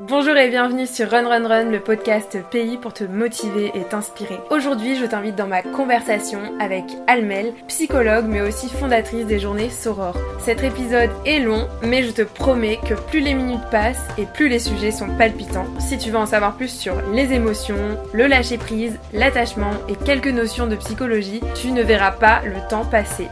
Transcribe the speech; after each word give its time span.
Bonjour 0.00 0.36
et 0.36 0.50
bienvenue 0.50 0.86
sur 0.86 1.10
Run 1.10 1.26
Run 1.26 1.48
Run, 1.48 1.70
le 1.70 1.80
podcast 1.80 2.36
pays 2.50 2.76
pour 2.76 2.92
te 2.92 3.04
motiver 3.04 3.72
et 3.74 3.82
t'inspirer. 3.82 4.38
Aujourd'hui, 4.50 4.94
je 4.94 5.06
t'invite 5.06 5.36
dans 5.36 5.46
ma 5.46 5.62
conversation 5.62 6.38
avec 6.60 6.84
Almel, 7.06 7.54
psychologue 7.66 8.26
mais 8.28 8.42
aussi 8.42 8.68
fondatrice 8.68 9.24
des 9.24 9.38
journées 9.38 9.70
Soror. 9.70 10.14
Cet 10.38 10.62
épisode 10.62 11.08
est 11.24 11.38
long, 11.38 11.66
mais 11.82 12.02
je 12.02 12.10
te 12.10 12.20
promets 12.20 12.78
que 12.86 12.92
plus 12.92 13.20
les 13.20 13.32
minutes 13.32 13.70
passent 13.70 14.06
et 14.18 14.26
plus 14.26 14.48
les 14.48 14.58
sujets 14.58 14.90
sont 14.90 15.08
palpitants. 15.16 15.66
Si 15.78 15.96
tu 15.96 16.10
veux 16.10 16.18
en 16.18 16.26
savoir 16.26 16.58
plus 16.58 16.68
sur 16.68 17.00
les 17.14 17.32
émotions, 17.32 17.96
le 18.12 18.26
lâcher 18.26 18.58
prise, 18.58 18.98
l'attachement 19.14 19.72
et 19.88 19.96
quelques 19.96 20.26
notions 20.26 20.66
de 20.66 20.76
psychologie, 20.76 21.40
tu 21.54 21.72
ne 21.72 21.82
verras 21.82 22.12
pas 22.12 22.42
le 22.44 22.68
temps 22.68 22.84
passer. 22.84 23.28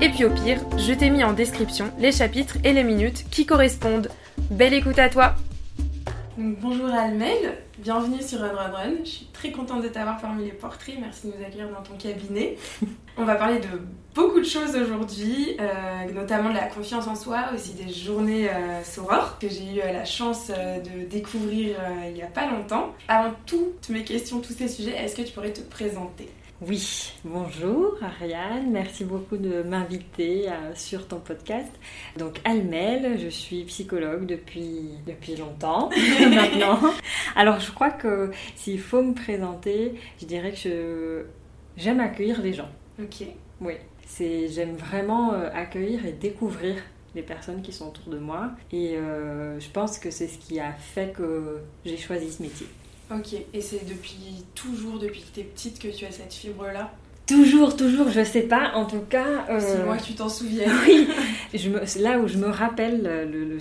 Et 0.00 0.08
puis 0.08 0.24
au 0.24 0.30
pire, 0.30 0.60
je 0.78 0.94
t'ai 0.94 1.10
mis 1.10 1.24
en 1.24 1.34
description 1.34 1.90
les 1.98 2.10
chapitres 2.10 2.56
et 2.64 2.72
les 2.72 2.84
minutes 2.84 3.26
qui 3.30 3.44
correspondent. 3.44 4.08
Belle 4.50 4.72
écoute 4.72 4.98
à 4.98 5.10
toi 5.10 5.34
bonjour 6.38 6.86
Almel, 6.86 7.56
bienvenue 7.78 8.20
sur 8.20 8.40
Run 8.40 8.52
Run 8.52 8.70
Run. 8.70 8.94
Je 9.04 9.08
suis 9.08 9.26
très 9.32 9.50
contente 9.52 9.82
de 9.82 9.88
t'avoir 9.88 10.20
parmi 10.20 10.44
les 10.44 10.52
portraits. 10.52 10.96
Merci 11.00 11.28
de 11.28 11.32
nous 11.32 11.44
accueillir 11.44 11.70
dans 11.70 11.82
ton 11.82 11.96
cabinet. 11.96 12.56
On 13.16 13.24
va 13.24 13.36
parler 13.36 13.58
de 13.58 13.68
beaucoup 14.14 14.40
de 14.40 14.44
choses 14.44 14.76
aujourd'hui, 14.76 15.56
euh, 15.58 16.12
notamment 16.12 16.50
de 16.50 16.54
la 16.54 16.66
confiance 16.66 17.06
en 17.06 17.14
soi, 17.14 17.46
aussi 17.54 17.72
des 17.72 17.90
journées 17.90 18.50
euh, 18.50 18.82
que 19.40 19.48
j'ai 19.48 19.76
eu 19.76 19.80
euh, 19.80 19.92
la 19.92 20.04
chance 20.04 20.50
euh, 20.50 20.78
de 20.80 21.08
découvrir 21.08 21.76
il 22.06 22.12
n'y 22.12 22.22
a 22.22 22.26
pas 22.26 22.46
longtemps. 22.46 22.94
Avant 23.08 23.32
toutes 23.46 23.88
mes 23.88 24.04
questions, 24.04 24.40
tous 24.40 24.52
ces 24.52 24.68
sujets, 24.68 24.94
est-ce 24.96 25.16
que 25.16 25.22
tu 25.22 25.32
pourrais 25.32 25.52
te 25.52 25.62
présenter? 25.62 26.28
Oui, 26.62 27.12
bonjour 27.22 27.98
Ariane, 28.00 28.70
merci 28.70 29.04
beaucoup 29.04 29.36
de 29.36 29.62
m'inviter 29.62 30.48
euh, 30.48 30.74
sur 30.74 31.06
ton 31.06 31.20
podcast. 31.20 31.70
Donc 32.16 32.40
Almel, 32.44 33.18
je 33.20 33.28
suis 33.28 33.64
psychologue 33.64 34.24
depuis, 34.24 34.88
depuis 35.06 35.36
longtemps 35.36 35.90
maintenant. 36.20 36.80
Alors 37.34 37.60
je 37.60 37.70
crois 37.72 37.90
que 37.90 38.30
s'il 38.54 38.80
faut 38.80 39.02
me 39.02 39.12
présenter, 39.12 39.96
je 40.18 40.24
dirais 40.24 40.52
que 40.52 41.26
j'aime 41.76 42.00
accueillir 42.00 42.40
les 42.40 42.54
gens. 42.54 42.70
Ok. 42.98 43.26
Oui, 43.60 43.74
c'est 44.06 44.48
j'aime 44.48 44.76
vraiment 44.76 45.34
euh, 45.34 45.50
accueillir 45.52 46.06
et 46.06 46.12
découvrir 46.12 46.76
les 47.14 47.22
personnes 47.22 47.60
qui 47.60 47.72
sont 47.72 47.88
autour 47.88 48.08
de 48.08 48.18
moi. 48.18 48.52
Et 48.72 48.96
euh, 48.96 49.60
je 49.60 49.68
pense 49.68 49.98
que 49.98 50.10
c'est 50.10 50.28
ce 50.28 50.38
qui 50.38 50.58
a 50.58 50.72
fait 50.72 51.12
que 51.12 51.60
j'ai 51.84 51.98
choisi 51.98 52.32
ce 52.32 52.42
métier. 52.42 52.66
Ok, 53.10 53.34
et 53.52 53.60
c'est 53.60 53.86
depuis 53.88 54.44
toujours, 54.54 54.98
depuis 54.98 55.20
que 55.20 55.34
tu 55.34 55.40
es 55.40 55.44
petite, 55.44 55.78
que 55.78 55.88
tu 55.88 56.04
as 56.04 56.10
cette 56.10 56.32
fibre-là 56.32 56.90
Toujours, 57.26 57.76
toujours, 57.76 58.08
je 58.08 58.22
sais 58.22 58.42
pas, 58.42 58.70
en 58.74 58.84
tout 58.84 59.00
cas. 59.00 59.46
Euh... 59.50 59.58
C'est 59.58 59.84
moi 59.84 59.96
que 59.96 60.04
tu 60.04 60.14
t'en 60.14 60.28
souviens. 60.28 60.70
oui, 60.86 61.08
je 61.52 61.70
me, 61.70 61.80
là 62.00 62.20
où 62.20 62.28
je 62.28 62.38
me 62.38 62.46
rappelle 62.46 63.02
le, 63.02 63.58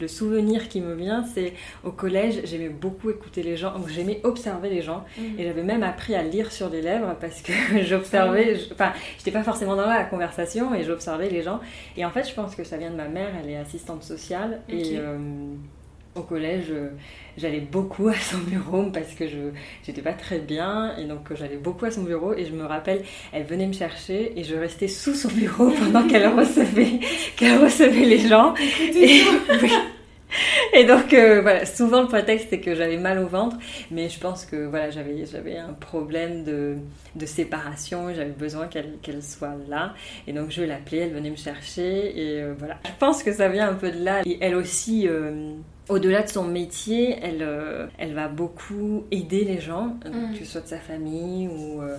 le, 0.00 0.08
souvenir 0.08 0.70
qui 0.70 0.80
me 0.80 0.94
vient, 0.94 1.22
c'est 1.22 1.52
au 1.84 1.90
collège, 1.90 2.40
j'aimais 2.44 2.70
beaucoup 2.70 3.10
écouter 3.10 3.42
les 3.42 3.54
gens, 3.54 3.74
j'aimais 3.86 4.20
observer 4.24 4.70
les 4.70 4.80
gens, 4.80 5.04
mhm. 5.18 5.38
et 5.38 5.44
j'avais 5.44 5.62
même 5.62 5.82
appris 5.82 6.14
à 6.14 6.22
lire 6.22 6.50
sur 6.50 6.70
les 6.70 6.80
lèvres 6.80 7.14
parce 7.20 7.42
que 7.42 7.52
j'observais, 7.84 8.56
ah 8.58 8.72
enfin, 8.72 8.92
j'étais 9.18 9.30
pas 9.30 9.44
forcément 9.44 9.76
dans 9.76 9.86
la 9.86 10.04
conversation 10.04 10.74
et 10.74 10.82
j'observais 10.82 11.28
les 11.28 11.42
gens. 11.42 11.60
Et 11.98 12.06
en 12.06 12.10
fait, 12.10 12.26
je 12.26 12.34
pense 12.34 12.54
que 12.54 12.64
ça 12.64 12.78
vient 12.78 12.90
de 12.90 12.96
ma 12.96 13.08
mère, 13.08 13.28
elle 13.42 13.50
est 13.50 13.56
assistante 13.56 14.04
sociale, 14.04 14.62
et. 14.70 14.96
Euh, 14.96 15.18
au 16.14 16.22
collège, 16.22 16.66
euh, 16.70 16.90
j'allais 17.36 17.60
beaucoup 17.60 18.08
à 18.08 18.14
son 18.14 18.38
bureau 18.38 18.84
parce 18.90 19.14
que 19.14 19.26
je 19.26 19.50
j'étais 19.84 20.02
pas 20.02 20.12
très 20.12 20.38
bien 20.38 20.96
et 20.96 21.04
donc 21.04 21.32
j'allais 21.34 21.56
beaucoup 21.56 21.86
à 21.86 21.90
son 21.90 22.02
bureau 22.02 22.34
et 22.34 22.44
je 22.44 22.52
me 22.52 22.64
rappelle, 22.64 23.02
elle 23.32 23.44
venait 23.44 23.66
me 23.66 23.72
chercher 23.72 24.38
et 24.38 24.44
je 24.44 24.54
restais 24.54 24.88
sous 24.88 25.14
son 25.14 25.28
bureau 25.28 25.70
pendant 25.78 26.06
qu'elle 26.06 26.28
recevait 26.28 27.00
qu'elle 27.36 27.58
recevait 27.58 28.04
les 28.04 28.18
gens. 28.18 28.54
Et, 28.94 29.22
et 30.74 30.84
donc 30.84 31.14
euh, 31.14 31.40
voilà, 31.40 31.64
souvent 31.64 32.02
le 32.02 32.08
prétexte 32.08 32.48
c'est 32.50 32.60
que 32.60 32.74
j'avais 32.74 32.98
mal 32.98 33.18
au 33.18 33.26
ventre, 33.26 33.56
mais 33.90 34.10
je 34.10 34.18
pense 34.20 34.44
que 34.44 34.66
voilà 34.66 34.90
j'avais 34.90 35.24
j'avais 35.24 35.56
un 35.56 35.72
problème 35.72 36.44
de, 36.44 36.76
de 37.16 37.26
séparation, 37.26 38.12
j'avais 38.14 38.30
besoin 38.30 38.66
qu'elle 38.66 38.98
qu'elle 39.00 39.22
soit 39.22 39.56
là, 39.66 39.94
et 40.26 40.34
donc 40.34 40.50
je 40.50 40.62
l'appelais, 40.62 40.98
elle 40.98 41.14
venait 41.14 41.30
me 41.30 41.36
chercher 41.36 42.18
et 42.18 42.42
euh, 42.42 42.54
voilà. 42.58 42.78
Je 42.84 42.98
pense 42.98 43.22
que 43.22 43.32
ça 43.32 43.48
vient 43.48 43.70
un 43.70 43.74
peu 43.74 43.90
de 43.90 44.04
là. 44.04 44.20
Et 44.26 44.36
elle 44.42 44.54
aussi 44.54 45.08
au-delà 45.88 46.22
de 46.22 46.28
son 46.28 46.44
métier, 46.44 47.18
elle, 47.22 47.42
euh, 47.42 47.86
elle 47.98 48.14
va 48.14 48.28
beaucoup 48.28 49.04
aider 49.10 49.44
les 49.44 49.60
gens, 49.60 49.96
mm. 50.06 50.38
que 50.38 50.44
ce 50.44 50.52
soit 50.52 50.60
de 50.60 50.68
sa 50.68 50.78
famille 50.78 51.48
ou, 51.48 51.82
euh, 51.82 51.98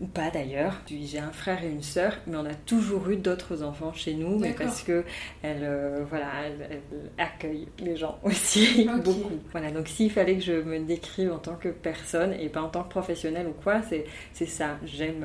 ou 0.00 0.06
pas 0.06 0.30
d'ailleurs. 0.30 0.80
J'ai 0.88 1.18
un 1.18 1.32
frère 1.32 1.62
et 1.62 1.68
une 1.68 1.82
sœur, 1.82 2.14
mais 2.26 2.36
on 2.36 2.46
a 2.46 2.54
toujours 2.54 3.10
eu 3.10 3.16
d'autres 3.16 3.62
enfants 3.62 3.92
chez 3.92 4.14
nous, 4.14 4.38
mais 4.38 4.52
parce 4.52 4.82
que 4.82 5.04
elle, 5.42 5.62
euh, 5.62 6.04
voilà, 6.08 6.28
elle, 6.46 6.80
accueille 7.18 7.68
les 7.80 7.96
gens 7.96 8.18
aussi 8.22 8.88
beaucoup. 9.04 9.40
Voilà, 9.52 9.70
donc 9.70 9.88
s'il 9.88 10.10
fallait 10.10 10.36
que 10.36 10.44
je 10.44 10.52
me 10.52 10.78
décrive 10.80 11.32
en 11.32 11.38
tant 11.38 11.56
que 11.56 11.68
personne 11.68 12.32
et 12.32 12.48
pas 12.48 12.62
en 12.62 12.68
tant 12.68 12.84
que 12.84 12.90
professionnelle 12.90 13.46
ou 13.46 13.62
quoi, 13.62 13.82
c'est 13.82 14.46
ça. 14.46 14.78
J'aime 14.84 15.24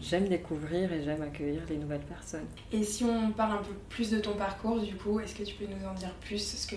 j'aime 0.00 0.28
découvrir 0.28 0.92
et 0.92 1.02
j'aime 1.02 1.22
accueillir 1.22 1.62
les 1.68 1.76
nouvelles 1.76 2.00
personnes. 2.00 2.46
Et 2.72 2.84
si 2.84 3.02
on 3.04 3.32
parle 3.32 3.54
un 3.54 3.62
peu 3.62 3.74
plus 3.88 4.10
de 4.10 4.20
ton 4.20 4.34
parcours, 4.34 4.80
du 4.80 4.94
coup, 4.94 5.18
est-ce 5.18 5.34
que 5.34 5.42
tu 5.42 5.54
peux 5.54 5.64
nous 5.64 5.88
en 5.88 5.94
dire 5.94 6.12
plus 6.20 6.38
ce 6.38 6.66
que 6.66 6.76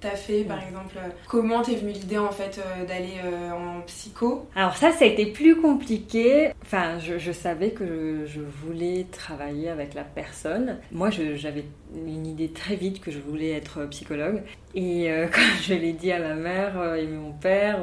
t'as 0.00 0.16
fait 0.16 0.44
par 0.44 0.62
exemple 0.62 0.96
Comment 1.26 1.62
t'es 1.62 1.74
venue 1.74 1.92
l'idée 1.92 2.18
en 2.18 2.30
fait 2.30 2.58
euh, 2.58 2.84
d'aller 2.84 3.16
euh, 3.24 3.50
en 3.50 3.80
psycho? 3.82 4.46
Alors 4.54 4.76
ça, 4.76 4.92
ça 4.92 5.04
a 5.04 5.08
été 5.08 5.26
plus 5.26 5.56
compliqué. 5.56 6.52
Enfin, 6.62 6.98
je, 6.98 7.32
savais 7.32 7.70
que 7.70 8.24
je, 8.26 8.40
voulais 8.40 9.06
travailler 9.10 9.68
avec 9.68 9.94
la 9.94 10.04
personne. 10.04 10.78
Moi, 10.92 11.10
j'avais 11.10 11.64
une 11.94 12.26
idée 12.26 12.50
très 12.50 12.76
vite 12.76 13.00
que 13.00 13.10
je 13.10 13.18
voulais 13.18 13.50
être 13.50 13.86
psychologue. 13.86 14.42
Et 14.80 15.10
euh, 15.10 15.26
quand 15.32 15.40
je 15.60 15.74
l'ai 15.74 15.92
dit 15.92 16.12
à 16.12 16.20
ma 16.20 16.34
mère 16.34 16.94
et 16.94 17.06
mon 17.08 17.32
père, 17.32 17.80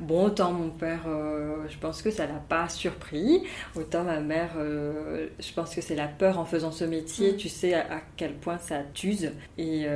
bon, 0.00 0.26
autant 0.26 0.52
mon 0.52 0.68
père, 0.68 1.06
je 1.68 1.78
pense 1.78 2.02
que 2.02 2.10
ça 2.10 2.26
l'a 2.26 2.34
pas 2.34 2.68
surpris. 2.68 3.42
Autant 3.74 4.04
ma 4.04 4.20
mère, 4.20 4.50
je 4.58 5.52
pense 5.54 5.74
que 5.74 5.80
c'est 5.80 5.94
la 5.94 6.08
peur 6.08 6.38
en 6.38 6.44
faisant 6.44 6.72
ce 6.72 6.84
métier. 6.84 7.32
Mm. 7.32 7.36
Tu 7.36 7.48
sais 7.48 7.72
à, 7.72 7.80
à, 7.80 8.00
quel 8.16 8.34
point 8.34 8.58
ça 8.58 8.80
t'use. 8.92 9.32
Et 9.56 9.86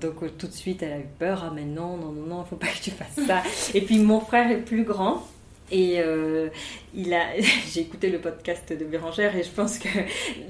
donc 0.00 0.36
tout 0.38 0.46
de 0.46 0.52
suite, 0.52 0.82
elle 0.82 0.92
a 0.92 0.98
eu 0.98 1.08
peur. 1.18 1.44
Ah, 1.46 1.52
mais 1.54 1.64
non, 1.64 1.98
non, 1.98 2.12
non, 2.12 2.26
non, 2.26 2.44
faut 2.44 2.56
pas 2.56 2.68
que 2.68 2.82
tu 2.82 2.90
fasses 2.90 3.26
ça. 3.26 3.42
Et 3.74 3.82
puis 3.82 3.98
mon 3.98 4.20
frère 4.20 4.50
est 4.50 4.64
plus 4.64 4.84
grand. 4.84 5.22
Et 5.70 6.00
euh, 6.00 6.48
il 6.94 7.14
a, 7.14 7.26
j'ai 7.72 7.80
écouté 7.80 8.08
le 8.08 8.18
podcast 8.18 8.72
de 8.72 8.84
Bérangère 8.84 9.36
et 9.36 9.42
je 9.42 9.50
pense 9.50 9.78
que 9.78 9.88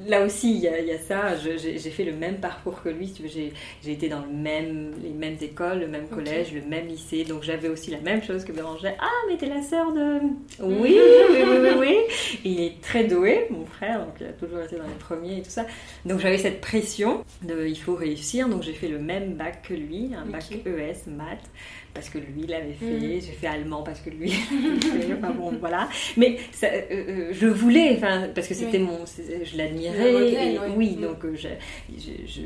là 0.06 0.24
aussi 0.24 0.54
il 0.54 0.60
y 0.60 0.68
a, 0.68 0.98
ça. 0.98 1.36
j'ai, 1.36 1.78
fait 1.78 2.04
le 2.04 2.12
même 2.12 2.36
parcours 2.36 2.82
que 2.82 2.88
lui. 2.88 3.12
J'ai, 3.26 3.52
été 3.90 4.08
dans 4.08 4.20
le 4.20 4.32
même, 4.32 4.92
les 5.02 5.10
mêmes 5.10 5.36
écoles, 5.40 5.80
le 5.80 5.88
même 5.88 6.08
collège, 6.08 6.52
le 6.52 6.62
même 6.62 6.86
lycée. 6.86 7.24
Donc 7.24 7.42
j'avais 7.42 7.68
aussi 7.68 7.90
la 7.90 8.00
même 8.00 8.22
chose 8.22 8.44
que 8.44 8.52
Bérangère. 8.52 8.94
Ah, 9.00 9.08
mais 9.28 9.36
t'es 9.36 9.46
la 9.46 9.62
sœur 9.62 9.92
de. 9.92 10.20
Oui, 10.60 10.98
oui, 10.98 11.42
oui, 11.44 11.58
oui, 11.60 11.70
oui. 11.78 11.96
Il 12.44 12.60
est 12.60 12.80
très 12.80 13.04
doué, 13.04 13.46
mon 13.50 13.66
frère. 13.66 14.00
Donc 14.00 14.14
il 14.20 14.26
a 14.26 14.32
toujours 14.32 14.60
été 14.60 14.76
dans 14.76 14.86
les 14.86 14.94
premiers 14.94 15.38
et 15.38 15.42
tout 15.42 15.50
ça. 15.50 15.66
Donc 16.04 16.20
j'avais 16.20 16.38
cette 16.38 16.60
pression 16.60 17.24
de 17.42 17.66
il 17.66 17.78
faut 17.78 17.94
réussir. 17.94 18.48
Donc 18.48 18.62
j'ai 18.62 18.72
fait 18.72 18.88
le 18.88 18.98
même 18.98 19.34
bac 19.34 19.62
que 19.68 19.74
lui, 19.74 20.10
un 20.14 20.26
bac 20.26 20.44
ES, 20.52 21.10
maths 21.10 21.50
parce 21.94 22.08
que 22.08 22.18
lui 22.18 22.46
l'avait 22.46 22.72
fait, 22.72 22.84
mm. 22.84 23.20
j'ai 23.20 23.20
fait 23.20 23.46
allemand 23.46 23.82
parce 23.82 24.00
que 24.00 24.10
lui 24.10 24.30
fait, 24.30 25.14
enfin 25.18 25.32
bon 25.32 25.52
voilà. 25.58 25.88
Mais 26.16 26.38
ça, 26.52 26.68
euh, 26.68 26.80
euh, 26.90 27.28
je 27.32 27.46
voulais, 27.46 27.94
enfin 27.96 28.28
parce 28.34 28.46
que 28.46 28.54
c'était 28.54 28.78
mon, 28.78 29.04
je 29.06 29.56
l'admirais, 29.56 30.58
oui, 30.76 30.96
mm. 30.96 31.02
donc 31.02 31.24
euh, 31.24 31.34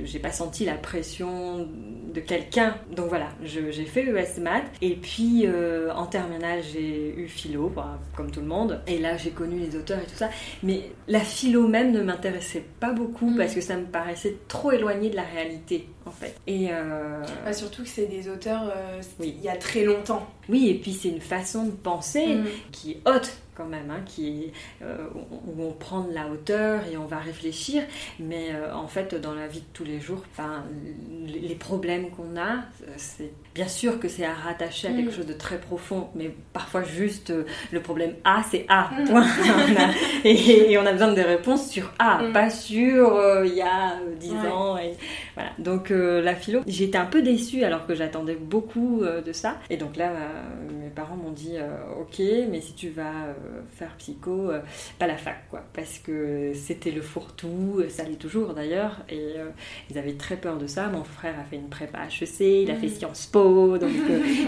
j'ai 0.05 0.19
pas 0.19 0.33
senti 0.33 0.65
la 0.65 0.75
pression 0.75 1.69
de 2.13 2.21
quelqu'un, 2.21 2.77
donc 2.95 3.09
voilà, 3.09 3.29
j'ai 3.43 3.85
fait 3.85 4.03
ES 4.03 4.41
maths 4.41 4.65
et 4.81 4.97
puis 4.97 5.47
en 5.95 6.07
terminale 6.07 6.61
j'ai 6.73 7.15
eu 7.17 7.29
philo, 7.29 7.73
comme 8.17 8.31
tout 8.31 8.41
le 8.41 8.47
monde, 8.47 8.81
et 8.87 8.99
là 8.99 9.17
j'ai 9.17 9.31
connu 9.31 9.59
les 9.59 9.77
auteurs 9.77 9.99
et 9.99 10.07
tout 10.07 10.17
ça, 10.17 10.31
mais 10.63 10.83
la 11.09 11.21
philo 11.21 11.69
même 11.69 11.93
ne 11.93 12.03
m'intéressait 12.03 12.65
pas 12.81 12.93
beaucoup 12.93 13.31
mm. 13.31 13.37
parce 13.37 13.55
que 13.55 13.61
ça 13.61 13.77
me 13.77 13.85
paraissait 13.85 14.37
trop 14.49 14.73
éloigné 14.73 15.11
de 15.11 15.17
la 15.17 15.25
réalité 15.25 15.89
en 16.07 16.11
fait. 16.11 16.35
Et 16.47 16.69
bah, 17.45 17.53
surtout 17.53 17.83
que 17.83 17.89
c'est 17.89 18.07
des 18.07 18.29
auteurs 18.29 18.73
oui 19.19 19.34
il 19.37 19.45
y 19.45 19.49
a 19.49 19.57
très 19.57 19.85
longtemps. 19.85 20.27
Oui, 20.49 20.69
et 20.69 20.75
puis 20.75 20.93
c'est 20.93 21.09
une 21.09 21.21
façon 21.21 21.65
de 21.65 21.71
penser 21.71 22.37
mm. 22.37 22.47
qui 22.73 22.93
est 22.93 23.01
haute 23.07 23.33
quand 23.55 23.67
même, 23.67 23.91
hein, 23.91 24.01
qui 24.05 24.53
euh, 24.83 24.97
où 25.47 25.63
on 25.63 25.73
prend 25.73 26.03
de 26.03 26.13
la 26.13 26.27
hauteur 26.29 26.81
et 26.91 26.97
on 26.97 27.07
va 27.07 27.19
réfléchir, 27.19 27.83
mais 28.19 28.51
euh, 28.53 28.75
en 28.75 28.89
fait 28.89 29.15
dans 29.15 29.35
la 29.35 29.47
vie 29.47 29.61
de 29.61 29.67
tous 29.73 29.85
les 29.85 30.01
jours, 30.01 30.23
enfin, 30.33 30.65
les 31.27 31.55
problèmes 31.55 32.11
qu'on 32.11 32.37
a, 32.39 32.65
c'est 32.97 33.31
bien 33.55 33.69
sûr 33.69 34.01
que 34.01 34.09
c'est 34.09 34.25
à 34.25 34.35
rattacher 34.35 34.89
à 34.89 34.91
quelque 34.91 35.11
mm. 35.11 35.15
chose 35.15 35.27
de 35.27 35.33
très 35.33 35.59
profond, 35.59 36.09
mais 36.15 36.35
parfois 36.53 36.83
juste 36.83 37.31
euh, 37.31 37.45
le 37.71 37.81
problème 37.81 38.15
A, 38.25 38.43
c'est 38.51 38.67
A, 38.69 38.91
mm. 38.91 39.05
point. 39.09 39.27
et, 40.25 40.77
on 40.77 40.87
a 40.87 40.93
besoin 40.93 41.09
de 41.09 41.15
des 41.15 41.23
réponses 41.23 41.71
sur 41.71 41.93
A, 41.99 42.23
mm. 42.23 42.33
pas 42.33 42.51
sur 42.51 43.45
il 43.45 43.55
y 43.55 43.63
a 43.63 43.99
10 44.19 44.33
ans. 44.53 44.77
Et, 44.79 44.95
voilà. 45.35 45.51
Donc 45.59 45.91
la 45.91 46.35
philo, 46.35 46.61
j'étais 46.67 46.99
un 46.99 47.07
peu 47.07 47.23
déçue 47.23 47.65
alors 47.65 47.87
que 47.87 47.95
j'attendais 47.95 48.35
beaucoup 48.35 49.03
de 49.05 49.33
ça, 49.33 49.59
et 49.71 49.77
donc 49.77 49.97
là 49.97 50.11
mes 50.81 50.91
parents 50.91 51.17
m'ont 51.17 51.31
dit 51.31 51.57
ok, 52.01 52.23
mais 52.51 52.61
si 52.61 52.75
tu 52.75 52.89
vas 52.91 53.35
faire 53.77 53.95
psycho, 53.99 54.51
pas 54.99 55.07
la 55.07 55.17
fac, 55.17 55.45
quoi, 55.51 55.63
parce 55.73 55.99
que 55.99 56.53
c'était 56.55 56.91
le 56.91 57.03
fourre-tout, 57.03 57.83
ça 57.89 58.05
l'est 58.05 58.17
toujours 58.17 58.55
d'ailleurs, 58.55 59.05
et 59.09 59.35
ils 59.91 59.99
avaient 59.99 60.15
très 60.15 60.37
peur 60.37 60.59
de 60.59 60.67
ça. 60.67 60.89
Mon 60.89 61.05
frère 61.05 61.35
a 61.39 61.45
fait 61.45 61.57
une 61.57 61.69
prépa 61.69 61.99
HEC, 62.05 62.41
il 62.41 62.71
a 62.71 62.75
fait 62.75 62.87
mm. 62.87 62.91
Sciences 62.91 63.27
Po, 63.27 63.79
donc 63.79 63.91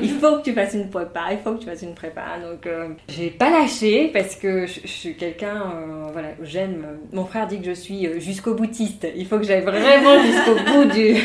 il 0.03 0.11
faut 0.11 0.39
que 0.39 0.43
tu 0.43 0.53
fasses 0.53 0.75
une 0.75 0.91
prépa, 0.91 1.33
il 1.33 1.39
faut 1.39 1.55
que 1.55 1.61
tu 1.61 1.67
fasses 1.67 1.83
une 1.83 1.95
prépa. 1.95 2.39
Donc 2.43 2.69
j'ai 3.09 3.31
pas 3.31 3.51
lâché 3.51 4.09
parce 4.13 4.37
que 4.37 4.67
je, 4.67 4.87
suis 4.87 5.17
quelqu'un, 5.17 5.73
voilà, 6.13 6.29
j'aime. 6.43 6.87
Mon 7.13 7.25
frère 7.25 7.47
dit 7.47 7.61
que 7.61 7.67
je 7.67 7.73
suis 7.73 8.21
jusqu'au 8.21 8.55
boutiste, 8.55 9.07
il 9.17 9.27
faut 9.27 9.39
que 9.39 9.45
j'aille 9.45 9.65
vraiment 9.65 10.23
jusqu'au 10.23 10.55
bout 10.55 10.85
du, 10.93 11.17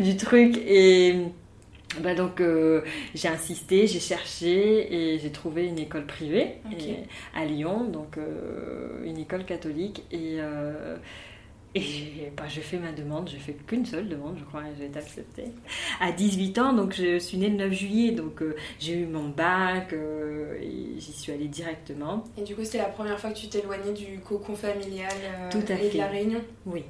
du 0.00 0.16
truc 0.16 0.56
et 0.66 1.14
bah 2.02 2.14
donc 2.14 2.40
euh, 2.40 2.82
j'ai 3.14 3.28
insisté, 3.28 3.86
j'ai 3.86 4.00
cherché 4.00 4.94
et 4.94 5.18
j'ai 5.18 5.30
trouvé 5.30 5.66
une 5.66 5.78
école 5.78 6.06
privée 6.06 6.56
à 7.34 7.44
Lyon, 7.44 7.84
donc 7.84 8.18
euh, 8.18 9.04
une 9.04 9.18
école 9.18 9.44
catholique. 9.44 10.04
Et 10.10 10.36
euh, 10.40 10.96
et 11.74 12.32
bah, 12.34 12.44
j'ai 12.48 12.62
fait 12.62 12.78
ma 12.78 12.92
demande, 12.92 13.28
j'ai 13.28 13.38
fait 13.38 13.52
qu'une 13.52 13.84
seule 13.84 14.08
demande, 14.08 14.36
je 14.38 14.44
crois, 14.44 14.62
et 14.62 14.74
j'ai 14.78 14.86
été 14.86 14.98
acceptée. 14.98 15.44
À 16.00 16.10
18 16.10 16.58
ans, 16.58 16.72
donc 16.72 16.94
je 16.94 17.18
suis 17.18 17.36
née 17.36 17.50
le 17.50 17.56
9 17.56 17.72
juillet, 17.72 18.12
donc 18.12 18.42
j'ai 18.78 18.94
eu 18.94 19.06
mon 19.06 19.28
bac 19.28 19.92
et 19.92 20.94
j'y 20.98 21.12
suis 21.12 21.32
allée 21.32 21.48
directement. 21.48 22.24
Et 22.38 22.42
du 22.44 22.54
coup, 22.54 22.64
c'était 22.64 22.78
la 22.78 22.84
première 22.84 23.20
fois 23.20 23.30
que 23.30 23.36
tu 23.36 23.48
t'éloignais 23.48 23.92
du 23.92 24.20
cocon 24.20 24.54
familial 24.54 25.12
Tout 25.50 25.70
à 25.70 25.74
et 25.74 25.90
de 25.90 25.98
la 25.98 26.06
Réunion? 26.06 26.40
Oui, 26.64 26.82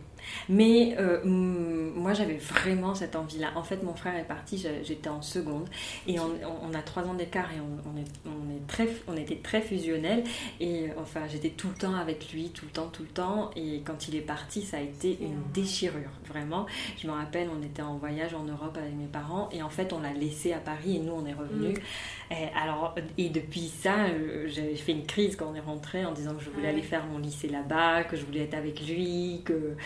mais 0.49 0.97
euh, 0.99 1.25
moi, 1.25 2.15
j'avais 2.15 2.37
vraiment 2.37 2.95
cette 2.95 3.17
envie-là. 3.17 3.53
En 3.57 3.63
fait, 3.63 3.83
mon 3.83 3.95
frère 3.95 4.17
est 4.17 4.25
parti, 4.25 4.65
j'étais 4.85 5.09
en 5.09 5.23
seconde. 5.23 5.69
Et 6.07 6.19
on, 6.21 6.75
a 6.75 6.83
trois 6.83 7.05
ans 7.05 7.15
d'écart 7.15 7.51
et 7.53 7.61
on, 7.61 7.97
est, 7.99 8.05
on, 8.27 8.51
est 8.55 8.67
très, 8.67 8.89
on 9.09 9.17
était 9.17 9.37
très 9.37 9.61
fusionnels. 9.61 10.25
Et 10.61 10.89
enfin, 10.99 11.23
j'étais 11.29 11.51
tout 11.51 11.69
le 11.69 11.75
temps 11.75 11.95
avec 11.95 12.33
lui, 12.33 12.51
tout 12.51 12.65
le 12.65 12.71
temps, 12.71 12.89
tout 12.93 13.03
le 13.03 13.09
temps. 13.09 13.51
Et 13.57 13.83
quand 13.85 14.09
il 14.09 14.17
est 14.17 14.21
parti, 14.21 14.63
ça 14.63 14.79
a 14.79 14.81
été 14.81 15.19
une 15.21 15.43
déchirure, 15.53 16.11
vraiment. 16.27 16.67
Je 16.99 17.07
me 17.07 17.13
rappelle, 17.13 17.49
on 17.57 17.63
était 17.63 17.83
en 17.83 17.97
voyage 17.97 18.35
en 18.35 18.45
Europe 18.45 18.77
avec 18.79 18.95
mes 18.95 19.07
parents. 19.07 19.49
Et 19.53 19.63
en 19.63 19.71
fait, 19.71 19.93
on 19.93 20.01
l'a 20.01 20.13
laissé 20.13 20.53
à 20.53 20.59
Paris 20.59 20.97
et 20.97 21.01
nous, 21.01 21.13
on 21.13 21.27
est 21.27 21.35
revenus. 21.35 21.79
Mm. 21.79 22.26
Et, 22.31 22.49
alors, 22.61 22.95
et 23.19 23.29
depuis 23.29 23.69
ça, 23.69 24.07
euh, 24.07 24.47
j'avais 24.49 24.75
fait 24.75 24.93
une 24.93 25.07
crise 25.07 25.37
quand 25.37 25.47
on 25.51 25.55
est 25.55 25.61
rentré 25.61 26.05
en 26.05 26.13
disant 26.13 26.35
que 26.35 26.43
je 26.43 26.51
voulais 26.51 26.69
aller 26.69 26.83
faire 26.83 27.07
mon 27.07 27.19
lycée 27.19 27.49
là-bas, 27.49 28.05
que 28.05 28.17
je 28.17 28.25
voulais 28.25 28.43
être 28.45 28.55
avec 28.55 28.87
lui, 28.87 29.43
que 29.45 29.77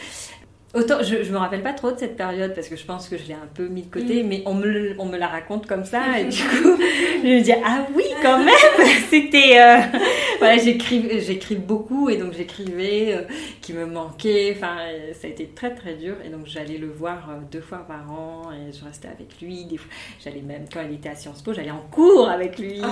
Autant, 0.72 1.02
je, 1.02 1.24
je 1.24 1.32
me 1.32 1.36
rappelle 1.36 1.64
pas 1.64 1.72
trop 1.72 1.90
de 1.90 1.98
cette 1.98 2.16
période 2.16 2.54
parce 2.54 2.68
que 2.68 2.76
je 2.76 2.84
pense 2.84 3.08
que 3.08 3.18
je 3.18 3.24
l'ai 3.24 3.34
un 3.34 3.48
peu 3.52 3.66
mis 3.66 3.82
de 3.82 3.90
côté, 3.90 4.22
mm. 4.22 4.28
mais 4.28 4.42
on 4.46 4.54
me, 4.54 4.94
on 5.00 5.06
me 5.06 5.18
la 5.18 5.26
raconte 5.26 5.66
comme 5.66 5.84
ça 5.84 6.20
et 6.20 6.26
du 6.26 6.40
coup, 6.44 6.76
je 7.24 7.26
me 7.26 7.40
dis 7.42 7.52
ah 7.52 7.88
oui 7.92 8.04
quand 8.22 8.38
même, 8.38 8.54
c'était 9.10 9.58
euh, 9.58 9.98
voilà 10.38 10.58
j'écris 10.58 11.56
beaucoup 11.56 12.08
et 12.08 12.18
donc 12.18 12.34
j'écrivais 12.34 13.14
euh, 13.14 13.22
qui 13.60 13.72
me 13.72 13.84
manquait, 13.84 14.54
enfin 14.56 14.76
ça 15.12 15.26
a 15.26 15.30
été 15.30 15.46
très 15.48 15.74
très 15.74 15.94
dur 15.94 16.14
et 16.24 16.28
donc 16.28 16.46
j'allais 16.46 16.78
le 16.78 16.88
voir 16.88 17.30
euh, 17.30 17.40
deux 17.50 17.62
fois 17.62 17.78
par 17.78 18.08
an 18.12 18.52
et 18.52 18.72
je 18.72 18.84
restais 18.84 19.08
avec 19.08 19.40
lui, 19.42 19.64
des 19.64 19.76
fois 19.76 19.90
j'allais 20.22 20.42
même 20.42 20.66
quand 20.72 20.82
il 20.88 20.94
était 20.94 21.08
à 21.08 21.16
Sciences 21.16 21.42
Po, 21.42 21.52
j'allais 21.52 21.72
en 21.72 21.84
cours 21.90 22.28
avec 22.28 22.60
lui, 22.60 22.80
ah, 22.80 22.90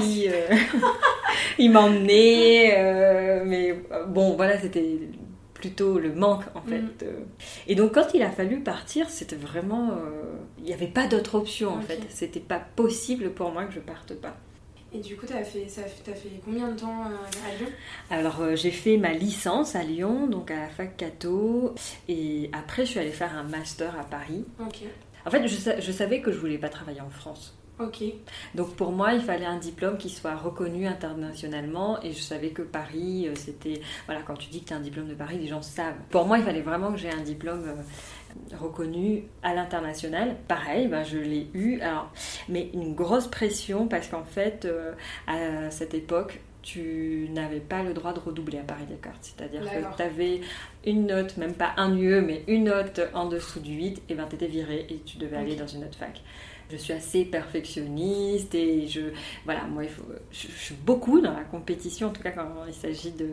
il 1.61 1.71
m'emmenait, 1.71 3.45
mais 3.45 3.79
bon 4.09 4.35
voilà 4.35 4.59
c'était 4.59 4.99
plutôt 5.59 5.99
le 5.99 6.15
manque 6.15 6.45
en 6.55 6.63
fait. 6.63 6.81
Mm. 6.81 7.27
Et 7.67 7.75
donc 7.75 7.95
quand 7.95 8.15
il 8.15 8.23
a 8.23 8.31
fallu 8.31 8.61
partir, 8.61 9.11
c'était 9.11 9.37
vraiment... 9.37 9.91
Euh, 9.91 10.37
il 10.59 10.65
n'y 10.65 10.73
avait 10.73 10.87
pas 10.87 11.07
d'autre 11.07 11.35
option 11.35 11.71
en 11.71 11.81
fait. 11.81 12.01
C'était 12.09 12.41
pas 12.41 12.61
possible 12.61 13.31
pour 13.31 13.53
moi 13.53 13.65
que 13.65 13.73
je 13.73 13.81
parte 13.81 14.15
pas. 14.15 14.37
Et 14.91 15.01
du 15.01 15.17
coup, 15.17 15.27
tu 15.27 15.35
as 15.35 15.41
as 15.41 15.45
fait 15.45 16.41
combien 16.43 16.69
de 16.69 16.79
temps 16.79 17.03
euh, 17.05 17.47
à 17.47 17.55
Lyon? 17.59 17.71
Alors, 18.11 18.41
euh, 18.41 18.57
j'ai 18.57 18.71
fait 18.71 18.97
ma 18.97 19.13
licence 19.13 19.77
à 19.77 19.83
Lyon, 19.83 20.29
donc 20.29 20.51
à 20.51 20.57
la 20.57 20.69
fac 20.69 20.97
Cato. 20.97 21.75
Et 22.09 22.49
après, 22.55 22.87
je 22.87 22.93
suis 22.93 23.01
allée 23.01 23.11
faire 23.11 23.37
un 23.37 23.43
master 23.43 23.99
à 24.01 24.05
Paris. 24.05 24.47
En 25.27 25.31
fait, 25.31 25.47
je, 25.47 25.57
je 25.79 25.93
savais 25.93 26.23
que 26.23 26.33
je 26.33 26.39
voulais 26.39 26.57
pas 26.57 26.71
travailler 26.71 27.03
en 27.03 27.11
France. 27.11 27.58
Ok. 27.81 28.03
Donc 28.55 28.75
pour 28.75 28.91
moi, 28.91 29.15
il 29.15 29.21
fallait 29.21 29.47
un 29.47 29.59
diplôme 29.59 29.99
qui 29.99 30.11
soit 30.11 30.35
reconnu 30.35 30.87
internationalement 30.87 32.03
et 32.03 32.13
je 32.13 32.21
savais 32.21 32.51
que 32.51 32.63
Paris, 32.63 33.29
euh, 33.29 33.35
c'était... 33.37 33.81
Voilà, 34.07 34.23
quand 34.23 34.35
tu 34.35 34.49
dis 34.49 34.63
que 34.63 34.69
tu 34.69 34.73
as 34.73 34.77
un 34.77 34.81
diplôme 34.81 35.09
de 35.09 35.15
Paris, 35.15 35.39
les 35.39 35.47
gens 35.47 35.63
savent. 35.63 35.95
Pour 36.11 36.27
moi, 36.27 36.39
il 36.39 36.45
fallait 36.45 36.63
vraiment 36.63 36.91
que 36.91 36.99
j'ai 36.99 37.11
un 37.11 37.23
diplôme 37.23 37.65
euh, 37.69 38.57
reconnu 38.57 39.25
à 39.45 39.55
l'international. 39.55 40.37
Pareil, 40.49 40.89
ben, 40.89 41.05
je 41.05 41.19
l'ai 41.19 41.49
eu. 41.55 41.81
Alors, 41.81 42.11
mais 42.49 42.69
une 42.75 42.95
grosse 42.95 43.29
pression 43.29 43.87
parce 43.87 44.09
qu'en 44.09 44.25
fait, 44.25 44.65
euh, 44.65 44.93
à 45.29 45.71
cette 45.71 45.95
époque, 45.95 46.41
tu 46.63 47.29
n'avais 47.31 47.61
pas 47.61 47.85
le 47.85 47.95
droit 47.95 48.13
de 48.13 48.19
redoubler 48.19 48.59
à 48.59 48.63
Paris 48.63 48.85
Descartes. 48.89 49.23
C'est-à-dire 49.23 49.63
que 49.63 49.97
tu 49.97 50.03
avais 50.03 50.41
une 50.85 51.07
note, 51.07 51.37
même 51.37 51.55
pas 51.55 51.73
un 51.77 51.97
UE, 51.97 52.21
mais 52.21 52.43
une 52.49 52.65
note 52.65 53.01
en 53.15 53.27
dessous 53.27 53.61
du 53.61 53.73
8, 53.73 54.03
et 54.09 54.15
ben 54.15 54.27
tu 54.29 54.35
étais 54.35 54.49
viré 54.49 54.87
et 54.91 54.99
tu 54.99 55.17
devais 55.17 55.37
aller 55.37 55.55
dans 55.55 55.67
une 55.67 55.85
autre 55.85 55.97
fac 55.97 56.21
je 56.71 56.77
suis 56.77 56.93
assez 56.93 57.25
perfectionniste 57.25 58.55
et 58.55 58.87
je 58.87 59.01
voilà 59.45 59.65
moi 59.65 59.85
il 59.85 59.91
faut, 59.91 60.05
je, 60.31 60.49
suis 60.49 60.75
beaucoup 60.75 61.21
dans 61.21 61.33
la 61.33 61.45
compétition 61.45 62.09
en 62.09 62.11
tout 62.11 62.23
cas 62.23 62.31
quand 62.31 62.65
il 62.67 62.75
s'agit 62.75 63.13
de 63.13 63.29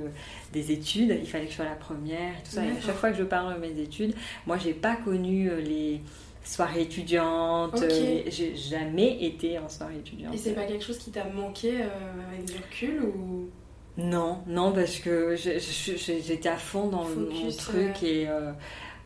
des 0.54 0.72
études. 0.72 1.18
Il 1.22 1.28
fallait 1.28 1.46
que 1.46 1.52
je 1.52 1.56
sois 1.56 1.66
la 1.66 1.76
première 1.76 2.34
et 2.40 2.44
tout 2.44 2.52
ça. 2.52 2.66
Et 2.66 2.72
à 2.72 2.82
chaque 2.82 2.96
fois 2.96 3.12
que 3.12 3.18
je 3.18 3.24
parle 3.24 3.56
de 3.56 3.60
mes 3.60 3.80
études 3.80 4.16
moi 4.46 4.58
j'ai 4.58 4.74
pas 4.74 4.96
connu 4.96 5.50
euh, 5.50 5.60
les 5.60 6.02
soirées 6.44 6.84
étudiantes 6.84 7.82
euh, 7.82 8.22
j'ai 8.28 8.56
jamais 8.56 9.24
été 9.24 9.60
en 9.60 9.68
soirée 9.68 9.98
étudiante. 9.98 10.34
Et 10.34 10.38
c'est 10.38 10.54
pas 10.54 10.66
quelque 10.66 10.84
chose 10.84 10.98
qui 10.98 11.12
t'a 11.12 11.26
manqué 11.26 11.82
euh, 11.82 11.88
avec 12.32 12.46
du 12.46 12.58
recul 12.58 13.02
ou? 13.02 13.50
Non, 13.98 14.40
non, 14.46 14.74
parce 14.74 15.00
que 15.00 15.38
j'étais 15.38 16.50
à 16.50 16.58
fond 16.58 16.88
dans 16.88 17.08
le, 17.08 17.16
mon 17.16 17.50
truc 17.50 18.04
et 18.04 18.28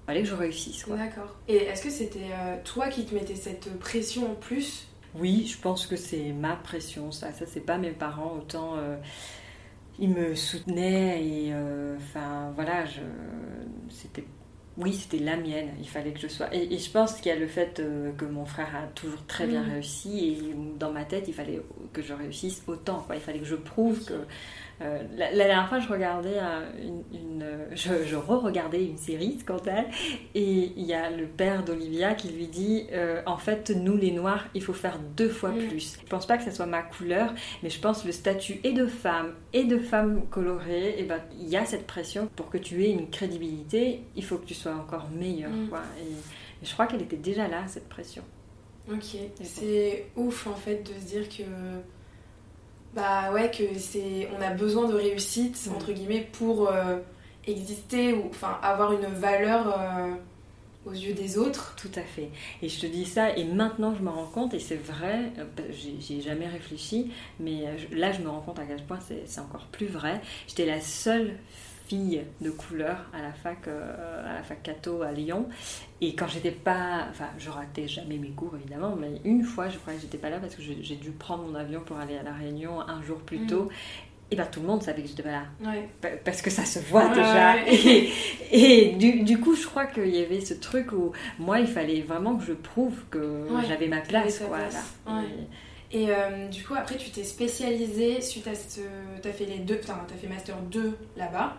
fallait 0.09 0.23
que 0.23 0.29
je 0.29 0.33
réussisse. 0.33 0.87
D'accord. 0.87 1.35
Et 1.47 1.57
est-ce 1.57 1.83
que 1.83 1.91
c'était 1.91 2.31
euh, 2.33 2.57
toi 2.63 2.87
qui 2.87 3.05
te 3.05 3.13
mettais 3.13 3.35
cette 3.35 3.77
pression 3.77 4.31
en 4.31 4.35
plus? 4.35 4.87
Oui, 5.13 5.45
je 5.45 5.59
pense 5.59 5.85
que 5.85 5.95
c'est 5.95 6.33
ma 6.33 6.55
pression, 6.55 7.11
ça. 7.11 7.31
Ça, 7.31 7.45
c'est 7.45 7.59
pas 7.59 7.77
mes 7.77 7.91
parents, 7.91 8.33
autant. 8.37 8.75
Euh, 8.77 8.97
ils 9.99 10.09
me 10.09 10.33
soutenaient 10.33 11.23
et 11.23 11.49
euh, 11.51 11.97
enfin 11.97 12.53
voilà 12.55 12.85
je 12.85 13.01
c'était 13.89 14.23
oui, 14.77 14.93
c'était 14.93 15.21
la 15.21 15.35
mienne. 15.35 15.71
Il 15.77 15.89
fallait 15.89 16.13
que 16.13 16.21
je 16.21 16.29
sois. 16.29 16.55
Et, 16.55 16.77
je 16.77 16.89
pense 16.89 17.15
qu'il 17.15 17.27
y 17.27 17.35
a 17.35 17.35
le 17.35 17.47
fait 17.47 17.81
que 18.17 18.23
mon 18.23 18.45
frère 18.45 18.73
a 18.77 18.87
toujours 18.95 19.25
très 19.27 19.45
bien 19.45 19.61
mm. 19.61 19.71
réussi. 19.71 20.25
Et 20.25 20.55
dans 20.79 20.93
ma 20.93 21.03
tête, 21.03 21.25
il 21.27 21.33
fallait 21.33 21.61
que 21.91 22.01
je 22.01 22.13
réussisse 22.13 22.63
autant. 22.65 23.03
Quoi. 23.05 23.17
Il 23.17 23.21
fallait 23.21 23.39
que 23.39 23.45
je 23.45 23.57
prouve 23.57 24.05
que 24.05 24.13
euh, 24.81 25.03
la, 25.17 25.31
dernière 25.31 25.67
fois, 25.67 25.79
je 25.79 25.89
regardais 25.89 26.39
une, 27.11 27.45
je, 27.73 28.15
re-regardais 28.15 28.85
une 28.85 28.97
série, 28.97 29.37
Scandale, 29.39 29.87
et 30.35 30.71
il 30.75 30.85
y 30.85 30.93
a 30.93 31.09
le 31.09 31.27
père 31.27 31.63
d'Olivia 31.63 32.13
qui 32.13 32.29
lui 32.29 32.47
dit 32.47 32.87
euh, 32.93 33.21
En 33.25 33.37
fait, 33.37 33.71
nous 33.71 33.97
les 33.97 34.11
Noirs, 34.11 34.45
il 34.53 34.63
faut 34.63 34.73
faire 34.73 34.99
deux 35.17 35.29
fois 35.29 35.51
mm. 35.51 35.67
plus. 35.67 35.97
Je 36.01 36.07
pense 36.07 36.25
pas 36.25 36.37
que 36.37 36.43
ça 36.43 36.51
soit 36.51 36.65
ma 36.65 36.81
couleur, 36.81 37.33
mais 37.61 37.69
je 37.69 37.79
pense 37.79 38.05
le 38.05 38.11
statut 38.11 38.59
et 38.63 38.71
de 38.71 38.85
femme 38.85 39.33
et 39.51 39.65
de 39.65 39.77
femme 39.77 40.25
colorée, 40.29 40.95
et 40.97 41.03
ben 41.03 41.19
il 41.39 41.49
y 41.49 41.57
a 41.57 41.65
cette 41.65 41.85
pression 41.85 42.29
pour 42.35 42.49
que 42.49 42.57
tu 42.57 42.83
aies 42.85 42.91
une 42.91 43.09
crédibilité, 43.09 44.03
il 44.15 44.23
faut 44.23 44.37
que 44.37 44.45
tu 44.45 44.53
sois 44.53 44.73
encore 44.73 45.09
meilleur. 45.09 45.51
Mm. 45.51 45.69
Et, 46.01 46.13
je 46.61 46.73
crois 46.73 46.87
qu'elle 46.87 47.01
était 47.01 47.15
déjà 47.15 47.47
là, 47.47 47.63
cette 47.67 47.87
pression. 47.87 48.21
Ok, 48.91 49.15
c'est 49.43 50.07
ouf 50.17 50.47
en 50.47 50.55
fait 50.55 50.83
de 50.83 50.99
se 50.99 51.05
dire 51.05 51.29
que 51.29 51.43
bah 52.93 53.31
ouais 53.31 53.51
que 53.51 53.77
c'est 53.77 54.29
on 54.37 54.41
a 54.41 54.51
besoin 54.51 54.87
de 54.87 54.95
réussite 54.95 55.67
mm. 55.67 55.75
entre 55.75 55.91
guillemets 55.91 56.27
pour 56.31 56.69
euh, 56.69 56.97
exister 57.45 58.13
ou 58.13 58.27
enfin 58.29 58.57
avoir 58.61 58.93
une 58.93 59.05
valeur 59.05 59.79
euh, 59.79 60.13
aux 60.85 60.93
yeux 60.93 61.13
des 61.13 61.37
autres. 61.37 61.75
Tout 61.77 61.91
à 61.95 62.01
fait. 62.01 62.29
Et 62.61 62.69
je 62.69 62.79
te 62.79 62.85
dis 62.85 63.05
ça 63.05 63.35
et 63.37 63.43
maintenant 63.43 63.93
je 63.95 64.01
me 64.01 64.09
rends 64.09 64.25
compte 64.25 64.53
et 64.53 64.59
c'est 64.59 64.75
vrai, 64.81 65.31
euh, 65.37 65.45
j'y 65.71 66.17
ai 66.17 66.21
jamais 66.21 66.47
réfléchi, 66.47 67.11
mais 67.39 67.65
là 67.91 68.11
je 68.11 68.21
me 68.21 68.29
rends 68.29 68.41
compte 68.41 68.59
à 68.59 68.65
quel 68.65 68.83
point 68.83 68.99
c'est 68.99 69.41
encore 69.41 69.67
plus 69.67 69.87
vrai. 69.87 70.21
J'étais 70.47 70.65
la 70.65 70.81
seule 70.81 71.35
de 71.97 72.49
couleur 72.51 72.97
à 73.13 73.21
la 73.21 73.31
fac, 73.31 73.67
à 73.67 74.33
la 74.33 74.43
fac 74.43 74.61
Cato 74.63 75.01
à 75.01 75.11
Lyon. 75.11 75.47
Et 76.01 76.15
quand 76.15 76.27
j'étais 76.27 76.51
pas, 76.51 77.07
enfin, 77.09 77.27
je 77.37 77.49
ratais 77.49 77.87
jamais 77.87 78.17
mes 78.17 78.29
cours 78.29 78.55
évidemment, 78.55 78.95
mais 78.95 79.21
une 79.25 79.43
fois, 79.43 79.69
je 79.69 79.77
crois 79.77 79.93
que 79.93 80.01
j'étais 80.01 80.17
pas 80.17 80.29
là 80.29 80.39
parce 80.39 80.55
que 80.55 80.61
j'ai 80.61 80.95
dû 80.95 81.11
prendre 81.11 81.43
mon 81.43 81.55
avion 81.55 81.81
pour 81.81 81.97
aller 81.97 82.17
à 82.17 82.23
la 82.23 82.33
Réunion 82.33 82.81
un 82.81 83.01
jour 83.01 83.19
plus 83.19 83.39
mm. 83.39 83.47
tôt. 83.47 83.69
Et 84.31 84.35
bien 84.35 84.45
tout 84.45 84.59
le 84.59 84.67
monde 84.67 84.83
savait 84.83 85.01
que 85.01 85.07
j'étais 85.07 85.23
pas 85.23 85.31
là. 85.31 85.43
Parce 86.23 86.43
que 86.43 86.51
ça 86.51 86.63
se 86.63 86.79
voit 86.79 87.09
déjà. 87.09 87.55
Et, 88.51 88.91
du, 88.95 89.39
coup, 89.39 89.55
je 89.55 89.65
crois 89.65 89.87
qu'il 89.87 90.15
y 90.15 90.23
avait 90.23 90.41
ce 90.41 90.53
truc 90.53 90.91
où 90.91 91.13
moi, 91.39 91.59
il 91.59 91.67
fallait 91.67 92.01
vraiment 92.01 92.35
que 92.35 92.45
je 92.45 92.53
prouve 92.53 93.05
que 93.09 93.47
j'avais 93.67 93.87
ma 93.87 94.01
place. 94.01 94.39
Quoi, 94.39 94.59
Et, 95.91 96.09
euh, 96.09 96.47
du 96.47 96.63
coup, 96.63 96.75
après, 96.75 96.97
tu 96.97 97.09
t'es 97.09 97.23
spécialisée 97.23 98.21
suite 98.21 98.47
à 98.47 98.53
ce. 98.53 98.81
Tu 99.21 99.27
as 99.27 99.33
fait 99.33 99.45
les 99.45 99.57
deux. 99.57 99.79
Enfin, 99.83 99.99
tu 100.07 100.13
as 100.13 100.17
fait 100.17 100.27
Master 100.27 100.57
2 100.57 100.95
là-bas. 101.17 101.57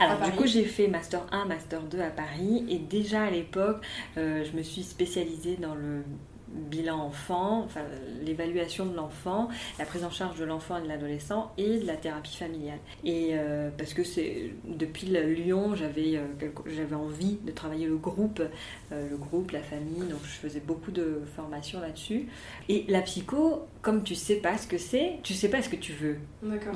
Alors 0.00 0.20
du 0.20 0.30
coup 0.32 0.46
j'ai 0.46 0.64
fait 0.64 0.88
Master 0.88 1.26
1, 1.32 1.44
Master 1.46 1.82
2 1.82 2.00
à 2.00 2.10
Paris 2.10 2.64
et 2.68 2.78
déjà 2.78 3.24
à 3.24 3.30
l'époque 3.30 3.84
euh, 4.16 4.44
je 4.44 4.56
me 4.56 4.62
suis 4.62 4.82
spécialisée 4.82 5.56
dans 5.56 5.74
le 5.74 6.02
bilan 6.50 6.98
enfant, 6.98 7.62
enfin, 7.66 7.82
l'évaluation 8.24 8.86
de 8.86 8.96
l'enfant, 8.96 9.50
la 9.78 9.84
prise 9.84 10.02
en 10.02 10.10
charge 10.10 10.38
de 10.38 10.46
l'enfant 10.46 10.78
et 10.78 10.82
de 10.82 10.88
l'adolescent 10.88 11.52
et 11.58 11.78
de 11.78 11.86
la 11.86 11.96
thérapie 11.96 12.34
familiale. 12.34 12.78
Et 13.04 13.32
euh, 13.32 13.68
parce 13.76 13.92
que 13.92 14.02
c'est 14.02 14.52
depuis 14.64 15.08
Lyon, 15.08 15.74
j'avais 15.74 16.16
euh, 16.16 16.24
j'avais 16.64 16.94
envie 16.94 17.36
de 17.44 17.52
travailler 17.52 17.86
le 17.86 17.98
groupe, 17.98 18.42
le 18.90 19.16
groupe, 19.16 19.50
la 19.50 19.62
famille, 19.62 20.08
donc 20.08 20.20
je 20.22 20.48
faisais 20.48 20.60
beaucoup 20.60 20.90
de 20.90 21.20
formations 21.36 21.80
là-dessus. 21.80 22.28
Et 22.70 22.86
la 22.88 23.02
psycho, 23.02 23.66
comme 23.82 24.02
tu 24.02 24.14
sais 24.14 24.36
pas 24.36 24.58
ce 24.58 24.66
que 24.66 24.78
c'est, 24.78 25.18
tu 25.22 25.34
sais 25.34 25.48
pas 25.48 25.62
ce 25.62 25.68
que 25.68 25.76
tu 25.76 25.92
veux. 25.92 26.18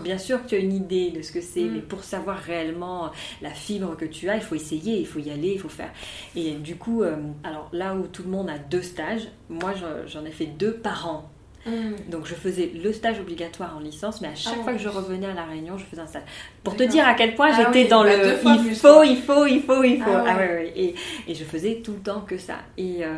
Bien 0.02 0.18
sûr 0.18 0.42
que 0.42 0.48
tu 0.48 0.54
as 0.54 0.58
une 0.58 0.72
idée 0.72 1.10
de 1.10 1.22
ce 1.22 1.32
que 1.32 1.40
c'est, 1.40 1.62
mm. 1.64 1.72
mais 1.72 1.80
pour 1.80 2.04
savoir 2.04 2.38
réellement 2.38 3.10
la 3.40 3.50
fibre 3.50 3.96
que 3.96 4.04
tu 4.04 4.28
as, 4.28 4.36
il 4.36 4.42
faut 4.42 4.54
essayer, 4.54 4.98
il 4.98 5.06
faut 5.06 5.18
y 5.18 5.30
aller, 5.30 5.52
il 5.52 5.60
faut 5.60 5.68
faire. 5.68 5.90
Et 6.36 6.52
du 6.52 6.76
coup, 6.76 7.02
alors 7.44 7.68
là 7.72 7.94
où 7.94 8.06
tout 8.06 8.22
le 8.22 8.30
monde 8.30 8.50
a 8.50 8.58
deux 8.58 8.82
stages, 8.82 9.28
moi 9.48 9.72
j'en 10.06 10.24
ai 10.24 10.30
fait 10.30 10.46
deux 10.46 10.74
par 10.74 11.08
an. 11.08 11.28
Hmm. 11.64 11.94
Donc 12.08 12.26
je 12.26 12.34
faisais 12.34 12.72
le 12.74 12.92
stage 12.92 13.20
obligatoire 13.20 13.76
en 13.76 13.80
licence, 13.80 14.20
mais 14.20 14.28
à 14.28 14.34
chaque 14.34 14.54
ah 14.60 14.62
fois 14.64 14.72
que 14.72 14.80
je 14.80 14.88
revenais 14.88 15.28
à 15.28 15.34
la 15.34 15.44
Réunion, 15.44 15.78
je 15.78 15.84
faisais 15.84 16.02
un 16.02 16.08
stage. 16.08 16.24
Pour 16.64 16.74
te 16.76 16.82
dire 16.82 17.06
à 17.06 17.14
quel 17.14 17.36
point 17.36 17.50
ah 17.52 17.64
j'étais 17.64 17.88
dans 17.88 18.02
bah, 18.02 18.16
le 18.16 18.32
il 18.32 18.74
faut, 18.74 19.04
il 19.04 19.16
faut, 19.16 19.46
il 19.46 19.62
faut, 19.62 19.84
il 19.84 20.02
faut, 20.02 20.10
ah, 20.10 20.44
et, 20.74 20.94
et, 21.28 21.34
je 21.34 21.44
faisais 21.44 21.80
tout 21.84 21.92
le 21.92 22.00
temps 22.00 22.22
que 22.22 22.36
ça. 22.36 22.56
Et, 22.76 23.04
euh, 23.04 23.14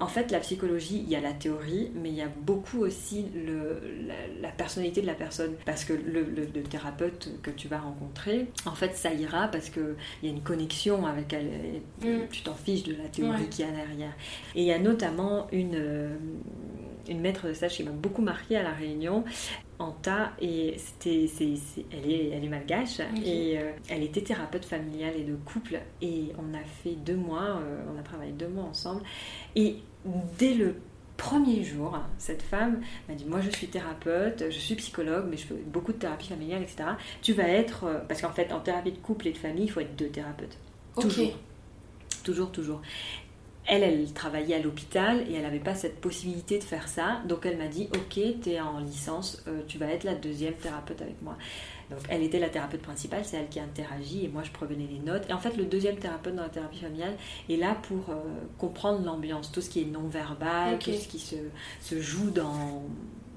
en 0.00 0.06
fait, 0.08 0.30
la 0.30 0.40
psychologie, 0.40 1.02
il 1.04 1.08
y 1.08 1.16
a 1.16 1.20
la 1.20 1.32
théorie, 1.32 1.90
mais 1.94 2.08
il 2.08 2.16
y 2.16 2.22
a 2.22 2.28
beaucoup 2.28 2.80
aussi 2.80 3.26
le, 3.34 3.80
la, 4.40 4.48
personnalité 4.48 5.00
de 5.00 5.06
la 5.06 5.14
personne. 5.14 5.54
Parce 5.64 5.84
que 5.84 5.92
le, 5.92 6.24
thérapeute 6.64 7.30
que 7.42 7.50
tu 7.50 7.68
vas 7.68 7.78
rencontrer, 7.78 8.48
en 8.66 8.74
fait, 8.74 8.96
ça 8.96 9.12
ira 9.12 9.48
parce 9.48 9.70
qu'il 9.70 9.94
y 10.22 10.26
a 10.26 10.30
une 10.30 10.42
connexion 10.42 11.06
avec 11.06 11.32
elle. 11.32 11.80
Mm. 12.00 12.26
Tu 12.30 12.42
t'en 12.42 12.54
fiches 12.54 12.84
de 12.84 12.96
la 12.96 13.08
théorie 13.08 13.44
qui 13.44 13.48
qu'il 13.48 13.66
y 13.66 13.68
a 13.68 13.72
derrière. 13.72 14.12
Et 14.54 14.62
il 14.62 14.66
y 14.66 14.72
a 14.72 14.78
notamment 14.78 15.46
une, 15.52 15.76
euh, 15.76 16.16
une 17.08 17.20
maître 17.20 17.46
de 17.46 17.52
stage 17.52 17.76
qui 17.76 17.84
m'a 17.84 17.90
beaucoup 17.90 18.22
marqué 18.22 18.56
à 18.56 18.62
La 18.62 18.72
Réunion. 18.72 19.24
Anta 19.78 20.32
et 20.40 20.76
c'était 20.78 21.28
elle 21.90 22.10
est 22.10 22.28
elle 22.30 22.44
est 22.44 22.48
malgache 22.48 23.00
et 23.24 23.58
euh, 23.58 23.72
elle 23.88 24.02
était 24.02 24.20
thérapeute 24.20 24.64
familiale 24.64 25.14
et 25.16 25.24
de 25.24 25.34
couple 25.34 25.80
et 26.00 26.32
on 26.38 26.54
a 26.54 26.62
fait 26.62 26.94
deux 26.94 27.16
mois 27.16 27.60
euh, 27.60 27.82
on 27.94 27.98
a 27.98 28.02
travaillé 28.02 28.32
deux 28.32 28.48
mois 28.48 28.64
ensemble 28.64 29.02
et 29.56 29.76
dès 30.38 30.54
le 30.54 30.76
premier 31.16 31.62
jour 31.64 31.98
cette 32.18 32.42
femme 32.42 32.80
m'a 33.08 33.14
dit 33.14 33.24
moi 33.24 33.40
je 33.40 33.50
suis 33.50 33.68
thérapeute 33.68 34.44
je 34.50 34.58
suis 34.58 34.74
psychologue 34.76 35.26
mais 35.28 35.36
je 35.36 35.46
fais 35.46 35.54
beaucoup 35.54 35.92
de 35.92 35.98
thérapie 35.98 36.28
familiale 36.28 36.62
etc 36.62 36.90
tu 37.22 37.32
vas 37.32 37.48
être 37.48 37.84
euh, 37.84 37.98
parce 38.06 38.20
qu'en 38.20 38.32
fait 38.32 38.52
en 38.52 38.60
thérapie 38.60 38.92
de 38.92 38.98
couple 38.98 39.28
et 39.28 39.32
de 39.32 39.38
famille 39.38 39.64
il 39.64 39.70
faut 39.70 39.80
être 39.80 39.96
deux 39.96 40.08
thérapeutes. 40.08 40.56
Toujours. 41.00 41.32
Toujours 42.22 42.52
toujours 42.52 42.80
elle, 43.66 43.82
elle 43.82 44.12
travaillait 44.12 44.56
à 44.56 44.58
l'hôpital 44.58 45.24
et 45.28 45.34
elle 45.34 45.42
n'avait 45.42 45.58
pas 45.58 45.74
cette 45.74 46.00
possibilité 46.00 46.58
de 46.58 46.64
faire 46.64 46.88
ça. 46.88 47.22
Donc 47.26 47.46
elle 47.46 47.56
m'a 47.56 47.68
dit, 47.68 47.88
ok, 47.94 48.20
tu 48.42 48.50
es 48.50 48.60
en 48.60 48.78
licence, 48.78 49.42
euh, 49.48 49.62
tu 49.66 49.78
vas 49.78 49.86
être 49.86 50.04
la 50.04 50.14
deuxième 50.14 50.54
thérapeute 50.54 51.00
avec 51.00 51.20
moi. 51.22 51.36
Donc 51.90 52.00
elle 52.08 52.22
était 52.22 52.38
la 52.38 52.48
thérapeute 52.48 52.82
principale, 52.82 53.24
c'est 53.24 53.36
elle 53.36 53.48
qui 53.48 53.60
interagit 53.60 54.24
et 54.24 54.28
moi 54.28 54.42
je 54.42 54.50
prevenais 54.50 54.88
les 54.90 54.98
notes. 54.98 55.24
Et 55.28 55.32
en 55.32 55.38
fait 55.38 55.56
le 55.56 55.64
deuxième 55.64 55.96
thérapeute 55.96 56.34
dans 56.34 56.42
la 56.42 56.48
thérapie 56.48 56.80
familiale 56.80 57.16
est 57.48 57.56
là 57.56 57.76
pour 57.88 58.10
euh, 58.10 58.22
comprendre 58.58 59.04
l'ambiance, 59.04 59.50
tout 59.52 59.60
ce 59.60 59.70
qui 59.70 59.82
est 59.82 59.86
non-verbal, 59.86 60.78
tout 60.78 60.92
ce 60.92 61.08
qui 61.08 61.18
se, 61.18 61.36
se 61.80 62.00
joue 62.00 62.30
dans 62.30 62.82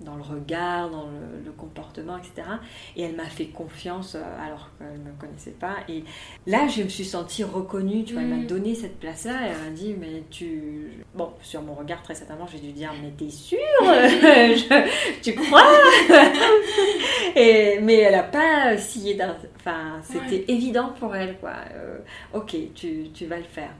dans 0.01 0.15
le 0.15 0.21
regard, 0.21 0.89
dans 0.89 1.05
le, 1.05 1.51
comportement, 1.57 2.17
etc. 2.17 2.47
Et 2.95 3.01
elle 3.01 3.15
m'a 3.15 3.25
fait 3.25 3.47
confiance 3.47 4.15
euh, 4.15 4.45
alors 4.45 4.69
qu'elle 4.77 4.99
ne 4.99 5.09
me 5.09 5.13
connaissait 5.19 5.55
pas. 5.59 5.77
Et 5.89 6.03
là, 6.45 6.67
je 6.67 6.83
me 6.83 6.89
suis 6.89 7.05
sentie 7.05 7.43
reconnue, 7.43 8.03
tu 8.03 8.13
vois, 8.13 8.21
elle 8.21 8.27
m'a 8.27 8.35
mm. 8.35 8.47
donné 8.47 8.75
cette 8.75 8.99
place-là. 8.99 9.33
Elle 9.47 9.57
m'a 9.57 9.75
dit, 9.75 9.95
mais 9.99 10.23
tu... 10.29 11.03
Bon, 11.15 11.31
sur 11.41 11.63
mon 11.63 11.73
regard, 11.73 12.03
très 12.03 12.13
certainement, 12.13 12.45
j'ai 12.51 12.59
dû 12.59 12.73
dire, 12.73 12.91
mais 13.01 13.11
t'es 13.17 13.31
sûre? 13.31 13.57
Tu 15.23 15.33
crois? 15.33 15.63
Et, 17.35 17.79
Mais 17.81 17.97
elle 17.97 18.13
n'a 18.13 18.23
pas 18.23 18.77
scié 18.77 19.17
Enfin, 19.55 19.99
c'était 20.03 20.45
évident 20.47 20.93
pour 20.99 21.15
elle, 21.15 21.37
quoi. 21.37 21.53
Euh, 21.75 21.97
ok, 22.33 22.55
tu, 22.75 23.09
tu 23.13 23.25
vas 23.25 23.37
le 23.37 23.43
faire. 23.43 23.71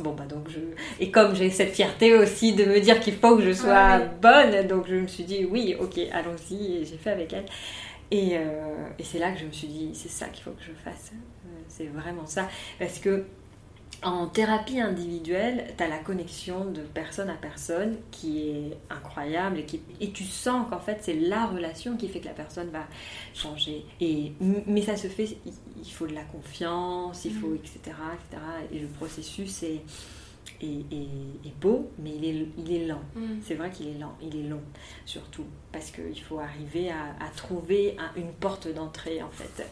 Bon, 0.00 0.12
bah 0.14 0.24
donc 0.28 0.48
je. 0.48 0.60
Et 0.98 1.10
comme 1.10 1.34
j'ai 1.34 1.50
cette 1.50 1.72
fierté 1.72 2.16
aussi 2.16 2.54
de 2.54 2.64
me 2.64 2.80
dire 2.80 3.00
qu'il 3.00 3.14
faut 3.14 3.36
que 3.36 3.42
je 3.42 3.52
sois 3.52 3.98
bonne, 3.98 4.66
donc 4.66 4.86
je 4.88 4.94
me 4.94 5.06
suis 5.06 5.24
dit 5.24 5.44
oui, 5.44 5.76
ok, 5.78 5.98
allons-y, 6.12 6.76
et 6.76 6.84
j'ai 6.84 6.96
fait 6.96 7.10
avec 7.10 7.32
elle. 7.32 7.46
Et, 8.10 8.36
euh, 8.36 8.88
et 8.98 9.04
c'est 9.04 9.18
là 9.18 9.30
que 9.30 9.38
je 9.38 9.44
me 9.44 9.52
suis 9.52 9.68
dit, 9.68 9.90
c'est 9.94 10.08
ça 10.10 10.26
qu'il 10.26 10.42
faut 10.42 10.50
que 10.50 10.62
je 10.62 10.72
fasse. 10.72 11.12
Euh, 11.12 11.48
c'est 11.68 11.86
vraiment 11.86 12.26
ça. 12.26 12.48
Parce 12.78 12.98
que 12.98 13.24
en 14.02 14.26
thérapie 14.28 14.80
individuelle, 14.80 15.74
tu 15.76 15.82
as 15.82 15.88
la 15.88 15.98
connexion 15.98 16.64
de 16.64 16.80
personne 16.80 17.28
à 17.28 17.34
personne 17.34 17.96
qui 18.10 18.48
est 18.48 18.78
incroyable 18.88 19.58
et, 19.58 19.64
qui, 19.64 19.80
et 20.00 20.10
tu 20.10 20.24
sens 20.24 20.66
qu'en 20.70 20.80
fait 20.80 20.98
c'est 21.02 21.14
la 21.14 21.46
relation 21.46 21.96
qui 21.96 22.08
fait 22.08 22.20
que 22.20 22.26
la 22.26 22.34
personne 22.34 22.70
va 22.70 22.86
changer. 23.34 23.84
Et, 24.00 24.32
mais 24.66 24.82
ça 24.82 24.96
se 24.96 25.08
fait, 25.08 25.36
il 25.44 25.90
faut 25.90 26.06
de 26.06 26.14
la 26.14 26.24
confiance, 26.24 27.24
il 27.24 27.34
faut 27.34 27.48
mm. 27.48 27.56
etc. 27.56 27.78
etc. 27.84 28.42
Et 28.72 28.78
le 28.78 28.88
processus 28.88 29.62
est, 29.64 29.82
est, 30.62 31.60
beau, 31.60 31.90
mais 31.98 32.10
il 32.16 32.24
est, 32.24 32.46
il 32.56 32.72
est 32.72 32.86
lent. 32.86 33.02
Mm. 33.14 33.40
C'est 33.42 33.54
vrai 33.54 33.70
qu'il 33.70 33.88
est 33.88 33.98
lent, 33.98 34.16
il 34.22 34.34
est 34.34 34.48
long 34.48 34.62
surtout, 35.04 35.46
parce 35.72 35.90
qu'il 35.90 36.22
faut 36.22 36.38
arriver 36.38 36.90
à, 36.90 37.16
à 37.22 37.28
trouver 37.36 37.96
une 38.16 38.32
porte 38.32 38.68
d'entrée 38.72 39.22
en 39.22 39.30
fait. 39.30 39.66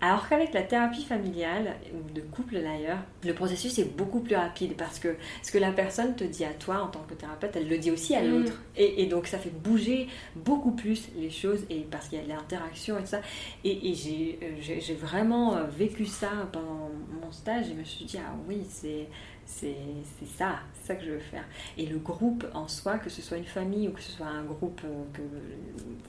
Alors 0.00 0.28
qu'avec 0.28 0.52
la 0.52 0.62
thérapie 0.62 1.04
familiale, 1.04 1.74
ou 1.92 2.12
de 2.12 2.20
couple 2.20 2.60
d'ailleurs, 2.60 2.98
le 3.24 3.34
processus 3.34 3.78
est 3.78 3.96
beaucoup 3.96 4.20
plus 4.20 4.36
rapide 4.36 4.74
parce 4.76 5.00
que 5.00 5.16
ce 5.42 5.50
que 5.50 5.58
la 5.58 5.72
personne 5.72 6.14
te 6.14 6.22
dit 6.22 6.44
à 6.44 6.52
toi 6.52 6.82
en 6.82 6.86
tant 6.86 7.00
que 7.08 7.14
thérapeute, 7.14 7.56
elle 7.56 7.68
le 7.68 7.78
dit 7.78 7.90
aussi 7.90 8.14
à 8.14 8.22
mm. 8.22 8.30
l'autre. 8.30 8.52
Et, 8.76 9.06
donc 9.06 9.26
ça 9.26 9.38
fait 9.38 9.50
bouger 9.50 10.06
beaucoup 10.36 10.70
plus 10.70 11.08
les 11.16 11.30
choses 11.30 11.64
et 11.70 11.80
parce 11.90 12.08
qu'il 12.08 12.18
y 12.18 12.20
a 12.20 12.24
de 12.24 12.28
l'interaction 12.28 12.96
et 12.98 13.00
tout 13.00 13.08
ça. 13.08 13.20
Et, 13.64 13.90
et 13.90 14.38
euh, 14.42 14.46
j'ai 14.60 14.94
vraiment 14.94 15.56
euh, 15.56 15.64
vécu 15.64 16.06
ça 16.06 16.30
pendant 16.52 16.90
mon 17.20 17.32
stage 17.32 17.66
et 17.66 17.70
je 17.70 17.74
me 17.74 17.84
suis 17.84 18.04
dit, 18.04 18.18
ah 18.18 18.34
oui, 18.48 18.62
c'est 18.68 19.08
c'est 19.48 20.26
ça, 20.36 20.60
ça 20.84 20.94
que 20.94 21.04
je 21.04 21.10
veux 21.10 21.18
faire. 21.18 21.44
Et 21.76 21.86
le 21.86 21.98
groupe 21.98 22.46
en 22.54 22.68
soi, 22.68 22.98
que 22.98 23.10
ce 23.10 23.22
soit 23.22 23.38
une 23.38 23.44
famille 23.44 23.88
ou 23.88 23.92
que 23.92 24.02
ce 24.02 24.12
soit 24.12 24.26
un 24.26 24.44
groupe 24.44 24.80
euh, 24.84 25.22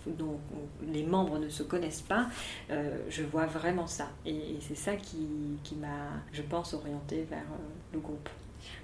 dont 0.06 0.40
les 0.92 1.04
membres 1.04 1.40
ne 1.40 1.50
se 1.50 1.64
connaissent 1.64 2.02
pas, 2.02 2.28
euh, 2.70 2.98
je 3.10 3.24
vois 3.24 3.46
vraiment 3.46 3.88
ça. 3.88 4.10
Et, 4.26 4.58
c'est 4.62 4.76
ça 4.76 4.96
qui, 4.96 5.28
qui 5.64 5.76
m'a, 5.76 6.22
je 6.34 6.42
pense, 6.42 6.74
orienté 6.74 7.26
vers 7.30 7.40
euh, 7.40 7.94
le 7.94 8.00
groupe. 8.00 8.30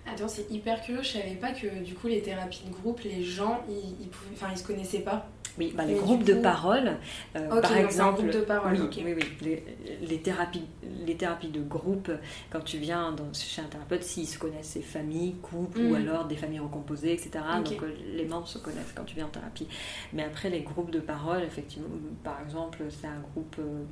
Attends, 0.07 0.27
c'est 0.27 0.49
hyper 0.51 0.81
curieux, 0.81 1.01
je 1.01 1.13
savais 1.13 1.35
pas 1.35 1.51
que 1.51 1.83
du 1.83 1.95
coup 1.95 2.07
les 2.07 2.21
thérapies 2.21 2.63
de 2.67 2.73
groupe, 2.73 3.01
les 3.01 3.23
gens, 3.23 3.63
ils, 3.67 4.05
ils, 4.05 4.09
enfin, 4.33 4.47
ils 4.51 4.57
se 4.57 4.63
connaissaient 4.63 4.99
pas. 4.99 5.27
Oui, 5.57 5.73
bah, 5.75 5.85
les 5.85 5.95
groupes 5.95 6.23
de 6.23 6.33
parole, 6.33 6.97
euh, 7.35 7.61
par 7.61 7.77
exemple. 7.77 8.29
de 8.29 8.41
parole, 8.41 8.73
oui, 8.73 9.03
oui, 9.05 9.25
oui. 9.41 9.63
Les, 10.01 10.17
thérapies, 10.17 10.65
les 11.05 11.15
thérapies 11.15 11.49
de 11.49 11.61
groupe, 11.61 12.11
quand 12.49 12.59
tu 12.59 12.77
viens 12.77 13.13
dans, 13.13 13.33
chez 13.33 13.61
un 13.61 13.65
thérapeute, 13.65 14.03
s'ils 14.03 14.27
se 14.27 14.37
connaissent, 14.37 14.71
c'est 14.73 14.81
familles, 14.81 15.35
couples 15.41 15.79
ou 15.79 15.91
mm. 15.91 15.95
alors 15.95 16.25
des 16.25 16.35
familles 16.35 16.59
recomposées, 16.59 17.13
etc. 17.13 17.31
Donc 17.63 17.81
euh, 17.81 17.95
les 18.13 18.25
membres 18.25 18.47
se 18.47 18.57
connaissent 18.57 18.93
quand 18.93 19.05
tu 19.05 19.15
viens 19.15 19.27
en 19.27 19.29
thérapie. 19.29 19.67
Mais 20.11 20.23
après, 20.23 20.49
les 20.49 20.61
groupes 20.61 20.91
de 20.91 20.99
parole, 20.99 21.43
effectivement, 21.43 21.87
par 22.23 22.41
exemple, 22.41 22.83
c'est 22.89 23.07
un 23.07 23.21
groupe 23.31 23.55
euh, 23.59 23.83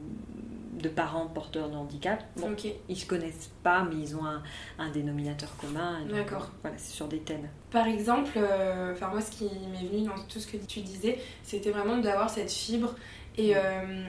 de 0.81 0.89
parents 0.89 1.27
porteurs 1.27 1.69
de 1.69 1.75
handicap. 1.75 2.23
Bon, 2.37 2.55
Ils 2.89 2.97
se 2.97 3.05
connaissent 3.05 3.51
pas, 3.63 3.83
mais 3.83 3.95
ils 3.97 4.15
ont 4.15 4.25
un, 4.25 4.41
un 4.79 4.89
dénominateur 4.89 5.55
commun. 5.57 5.99
D'accord. 6.09 6.49
Voilà, 6.61 6.77
c'est 6.77 6.93
sur 6.93 7.07
des 7.07 7.19
thèmes. 7.19 7.47
Par 7.71 7.87
exemple, 7.87 8.31
euh, 8.37 8.93
enfin 8.93 9.07
moi, 9.09 9.21
ce 9.21 9.31
qui 9.31 9.45
m'est 9.45 9.87
venu 9.87 10.05
dans 10.07 10.15
tout 10.27 10.39
ce 10.39 10.47
que 10.47 10.57
tu 10.57 10.81
disais, 10.81 11.19
c'était 11.43 11.71
vraiment 11.71 11.97
d'avoir 11.97 12.29
cette 12.29 12.51
fibre 12.51 12.95
et 13.35 13.55
euh, 13.55 13.59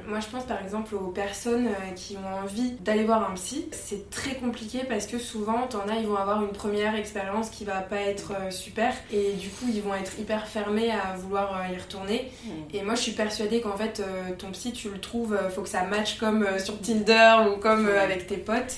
moi, 0.06 0.20
je 0.20 0.26
pense 0.26 0.44
par 0.44 0.62
exemple 0.62 0.94
aux 0.94 1.08
personnes 1.08 1.68
euh, 1.68 1.92
qui 1.96 2.16
ont 2.16 2.42
envie 2.42 2.72
d'aller 2.72 3.04
voir 3.04 3.30
un 3.30 3.34
psy. 3.34 3.66
C'est 3.72 4.10
très 4.10 4.34
compliqué 4.34 4.80
parce 4.86 5.06
que 5.06 5.18
souvent, 5.18 5.66
t'en 5.66 5.88
as, 5.88 5.96
ils 5.96 6.06
vont 6.06 6.16
avoir 6.16 6.42
une 6.42 6.52
première 6.52 6.94
expérience 6.94 7.48
qui 7.48 7.64
va 7.64 7.80
pas 7.80 8.00
être 8.00 8.32
euh, 8.38 8.50
super 8.50 8.92
et 9.10 9.32
du 9.32 9.48
coup, 9.48 9.64
ils 9.72 9.80
vont 9.80 9.94
être 9.94 10.18
hyper 10.18 10.46
fermés 10.46 10.90
à 10.90 11.16
vouloir 11.16 11.64
y 11.72 11.76
retourner. 11.76 12.30
Mm. 12.44 12.48
Et 12.74 12.82
moi, 12.82 12.96
je 12.96 13.00
suis 13.00 13.12
persuadée 13.12 13.62
qu'en 13.62 13.76
fait, 13.76 14.02
ton 14.38 14.50
psy, 14.50 14.72
tu 14.72 14.90
le 14.90 15.00
trouves, 15.00 15.38
faut 15.54 15.62
que 15.62 15.68
ça 15.68 15.84
matche 15.84 16.18
comme 16.18 16.46
sur 16.58 16.78
Tinder 16.80 17.36
ou 17.50 17.58
comme 17.58 17.88
avec 17.88 18.26
tes 18.26 18.36
potes. 18.36 18.76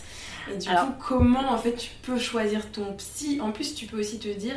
Et 0.53 0.57
du 0.57 0.69
coup, 0.69 0.93
comment 1.09 1.51
en 1.51 1.59
fait 1.59 1.75
tu 1.75 1.91
peux 2.03 2.19
choisir 2.19 2.71
ton 2.71 2.95
psy? 2.95 3.41
En 3.41 3.51
plus, 3.51 3.75
tu 3.75 3.87
peux 3.87 3.99
aussi 3.99 4.21
te 4.21 4.29
dire, 4.29 4.55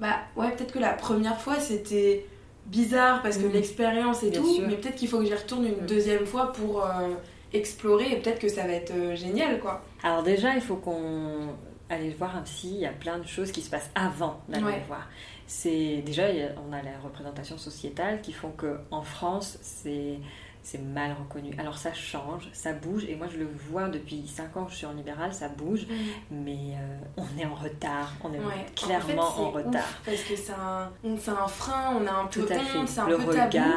bah 0.00 0.16
ouais, 0.34 0.50
peut-être 0.50 0.72
que 0.72 0.80
la 0.80 0.92
première 0.92 1.40
fois 1.40 1.60
c'était 1.60 2.26
bizarre 2.70 3.22
parce 3.22 3.38
que 3.38 3.46
mm. 3.46 3.52
l'expérience 3.52 4.22
et 4.22 4.30
tout, 4.30 4.60
mais 4.66 4.76
peut-être 4.76 4.96
qu'il 4.96 5.08
faut 5.08 5.18
que 5.18 5.26
j'y 5.26 5.34
retourne 5.34 5.66
une 5.66 5.82
mm. 5.82 5.86
deuxième 5.86 6.26
fois 6.26 6.52
pour 6.52 6.84
euh, 6.84 7.10
explorer 7.52 8.12
et 8.12 8.16
peut-être 8.16 8.38
que 8.38 8.48
ça 8.48 8.66
va 8.66 8.72
être 8.72 8.92
euh, 8.94 9.16
génial 9.16 9.60
quoi. 9.60 9.82
Alors 10.02 10.22
déjà, 10.22 10.54
il 10.54 10.60
faut 10.60 10.76
qu'on 10.76 11.48
aille 11.88 12.14
voir 12.18 12.36
un 12.36 12.42
psy, 12.42 12.70
il 12.74 12.80
y 12.80 12.86
a 12.86 12.92
plein 12.92 13.18
de 13.18 13.26
choses 13.26 13.50
qui 13.50 13.60
se 13.60 13.70
passent 13.70 13.90
avant 13.94 14.40
d'aller 14.48 14.82
voir. 14.86 15.08
C'est 15.46 16.02
déjà 16.06 16.26
on 16.68 16.72
a 16.72 16.80
la 16.82 16.96
représentation 17.02 17.58
sociétale 17.58 18.20
qui 18.20 18.32
font 18.32 18.52
que 18.52 18.78
en 18.92 19.02
France, 19.02 19.58
c'est 19.62 20.18
c'est 20.62 20.80
mal 20.80 21.12
reconnu. 21.18 21.52
Alors 21.58 21.78
ça 21.78 21.92
change, 21.92 22.48
ça 22.52 22.72
bouge, 22.72 23.04
et 23.08 23.14
moi 23.14 23.26
je 23.32 23.38
le 23.38 23.48
vois 23.70 23.88
depuis 23.88 24.26
5 24.26 24.56
ans 24.56 24.64
que 24.64 24.72
je 24.72 24.76
suis 24.76 24.86
en 24.86 24.92
libéral, 24.92 25.32
ça 25.32 25.48
bouge, 25.48 25.86
mais 26.30 26.74
euh, 26.74 26.98
on 27.16 27.40
est 27.40 27.46
en 27.46 27.54
retard, 27.54 28.12
on 28.22 28.32
est 28.32 28.74
clairement 28.74 29.22
en, 29.22 29.50
retard. 29.50 29.88
parce 30.04 30.22
que 30.22 30.36
c'est 30.36 30.52
un, 30.52 30.90
un, 31.04 31.48
frein, 31.48 31.96
on 32.00 32.06
a 32.06 32.12
un 32.12 32.26
peu 32.26 32.42
honte, 32.42 32.88
c'est 32.88 33.00
un 33.00 33.08
le 33.08 33.16
peu 33.16 33.30
regard. 33.30 33.50
tabou. 33.50 33.68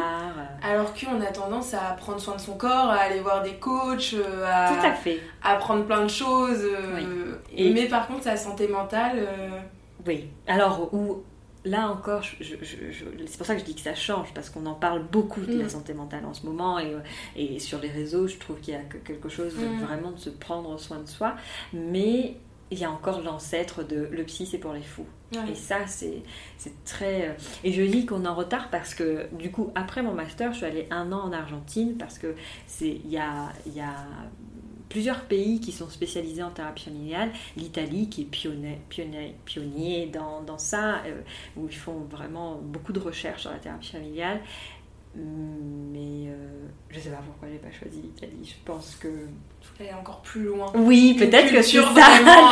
Alors 0.62 0.94
qu'on 0.94 1.22
a 1.22 1.28
tendance 1.28 1.74
à 1.74 1.94
prendre 1.94 2.20
soin 2.20 2.36
de 2.36 2.42
son 2.42 2.58
corps, 2.58 2.90
à 2.90 2.98
aller 2.98 3.20
voir 3.22 3.42
des 3.44 3.56
coachs, 3.56 4.13
euh, 4.13 4.46
à, 4.46 4.74
Tout 4.74 4.86
à, 4.86 4.94
fait. 4.94 5.20
à 5.44 5.56
prendre 5.56 5.86
plein 5.86 6.04
de 6.04 6.10
choses. 6.10 6.63
Euh, 6.63 7.36
et... 7.52 7.74
Mais 7.74 7.88
par 7.88 8.08
contre, 8.08 8.24
sa 8.24 8.38
santé 8.38 8.68
mentale... 8.68 9.28
Oui, 10.06 10.28
alors 10.48 10.94
où 10.94 11.24
là 11.65 11.89
encore, 11.89 12.24
c'est 12.24 13.38
pour 13.38 13.46
ça 13.46 13.55
que 13.55 13.62
je 13.62 13.65
dis 13.65 13.75
que 13.75 13.82
ça 13.82 13.96
change, 13.96 14.34
parce 14.34 14.50
qu'on 14.50 14.65
en 14.65 14.75
parle 14.75 15.03
beaucoup 15.08 15.41
de 15.41 15.58
la 15.58 15.65
mm. 15.65 15.70
santé 15.70 15.93
mentale 15.93 16.25
en 16.25 16.34
ce 16.34 16.46
moment, 16.46 16.79
et, 16.79 16.96
et 17.36 17.60
sur 17.60 17.79
les 17.79 17.89
réseaux, 17.89 18.27
je 18.27 18.38
trouve 18.38 18.60
qu'il 18.60 18.74
y 18.74 18.77
a 18.77 18.82
quelque 18.82 19.29
chose 19.29 19.55
de 19.55 19.65
mm. 19.65 19.86
vraiment 19.86 20.12
de 20.12 20.20
se 20.20 20.29
prendre 20.29 20.77
soin 20.79 21.00
de 21.00 21.08
soi, 21.08 21.36
mais 21.74 22.36
il 22.72 22.79
y 22.79 22.86
a 22.86 22.91
encore 22.91 23.22
l'ancêtre 23.22 23.84
de 23.84 24.08
le 24.12 24.24
psy, 24.24 24.46
c'est 24.46 24.58
pour 24.58 24.74
les 24.74 24.82
fous. 24.82 25.05
Et 25.50 25.55
ça, 25.55 25.88
c'est 25.88 26.24
très... 26.86 27.29
Euh, 27.29 27.34
et 27.63 27.72
je 27.72 27.82
dis 27.82 28.05
qu'on 28.05 28.25
est 28.25 28.27
en 28.27 28.36
retard 28.36 28.70
parce 28.70 28.93
que, 28.93 29.27
du 29.34 29.51
coup, 29.51 29.72
après 29.74 30.03
mon 30.03 30.13
master, 30.13 30.51
je 30.51 30.58
suis 30.58 30.65
allée 30.65 30.88
un 30.91 31.12
an 31.12 31.22
en 31.22 31.34
Argentine, 31.34 31.98
parce 31.98 32.20
que 32.20 32.36
il 32.82 33.10
y 33.10 33.17
a, 33.17 33.51
y 33.67 33.79
a 33.79 34.05
plusieurs 34.93 35.21
pays 35.21 35.59
qui 35.59 35.71
sont 35.71 35.89
spécialisés 35.89 36.43
en 36.43 36.51
thérapie 36.51 36.83
familiale. 36.83 37.31
L'Italie 37.57 38.09
qui 38.09 38.21
est 38.21 38.25
pionnier, 38.25 40.05
dans 40.12 40.59
ça, 40.59 41.01
euh, 41.07 41.19
où 41.57 41.67
ils 41.67 41.75
font 41.75 42.01
vraiment 42.12 42.59
beaucoup 42.62 42.93
de 42.93 43.00
recherches 43.00 43.41
sur 43.41 43.50
la 43.50 43.57
thérapie 43.57 43.89
familiale. 43.89 44.39
Mais 45.15 46.29
euh, 46.29 46.67
je 46.89 46.98
ne 46.98 47.01
sais 47.01 47.10
pas 47.10 47.22
pourquoi 47.25 47.48
j'ai 47.51 47.60
pas 47.60 47.72
choisi 47.72 48.01
l'Italie. 48.01 48.43
Je 48.43 48.65
pense 48.65 48.96
que 48.96 49.10
elle 49.79 49.88
est 49.88 49.93
encore 49.93 50.22
plus 50.22 50.43
loin. 50.43 50.72
Oui, 50.75 51.15
peut-être 51.17 51.51
que 51.51 51.62
c'est 51.62 51.82
ça. 51.82 51.89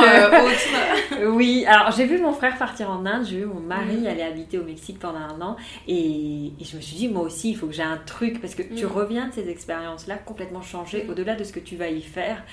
Euh, 0.02 1.32
oui, 1.34 1.66
alors 1.68 1.92
j'ai 1.92 2.06
vu 2.06 2.20
mon 2.20 2.34
frère 2.34 2.58
partir 2.58 2.90
en 2.90 3.06
Inde, 3.06 3.26
j'ai 3.26 3.40
vu 3.40 3.46
mon 3.46 3.60
mari 3.60 3.98
mm. 3.98 4.08
aller 4.08 4.24
habiter 4.24 4.58
au 4.58 4.64
Mexique 4.64 5.00
pendant 5.00 5.20
un 5.20 5.42
an, 5.42 5.56
et, 5.88 6.52
je 6.60 6.76
me 6.76 6.82
suis 6.82 6.96
dit 6.96 7.08
moi 7.08 7.24
aussi 7.24 7.52
il 7.52 7.56
faut 7.56 7.68
que 7.68 7.74
j'ai 7.74 7.84
un 7.84 7.98
truc 7.98 8.42
parce 8.42 8.56
que 8.56 8.64
tu 8.64 8.86
mm. 8.86 8.90
reviens 8.90 9.28
de 9.28 9.34
ces 9.34 9.50
expériences-là 9.50 10.18
complètement 10.18 10.62
changées, 10.62 11.04
mm. 11.04 11.10
au-delà 11.10 11.36
de 11.36 11.44
ce 11.44 11.52
que 11.52 11.60
tu 11.60 11.76
vas 11.76 11.90
y 11.90 12.02
faire. 12.02 12.44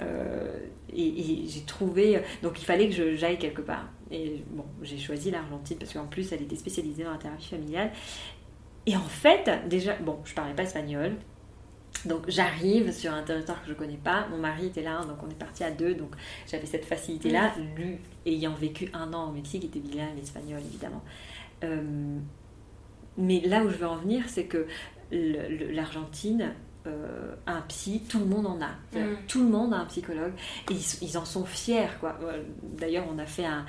Euh, 0.00 0.58
et, 0.94 1.44
j'ai 1.46 1.62
trouvé 1.62 2.20
donc 2.42 2.60
il 2.60 2.64
fallait 2.64 2.88
que 2.88 3.16
j'aille 3.16 3.38
quelque 3.38 3.62
part. 3.62 3.86
Et 4.10 4.42
bon, 4.50 4.64
j'ai 4.82 4.98
choisi 4.98 5.30
l'Argentine 5.30 5.76
parce 5.78 5.92
qu'en 5.92 6.06
plus 6.06 6.32
elle 6.32 6.42
était 6.42 6.56
spécialisée 6.56 7.04
dans 7.04 7.12
la 7.12 7.18
thérapie 7.18 7.48
familiale. 7.48 7.90
Et 8.88 8.96
en 8.96 9.00
fait, 9.00 9.50
déjà, 9.68 9.96
bon, 9.96 10.18
je 10.24 10.32
parlais 10.32 10.54
pas 10.54 10.62
espagnol, 10.62 11.12
donc 12.06 12.24
j'arrive 12.26 12.90
sur 12.90 13.12
un 13.12 13.22
territoire 13.22 13.60
que 13.62 13.68
je 13.68 13.74
connais 13.74 13.98
pas. 13.98 14.26
Mon 14.30 14.38
mari 14.38 14.68
était 14.68 14.80
là, 14.80 15.04
donc 15.04 15.18
on 15.22 15.28
est 15.28 15.38
parti 15.38 15.62
à 15.62 15.70
deux. 15.70 15.94
Donc 15.94 16.14
j'avais 16.50 16.64
cette 16.64 16.86
facilité-là. 16.86 17.52
Mm. 17.58 17.74
Lui, 17.76 17.98
ayant 18.24 18.54
vécu 18.54 18.88
un 18.94 19.12
an 19.12 19.28
au 19.28 19.32
Mexique, 19.32 19.66
était 19.66 19.78
bilingue 19.78 20.18
espagnol 20.18 20.60
évidemment. 20.60 21.04
Euh, 21.64 22.18
mais 23.18 23.40
là 23.40 23.62
où 23.62 23.68
je 23.68 23.76
veux 23.76 23.86
en 23.86 23.96
venir, 23.96 24.24
c'est 24.26 24.44
que 24.44 24.66
l'Argentine, 25.10 26.54
euh, 26.88 27.34
un 27.46 27.60
psy, 27.68 28.02
tout 28.08 28.18
le 28.18 28.24
monde 28.24 28.46
en 28.46 28.58
a. 28.60 28.98
Mm. 28.98 29.16
Tout 29.26 29.40
le 29.40 29.48
monde 29.48 29.74
a 29.74 29.78
un 29.78 29.84
psychologue. 29.84 30.32
Et 30.70 30.74
ils, 31.02 31.18
en 31.18 31.24
sont 31.24 31.44
fiers. 31.44 31.88
quoi. 32.00 32.16
Euh, 32.22 32.42
d'ailleurs, 32.62 33.04
on 33.12 33.18
a 33.18 33.26
fait 33.26 33.44
un, 33.44 33.64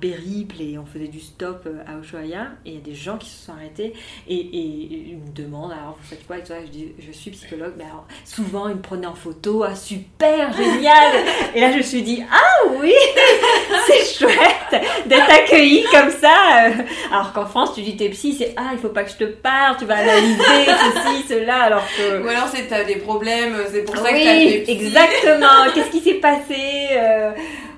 périple 0.00 0.60
et 0.60 0.78
on 0.78 0.86
faisait 0.86 1.08
du 1.08 1.20
stop 1.20 1.62
euh, 1.66 1.82
à 1.86 1.98
Ushuaia. 1.98 2.48
Et 2.64 2.70
il 2.70 2.74
y 2.74 2.78
a 2.78 2.80
des 2.80 2.94
gens 2.94 3.16
qui 3.16 3.30
se 3.30 3.46
sont 3.46 3.52
arrêtés 3.52 3.94
et, 4.28 4.34
ils 4.34 5.16
me 5.16 5.32
demandent 5.32 5.72
alors, 5.72 5.96
vous 6.00 6.08
faites 6.08 6.26
quoi 6.26 6.38
et 6.38 6.44
Je 6.66 6.70
dis 6.70 6.92
je 6.98 7.12
suis 7.12 7.30
psychologue. 7.30 7.74
Mais 7.76 7.84
alors, 7.84 8.06
souvent, 8.24 8.68
ils 8.68 8.76
me 8.76 8.82
prenaient 8.82 9.06
en 9.06 9.14
photo. 9.14 9.62
Ah, 9.62 9.74
super, 9.74 10.52
génial 10.52 11.14
Et 11.54 11.60
là, 11.60 11.72
je 11.72 11.78
me 11.78 11.82
suis 11.82 12.02
dit 12.02 12.22
ah 12.30 12.68
oui 12.80 12.92
C'est 13.86 14.18
chouette 14.18 14.82
d'être 15.06 15.30
accueilli 15.30 15.84
comme 15.90 16.10
ça. 16.10 16.70
Alors 17.10 17.32
qu'en 17.32 17.46
France, 17.46 17.74
tu 17.74 17.82
dis 17.82 17.96
t'es 17.96 18.08
psy, 18.10 18.34
c'est 18.38 18.54
ah, 18.56 18.70
il 18.72 18.78
faut 18.78 18.88
pas 18.88 19.04
que 19.04 19.10
je 19.10 19.16
te 19.16 19.24
parle, 19.24 19.76
tu 19.76 19.84
vas 19.84 19.96
analyser 19.96 20.42
ceci, 20.66 21.28
cela. 21.28 21.62
Alors 21.62 21.84
que. 21.96 22.22
Ou 22.22 22.28
alors, 22.28 22.48
c'est 22.52 22.63
t'as 22.68 22.84
des 22.84 22.96
problèmes, 22.96 23.56
c'est 23.70 23.82
pour 23.82 23.96
ça 23.96 24.12
que 24.12 24.16
t'as 24.16 24.64
fait 24.64 24.70
exactement. 24.70 25.64
Qu'est-ce 25.74 25.90
qui 25.90 26.00
s'est 26.00 26.14
passé 26.14 26.88
euh, 26.92 27.32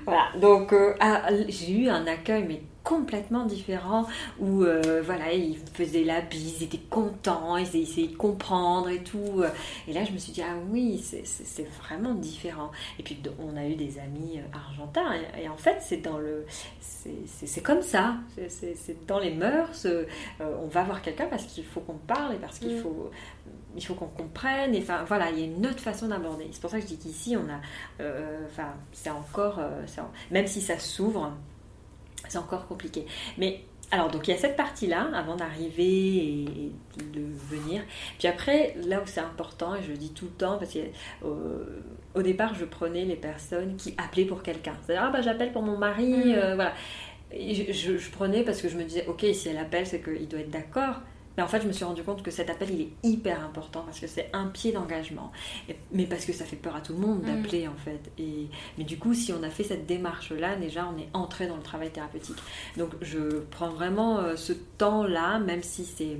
Voilà. 0.05 0.27
Donc, 0.39 0.73
euh, 0.73 0.93
ah, 0.99 1.23
j'ai 1.47 1.71
eu 1.71 1.89
un 1.89 2.05
accueil, 2.07 2.45
mais 2.47 2.61
complètement 2.87 3.45
différent 3.45 4.07
où 4.39 4.63
euh, 4.63 5.01
voilà 5.03 5.33
ils 5.33 5.57
faisaient 5.73 6.05
la 6.05 6.21
bise 6.21 6.61
ils 6.61 6.63
étaient 6.63 6.77
contents 6.89 7.57
ils 7.57 7.75
essayaient 7.75 8.07
de 8.07 8.15
comprendre 8.15 8.87
et 8.87 9.03
tout 9.03 9.43
et 9.89 9.91
là 9.91 10.05
je 10.05 10.13
me 10.13 10.17
suis 10.17 10.31
dit 10.31 10.41
ah 10.41 10.55
oui 10.71 11.03
c'est 11.03 11.67
vraiment 11.81 12.13
différent 12.13 12.71
et 12.97 13.03
puis 13.03 13.19
on 13.39 13.57
a 13.57 13.65
eu 13.67 13.75
des 13.75 13.99
amis 13.99 14.39
argentins 14.53 15.11
et, 15.37 15.49
en 15.49 15.57
fait 15.57 15.79
c'est 15.81 15.97
dans 15.97 16.17
le 16.17 16.45
c'est 16.79 17.61
comme 17.61 17.81
ça 17.81 18.15
c'est 18.47 19.05
dans 19.05 19.19
les 19.19 19.33
mœurs 19.33 19.85
on 20.39 20.67
va 20.67 20.83
voir 20.83 21.01
quelqu'un 21.01 21.25
parce 21.25 21.43
qu'il 21.43 21.65
faut 21.65 21.81
qu'on 21.81 21.97
parle 21.97 22.35
et 22.35 22.37
parce 22.37 22.59
qu'il 22.59 22.77
mm. 22.77 22.81
faut 22.81 23.11
il 23.77 23.85
faut 23.85 23.93
qu'on 23.93 24.07
comprenne. 24.07 24.75
Et 24.75 24.79
enfin, 24.79 25.03
voilà, 25.07 25.29
il 25.29 25.39
y 25.39 25.43
a 25.43 25.45
une 25.45 25.65
autre 25.65 25.79
façon 25.79 26.07
d'aborder. 26.07 26.47
C'est 26.51 26.61
pour 26.61 26.69
ça 26.69 26.77
que 26.77 26.83
je 26.83 26.87
dis 26.87 26.97
qu'ici, 26.97 27.37
on 27.37 27.47
a, 27.49 27.61
euh, 28.01 28.39
enfin, 28.47 28.73
c'est 28.91 29.11
encore, 29.11 29.59
euh, 29.59 29.85
même 30.31 30.47
si 30.47 30.61
ça 30.61 30.79
s'ouvre, 30.79 31.31
c'est 32.29 32.37
encore 32.37 32.67
compliqué. 32.67 33.05
Mais 33.37 33.61
alors, 33.89 34.11
donc 34.11 34.27
il 34.27 34.31
y 34.31 34.33
a 34.33 34.37
cette 34.37 34.57
partie-là 34.57 35.09
avant 35.13 35.35
d'arriver 35.35 36.17
et, 36.17 36.71
de 37.13 37.21
venir. 37.49 37.81
Puis 38.19 38.27
après, 38.27 38.75
là 38.85 38.99
où 39.01 39.05
c'est 39.05 39.21
important, 39.21 39.75
et 39.75 39.81
je 39.81 39.91
le 39.91 39.97
dis 39.97 40.11
tout 40.11 40.25
le 40.25 40.31
temps, 40.31 40.57
parce 40.57 40.73
qu'au 40.73 41.37
au 42.15 42.21
départ, 42.21 42.53
je 42.55 42.65
prenais 42.65 43.05
les 43.05 43.15
personnes 43.15 43.77
qui 43.77 43.93
appelaient 43.97 44.25
pour 44.25 44.43
quelqu'un. 44.43 44.73
C'est-à-dire, 44.81 45.05
ah 45.07 45.11
bah 45.11 45.21
j'appelle 45.21 45.53
pour 45.53 45.61
mon 45.61 45.77
mari, 45.77 46.07
mmh. 46.07 46.35
euh, 46.35 46.55
voilà. 46.55 46.73
je, 47.31 47.97
je, 47.97 48.11
prenais 48.11 48.43
parce 48.43 48.61
que 48.61 48.67
je 48.67 48.77
me 48.77 48.83
disais, 48.83 49.05
ok, 49.07 49.25
si 49.33 49.49
elle 49.49 49.57
appelle, 49.57 49.87
c'est 49.87 50.01
qu'il 50.01 50.27
doit 50.27 50.39
être 50.39 50.49
d'accord. 50.49 50.95
Mais 51.37 51.43
en 51.43 51.47
fait, 51.47 51.61
je 51.61 51.67
me 51.67 51.71
suis 51.71 51.85
rendu 51.85 52.03
compte 52.03 52.23
que 52.23 52.31
cet 52.31 52.49
appel, 52.49 52.71
il 52.71 52.81
est 52.81 52.91
hyper 53.03 53.43
important 53.43 53.83
parce 53.85 53.99
que 53.99 54.07
c'est 54.07 54.29
un 54.33 54.47
pied 54.47 54.71
d'engagement. 54.71 55.31
Mais 55.91 56.05
parce 56.05 56.25
que 56.25 56.33
ça 56.33 56.45
fait 56.45 56.55
peur 56.55 56.75
à 56.75 56.81
tout 56.81 56.93
le 56.93 56.99
monde 56.99 57.21
d'appeler, 57.21 57.67
mm. 57.67 57.71
en 57.71 57.75
fait. 57.75 58.11
Et, 58.17 58.47
mais 58.77 58.83
du 58.83 58.97
coup, 58.97 59.13
si 59.13 59.31
on 59.33 59.43
a 59.43 59.49
fait 59.49 59.63
cette 59.63 59.85
démarche-là, 59.85 60.55
déjà, 60.55 60.91
on 60.93 60.99
est 60.99 61.09
entré 61.13 61.47
dans 61.47 61.57
le 61.57 61.63
travail 61.63 61.91
thérapeutique. 61.91 62.37
Donc, 62.75 62.91
je 63.01 63.39
prends 63.51 63.69
vraiment 63.69 64.19
euh, 64.19 64.35
ce 64.35 64.53
temps-là, 64.53 65.39
même 65.39 65.61
si 65.61 65.85
c'est... 65.85 66.17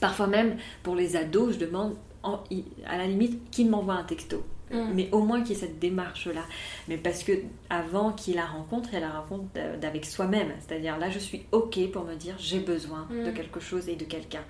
Parfois 0.00 0.26
même, 0.26 0.56
pour 0.82 0.96
les 0.96 1.16
ados, 1.16 1.54
je 1.54 1.58
demande, 1.58 1.94
à 2.22 2.96
la 2.96 3.06
limite, 3.06 3.50
qui 3.50 3.66
m'envoie 3.66 3.94
un 3.94 4.04
texto 4.04 4.42
Mm. 4.72 4.92
Mais 4.94 5.08
au 5.12 5.20
moins 5.20 5.42
qu'il 5.42 5.56
y 5.56 5.58
ait 5.58 5.60
cette 5.60 5.78
démarche-là. 5.78 6.44
Mais 6.88 6.96
parce 6.96 7.22
que 7.22 7.32
avant 7.70 8.12
qu'il 8.12 8.36
la 8.36 8.46
rencontre, 8.46 8.90
il 8.92 8.94
y 8.94 8.96
a 8.96 9.00
la 9.00 9.20
rencontre 9.20 9.44
d'avec 9.80 10.04
soi-même. 10.04 10.52
C'est-à-dire 10.60 10.98
là, 10.98 11.10
je 11.10 11.18
suis 11.18 11.46
OK 11.52 11.78
pour 11.90 12.04
me 12.04 12.14
dire 12.14 12.34
j'ai 12.38 12.60
besoin 12.60 13.06
de 13.10 13.30
mm. 13.30 13.34
quelque 13.34 13.60
chose 13.60 13.88
et 13.88 13.96
de 13.96 14.04
quelqu'un. 14.04 14.44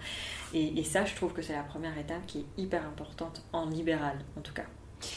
Et, 0.54 0.84
ça, 0.84 1.04
je 1.06 1.14
trouve 1.14 1.32
que 1.32 1.40
c'est 1.40 1.54
la 1.54 1.62
première 1.62 1.96
étape 1.96 2.26
qui 2.26 2.40
est 2.40 2.62
hyper 2.62 2.86
importante 2.86 3.42
en 3.54 3.70
libéral, 3.70 4.18
en 4.36 4.42
tout 4.42 4.52
cas. 4.52 4.66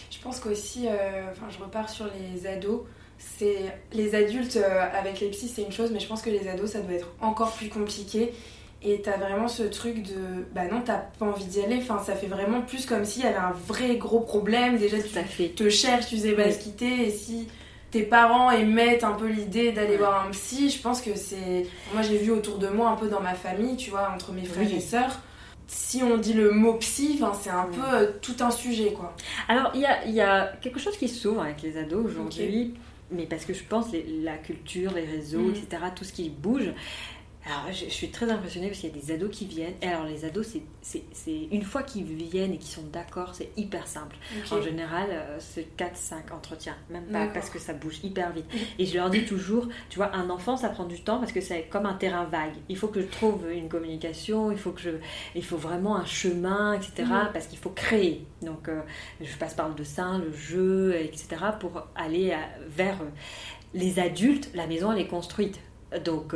Je 0.10 0.20
pense 0.22 0.40
qu'aussi, 0.40 0.88
euh, 0.88 1.30
enfin, 1.32 1.48
je 1.50 1.62
repars 1.62 1.90
sur 1.90 2.08
les 2.08 2.48
ados. 2.48 2.82
C'est 3.18 3.78
les 3.94 4.16
adultes 4.16 4.58
euh, 4.58 4.86
avec 4.94 5.20
les 5.20 5.30
psys, 5.30 5.48
c'est 5.48 5.64
une 5.64 5.72
chose, 5.72 5.92
mais 5.92 6.00
je 6.00 6.08
pense 6.08 6.22
que 6.22 6.30
les 6.30 6.48
ados, 6.48 6.72
ça 6.72 6.82
doit 6.82 6.94
être 6.94 7.10
encore 7.22 7.54
plus 7.54 7.70
compliqué 7.70 8.34
et 8.82 9.02
t'as 9.02 9.18
vraiment 9.18 9.48
ce 9.48 9.64
truc 9.64 10.04
de 10.04 10.46
bah 10.54 10.66
non 10.72 10.82
t'as 10.84 10.98
pas 10.98 11.26
envie 11.26 11.46
d'y 11.46 11.62
aller. 11.62 11.78
Enfin 11.82 12.00
ça 12.00 12.16
fait 12.16 12.28
vraiment 12.28 12.62
plus 12.62 12.86
comme 12.86 13.06
s'il 13.06 13.24
y 13.24 13.26
avait 13.26 13.38
un 13.38 13.54
vrai 13.68 13.98
gros 13.98 14.20
problème. 14.20 14.78
Déjà 14.78 14.98
tu 15.00 15.50
te 15.50 15.70
cherches 15.70 16.08
tu 16.08 16.18
sais 16.18 16.34
pas 16.34 16.52
se 16.52 16.60
quitter 16.60 17.08
et 17.08 17.10
si 17.10 17.48
tes 17.92 18.04
parents 18.04 18.52
émettent 18.52 19.04
un 19.04 19.14
peu 19.14 19.28
l'idée 19.28 19.72
d'aller 19.72 19.98
voir 19.98 20.28
un 20.28 20.32
psy 20.32 20.70
je 20.70 20.82
pense 20.82 21.02
que 21.02 21.16
c'est 21.16 21.66
moi 21.94 22.02
j'ai 22.02 22.18
vu 22.18 22.32
autour 22.32 22.58
de 22.58 22.68
moi 22.68 22.90
un 22.90 22.96
peu 22.96 23.08
dans 23.08 23.22
ma 23.22 23.34
famille 23.34 23.76
tu 23.76 23.90
vois 23.90 24.12
entre 24.14 24.32
mes 24.32 24.46
frères 24.46 24.72
et 24.72 24.82
sœurs. 24.82 25.20
Si 25.68 26.04
on 26.04 26.18
dit 26.18 26.34
le 26.34 26.52
mot 26.52 26.76
psy, 26.76 27.20
c'est 27.42 27.50
un 27.50 27.66
peu 27.66 27.82
euh, 27.82 28.12
tout 28.22 28.36
un 28.42 28.52
sujet 28.52 28.94
quoi. 28.94 29.16
Alors 29.48 29.72
il 29.74 29.82
y 29.82 29.86
a, 29.86 30.06
y 30.06 30.22
a, 30.22 30.54
quelque 30.62 30.80
chose 30.80 30.96
qui 30.96 31.10
s'ouvre 31.10 31.42
avec 31.42 31.64
les 31.64 31.76
ados 31.78 32.06
aujourd'hui, 32.06 32.76
mais 33.12 33.26
parce 33.26 33.46
que 33.46 33.54
je 33.54 33.64
pense 33.64 33.88
la 34.22 34.38
culture, 34.38 34.94
les 34.94 35.06
réseaux, 35.06 35.40
mm. 35.40 35.56
etc., 35.56 35.84
tout 35.96 36.04
ce 36.04 36.14
qui 36.14 36.30
bouge, 36.30 36.72
alors, 37.46 37.72
je, 37.72 37.86
suis 37.90 38.10
très 38.10 38.30
impressionnée 38.32 38.68
parce 38.70 38.80
qu'il 38.80 38.90
y 38.90 38.98
a 38.98 39.00
des 39.00 39.12
ados 39.12 39.30
qui 39.30 39.46
viennent. 39.46 39.76
Et 39.82 39.88
alors, 39.88 40.06
les 40.06 40.26
ados, 40.26 40.56
c'est 40.82 41.48
une 41.52 41.62
fois 41.62 41.84
qu'ils 41.84 42.06
viennent 42.06 42.54
et 42.54 42.58
qu'ils 42.58 42.74
sont 42.74 42.88
d'accord, 42.92 43.36
c'est 43.36 43.52
hyper 43.56 43.88
simple. 43.88 44.16
En 44.52 44.62
général, 44.62 45.10
euh, 45.12 45.38
c'est 45.40 45.68
4-5 45.78 46.34
entretiens, 46.34 46.76
même 46.90 47.06
pas 47.06 47.28
parce 47.28 47.52
que 47.52 47.60
ça 47.60 47.74
bouge 47.74 48.00
hyper 48.04 48.32
vite. 48.32 48.48
Et 48.80 48.86
je 48.86 48.96
leur 48.96 49.12
dis 49.12 49.26
toujours, 49.26 49.68
tu 49.90 49.98
vois, 49.98 50.16
un 50.16 50.32
enfant, 50.32 50.58
ça 50.58 50.70
prend 50.70 50.86
du 50.86 51.02
temps 51.02 51.20
parce 51.20 51.32
que 51.32 51.42
c'est 51.42 51.64
comme 51.64 51.86
un 51.86 51.94
terrain 51.94 52.26
vague. 52.26 52.56
Il 52.68 52.78
faut 52.78 52.88
que 52.88 53.00
je 53.00 53.06
trouve 53.06 53.46
une 53.52 53.70
communication, 53.70 54.52
il 54.52 54.58
faut 54.58 54.72
que 54.72 54.82
je, 54.82 54.92
il 55.36 55.44
faut 55.44 55.58
vraiment 55.58 55.98
un 55.98 56.06
chemin, 56.06 56.74
etc. 56.74 57.04
Mhm. 57.04 57.30
Parce 57.32 57.46
qu'il 57.46 57.60
faut 57.60 57.70
créer. 57.70 58.26
Donc, 58.42 58.70
euh, 58.70 58.82
je 59.22 59.36
passe 59.38 59.54
par 59.54 59.70
le 59.70 59.76
dessin, 59.76 60.18
le 60.18 60.34
jeu, 60.34 60.96
etc. 60.96 61.28
pour 61.60 61.84
aller 61.96 62.36
vers 62.70 63.00
euh, 63.02 63.10
les 63.76 64.00
adultes. 64.00 64.50
La 64.56 64.66
maison, 64.66 64.92
elle 64.92 65.00
est 65.00 65.08
construite. 65.08 65.60
Donc, 66.04 66.34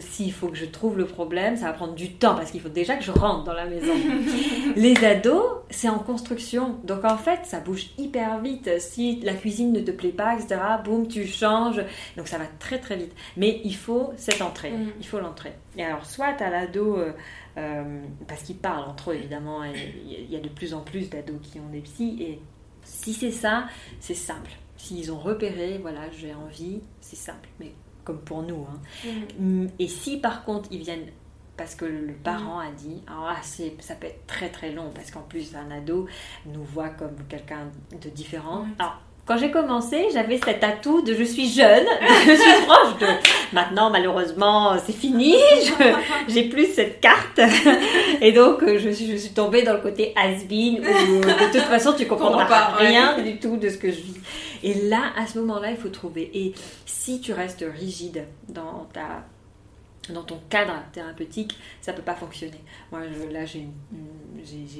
s'il 0.00 0.32
faut 0.32 0.48
que 0.48 0.56
je 0.56 0.64
trouve 0.64 0.96
le 0.96 1.04
problème, 1.04 1.56
ça 1.56 1.66
va 1.66 1.72
prendre 1.72 1.94
du 1.94 2.12
temps 2.14 2.34
parce 2.34 2.50
qu'il 2.50 2.60
faut 2.60 2.68
déjà 2.68 2.96
que 2.96 3.04
je 3.04 3.10
rentre 3.10 3.44
dans 3.44 3.52
la 3.52 3.66
maison. 3.66 3.92
les 4.76 5.04
ados, 5.04 5.44
c'est 5.70 5.88
en 5.88 5.98
construction. 5.98 6.76
Donc 6.84 7.04
en 7.04 7.16
fait, 7.16 7.40
ça 7.44 7.60
bouge 7.60 7.90
hyper 7.98 8.40
vite. 8.40 8.70
Si 8.80 9.20
la 9.20 9.34
cuisine 9.34 9.72
ne 9.72 9.80
te 9.80 9.90
plaît 9.90 10.10
pas, 10.10 10.34
etc., 10.34 10.60
boum, 10.84 11.08
tu 11.08 11.26
changes. 11.26 11.82
Donc 12.16 12.28
ça 12.28 12.38
va 12.38 12.46
très 12.58 12.78
très 12.78 12.96
vite. 12.96 13.12
Mais 13.36 13.60
il 13.64 13.76
faut 13.76 14.12
cette 14.16 14.42
entrée. 14.42 14.70
Mm. 14.70 14.92
Il 15.00 15.06
faut 15.06 15.20
l'entrée. 15.20 15.52
Et 15.76 15.84
alors, 15.84 16.06
soit 16.06 16.32
tu 16.34 16.44
as 16.44 16.50
l'ado, 16.50 16.96
euh, 16.96 17.12
euh, 17.58 18.00
parce 18.26 18.42
qu'ils 18.42 18.56
parlent 18.56 18.88
entre 18.88 19.10
eux 19.10 19.14
évidemment, 19.14 19.62
il 19.64 20.30
y 20.30 20.36
a 20.36 20.40
de 20.40 20.48
plus 20.48 20.74
en 20.74 20.80
plus 20.80 21.10
d'ados 21.10 21.40
qui 21.42 21.58
ont 21.60 21.68
des 21.70 21.80
psys. 21.80 22.16
Et 22.20 22.38
si 22.84 23.12
c'est 23.12 23.30
ça, 23.30 23.66
c'est 24.00 24.14
simple. 24.14 24.50
S'ils 24.76 25.12
ont 25.12 25.18
repéré, 25.18 25.78
voilà, 25.80 26.10
j'ai 26.10 26.34
envie, 26.34 26.80
c'est 27.00 27.16
simple. 27.16 27.48
Mais 27.60 27.72
comme 28.04 28.20
pour 28.20 28.42
nous. 28.42 28.66
Hein. 28.68 29.10
Mm. 29.38 29.66
Et 29.78 29.88
si 29.88 30.18
par 30.18 30.44
contre 30.44 30.68
ils 30.70 30.80
viennent 30.80 31.06
parce 31.56 31.74
que 31.74 31.84
le 31.84 32.14
parent 32.14 32.58
a 32.58 32.70
dit, 32.70 33.02
ah, 33.06 33.36
ça 33.42 33.94
peut 33.94 34.06
être 34.06 34.26
très 34.26 34.48
très 34.48 34.72
long 34.72 34.90
parce 34.94 35.10
qu'en 35.10 35.20
plus 35.20 35.54
un 35.54 35.70
ado 35.70 36.06
nous 36.46 36.64
voit 36.64 36.88
comme 36.88 37.16
quelqu'un 37.28 37.68
de 37.92 38.08
différent. 38.08 38.64
Alors, 38.78 38.98
quand 39.24 39.38
j'ai 39.38 39.52
commencé, 39.52 40.08
j'avais 40.12 40.40
cet 40.44 40.64
atout 40.64 41.02
de 41.02 41.14
je 41.14 41.22
suis 41.22 41.48
jeune, 41.48 41.86
je 42.26 42.34
suis 42.34 42.66
proche 42.66 42.98
de. 42.98 43.06
Maintenant, 43.52 43.88
malheureusement, 43.90 44.76
c'est 44.84 44.94
fini, 44.94 45.36
j'ai 46.26 46.48
plus 46.48 46.66
cette 46.66 47.00
carte. 47.00 47.40
Et 48.20 48.32
donc, 48.32 48.64
je 48.66 48.90
suis, 48.90 49.12
je 49.12 49.16
suis 49.16 49.30
tombée 49.32 49.62
dans 49.62 49.74
le 49.74 49.80
côté 49.80 50.12
has-been 50.16 50.80
où 50.80 51.20
de 51.20 51.52
toute 51.52 51.62
façon, 51.62 51.92
tu 51.92 52.06
comprendras 52.08 52.74
rien 52.78 53.20
du 53.20 53.38
tout 53.38 53.56
de 53.56 53.68
ce 53.68 53.76
que 53.76 53.92
je 53.92 54.00
vis. 54.00 54.20
Et 54.62 54.74
là, 54.88 55.12
à 55.16 55.26
ce 55.26 55.38
moment-là, 55.40 55.70
il 55.70 55.76
faut 55.76 55.88
trouver. 55.88 56.30
Et 56.34 56.54
si 56.86 57.20
tu 57.20 57.32
restes 57.32 57.64
rigide 57.68 58.26
dans 58.48 58.86
ta 58.92 59.24
dans 60.10 60.22
ton 60.22 60.40
cadre 60.48 60.74
thérapeutique, 60.92 61.56
ça 61.80 61.92
peut 61.92 62.02
pas 62.02 62.14
fonctionner. 62.14 62.60
Moi, 62.90 63.02
là, 63.30 63.44
j'ai 63.44 63.68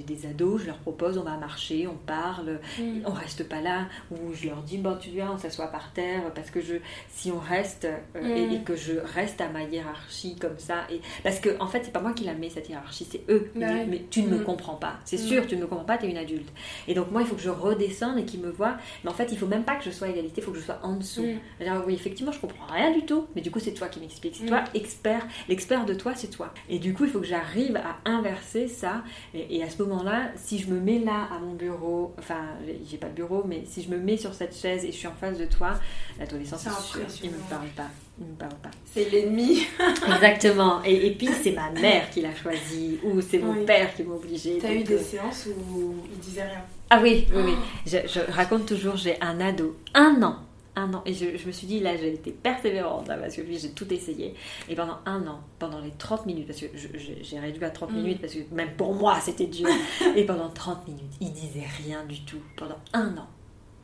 des 0.05 0.27
ados, 0.27 0.63
je 0.63 0.67
leur 0.67 0.79
propose, 0.79 1.17
on 1.17 1.23
va 1.23 1.37
marcher, 1.37 1.87
on 1.87 1.95
parle, 1.95 2.59
mm. 2.79 3.03
on 3.07 3.13
reste 3.13 3.49
pas 3.49 3.61
là, 3.61 3.87
ou 4.11 4.33
je 4.33 4.49
leur 4.49 4.63
dis, 4.63 4.79
bon, 4.79 4.97
tu 5.01 5.11
viens, 5.11 5.31
on 5.33 5.39
s'assoit 5.39 5.69
par 5.69 5.93
terre, 5.93 6.23
parce 6.35 6.51
que 6.51 6.61
je, 6.61 6.75
si 7.09 7.31
on 7.31 7.39
reste 7.39 7.87
euh, 8.17 8.37
et, 8.37 8.59
mm. 8.59 8.65
que 8.65 8.75
je 8.75 8.95
reste 9.15 9.41
à 9.41 9.49
ma 9.49 9.63
hiérarchie 9.63 10.37
comme 10.37 10.59
ça, 10.59 10.87
et 10.91 11.01
parce 11.23 11.39
que 11.39 11.51
en 11.61 11.69
fait, 11.69 11.83
c'est 11.85 11.93
pas 11.93 12.01
moi 12.01 12.15
qui 12.15 12.25
la 12.25 12.35
mets 12.35 12.51
cette 12.51 12.69
hiérarchie, 12.69 13.07
c'est 13.09 13.23
eux. 13.29 13.51
Mais, 13.55 14.05
tu 14.11 14.23
ne 14.23 14.29
me 14.29 14.39
mm. 14.39 14.45
comprends 14.45 14.75
pas, 14.75 14.99
c'est 15.05 15.19
sûr, 15.19 15.47
tu 15.47 15.57
ne 15.57 15.63
me 15.63 15.67
comprends 15.67 15.85
pas, 15.85 15.99
tu 15.99 16.07
es 16.07 16.11
une 16.11 16.17
adulte. 16.17 16.51
Et 16.89 16.95
donc 16.95 17.13
moi, 17.13 17.21
il 17.23 17.29
faut 17.29 17.37
que 17.37 17.43
je 17.43 17.51
redescende 17.51 18.19
et 18.19 18.25
qu'ils 18.25 18.41
me 18.41 18.51
voient. 18.51 18.77
Mais 19.05 19.11
en 19.11 19.15
fait, 19.15 19.31
il 19.31 19.39
faut 19.39 19.47
même 19.47 19.65
pas 19.65 19.77
que 19.77 19.85
je 19.85 19.91
sois 19.91 20.09
égalité, 20.09 20.41
il 20.41 20.45
faut 20.45 20.51
que 20.51 20.59
je 20.59 20.65
sois 20.65 20.81
en 20.83 20.97
dessous. 20.97 21.27
Alors, 21.61 21.85
oui, 21.87 21.95
effectivement, 21.95 22.33
je 22.33 22.41
comprends 22.41 22.67
rien 22.67 22.91
du 22.91 23.07
tout, 23.07 23.27
mais 23.37 23.41
du 23.41 23.51
coup, 23.51 23.61
c'est 23.61 23.73
toi 23.73 23.89
qui 23.89 24.01
m'expliques, 24.01 24.37
c'est 24.37 24.47
toi 24.47 24.65
expert 24.75 25.12
L'expert 25.49 25.85
de 25.85 25.95
toi, 25.95 26.13
c'est 26.15 26.31
toi. 26.31 26.53
Et 26.69 26.79
du 26.79 26.95
coup, 26.95 27.05
il 27.05 27.11
faut 27.11 27.21
que 27.21 27.27
j'arrive 27.27 27.77
à 27.77 28.09
inverser 28.09 28.69
ça. 28.69 29.03
Et, 29.35 29.63
à 29.63 29.71
ce 29.71 29.83
moment-là, 29.83 30.31
si 30.37 30.59
je 30.59 30.69
me 30.69 30.81
mets 30.81 30.99
là 30.99 31.29
à 31.35 31.39
mon 31.39 31.55
bureau, 31.55 32.15
enfin, 32.19 32.41
j'ai 32.89 32.97
pas 32.97 33.09
de 33.09 33.15
bureau, 33.15 33.45
mais 33.47 33.63
si 33.67 33.83
je 33.83 33.89
me 33.89 33.99
mets 33.99 34.17
sur 34.17 34.35
cette 34.35 34.57
chaise 34.57 34.85
et 34.85 34.93
je 34.93 34.97
suis 34.97 35.07
en 35.07 35.15
face 35.15 35.39
de 35.39 35.45
toi, 35.45 35.75
l'adolescent, 36.19 36.59
c'est 36.59 36.71
sûr, 36.71 37.01
il 37.23 37.31
me 37.31 37.37
parle 37.49 37.69
pas. 37.77 37.89
Il 38.21 38.27
me 38.27 38.35
parle 38.35 38.55
pas. 38.63 38.71
C'est 38.93 39.11
l'ennemi. 39.11 39.67
Exactement. 40.15 40.83
Et, 40.85 41.13
puis, 41.13 41.29
c'est 41.43 41.53
ma 41.53 41.71
mère 41.71 42.11
qui 42.11 42.21
l'a 42.21 42.35
choisi, 42.35 42.99
ou 43.03 43.21
c'est 43.21 43.39
mon 43.39 43.65
père 43.65 43.95
qui 43.95 44.03
m'a 44.03 44.15
obligé. 44.15 44.59
T'as 44.61 44.73
eu 44.73 44.85
des 44.85 44.95
euh, 44.95 45.03
séances 45.03 45.49
où 45.69 45.95
il 46.13 46.19
disait 46.19 46.45
rien 46.45 46.63
Ah 46.91 47.01
oui, 47.03 47.27
oui, 47.35 47.43
oui. 47.47 47.55
Je, 47.87 47.99
je 48.07 48.21
raconte 48.33 48.67
toujours, 48.67 48.97
j'ai 48.97 49.21
un 49.21 49.41
ado, 49.41 49.77
un 49.95 50.23
an, 50.23 50.37
un 50.77 50.95
an. 50.95 51.03
Et 51.07 51.15
je, 51.15 51.47
me 51.47 51.53
suis 51.53 51.67
dit, 51.67 51.81
là, 51.81 51.97
j'ai 51.97 52.15
été 52.15 52.31
persévérante, 52.31 53.07
parce 53.07 53.37
que 53.37 53.43
j'ai 53.49 53.71
tout 53.71 53.93
essayé. 53.93 54.35
Et 54.69 54.75
pendant 54.75 54.99
un 55.07 55.27
an, 55.27 55.41
pendant 55.59 55.81
les 55.81 55.93
30 55.93 56.27
minutes, 56.27 56.47
parce 56.47 56.61
que 56.61 56.67
j'ai 56.75 57.39
réduit 57.39 57.65
à 57.65 57.71
30 57.71 57.91
mm. 57.91 57.97
minutes, 57.97 58.21
parce 58.21 58.35
que 58.35 58.55
même 58.55 58.73
pour 58.77 58.95
moi, 58.95 59.19
c'était 59.21 59.47
dur. 59.47 59.69
et 60.17 60.25
pendant 60.25 60.49
30 60.49 60.87
minutes, 60.89 61.13
il 61.21 61.33
disait 61.33 61.67
rien 61.85 62.05
du 62.05 62.25
tout. 62.25 62.41
Pendant 62.57 62.79
un 62.93 63.17
an. 63.17 63.29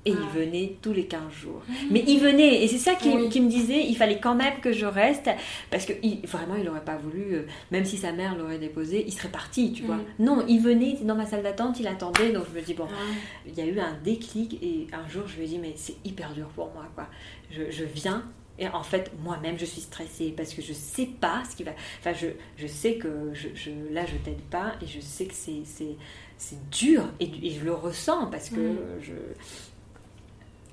Et 0.08 0.12
il 0.12 0.16
ah. 0.18 0.38
venait 0.38 0.76
tous 0.80 0.92
les 0.92 1.04
15 1.04 1.32
jours. 1.32 1.62
Mmh. 1.68 1.72
Mais 1.90 2.04
il 2.06 2.18
venait, 2.20 2.62
et 2.64 2.68
c'est 2.68 2.78
ça 2.78 2.94
qui, 2.94 3.10
me 3.10 3.48
disait, 3.48 3.84
il 3.86 3.96
fallait 3.96 4.20
quand 4.20 4.34
même 4.34 4.60
que 4.60 4.72
je 4.72 4.86
reste, 4.86 5.30
parce 5.70 5.84
que 5.84 5.92
vraiment, 6.26 6.54
il 6.56 6.64
n'aurait 6.64 6.84
pas 6.84 6.96
voulu, 6.96 7.34
euh, 7.34 7.42
même 7.70 7.84
si 7.84 7.98
sa 7.98 8.12
mère 8.12 8.36
l'aurait 8.36 8.58
déposé, 8.58 9.04
il 9.06 9.12
serait 9.12 9.28
parti, 9.28 9.72
tu 9.72 9.82
vois. 9.82 9.96
Mmh. 9.96 10.24
Non, 10.24 10.44
il 10.48 10.60
venait 10.60 10.98
dans 11.02 11.14
ma 11.14 11.26
salle 11.26 11.42
d'attente, 11.42 11.78
il 11.80 11.86
attendait, 11.86 12.30
donc 12.30 12.44
je 12.52 12.58
me 12.58 12.64
dis, 12.64 12.74
bon, 12.74 12.86
ah. 12.90 13.14
il 13.46 13.54
y 13.54 13.60
a 13.60 13.66
eu 13.66 13.78
un 13.78 13.96
déclic, 14.02 14.62
et 14.62 14.86
un 14.92 15.08
jour, 15.08 15.24
je 15.26 15.36
lui 15.36 15.44
ai 15.44 15.48
dit, 15.48 15.58
mais 15.58 15.74
c'est 15.76 15.96
hyper 16.04 16.32
dur 16.32 16.48
pour 16.48 16.70
moi, 16.72 16.86
quoi. 16.94 17.06
Je, 17.50 17.84
viens, 17.84 18.24
et 18.58 18.68
en 18.68 18.82
fait, 18.82 19.10
moi-même, 19.22 19.58
je 19.58 19.64
suis 19.64 19.80
stressée 19.80 20.34
parce 20.36 20.52
que 20.52 20.62
je 20.62 20.72
sais 20.72 21.06
pas 21.06 21.42
ce 21.48 21.56
qui 21.56 21.62
va. 21.62 21.72
Enfin, 22.00 22.12
je, 22.12 22.26
je 22.56 22.66
sais 22.66 22.96
que 22.96 23.30
je, 23.32 23.48
je 23.54 23.70
là, 23.92 24.04
je 24.04 24.16
t'aide 24.16 24.40
pas 24.50 24.74
et 24.82 24.86
je 24.86 25.00
sais 25.00 25.26
que 25.26 25.34
c'est 25.34 26.70
dur 26.70 27.04
et, 27.20 27.30
et, 27.42 27.50
je 27.50 27.64
le 27.64 27.72
ressens 27.72 28.26
parce 28.26 28.50
que 28.50 28.60
mmh. 28.60 28.78
je 29.00 29.12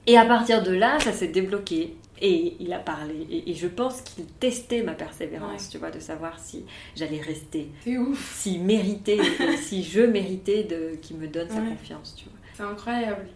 et 0.07 0.17
à 0.17 0.25
partir 0.25 0.61
de 0.63 0.71
là, 0.71 0.99
ça 0.99 1.11
s'est 1.11 1.27
débloqué. 1.27 1.95
Et 2.21 2.55
il 2.59 2.71
a 2.71 2.79
parlé. 2.79 3.43
Et, 3.45 3.53
je 3.53 3.67
pense 3.67 4.01
qu'il 4.01 4.25
testait 4.25 4.83
ma 4.83 4.93
persévérance, 4.93 5.69
tu 5.69 5.77
vois, 5.77 5.91
de 5.91 5.99
savoir 5.99 6.39
si 6.39 6.65
j'allais 6.95 7.19
rester. 7.19 7.69
C'est 7.83 7.97
ouf. 7.97 8.37
Si 8.37 8.57
méritait, 8.57 9.19
si 9.57 9.83
je 9.83 10.01
méritais 10.01 10.63
de 10.63 10.95
qu'il 11.01 11.17
me 11.17 11.27
donne 11.27 11.49
sa 11.49 11.59
confiance, 11.59 12.15
tu 12.17 12.25
vois. 12.25 12.39
C'est 12.53 12.63
incroyable. 12.63 13.27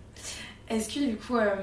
Est-ce 0.69 0.93
que 0.93 1.05
du 1.05 1.17
coup, 1.17 1.35
euh, 1.35 1.55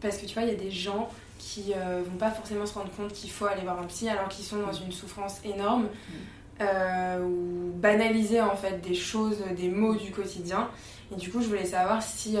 parce 0.00 0.18
que 0.18 0.26
tu 0.26 0.34
vois, 0.34 0.44
il 0.44 0.50
y 0.50 0.52
a 0.52 0.58
des 0.58 0.70
gens 0.70 1.08
qui 1.38 1.72
euh, 1.76 2.02
vont 2.04 2.16
pas 2.16 2.30
forcément 2.30 2.64
se 2.64 2.74
rendre 2.74 2.92
compte 2.92 3.12
qu'il 3.12 3.30
faut 3.30 3.46
aller 3.46 3.62
voir 3.62 3.80
un 3.80 3.86
psy 3.86 4.08
alors 4.08 4.28
qu'ils 4.28 4.44
sont 4.44 4.58
dans 4.58 4.72
une 4.72 4.92
souffrance 4.92 5.40
énorme. 5.44 5.84
Mm. 5.84 6.12
Euh, 6.60 7.24
ou 7.24 7.72
banaliser 7.74 8.40
en 8.40 8.54
fait 8.54 8.80
des 8.80 8.94
choses, 8.94 9.38
des 9.56 9.68
mots 9.68 9.96
du 9.96 10.12
quotidien. 10.12 10.70
Et 11.10 11.16
du 11.16 11.28
coup, 11.28 11.40
je 11.40 11.48
voulais 11.48 11.64
savoir 11.64 12.00
si 12.02 12.36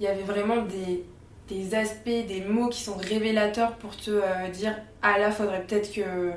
il 0.00 0.04
y 0.04 0.06
avait 0.06 0.22
vraiment 0.22 0.62
des 0.62 1.04
des 1.48 1.74
aspects, 1.74 2.04
des 2.04 2.42
mots 2.46 2.68
qui 2.68 2.82
sont 2.82 2.96
révélateurs 2.96 3.76
pour 3.76 3.96
te 3.96 4.10
euh, 4.10 4.48
dire 4.52 4.74
ah 5.02 5.18
là 5.18 5.30
faudrait 5.30 5.62
peut-être 5.62 5.92
que 5.92 6.32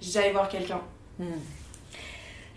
j'aille 0.00 0.32
voir 0.32 0.48
quelqu'un 0.48 0.80
hmm. 1.18 1.24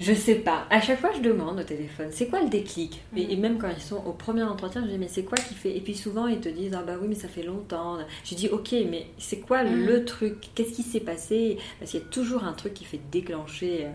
Je 0.01 0.13
sais 0.13 0.35
pas. 0.35 0.65
À 0.71 0.81
chaque 0.81 0.99
fois, 0.99 1.11
je 1.15 1.21
demande 1.21 1.59
au 1.59 1.63
téléphone, 1.63 2.07
c'est 2.09 2.27
quoi 2.27 2.41
le 2.41 2.49
déclic? 2.49 3.03
Et, 3.15 3.35
même 3.35 3.59
quand 3.59 3.69
ils 3.69 3.83
sont 3.83 4.03
au 4.03 4.13
premier 4.13 4.41
entretien, 4.41 4.81
je 4.83 4.89
dis, 4.89 4.97
mais 4.97 5.07
c'est 5.07 5.23
quoi 5.23 5.37
qui 5.37 5.53
fait? 5.53 5.77
Et 5.77 5.79
puis 5.79 5.93
souvent, 5.93 6.25
ils 6.25 6.39
te 6.39 6.49
disent, 6.49 6.73
ah 6.75 6.81
bah 6.81 6.93
oui, 6.99 7.07
mais 7.07 7.13
ça 7.13 7.27
fait 7.27 7.43
longtemps. 7.43 7.99
Je 8.25 8.33
dis, 8.33 8.49
ok, 8.49 8.71
mais 8.89 9.05
c'est 9.19 9.41
quoi 9.41 9.63
hmm. 9.63 9.85
le 9.85 10.03
truc? 10.03 10.49
Qu'est-ce 10.55 10.71
qui 10.71 10.81
s'est 10.81 11.01
passé? 11.01 11.59
Parce 11.77 11.91
qu'il 11.91 11.99
y 11.99 12.03
a 12.03 12.07
toujours 12.07 12.45
un 12.45 12.53
truc 12.53 12.73
qui 12.73 12.83
fait 12.83 12.99
déclencher. 13.11 13.85
Euh, 13.85 13.91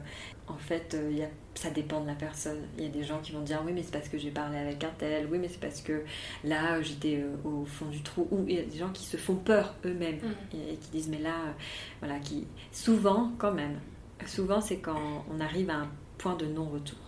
en 0.47 0.59
fait, 0.59 0.95
euh, 0.95 1.09
il 1.11 1.19
y 1.19 1.23
a 1.25 1.29
ça 1.57 1.71
dépend 1.71 2.01
de 2.01 2.07
la 2.07 2.15
personne. 2.15 2.59
Il 2.77 2.85
y 2.85 2.87
a 2.87 2.91
des 2.91 3.03
gens 3.03 3.19
qui 3.21 3.33
vont 3.33 3.41
dire 3.41 3.63
oui 3.65 3.73
mais 3.75 3.83
c'est 3.83 3.93
parce 3.93 4.09
que 4.09 4.19
j'ai 4.19 4.31
parlé 4.31 4.59
avec 4.59 4.85
un 4.85 4.91
tel, 4.99 5.27
oui 5.31 5.39
mais 5.39 5.49
c'est 5.49 5.61
parce 5.61 5.81
que 5.81 6.05
là 6.45 6.81
j'étais 6.83 7.17
euh, 7.17 7.49
au 7.49 7.65
fond 7.65 7.87
du 7.87 8.03
trou, 8.03 8.29
ou 8.31 8.45
il 8.47 8.57
y 8.57 8.59
a 8.59 8.63
des 8.63 8.79
gens 8.79 8.91
qui 8.91 9.05
se 9.05 9.17
font 9.17 9.37
peur 9.37 9.75
eux-mêmes 9.85 10.17
mm. 10.17 10.57
et, 10.57 10.77
qui 10.77 10.91
disent 10.91 11.09
mais 11.09 11.19
là, 11.19 11.31
euh, 11.31 11.53
voilà, 12.01 12.19
qui 12.19 12.47
souvent 12.73 13.33
quand 13.39 13.53
même, 13.53 13.79
souvent 14.27 14.61
c'est 14.61 14.79
quand 14.79 15.25
on 15.35 15.41
arrive 15.41 15.71
à 15.71 15.77
un 15.77 15.89
point 16.19 16.37
de 16.37 16.47
non-retour. 16.47 16.99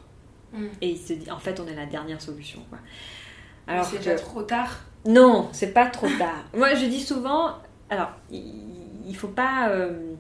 Mm. 0.52 0.66
Et 0.80 0.90
il 0.90 0.98
se 0.98 1.12
dit 1.12 1.30
en 1.30 1.38
fait 1.38 1.60
on 1.60 1.66
est 1.66 1.76
la 1.76 1.86
dernière 1.86 2.20
solution. 2.20 2.64
Quoi. 2.70 2.78
Alors 3.66 3.84
c'est 3.84 3.98
déjà 3.98 4.14
trop 4.14 4.42
tard. 4.42 4.80
Non, 5.06 5.48
c'est 5.52 5.72
pas 5.72 5.86
trop 5.86 6.08
tard. 6.18 6.44
Moi 6.56 6.74
je 6.74 6.86
dis 6.86 7.00
souvent, 7.00 7.54
alors 7.90 8.10
il, 8.30 9.14
faut 9.14 9.28
pas... 9.28 9.68
Euh, 9.70 10.14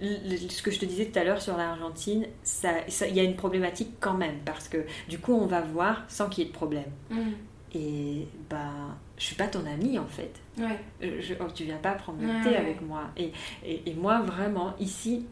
ce 0.00 0.62
que 0.62 0.70
je 0.70 0.78
te 0.78 0.84
disais 0.84 1.06
tout 1.06 1.18
à 1.18 1.24
l'heure 1.24 1.40
sur 1.40 1.56
l'Argentine, 1.56 2.26
il 2.64 3.14
y 3.14 3.20
a 3.20 3.22
une 3.22 3.36
problématique 3.36 3.94
quand 4.00 4.14
même, 4.14 4.38
parce 4.44 4.68
que 4.68 4.84
du 5.08 5.18
coup, 5.18 5.34
on 5.34 5.46
va 5.46 5.60
voir 5.60 6.04
sans 6.08 6.28
qu'il 6.28 6.44
y 6.44 6.46
ait 6.46 6.50
de 6.50 6.54
problème. 6.54 6.90
Mm. 7.10 7.30
Et 7.76 8.28
bah, 8.48 8.96
je 9.16 9.24
suis 9.24 9.36
pas 9.36 9.48
ton 9.48 9.66
amie 9.66 9.98
en 9.98 10.06
fait. 10.06 10.32
Ouais. 10.58 10.78
Je, 11.00 11.34
oh, 11.40 11.46
tu 11.52 11.64
viens 11.64 11.78
pas 11.78 11.92
prendre 11.92 12.20
le 12.20 12.44
thé 12.44 12.56
avec 12.56 12.80
moi. 12.82 13.10
Et, 13.16 13.32
et, 13.64 13.94
moi, 13.94 14.20
vraiment, 14.20 14.74
ici, 14.78 15.26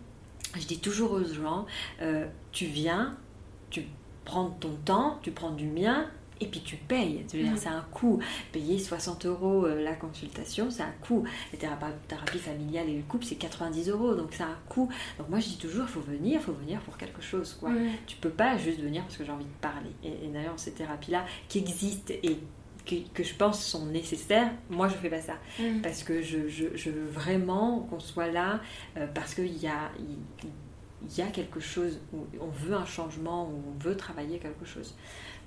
je 0.56 0.66
dis 0.66 0.80
toujours 0.80 1.12
aux 1.12 1.24
gens, 1.24 1.66
euh, 2.00 2.26
tu 2.50 2.66
viens, 2.66 3.16
tu 3.70 3.84
prends 4.24 4.50
ton 4.50 4.74
temps, 4.84 5.20
tu 5.22 5.30
prends 5.30 5.52
du 5.52 5.66
mien, 5.66 6.08
et 6.42 6.46
puis 6.46 6.60
tu 6.60 6.76
payes. 6.76 7.24
Mm. 7.32 7.56
C'est 7.56 7.68
un 7.68 7.84
coût. 7.90 8.20
Payer 8.52 8.78
60 8.78 9.26
euros 9.26 9.66
euh, 9.66 9.82
la 9.82 9.94
consultation, 9.94 10.70
c'est 10.70 10.82
un 10.82 10.94
coût. 11.00 11.24
La 11.52 11.58
thérapie, 12.08 12.38
familiale 12.38 12.88
et 12.88 12.96
le 12.96 13.02
couple, 13.02 13.24
c'est 13.24 13.36
90 13.36 13.88
euros, 13.90 14.14
donc 14.14 14.30
c'est 14.32 14.42
un 14.42 14.58
coût. 14.68 14.88
Donc 15.18 15.28
moi 15.28 15.38
je 15.38 15.48
dis 15.48 15.58
toujours, 15.58 15.84
il 15.86 15.92
faut 15.92 16.00
venir, 16.00 16.40
il 16.40 16.44
faut 16.44 16.52
venir 16.52 16.80
pour 16.80 16.96
quelque 16.96 17.22
chose. 17.22 17.56
Quoi. 17.58 17.70
Mm. 17.70 17.90
Tu 18.06 18.16
peux 18.16 18.30
pas 18.30 18.56
juste 18.58 18.80
venir 18.80 19.02
parce 19.02 19.16
que 19.16 19.24
j'ai 19.24 19.32
envie 19.32 19.44
de 19.44 19.60
parler. 19.60 19.90
Et, 20.02 20.28
d'ailleurs, 20.28 20.54
ces 20.56 20.72
thérapies-là 20.72 21.24
qui 21.48 21.58
existent 21.58 22.12
et 22.22 22.38
que, 22.84 23.22
je 23.22 23.34
pense 23.34 23.64
sont 23.64 23.86
nécessaires, 23.86 24.50
moi 24.68 24.88
je 24.88 24.94
fais 24.94 25.10
pas 25.10 25.20
ça. 25.20 25.34
Mm. 25.60 25.82
Parce 25.82 26.02
que 26.02 26.22
je, 26.22 26.48
je, 26.48 26.90
veux 26.90 27.06
vraiment 27.06 27.80
qu'on 27.90 28.00
soit 28.00 28.28
là, 28.28 28.60
euh, 28.96 29.06
parce 29.14 29.34
qu'il 29.34 29.56
y 29.56 29.68
a, 29.68 29.90
y 31.16 31.22
a 31.22 31.26
quelque 31.26 31.60
chose, 31.60 32.00
où 32.12 32.26
on 32.40 32.48
veut 32.48 32.74
un 32.74 32.84
changement, 32.84 33.44
où 33.44 33.62
on 33.68 33.82
veut 33.82 33.96
travailler 33.96 34.38
quelque 34.38 34.64
chose. 34.64 34.96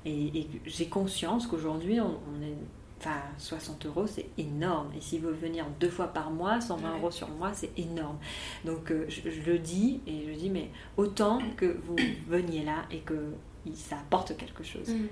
Et, 0.05 0.47
j'ai 0.65 0.87
conscience 0.87 1.47
qu'aujourd'hui, 1.47 1.99
on, 1.99 2.41
est. 2.43 2.55
Enfin, 2.99 3.21
60 3.37 3.85
euros, 3.87 4.07
c'est 4.07 4.29
énorme. 4.37 4.89
Et 4.97 5.01
s'il 5.01 5.21
veut 5.21 5.33
venir 5.33 5.65
deux 5.79 5.89
fois 5.89 6.07
par 6.07 6.31
mois, 6.31 6.61
120 6.61 6.97
euros 6.97 7.11
sur 7.11 7.27
le 7.27 7.35
mois, 7.35 7.51
c'est 7.53 7.77
énorme. 7.77 8.17
Donc, 8.63 8.91
euh, 8.91 9.05
je, 9.09 9.51
le 9.51 9.59
dis 9.59 9.99
et 10.07 10.25
je 10.27 10.39
dis, 10.39 10.49
mais 10.49 10.69
autant 10.95 11.39
que 11.57 11.77
vous 11.83 11.95
veniez 12.27 12.63
là 12.63 12.85
et 12.91 12.99
que 12.99 13.33
ça 13.73 13.97
apporte 13.97 14.37
quelque 14.37 14.63
chose. 14.63 14.87
Mm. 14.89 15.07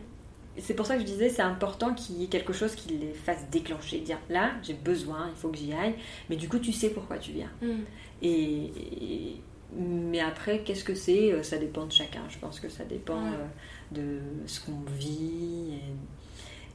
C'est 0.59 0.75
pour 0.75 0.85
ça 0.85 0.95
que 0.95 1.01
je 1.01 1.05
disais, 1.05 1.29
c'est 1.29 1.41
important 1.41 1.93
qu'il 1.93 2.19
y 2.19 2.23
ait 2.23 2.27
quelque 2.27 2.53
chose 2.53 2.75
qui 2.75 2.93
les 2.93 3.13
fasse 3.13 3.49
déclencher. 3.49 3.99
Dire, 3.99 4.19
là, 4.29 4.51
j'ai 4.61 4.75
besoin, 4.75 5.29
il 5.29 5.35
faut 5.35 5.49
que 5.49 5.57
j'y 5.57 5.73
aille. 5.73 5.95
Mais 6.29 6.35
du 6.35 6.47
coup, 6.47 6.59
tu 6.59 6.71
sais 6.71 6.89
pourquoi 6.89 7.17
tu 7.17 7.31
viens. 7.31 7.51
Mm. 7.61 7.81
et, 8.21 9.41
mais 9.75 10.19
après, 10.19 10.59
qu'est-ce 10.59 10.83
que 10.83 10.95
c'est? 10.95 11.31
Euh, 11.31 11.43
Ça 11.43 11.57
dépend 11.57 11.85
de 11.85 11.91
chacun. 11.91 12.21
Je 12.29 12.37
pense 12.37 12.59
que 12.59 12.69
ça 12.69 12.83
dépend 12.83 13.17
euh, 13.17 13.45
de 13.93 14.19
ce 14.45 14.59
qu'on 14.61 14.81
vit 14.97 15.79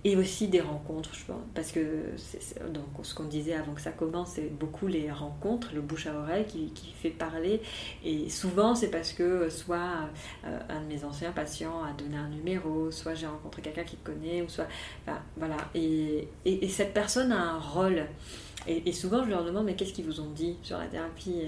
et, 0.05 0.17
aussi 0.17 0.49
des 0.49 0.61
rencontres, 0.61 1.15
je 1.15 1.25
pense. 1.27 1.43
Parce 1.55 1.71
que 1.71 1.81
donc, 2.73 2.85
ce 3.03 3.15
qu'on 3.15 3.25
disait 3.25 3.55
avant 3.55 3.75
que 3.75 3.81
ça 3.81 3.91
commence, 3.91 4.31
c'est 4.37 4.51
beaucoup 4.51 4.87
les 4.87 5.11
rencontres, 5.11 5.69
le 5.75 5.83
bouche 5.83 6.07
à 6.07 6.15
oreille 6.15 6.47
qui, 6.47 6.95
fait 6.99 7.11
parler. 7.11 7.61
Et 8.05 8.31
souvent, 8.31 8.75
c'est 8.75 8.89
parce 8.89 9.13
que 9.13 9.51
soit 9.51 10.09
euh, 10.47 10.59
un 10.71 10.81
de 10.81 10.87
mes 10.87 11.05
anciens 11.05 11.33
patients 11.33 11.85
a 11.85 11.93
donné 11.93 12.17
un 12.17 12.29
numéro, 12.29 12.91
soit 12.91 13.15
j'ai 13.15 13.27
rencontré 13.27 13.61
quelqu'un 13.61 13.85
qui 13.85 13.97
connaît, 13.97 14.41
ou 14.41 14.49
soit. 14.49 14.69
Voilà. 15.37 15.57
Et, 15.75 16.29
et, 16.47 16.69
cette 16.69 16.95
personne 16.95 17.31
a 17.31 17.41
un 17.41 17.59
rôle. 17.59 18.07
Et, 18.67 18.93
souvent, 18.93 19.25
je 19.25 19.31
leur 19.31 19.45
demande, 19.45 19.67
mais 19.67 19.75
qu'est-ce 19.75 19.93
qu'ils 19.93 20.07
vous 20.07 20.21
ont 20.21 20.31
dit 20.31 20.57
sur 20.63 20.79
la 20.79 20.87
thérapie? 20.87 21.43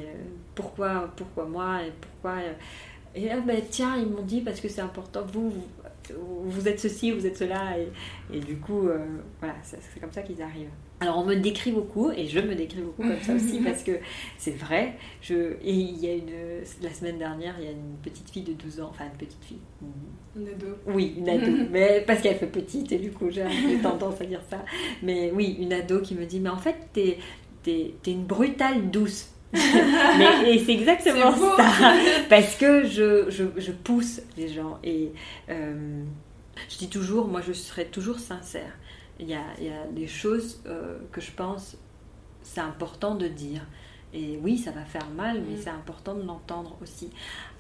Pourquoi, 0.54 1.12
pourquoi 1.16 1.46
moi? 1.46 1.82
Et 1.82 1.92
pourquoi 2.00 2.40
Et 3.14 3.26
là, 3.26 3.40
ben, 3.40 3.60
tiens, 3.68 3.96
ils 3.96 4.06
m'ont 4.06 4.22
dit 4.22 4.40
parce 4.40 4.60
que 4.60 4.68
c'est 4.68 4.80
important, 4.80 5.22
vous, 5.32 5.52
vous, 6.14 6.68
êtes 6.68 6.80
ceci, 6.80 7.10
vous 7.10 7.26
êtes 7.26 7.36
cela. 7.36 7.76
Et, 8.32 8.40
du 8.40 8.56
coup, 8.56 8.88
euh, 8.88 8.98
voilà, 9.40 9.54
c'est 9.62 10.00
comme 10.00 10.12
ça 10.12 10.22
qu'ils 10.22 10.42
arrivent. 10.42 10.70
Alors 11.02 11.16
on 11.16 11.24
me 11.24 11.34
décrit 11.34 11.72
beaucoup 11.72 12.10
et 12.10 12.26
je 12.26 12.40
me 12.40 12.54
décris 12.54 12.82
beaucoup 12.82 13.02
comme 13.02 13.20
ça 13.22 13.32
aussi 13.32 13.58
parce 13.64 13.82
que 13.82 13.92
c'est 14.36 14.50
vrai. 14.50 14.96
Je, 15.22 15.54
et 15.64 15.72
il 15.72 15.98
y 15.98 16.06
a 16.06 16.12
une 16.12 16.62
la 16.82 16.92
semaine 16.92 17.16
dernière, 17.16 17.54
il 17.58 17.64
y 17.64 17.68
a 17.68 17.70
une 17.70 17.96
petite 18.02 18.28
fille 18.28 18.42
de 18.42 18.52
12 18.52 18.80
ans, 18.80 18.88
enfin 18.90 19.06
une 19.06 19.16
petite 19.16 19.42
fille. 19.42 19.60
Une 20.36 20.46
ado. 20.46 20.66
Oui, 20.86 21.14
une 21.16 21.28
ado. 21.30 21.50
mais 21.70 22.04
parce 22.06 22.20
qu'elle 22.20 22.36
fait 22.36 22.46
petite 22.46 22.92
et 22.92 22.98
du 22.98 23.12
coup 23.12 23.30
j'ai 23.30 23.46
tendance 23.82 24.20
à 24.20 24.26
dire 24.26 24.42
ça. 24.50 24.62
Mais 25.02 25.32
oui, 25.34 25.56
une 25.58 25.72
ado 25.72 26.02
qui 26.02 26.14
me 26.14 26.26
dit 26.26 26.38
mais 26.38 26.50
en 26.50 26.58
fait 26.58 26.76
t'es 26.92 27.16
es, 27.66 27.94
une 28.06 28.24
brutale 28.24 28.90
douce. 28.90 29.30
mais, 30.18 30.54
et 30.54 30.64
c'est 30.64 30.72
exactement 30.72 31.34
ça 31.34 31.94
parce 32.28 32.54
que 32.54 32.86
je, 32.86 33.28
je, 33.30 33.44
je, 33.56 33.72
pousse 33.72 34.20
les 34.36 34.48
gens 34.48 34.78
et 34.84 35.10
euh, 35.48 36.04
je 36.68 36.78
dis 36.78 36.88
toujours 36.88 37.26
moi 37.26 37.40
je 37.44 37.52
serai 37.52 37.86
toujours 37.86 38.20
sincère 38.20 38.78
il 39.18 39.28
y 39.28 39.34
a, 39.34 39.86
des 39.90 40.06
choses 40.06 40.62
euh, 40.66 40.98
que 41.10 41.20
je 41.20 41.32
pense 41.32 41.76
c'est 42.42 42.60
important 42.60 43.14
de 43.14 43.28
dire. 43.28 43.66
Et 44.12 44.40
oui, 44.42 44.58
ça 44.58 44.72
va 44.72 44.84
faire 44.84 45.08
mal, 45.10 45.40
mais 45.48 45.54
mm. 45.54 45.60
c'est 45.62 45.70
important 45.70 46.14
de 46.14 46.22
l'entendre 46.22 46.76
aussi. 46.82 47.10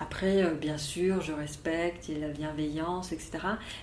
Après, 0.00 0.42
euh, 0.42 0.54
bien 0.54 0.78
sûr, 0.78 1.20
je 1.20 1.32
respecte, 1.32 2.08
il 2.08 2.18
y 2.18 2.24
a 2.24 2.26
la 2.26 2.32
bienveillance, 2.32 3.12
etc. 3.12 3.38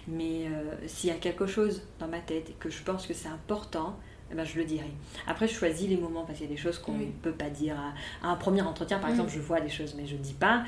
Mais 0.08 0.48
euh, 0.48 0.76
s'il 0.86 1.10
y 1.10 1.14
a 1.14 1.18
quelque 1.18 1.48
chose 1.48 1.84
dans 2.00 2.10
ma 2.10 2.20
tête 2.20 2.50
et 2.50 2.56
que 2.60 2.70
je 2.70 2.84
pense 2.84 3.08
que 3.08 3.14
c'est 3.14 3.30
important, 3.30 3.98
eh 4.32 4.36
ben, 4.36 4.44
je 4.44 4.58
le 4.58 4.66
dirai. 4.66 4.92
Après, 5.26 5.48
je 5.48 5.54
choisis 5.54 5.88
les 5.88 5.98
moments 5.98 6.24
parce 6.24 6.40
qu'il 6.40 6.48
y 6.48 6.52
a 6.52 6.54
des 6.54 6.62
choses 6.62 6.80
qu'on 6.80 6.94
ne 6.94 7.06
peut 7.06 7.32
pas 7.32 7.50
dire. 7.50 7.78
À, 8.24 8.28
un 8.28 8.36
premier 8.36 8.62
entretien, 8.62 9.00
par 9.00 9.10
mm. 9.10 9.14
exemple, 9.14 9.32
je 9.32 9.40
vois 9.40 9.62
des 9.62 9.70
choses, 9.70 9.96
mais 9.96 10.06
je 10.06 10.16
ne 10.16 10.22
dis 10.22 10.34
pas. 10.34 10.64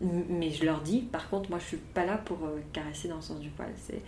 mais 0.00 0.50
je 0.50 0.64
leur 0.64 0.80
dis, 0.80 1.00
par 1.02 1.28
contre, 1.28 1.50
moi, 1.50 1.58
je 1.58 1.64
ne 1.64 1.68
suis 1.68 1.76
pas 1.78 2.06
là 2.06 2.16
pour 2.18 2.38
caresser 2.72 3.08
dans 3.08 3.16
le 3.16 3.22
sens 3.22 3.40
du 3.40 3.50
poil. 3.50 3.70
C'est 3.76 4.02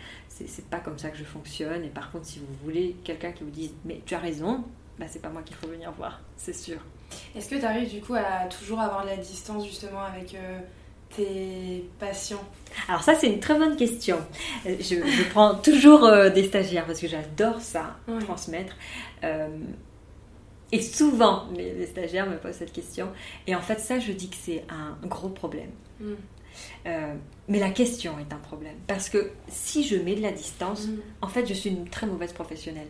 c'est 0.46 0.64
pas 0.66 0.78
comme 0.78 0.98
ça 0.98 1.10
que 1.10 1.16
je 1.16 1.24
fonctionne. 1.24 1.84
Et 1.84 1.88
par 1.88 2.10
contre, 2.10 2.26
si 2.26 2.38
vous 2.38 2.46
voulez 2.64 2.96
quelqu'un 3.04 3.32
qui 3.32 3.44
vous 3.44 3.50
dise, 3.50 3.72
mais 3.84 4.00
tu 4.04 4.14
as 4.14 4.18
raison, 4.18 4.64
bah, 4.98 5.06
c'est 5.08 5.22
pas 5.22 5.28
moi 5.28 5.42
qu'il 5.42 5.56
faut 5.56 5.68
venir 5.68 5.92
voir, 5.92 6.20
c'est 6.36 6.54
sûr. 6.54 6.78
Est-ce 7.34 7.50
que 7.50 7.56
tu 7.56 7.64
arrives 7.64 7.90
du 7.90 8.00
coup 8.00 8.14
à 8.14 8.46
toujours 8.46 8.80
avoir 8.80 9.04
de 9.04 9.10
la 9.10 9.16
distance 9.16 9.66
justement 9.66 10.02
avec 10.02 10.34
euh, 10.34 10.60
tes 11.16 11.88
patients 11.98 12.44
Alors 12.88 13.02
ça 13.02 13.14
c'est 13.14 13.28
une 13.28 13.40
très 13.40 13.58
bonne 13.58 13.76
question. 13.76 14.18
Euh, 14.66 14.76
je, 14.80 15.30
prends 15.30 15.54
toujours 15.54 16.04
euh, 16.04 16.30
des 16.30 16.44
stagiaires 16.44 16.86
parce 16.86 17.00
que 17.00 17.08
j'adore 17.08 17.60
ça, 17.60 17.96
transmettre. 18.20 18.76
et 20.72 20.80
souvent 20.80 21.44
les, 21.56 21.86
stagiaires 21.86 22.28
me 22.28 22.36
posent 22.36 22.56
cette 22.56 22.72
question. 22.72 23.08
Et 23.46 23.54
en 23.54 23.62
fait 23.62 23.78
ça 23.80 23.98
je 23.98 24.12
dis 24.12 24.28
que 24.28 24.36
c'est 24.36 24.64
un 24.68 24.96
gros 25.06 25.28
problème. 25.28 25.70
Euh, 26.86 27.14
mais 27.48 27.58
la 27.58 27.70
question 27.70 28.18
est 28.18 28.32
un 28.32 28.38
problème. 28.38 28.76
Parce 28.86 29.08
que 29.08 29.30
si 29.48 29.84
je 29.84 29.96
mets 29.96 30.14
de 30.14 30.22
la 30.22 30.32
distance, 30.32 30.86
mm. 30.86 31.00
en 31.22 31.28
fait, 31.28 31.46
je 31.46 31.54
suis 31.54 31.70
une 31.70 31.88
très 31.88 32.06
mauvaise 32.06 32.32
professionnelle. 32.32 32.88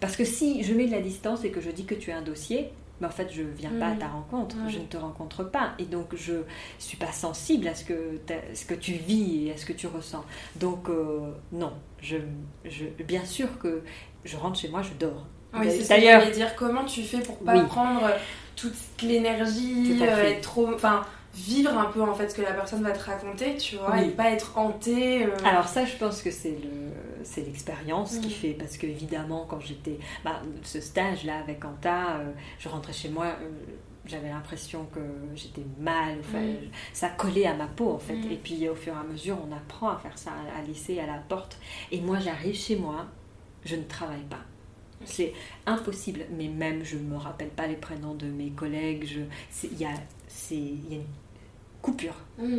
Parce 0.00 0.16
que 0.16 0.24
si 0.24 0.62
je 0.62 0.72
mets 0.72 0.86
de 0.86 0.92
la 0.92 1.00
distance 1.00 1.44
et 1.44 1.50
que 1.50 1.60
je 1.60 1.70
dis 1.70 1.84
que 1.84 1.94
tu 1.94 2.10
es 2.10 2.12
un 2.12 2.22
dossier, 2.22 2.70
mais 3.00 3.06
en 3.06 3.10
fait, 3.10 3.28
je 3.32 3.42
ne 3.42 3.50
viens 3.50 3.70
pas 3.78 3.88
à 3.88 3.94
ta 3.94 4.08
mm. 4.08 4.12
rencontre, 4.12 4.56
je 4.68 4.78
ne 4.78 4.84
te 4.84 4.96
rencontre 4.96 5.44
pas. 5.44 5.72
Et 5.78 5.84
donc, 5.84 6.14
je 6.14 6.32
ne 6.32 6.42
suis 6.78 6.96
pas 6.96 7.12
sensible 7.12 7.68
à 7.68 7.74
ce 7.74 7.84
que, 7.84 8.20
ce 8.54 8.64
que 8.64 8.74
tu 8.74 8.92
vis 8.92 9.46
et 9.46 9.52
à 9.52 9.56
ce 9.56 9.64
que 9.64 9.72
tu 9.72 9.86
ressens. 9.86 10.24
Donc, 10.56 10.88
euh, 10.88 11.32
non. 11.52 11.72
Je, 12.00 12.18
je, 12.64 12.86
bien 13.02 13.24
sûr 13.24 13.58
que 13.58 13.82
je 14.24 14.36
rentre 14.36 14.58
chez 14.58 14.68
moi, 14.68 14.82
je 14.82 14.92
dors. 14.98 15.26
Oui, 15.54 15.66
c'est 15.70 15.84
ça 15.84 15.96
que 15.96 16.32
dire. 16.32 16.54
Comment 16.56 16.84
tu 16.84 17.02
fais 17.02 17.20
pour 17.20 17.38
pas 17.38 17.58
prendre 17.64 18.08
toute 18.54 18.74
l'énergie, 19.02 19.98
euh, 20.02 20.30
être 20.30 20.42
trop... 20.42 20.72
Enfin, 20.72 21.04
vivre 21.34 21.76
un 21.76 21.86
peu 21.86 22.02
en 22.02 22.14
fait 22.14 22.28
ce 22.28 22.34
que 22.34 22.42
la 22.42 22.52
personne 22.52 22.82
va 22.82 22.92
te 22.92 23.04
raconter, 23.04 23.56
tu 23.56 23.76
vois, 23.76 24.02
et 24.02 24.10
pas 24.10 24.30
être 24.30 24.58
hanté. 24.58 25.24
Euh. 25.24 25.30
Alors 25.44 25.68
ça, 25.68 25.84
je 25.84 25.96
pense 25.96 26.22
que 26.22 26.30
c'est 26.30 26.58
le 26.62 26.90
c'est 27.22 27.42
l'expérience 27.42 28.18
qui 28.18 28.30
fait 28.30 28.54
parce 28.54 28.78
que 28.78 28.86
évidemment 28.86 29.44
quand 29.46 29.60
j'étais 29.60 29.98
bah, 30.24 30.40
ce 30.62 30.80
stage 30.80 31.24
là 31.24 31.38
avec 31.38 31.64
Anta, 31.64 32.16
euh, 32.16 32.30
je 32.58 32.68
rentrais 32.68 32.92
chez 32.92 33.08
moi. 33.08 33.26
Euh, 33.26 33.50
j'avais 34.06 34.30
l'impression 34.30 34.86
que 34.86 35.00
j'étais 35.36 35.64
mal, 35.78 36.16
enfin, 36.20 36.42
ça 36.92 37.10
collait 37.10 37.46
à 37.46 37.54
ma 37.54 37.66
peau 37.66 37.90
en 37.90 37.98
fait. 37.98 38.16
Et 38.30 38.36
puis 38.36 38.68
au 38.68 38.74
fur 38.74 38.94
et 38.94 38.96
à 38.96 39.04
mesure, 39.04 39.36
on 39.46 39.54
apprend 39.54 39.90
à 39.90 39.98
faire 39.98 40.18
ça, 40.18 40.32
à 40.58 40.66
laisser 40.66 40.98
à 40.98 41.06
la 41.06 41.18
porte. 41.18 41.58
Et 41.92 42.00
moi, 42.00 42.18
j'arrive 42.18 42.56
chez 42.56 42.76
moi, 42.76 43.06
je 43.64 43.76
ne 43.76 43.84
travaille 43.84 44.24
pas. 44.28 44.40
C'est 45.04 45.32
impossible, 45.66 46.26
mais 46.36 46.48
même 46.48 46.84
je 46.84 46.96
ne 46.96 47.02
me 47.02 47.16
rappelle 47.16 47.50
pas 47.50 47.66
les 47.66 47.76
prénoms 47.76 48.14
de 48.14 48.26
mes 48.26 48.50
collègues. 48.50 49.26
Il 49.64 49.78
y 49.78 49.84
a 49.84 49.94
il 50.56 50.92
y 50.92 50.94
a 50.94 50.96
une 50.96 51.04
coupure. 51.82 52.16
Mm. 52.38 52.58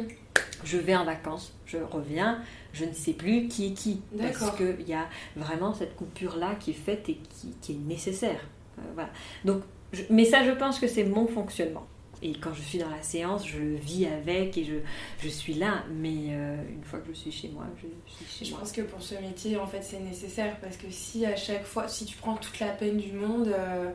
Je 0.63 0.77
vais 0.77 0.95
en 0.95 1.06
vacances, 1.06 1.54
je 1.65 1.77
reviens, 1.77 2.41
je 2.73 2.86
ne 2.86 2.93
sais 2.93 3.13
plus 3.13 3.47
qui 3.47 3.67
est 3.67 3.73
qui. 3.73 4.01
Parce 4.17 4.56
qu'il 4.56 4.88
y 4.88 4.93
a 4.93 5.08
vraiment 5.36 5.73
cette 5.73 5.95
coupure-là 5.95 6.56
qui 6.60 6.71
est 6.71 6.75
faite 6.75 7.10
et 7.10 7.19
qui, 7.62 7.73
est 7.73 7.88
nécessaire. 7.88 8.39
Euh, 8.77 8.84
voilà. 8.93 9.10
Donc, 9.43 9.63
mais 10.10 10.25
ça, 10.25 10.43
je 10.45 10.51
pense 10.51 10.80
que 10.80 10.88
c'est 10.88 11.04
mon 11.04 11.27
fonctionnement. 11.27 11.86
Et 12.23 12.34
quand 12.34 12.53
je 12.53 12.62
suis 12.62 12.77
dans 12.77 12.89
la 12.89 13.01
séance, 13.01 13.47
je 13.47 13.57
vis 13.57 14.05
avec 14.05 14.55
et 14.57 14.63
je, 14.63 14.75
je 15.23 15.27
suis 15.27 15.55
là. 15.55 15.84
Mais 15.89 16.27
euh, 16.29 16.55
une 16.69 16.84
fois 16.84 16.99
que 16.99 17.07
je 17.07 17.13
suis 17.13 17.31
chez 17.31 17.49
moi, 17.49 17.65
je 17.75 17.88
suis 18.13 18.25
chez 18.25 18.45
je 18.45 18.51
moi. 18.51 18.60
Je 18.60 18.63
pense 18.63 18.71
que 18.71 18.81
pour 18.81 19.01
ce 19.01 19.15
métier, 19.15 19.57
en 19.57 19.65
fait, 19.65 19.81
c'est 19.81 19.99
nécessaire 19.99 20.57
parce 20.62 20.77
que 20.77 20.86
si 20.89 21.25
à 21.25 21.36
chaque 21.36 21.65
fois, 21.65 21.88
si 21.88 22.05
tu 22.05 22.15
prends 22.17 22.36
toute 22.36 22.60
la 22.60 22.69
peine 22.69 22.97
du 22.97 23.13
monde. 23.13 23.47
Euh, 23.47 23.89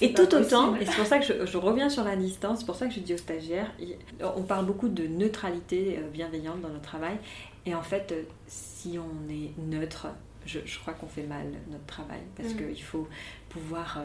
et 0.00 0.14
tout 0.14 0.34
autant, 0.34 0.74
et 0.76 0.86
c'est 0.86 0.96
pour 0.96 1.06
ça 1.06 1.18
que 1.18 1.24
je, 1.26 1.44
je, 1.44 1.58
reviens 1.58 1.90
sur 1.90 2.04
la 2.04 2.16
distance, 2.16 2.60
c'est 2.60 2.66
pour 2.66 2.76
ça 2.76 2.86
que 2.86 2.94
je 2.94 3.00
dis 3.00 3.12
aux 3.12 3.18
stagiaires, 3.18 3.70
on 4.20 4.42
parle 4.42 4.64
beaucoup 4.64 4.88
de 4.88 5.06
neutralité 5.06 5.98
euh, 5.98 6.08
bienveillante 6.08 6.62
dans 6.62 6.70
notre 6.70 6.80
travail. 6.80 7.18
Et 7.66 7.74
en 7.74 7.82
fait, 7.82 8.14
si 8.46 8.98
on 8.98 9.30
est 9.30 9.50
neutre, 9.58 10.06
je, 10.46 10.60
je 10.64 10.78
crois 10.78 10.94
qu'on 10.94 11.08
fait 11.08 11.24
mal 11.24 11.46
notre 11.70 11.84
travail 11.86 12.20
parce 12.36 12.54
mm. 12.54 12.56
qu'il 12.56 12.82
faut 12.82 13.06
pouvoir. 13.50 14.00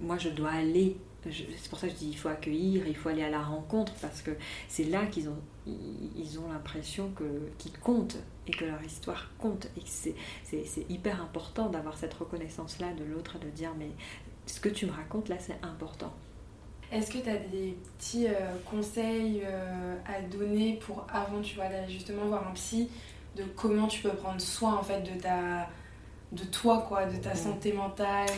moi, 0.00 0.16
je 0.18 0.30
dois 0.30 0.50
aller 0.50 0.96
c'est 1.24 1.68
pour 1.68 1.78
ça 1.78 1.88
que 1.88 1.94
je 1.94 1.98
dis 1.98 2.08
il 2.10 2.16
faut 2.16 2.28
accueillir, 2.28 2.86
il 2.86 2.96
faut 2.96 3.08
aller 3.08 3.24
à 3.24 3.30
la 3.30 3.42
rencontre 3.42 3.92
parce 4.00 4.22
que 4.22 4.30
c'est 4.68 4.84
là 4.84 5.06
qu'ils 5.06 5.28
ont, 5.28 5.38
ils 5.66 6.38
ont 6.38 6.48
l'impression 6.50 7.10
que, 7.10 7.24
qu'ils 7.58 7.76
comptent 7.78 8.18
et 8.46 8.52
que 8.52 8.64
leur 8.64 8.82
histoire 8.82 9.30
compte. 9.38 9.66
Et 9.76 9.82
c'est, 9.84 10.14
c'est, 10.44 10.86
hyper 10.88 11.20
important 11.20 11.68
d'avoir 11.68 11.96
cette 11.96 12.14
reconnaissance-là 12.14 12.92
de 12.94 13.04
l'autre 13.04 13.36
et 13.36 13.44
de 13.44 13.50
dire 13.50 13.72
mais 13.78 13.90
ce 14.46 14.60
que 14.60 14.68
tu 14.68 14.86
me 14.86 14.92
racontes 14.92 15.28
là 15.28 15.36
c'est 15.38 15.58
important. 15.62 16.12
Est-ce 16.90 17.10
que 17.10 17.18
tu 17.18 17.28
as 17.28 17.36
des 17.36 17.76
petits 17.98 18.28
euh, 18.28 18.56
conseils 18.64 19.42
euh, 19.44 19.96
à 20.06 20.22
donner 20.22 20.78
pour 20.80 21.06
avant 21.12 21.42
tu 21.42 21.56
vois 21.56 21.68
d'aller 21.68 21.92
justement 21.92 22.24
voir 22.26 22.48
un 22.48 22.52
psy 22.52 22.88
de 23.36 23.44
comment 23.56 23.86
tu 23.86 24.00
peux 24.02 24.14
prendre 24.14 24.40
soin 24.40 24.76
en 24.76 24.82
fait 24.82 25.02
de 25.02 25.20
ta 25.20 25.68
de 26.32 26.44
toi 26.44 26.84
quoi, 26.88 27.06
de 27.06 27.16
ta 27.16 27.34
santé 27.34 27.72
mentale, 27.72 28.28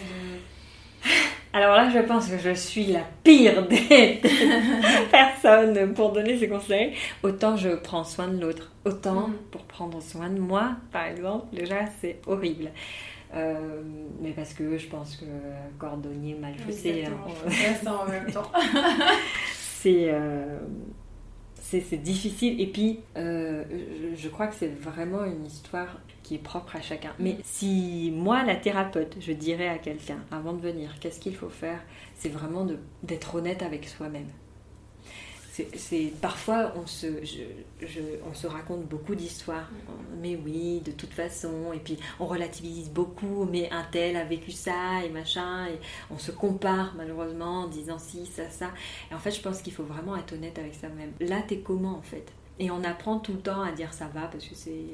alors 1.52 1.74
là, 1.74 1.90
je 1.90 1.98
pense 1.98 2.28
que 2.28 2.38
je 2.38 2.54
suis 2.54 2.86
la 2.86 3.02
pire 3.24 3.66
des, 3.66 4.20
personnes 5.10 5.94
pour 5.94 6.12
donner 6.12 6.38
ces 6.38 6.48
conseils. 6.48 6.94
Autant 7.22 7.56
je 7.56 7.70
prends 7.70 8.04
soin 8.04 8.28
de 8.28 8.40
l'autre, 8.40 8.70
autant 8.84 9.28
mm. 9.28 9.34
pour 9.50 9.62
prendre 9.64 10.00
soin 10.00 10.30
de 10.30 10.38
moi, 10.38 10.76
par 10.92 11.06
exemple, 11.06 11.46
déjà 11.54 11.86
c'est 12.00 12.20
horrible. 12.26 12.70
Euh, 13.34 13.82
mais 14.20 14.30
parce 14.30 14.54
que 14.54 14.76
je 14.76 14.86
pense 14.88 15.16
que 15.16 15.24
cordonnier 15.78 16.34
mal 16.34 16.54
chaussé. 16.66 17.04
Hein, 17.06 17.90
en 17.90 18.10
même 18.10 18.30
temps. 18.32 18.50
c'est 19.52 20.08
euh, 20.08 20.58
c'est 21.78 22.02
difficile. 22.02 22.60
Et 22.60 22.66
puis, 22.66 23.00
euh, 23.16 23.64
je, 24.16 24.28
crois 24.28 24.48
que 24.48 24.54
c'est 24.54 24.74
vraiment 24.74 25.24
une 25.24 25.46
histoire 25.46 26.00
qui 26.24 26.34
est 26.34 26.38
propre 26.38 26.74
à 26.76 26.80
chacun. 26.80 27.12
Mais 27.20 27.36
si 27.44 28.12
moi, 28.14 28.42
la 28.44 28.56
thérapeute, 28.56 29.16
je 29.20 29.32
dirais 29.32 29.68
à 29.68 29.78
quelqu'un, 29.78 30.18
avant 30.32 30.52
de 30.52 30.60
venir, 30.60 30.96
qu'est-ce 31.00 31.20
qu'il 31.20 31.36
faut 31.36 31.48
faire 31.48 31.80
C'est 32.16 32.28
vraiment 32.28 32.66
d'être 33.04 33.34
honnête 33.36 33.62
avec 33.62 33.86
soi-même 33.86 34.28
c'est 35.74 36.12
parfois 36.20 36.72
on 36.76 36.86
se, 36.86 37.06
on 38.28 38.34
se 38.34 38.46
raconte 38.46 38.86
beaucoup 38.86 39.14
d'histoires. 39.14 39.68
Mais 40.20 40.38
oui, 40.44 40.80
de 40.84 40.92
toute 40.92 41.12
façon. 41.12 41.72
Et 41.74 41.78
puis 41.78 41.98
on 42.18 42.26
relativise 42.26 42.90
beaucoup. 42.90 43.46
Mais 43.50 43.68
un 43.70 43.84
tel 43.90 44.16
a 44.16 44.24
vécu 44.24 44.52
ça 44.52 45.04
et 45.04 45.08
machin. 45.08 45.66
Et 45.66 45.78
on 46.10 46.18
se 46.18 46.30
compare 46.30 46.94
malheureusement 46.96 47.62
en 47.62 47.68
disant 47.68 47.98
si, 47.98 48.26
ça, 48.26 48.48
ça. 48.50 48.70
Et 49.10 49.14
en 49.14 49.18
fait, 49.18 49.30
je 49.30 49.40
pense 49.40 49.62
qu'il 49.62 49.72
faut 49.72 49.84
vraiment 49.84 50.16
être 50.16 50.32
honnête 50.32 50.58
avec 50.58 50.74
soi-même. 50.74 51.12
Là, 51.20 51.42
t'es 51.46 51.58
comment 51.58 51.96
en 51.96 52.02
fait? 52.02 52.26
Et 52.58 52.70
on 52.70 52.84
apprend 52.84 53.18
tout 53.18 53.32
le 53.32 53.40
temps 53.40 53.62
à 53.62 53.72
dire 53.72 53.92
ça 53.92 54.08
va 54.12 54.22
parce 54.22 54.44
que 54.44 54.54
c'est. 54.54 54.84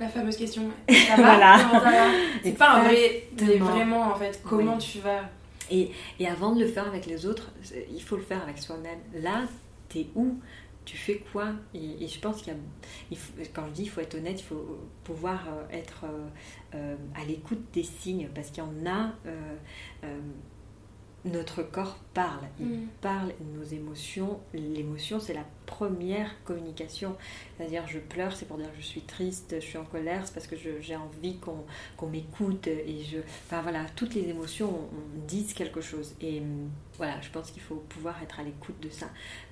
La 0.00 0.08
fameuse 0.08 0.36
question. 0.36 0.70
Ça 0.88 1.16
va? 1.16 1.58
Voilà. 1.80 2.10
C'est 2.44 2.52
pas 2.52 2.76
un 2.76 2.84
vrai. 2.84 3.28
vraiment 3.58 4.02
en 4.02 4.14
fait. 4.14 4.40
Comment 4.44 4.78
tu 4.78 5.00
vas? 5.00 5.22
Et, 5.70 5.90
et, 6.18 6.26
avant 6.26 6.54
de 6.54 6.60
le 6.60 6.68
faire 6.68 6.86
avec 6.86 7.04
les 7.06 7.26
autres, 7.26 7.50
il 7.92 8.02
faut 8.02 8.16
le 8.16 8.22
faire 8.22 8.42
avec 8.42 8.58
soi-même. 8.58 9.00
Là, 9.22 9.42
t'es 9.88 10.06
où 10.14 10.38
tu 10.88 10.96
fais 10.96 11.18
quoi. 11.32 11.48
Et, 11.74 12.08
je 12.08 12.18
pense 12.18 12.40
qu'il 12.40 12.54
a, 12.54 13.16
quand 13.52 13.66
je 13.66 13.72
dis 13.72 13.82
il 13.82 13.90
faut 13.90 14.00
être 14.00 14.14
honnête, 14.14 14.40
il 14.40 14.44
faut 14.44 14.78
pouvoir 15.04 15.46
euh, 15.48 15.76
être 15.76 16.04
euh, 16.04 16.28
euh, 16.74 16.96
à 17.14 17.24
l'écoute 17.24 17.62
des 17.74 17.82
signes 17.82 18.28
parce 18.34 18.50
qu'il 18.50 18.64
y 18.64 18.66
en 18.66 18.86
a 18.86 19.12
notre 21.24 21.62
corps 21.62 21.98
parle, 22.18 22.48
il 22.58 22.66
mm. 22.66 22.88
parle 23.00 23.32
nos 23.54 23.62
émotions. 23.62 24.40
L'émotion, 24.52 25.20
c'est 25.20 25.34
la 25.34 25.44
première 25.66 26.42
communication. 26.42 27.14
C'est-à-dire, 27.56 27.86
je 27.86 28.00
pleure, 28.00 28.34
c'est 28.34 28.46
pour 28.46 28.56
dire 28.56 28.70
je 28.76 28.84
suis 28.84 29.02
triste, 29.02 29.54
je 29.54 29.64
suis 29.64 29.78
en 29.78 29.84
colère, 29.84 30.22
c'est 30.26 30.34
parce 30.34 30.48
que 30.48 30.56
j'ai 30.56 30.96
envie 30.96 31.36
qu'on 31.38 32.06
m'écoute. 32.08 32.66
Et 32.66 33.04
je, 33.04 33.18
enfin 33.18 33.62
voilà, 33.62 33.84
toutes 33.94 34.14
les 34.14 34.28
émotions 34.28 34.88
disent 35.28 35.52
quelque 35.52 35.80
chose. 35.80 36.14
Et 36.20 36.40
hum, 36.40 36.70
voilà, 36.96 37.20
je 37.20 37.30
pense 37.30 37.52
qu'il 37.52 37.62
faut 37.62 37.76
pouvoir 37.88 38.20
être 38.22 38.40
à 38.40 38.42
l'écoute 38.42 38.80
de 38.82 38.90
ça. 38.90 39.06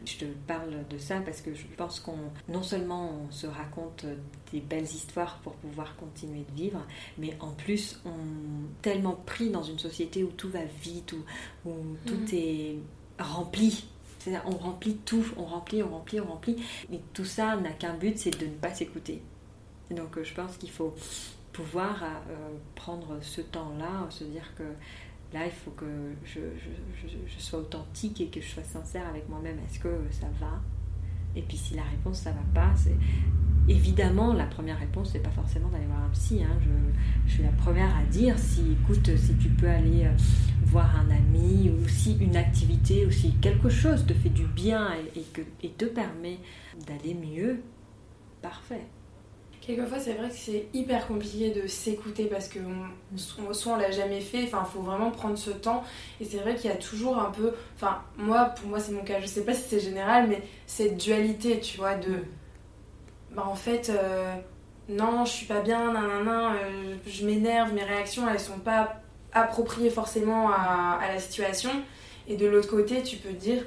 Je 0.05 0.17
te 0.17 0.25
parle 0.25 0.85
de 0.91 0.99
ça 0.99 1.21
parce 1.21 1.41
que 1.41 1.55
je 1.55 1.65
pense 1.77 2.01
qu'on, 2.01 2.19
non 2.49 2.65
seulement 2.65 3.13
on 3.29 3.31
se 3.31 3.47
raconte 3.47 4.05
des 4.53 4.61
belles 4.61 4.85
histoires 4.85 5.39
pour 5.45 5.53
pouvoir 5.55 5.97
continuer 5.97 6.45
de 6.51 6.57
vivre, 6.57 6.85
mais 7.19 7.37
en 7.39 7.53
plus, 7.53 8.01
on 8.05 8.11
est 8.11 8.83
tellement 8.83 9.15
pris 9.15 9.51
dans 9.51 9.63
une 9.63 9.79
société 9.79 10.25
où 10.25 10.31
tout 10.31 10.49
va 10.49 10.65
vite, 10.83 11.13
où, 11.13 11.69
où 11.69 11.97
tout 12.05 12.15
mhm. 12.15 12.29
est 12.33 12.56
rempli. 13.19 13.87
On 14.45 14.57
remplit 14.57 14.97
tout, 15.05 15.25
on 15.37 15.45
remplit, 15.45 15.83
on 15.83 15.91
remplit, 15.91 16.21
on 16.21 16.27
remplit. 16.27 16.57
Mais 16.91 17.01
tout 17.15 17.25
ça 17.25 17.57
n'a 17.57 17.71
qu'un 17.71 17.95
but, 17.95 18.19
c'est 18.19 18.37
de 18.39 18.47
ne 18.47 18.55
pas 18.55 18.75
s'écouter. 18.75 19.23
Donc, 19.91 20.19
euh, 20.19 20.25
je 20.25 20.35
pense 20.35 20.57
qu'il 20.57 20.71
faut 20.71 20.95
pouvoir 21.53 22.03
euh, 22.03 22.51
prendre 22.75 23.19
ce 23.23 23.41
temps-là, 23.41 24.07
se 24.11 24.25
dire 24.25 24.53
que 24.57 24.65
là, 25.33 25.47
il 25.47 25.53
faut 25.53 25.71
que 25.71 25.87
je, 26.25 26.41
sois 27.39 27.61
authentique 27.61 28.21
et 28.21 28.27
que 28.27 28.41
je 28.41 28.49
sois 28.49 28.65
sincère 28.65 29.07
avec 29.09 29.29
moi-même. 29.29 29.59
Est-ce 29.61 29.79
que 29.79 30.01
ça 30.11 30.27
va? 30.41 30.61
Et 31.37 31.43
puis, 31.43 31.57
si 31.57 31.75
la 31.75 31.85
réponse, 31.85 32.21
ça 32.21 32.31
va 32.31 32.43
pas, 32.55 32.75
c'est 32.75 32.97
Évidemment, 33.69 34.33
la 34.33 34.45
première 34.45 34.79
réponse, 34.79 35.11
c'est 35.13 35.19
pas 35.19 35.31
forcément 35.31 35.69
d'aller 35.69 35.87
voir 35.87 36.05
un 36.05 36.11
psy. 36.11 36.41
Hein. 36.43 36.57
Je, 37.27 37.33
suis 37.33 37.43
la 37.43 37.51
première 37.51 37.97
à 37.97 38.05
dire 38.05 38.39
si, 38.39 38.77
écoute, 38.81 39.11
si 39.17 39.35
tu 39.35 39.49
peux 39.49 39.69
aller 39.69 40.05
euh, 40.05 40.13
voir 40.67 40.95
un 41.01 41.11
ami, 41.11 41.71
ou 41.71 41.89
si 41.89 42.17
une 42.21 42.37
activité, 42.37 43.05
ou 43.07 43.11
si 43.11 43.33
quelque 43.41 43.69
chose 43.69 44.07
te 44.07 44.15
fait 44.15 44.29
du 44.29 44.45
bien 44.45 44.91
et, 45.17 45.69
te 45.69 45.85
permet 45.85 46.39
d'aller 46.87 47.15
mieux, 47.15 47.61
parfait. 48.41 48.87
Quelquefois, 49.67 49.99
c'est 49.99 50.13
vrai 50.13 50.29
que 50.29 50.37
c'est 50.37 50.69
hyper 50.75 51.09
compliqué 51.09 51.51
de 51.51 51.67
s'écouter 51.67 52.27
parce 52.27 52.47
que 52.47 52.61
on, 52.61 53.53
soit 53.53 53.73
on 53.73 53.77
l'a 53.77 53.91
jamais 53.91 54.21
fait, 54.21 54.45
enfin, 54.45 54.65
il 54.65 54.73
faut 54.73 54.81
vraiment 54.81 55.11
prendre 55.11 55.37
ce 55.37 55.51
temps. 55.51 55.83
Et 56.21 56.25
c'est 56.25 56.39
vrai 56.39 56.55
qu'il 56.55 56.71
y 56.71 56.73
a 56.73 56.77
toujours 56.77 57.19
un 57.19 57.33
peu, 57.33 57.53
enfin, 57.75 58.03
moi, 58.17 58.45
pour 58.45 58.69
moi, 58.69 58.79
c'est 58.79 58.93
mon 58.93 59.03
cas, 59.03 59.19
je 59.21 59.27
sais 59.27 59.45
pas 59.45 59.55
si 59.55 59.69
c'est 59.69 59.81
général, 59.81 60.29
mais 60.29 60.41
cette 60.67 60.97
dualité, 60.97 61.59
tu 61.59 61.79
vois, 61.79 61.97
de 61.97 62.23
bah 63.33 63.45
en 63.47 63.57
fait, 63.57 63.91
euh, 63.91 64.35
non, 64.89 65.25
je 65.25 65.33
suis 65.33 65.47
pas 65.47 65.61
bien, 65.61 65.93
nanana, 65.93 66.55
euh, 66.55 66.95
je 67.07 67.27
m'énerve, 67.27 67.75
mes 67.75 67.83
réactions, 67.83 68.29
elles 68.29 68.41
sont 68.41 68.61
pas 68.61 69.01
appropriées 69.33 69.91
forcément 69.91 70.49
à, 70.49 71.01
la 71.13 71.19
situation. 71.19 71.71
Et 72.29 72.37
de 72.37 72.47
l'autre 72.47 72.69
côté, 72.71 73.03
tu 73.03 73.17
peux 73.17 73.33
dire, 73.33 73.65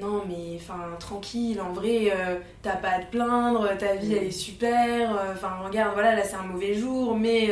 non, 0.00 0.22
mais 0.26 0.56
enfin, 0.56 0.78
tranquille, 0.98 1.60
en 1.60 1.72
vrai, 1.72 2.10
euh, 2.10 2.38
t'as 2.62 2.76
pas 2.76 2.90
à 2.90 2.98
te 3.00 3.10
plaindre, 3.10 3.76
ta 3.78 3.94
vie, 3.94 4.14
elle 4.14 4.24
est 4.24 4.30
super, 4.30 5.10
enfin, 5.32 5.50
regarde, 5.64 5.92
voilà, 5.94 6.14
là, 6.14 6.24
c'est 6.24 6.36
un 6.36 6.44
mauvais 6.44 6.74
jour, 6.74 7.16
mais 7.16 7.50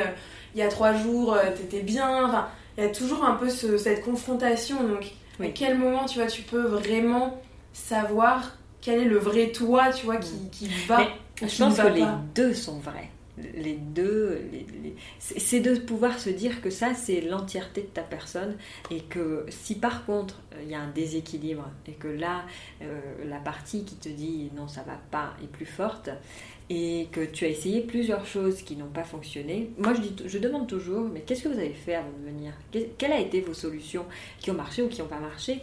il 0.55 0.59
y 0.59 0.62
a 0.62 0.68
trois 0.68 0.94
jours, 0.94 1.37
t'étais 1.57 1.83
bien, 1.83 2.24
enfin, 2.26 2.48
il 2.79 2.85
y 2.85 2.87
a 2.87 2.90
toujours 2.90 3.24
un 3.24 3.35
peu 3.35 3.48
cette 3.50 4.03
confrontation, 4.03 4.83
donc 4.85 5.12
à 5.40 5.48
quel 5.48 5.76
moment, 5.76 6.07
tu 6.07 6.18
vois, 6.18 6.29
tu 6.29 6.42
peux 6.42 6.62
vraiment 6.62 7.40
savoir 7.72 8.57
quel 8.81 9.00
est 9.00 9.05
le 9.05 9.18
vrai 9.18 9.53
toi, 9.53 9.90
tu 9.92 10.07
vois, 10.07 10.16
qui, 10.16 10.48
qui 10.50 10.68
va 10.88 11.00
je 11.46 11.59
pense 11.59 11.79
que 11.79 11.87
les 11.88 12.07
deux 12.35 12.55
sont 12.55 12.79
vrais. 12.79 13.11
Les 13.55 13.74
deux, 13.74 14.40
c'est 15.18 15.61
de 15.61 15.76
pouvoir 15.76 16.18
se 16.18 16.31
dire 16.31 16.61
que 16.61 16.70
ça, 16.70 16.94
c'est 16.94 17.20
l'entièreté 17.20 17.83
de 17.83 17.87
ta 17.87 18.03
personne 18.03 18.57
et 18.90 19.00
que 19.00 19.46
si 19.48 19.74
par 19.74 20.05
contre 20.07 20.40
il 20.62 20.68
y 20.68 20.74
a 20.74 20.81
un 20.81 20.90
déséquilibre 20.90 21.68
et 21.87 21.92
que 21.92 22.09
là, 22.09 22.44
euh, 22.83 23.00
la 23.29 23.38
partie 23.38 23.85
qui 23.85 23.96
te 23.96 24.09
dit 24.09 24.50
non, 24.57 24.68
ça 24.68 24.83
va 24.83 24.98
pas 25.11 25.35
est 25.42 25.46
plus 25.46 25.66
forte 25.66 26.11
et 26.68 27.09
que 27.11 27.24
tu 27.24 27.44
as 27.44 27.48
essayé 27.48 27.81
plusieurs 27.81 28.24
choses 28.24 28.62
qui 28.62 28.76
n'ont 28.76 28.87
pas 28.87 29.03
fonctionné, 29.03 29.70
moi 29.76 29.92
je, 29.92 30.03
dis, 30.03 30.14
je 30.24 30.38
demande 30.38 30.68
toujours, 30.68 31.09
mais 31.12 31.20
qu'est-ce 31.20 31.42
que 31.42 31.48
vous 31.48 31.59
avez 31.59 31.74
fait 31.74 31.96
avant 31.96 32.12
de 32.20 32.24
venir? 32.24 32.53
Quelles 32.96 33.12
a 33.12 33.18
été 33.18 33.40
vos 33.40 33.55
solutions 33.55 34.07
qui 34.38 34.53
ont 34.53 34.55
marché 34.55 34.83
ou 34.83 34.88
qui 34.88 35.00
n'ont 35.00 35.09
pas 35.09 35.18
marché? 35.18 35.62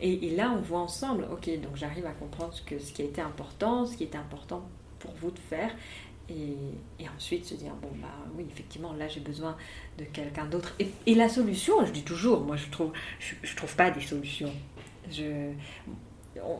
Et, 0.00 0.30
là, 0.30 0.54
on 0.56 0.60
voit 0.60 0.78
ensemble, 0.78 1.26
ok, 1.30 1.50
donc 1.60 1.74
j'arrive 1.74 2.06
à 2.06 2.12
comprendre 2.12 2.54
ce, 2.54 2.78
ce 2.78 2.92
qui 2.92 3.02
a 3.02 3.04
été 3.04 3.20
important, 3.20 3.84
ce 3.84 3.96
qui 3.96 4.04
était 4.04 4.16
important 4.16 4.62
pour 5.00 5.12
vous 5.20 5.30
de 5.30 5.38
faire. 5.38 5.72
Et, 6.30 7.08
ensuite 7.16 7.46
se 7.46 7.54
dire, 7.54 7.72
bon, 7.80 7.88
bah 8.00 8.08
oui, 8.36 8.46
effectivement, 8.50 8.92
là 8.92 9.08
j'ai 9.08 9.20
besoin 9.20 9.56
de 9.98 10.04
quelqu'un 10.04 10.44
d'autre. 10.44 10.74
Et, 10.78 11.14
la 11.14 11.28
solution, 11.28 11.84
je 11.86 11.92
dis 11.92 12.02
toujours, 12.02 12.40
moi 12.42 12.56
je 12.56 12.68
trouve, 12.68 12.92
je, 13.18 13.56
trouve 13.56 13.74
pas 13.74 13.90
des 13.90 14.00
solutions. 14.00 14.52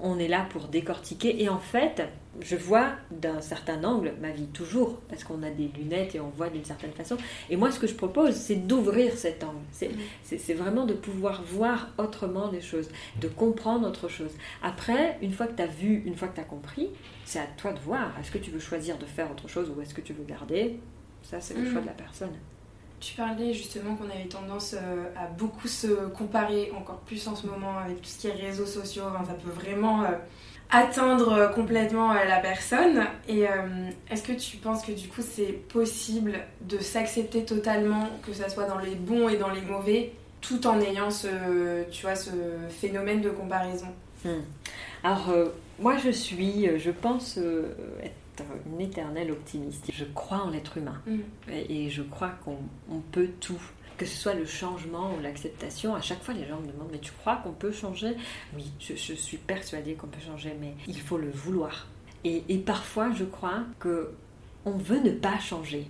On 0.02 0.18
est 0.18 0.28
là 0.28 0.46
pour 0.50 0.68
décortiquer. 0.68 1.42
Et 1.42 1.48
en 1.48 1.59
fait, 1.59 2.02
je 2.40 2.57
vois 2.57 2.92
d'un 3.11 3.40
certain 3.40 3.83
angle 3.85 4.14
ma 4.20 4.31
vie 4.31 4.46
toujours, 4.46 5.01
parce 5.09 5.24
qu'on 5.24 5.42
a 5.42 5.51
des 5.51 5.68
lunettes 5.68 6.14
et 6.14 6.20
on 6.20 6.31
voit 6.31 6.48
d'une 6.48 6.64
certaine 6.64 6.92
façon. 6.92 7.16
Et 7.51 7.57
moi, 7.57 7.70
ce 7.70 7.79
que 7.79 7.87
je 7.87 7.94
propose, 7.94 8.35
c'est 8.35 8.57
d'ouvrir 8.57 9.12
cet 9.14 9.44
angle. 9.44 9.59
C'est 10.24 10.55
vraiment 10.55 10.85
de 10.85 10.94
pouvoir 10.94 11.42
voir 11.42 11.88
autrement 11.98 12.51
les 12.51 12.61
choses, 12.61 12.88
de 13.20 13.29
comprendre 13.29 13.87
autre 13.87 14.09
chose. 14.09 14.33
Après, 14.62 15.18
une 15.22 15.33
fois 15.33 15.46
que 15.46 15.55
tu 15.55 15.62
as 15.62 15.66
vu, 15.66 16.03
une 16.07 16.16
fois 16.16 16.29
que 16.29 16.35
tu 16.35 16.40
as 16.40 16.44
compris, 16.44 16.90
c'est 17.24 17.40
à 17.40 17.46
toi 17.57 17.72
de 17.72 17.81
voir. 17.81 18.12
Est-ce 18.20 18.31
que 18.31 18.38
tu 18.38 18.51
veux 18.51 18.61
choisir 18.61 18.98
de 18.98 19.05
faire 19.05 19.31
autre 19.31 19.48
chose 19.48 19.70
ou 19.74 19.81
est-ce 19.81 19.94
que 19.94 20.01
tu 20.01 20.12
veux 20.12 20.24
garder? 20.24 20.81
Ça, 21.22 21.40
c'est 21.40 21.55
le 21.55 21.64
choix 21.64 21.81
mm. 21.81 21.83
de 21.83 21.87
la 21.88 21.92
personne. 21.92 22.33
Tu 23.01 23.14
parlais 23.14 23.53
justement 23.53 23.94
qu'on 23.94 24.11
avait 24.11 24.27
tendance 24.27 24.74
euh, 24.74 25.05
à 25.16 25.27
beaucoup 25.27 25.68
se 25.68 26.09
comparer, 26.09 26.72
encore 26.77 26.98
plus 27.01 27.29
en 27.29 27.37
ce 27.37 27.46
moment 27.46 27.79
avec 27.79 28.03
tout 28.03 28.09
ce 28.09 28.18
qui 28.18 28.27
est 28.27 28.33
réseaux 28.33 28.66
sociaux. 28.66 29.05
ça 29.24 29.35
peut 29.35 29.51
vraiment 29.51 30.03
euh, 30.03 30.09
atteindre 30.70 31.33
euh, 31.33 31.48
complètement 31.48 32.12
la 32.12 32.38
personne. 32.38 33.07
Et 33.28 33.44
est-ce 34.11 34.22
que 34.22 34.33
tu 34.33 34.57
penses 34.59 34.85
que 34.85 34.92
du 34.92 35.09
coup 35.09 35.22
c'est 35.22 35.52
possible 35.52 36.40
de 36.62 36.78
s'accepter 36.78 37.44
totalement, 37.44 38.09
que 38.26 38.33
ça 38.33 38.48
soit 38.48 38.64
dans 38.64 38.78
les 38.78 38.94
bons 38.94 39.28
et 39.28 39.37
dans 39.37 39.50
les 39.50 39.62
mauvais, 39.62 40.12
tout 40.40 40.66
en 40.66 40.81
ayant 40.81 41.11
ce, 41.11 41.28
tu 41.90 42.02
vois, 42.02 42.16
ce 42.16 42.31
phénomène 42.68 43.20
de 43.20 43.31
comparaison? 43.31 43.88
Hmm. 44.24 44.42
Alors 45.04 45.33
moi 45.78 45.96
je 45.96 46.11
suis, 46.11 46.68
je 46.78 46.90
pense 46.90 47.38
être 48.02 48.14
une 48.66 48.81
éternelle 48.81 49.31
optimiste. 49.31 49.90
Je 49.92 50.04
crois 50.04 50.38
en 50.38 50.50
l'être 50.50 50.76
humain 50.76 51.00
mm. 51.07 51.18
et, 51.50 51.90
je 51.90 52.02
crois 52.02 52.33
qu'on 52.44 53.00
peut 53.12 53.28
tout. 53.40 53.61
Que 53.98 54.06
ce 54.06 54.16
soit 54.16 54.34
le 54.34 54.46
changement 54.46 55.12
ou 55.14 55.20
l'acceptation, 55.20 55.94
à 55.94 56.00
chaque 56.00 56.22
fois 56.22 56.32
les 56.32 56.46
gens 56.46 56.61
me 56.61 56.72
demandent 56.72 56.88
Mais 56.92 56.98
tu 56.98 57.12
crois 57.12 57.37
qu'on 57.37 57.52
peut 57.52 57.72
changer? 57.72 58.16
Oui, 58.54 58.64
je, 58.80 58.94
suis 58.94 59.37
persuadée 59.37 59.94
qu'on 59.94 60.06
peut 60.06 60.20
changer, 60.24 60.56
mais 60.61 60.74
il 60.87 61.00
faut 61.00 61.18
le 61.18 61.30
vouloir. 61.30 61.88
Et, 62.24 62.44
et 62.48 62.58
parfois, 62.58 63.11
je 63.12 63.24
crois 63.24 63.64
que 63.78 64.12
on 64.64 64.76
veut 64.76 65.00
ne 65.00 65.11
pas 65.11 65.38
changer 65.38 65.88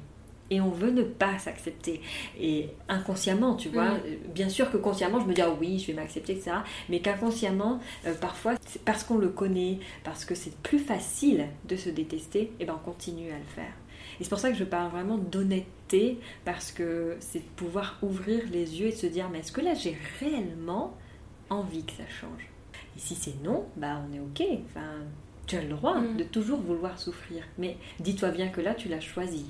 et 0.50 0.60
on 0.60 0.70
veut 0.70 0.90
ne 0.90 1.02
pas 1.02 1.38
s'accepter. 1.38 2.00
Et 2.40 2.70
inconsciemment, 2.88 3.54
tu 3.54 3.68
vois, 3.68 3.92
mm. 3.92 4.00
bien 4.34 4.48
sûr 4.48 4.70
que 4.70 4.76
consciemment, 4.76 5.20
je 5.20 5.26
me 5.26 5.34
dis, 5.34 5.42
ah 5.42 5.50
oui, 5.50 5.78
je 5.78 5.88
vais 5.88 5.94
m'accepter, 5.94 6.32
etc. 6.32 6.52
Mais 6.88 7.00
qu'inconsciemment, 7.00 7.80
euh, 8.06 8.14
parfois, 8.14 8.54
parce 8.84 9.04
qu'on 9.04 9.18
le 9.18 9.28
connaît, 9.28 9.78
parce 10.04 10.24
que 10.24 10.34
c'est 10.34 10.56
plus 10.62 10.78
facile 10.78 11.46
de 11.68 11.76
se 11.76 11.90
détester, 11.90 12.40
et 12.40 12.52
eh 12.60 12.64
ben 12.64 12.74
on 12.80 12.84
continue 12.84 13.30
à 13.30 13.38
le 13.38 13.44
faire. 13.54 13.72
Et 14.20 14.24
c'est 14.24 14.30
pour 14.30 14.40
ça 14.40 14.50
que 14.50 14.56
je 14.56 14.64
parle 14.64 14.90
vraiment 14.90 15.16
d'honnêteté, 15.18 16.18
parce 16.44 16.72
que 16.72 17.16
c'est 17.20 17.40
de 17.40 17.50
pouvoir 17.56 17.98
ouvrir 18.02 18.42
les 18.50 18.80
yeux 18.80 18.88
et 18.88 18.92
de 18.92 18.96
se 18.96 19.06
dire, 19.06 19.28
mais 19.30 19.40
est-ce 19.40 19.52
que 19.52 19.60
là, 19.60 19.74
j'ai 19.74 19.96
réellement 20.20 20.96
envie 21.50 21.84
que 21.84 21.92
ça 21.92 22.06
change? 22.08 22.48
Et 22.96 23.00
si 23.00 23.14
c'est 23.14 23.42
non, 23.42 23.66
bah 23.76 24.02
on 24.08 24.14
est 24.14 24.20
ok. 24.20 24.42
Enfin, 24.66 25.04
Tu 25.46 25.56
as 25.56 25.62
le 25.62 25.68
droit 25.68 26.00
mm. 26.00 26.16
de 26.16 26.24
toujours 26.24 26.60
vouloir 26.60 26.98
souffrir. 26.98 27.44
Mais 27.56 27.76
dis-toi 28.00 28.30
bien 28.30 28.48
que 28.48 28.60
là, 28.60 28.74
tu 28.74 28.88
l'as 28.88 29.00
choisi. 29.00 29.46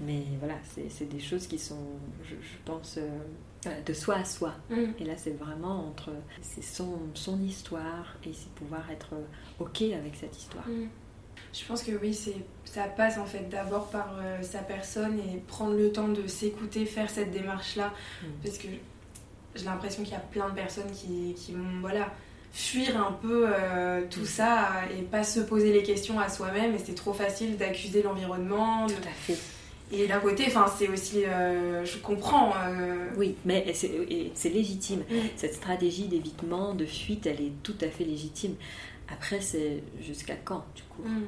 Mais 0.00 0.24
voilà, 0.38 0.54
c'est 0.64 1.08
des 1.08 1.20
choses 1.20 1.46
qui 1.46 1.58
sont, 1.58 1.98
je, 2.22 2.34
pense, 2.64 2.98
euh, 2.98 3.80
de 3.82 3.92
soi 3.92 4.16
à 4.16 4.24
soi. 4.24 4.54
Mm. 4.68 4.84
Et 4.98 5.04
là, 5.04 5.16
c'est 5.16 5.36
vraiment 5.38 5.88
entre. 5.88 6.10
C'est 6.42 6.62
son, 6.62 6.98
son 7.14 7.40
histoire 7.42 8.16
et 8.24 8.32
c'est 8.32 8.50
pouvoir 8.50 8.90
être 8.90 9.14
OK 9.60 9.82
avec 9.82 10.16
cette 10.16 10.36
histoire. 10.36 10.66
Mm. 10.68 10.88
Je 11.52 11.64
pense 11.64 11.82
que 11.82 11.92
oui, 12.02 12.18
ça 12.64 12.82
passe 12.84 13.18
en 13.18 13.24
fait 13.24 13.48
d'abord 13.48 13.88
par 13.88 14.16
euh, 14.20 14.42
sa 14.42 14.58
personne 14.58 15.18
et 15.18 15.38
prendre 15.46 15.74
le 15.74 15.90
temps 15.90 16.08
de 16.08 16.26
s'écouter, 16.26 16.84
faire 16.84 17.10
cette 17.10 17.30
démarche-là. 17.30 17.92
Parce 18.42 18.58
que 18.58 18.68
j'ai 19.54 19.64
l'impression 19.64 20.02
qu'il 20.02 20.12
y 20.12 20.16
a 20.16 20.20
plein 20.20 20.48
de 20.50 20.54
personnes 20.54 20.90
qui, 20.92 21.34
qui 21.34 21.52
vont 21.52 21.80
voilà, 21.80 22.12
fuir 22.52 22.96
un 22.96 23.12
peu 23.12 23.46
euh, 23.46 24.02
tout 24.10 24.24
ça 24.24 24.68
et 24.96 25.02
pas 25.02 25.24
se 25.24 25.40
poser 25.40 25.72
les 25.72 25.82
questions 25.82 26.18
à 26.18 26.28
soi-même. 26.28 26.74
Et 26.74 26.78
c'est 26.78 26.94
trop 26.94 27.12
facile 27.12 27.56
d'accuser 27.56 28.02
l'environnement. 28.02 28.86
Tout 28.86 29.08
à 29.08 29.12
fait. 29.12 29.38
Et 29.90 30.06
d'un 30.06 30.20
côté, 30.20 30.44
enfin, 30.48 30.66
c'est 30.78 30.88
aussi, 30.88 31.24
euh, 31.24 31.84
je 31.84 31.96
comprends. 31.98 32.52
Euh, 32.66 33.08
oui, 33.16 33.36
mais 33.44 33.72
c'est 33.72 34.50
légitime. 34.50 35.00
Mm. 35.00 35.14
Cette 35.36 35.54
stratégie 35.54 36.08
d'évitement, 36.08 36.74
de 36.74 36.84
fuite, 36.84 37.26
elle 37.26 37.40
est 37.40 37.52
tout 37.62 37.76
à 37.80 37.88
fait 37.88 38.04
légitime. 38.04 38.54
Après, 39.10 39.40
c'est 39.40 39.82
jusqu'à 40.00 40.36
quand 40.36 40.64
tu 40.74 40.84
cours 40.84 41.06
mm. 41.06 41.26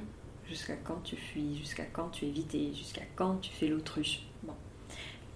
Jusqu'à 0.48 0.76
quand 0.76 1.00
tu 1.04 1.16
fuis 1.16 1.56
Jusqu'à 1.56 1.84
quand 1.84 2.08
tu 2.08 2.26
évites 2.26 2.76
Jusqu'à 2.76 3.02
quand 3.16 3.36
tu 3.36 3.50
fais 3.50 3.68
l'autruche? 3.68 4.22
Bon. 4.42 4.54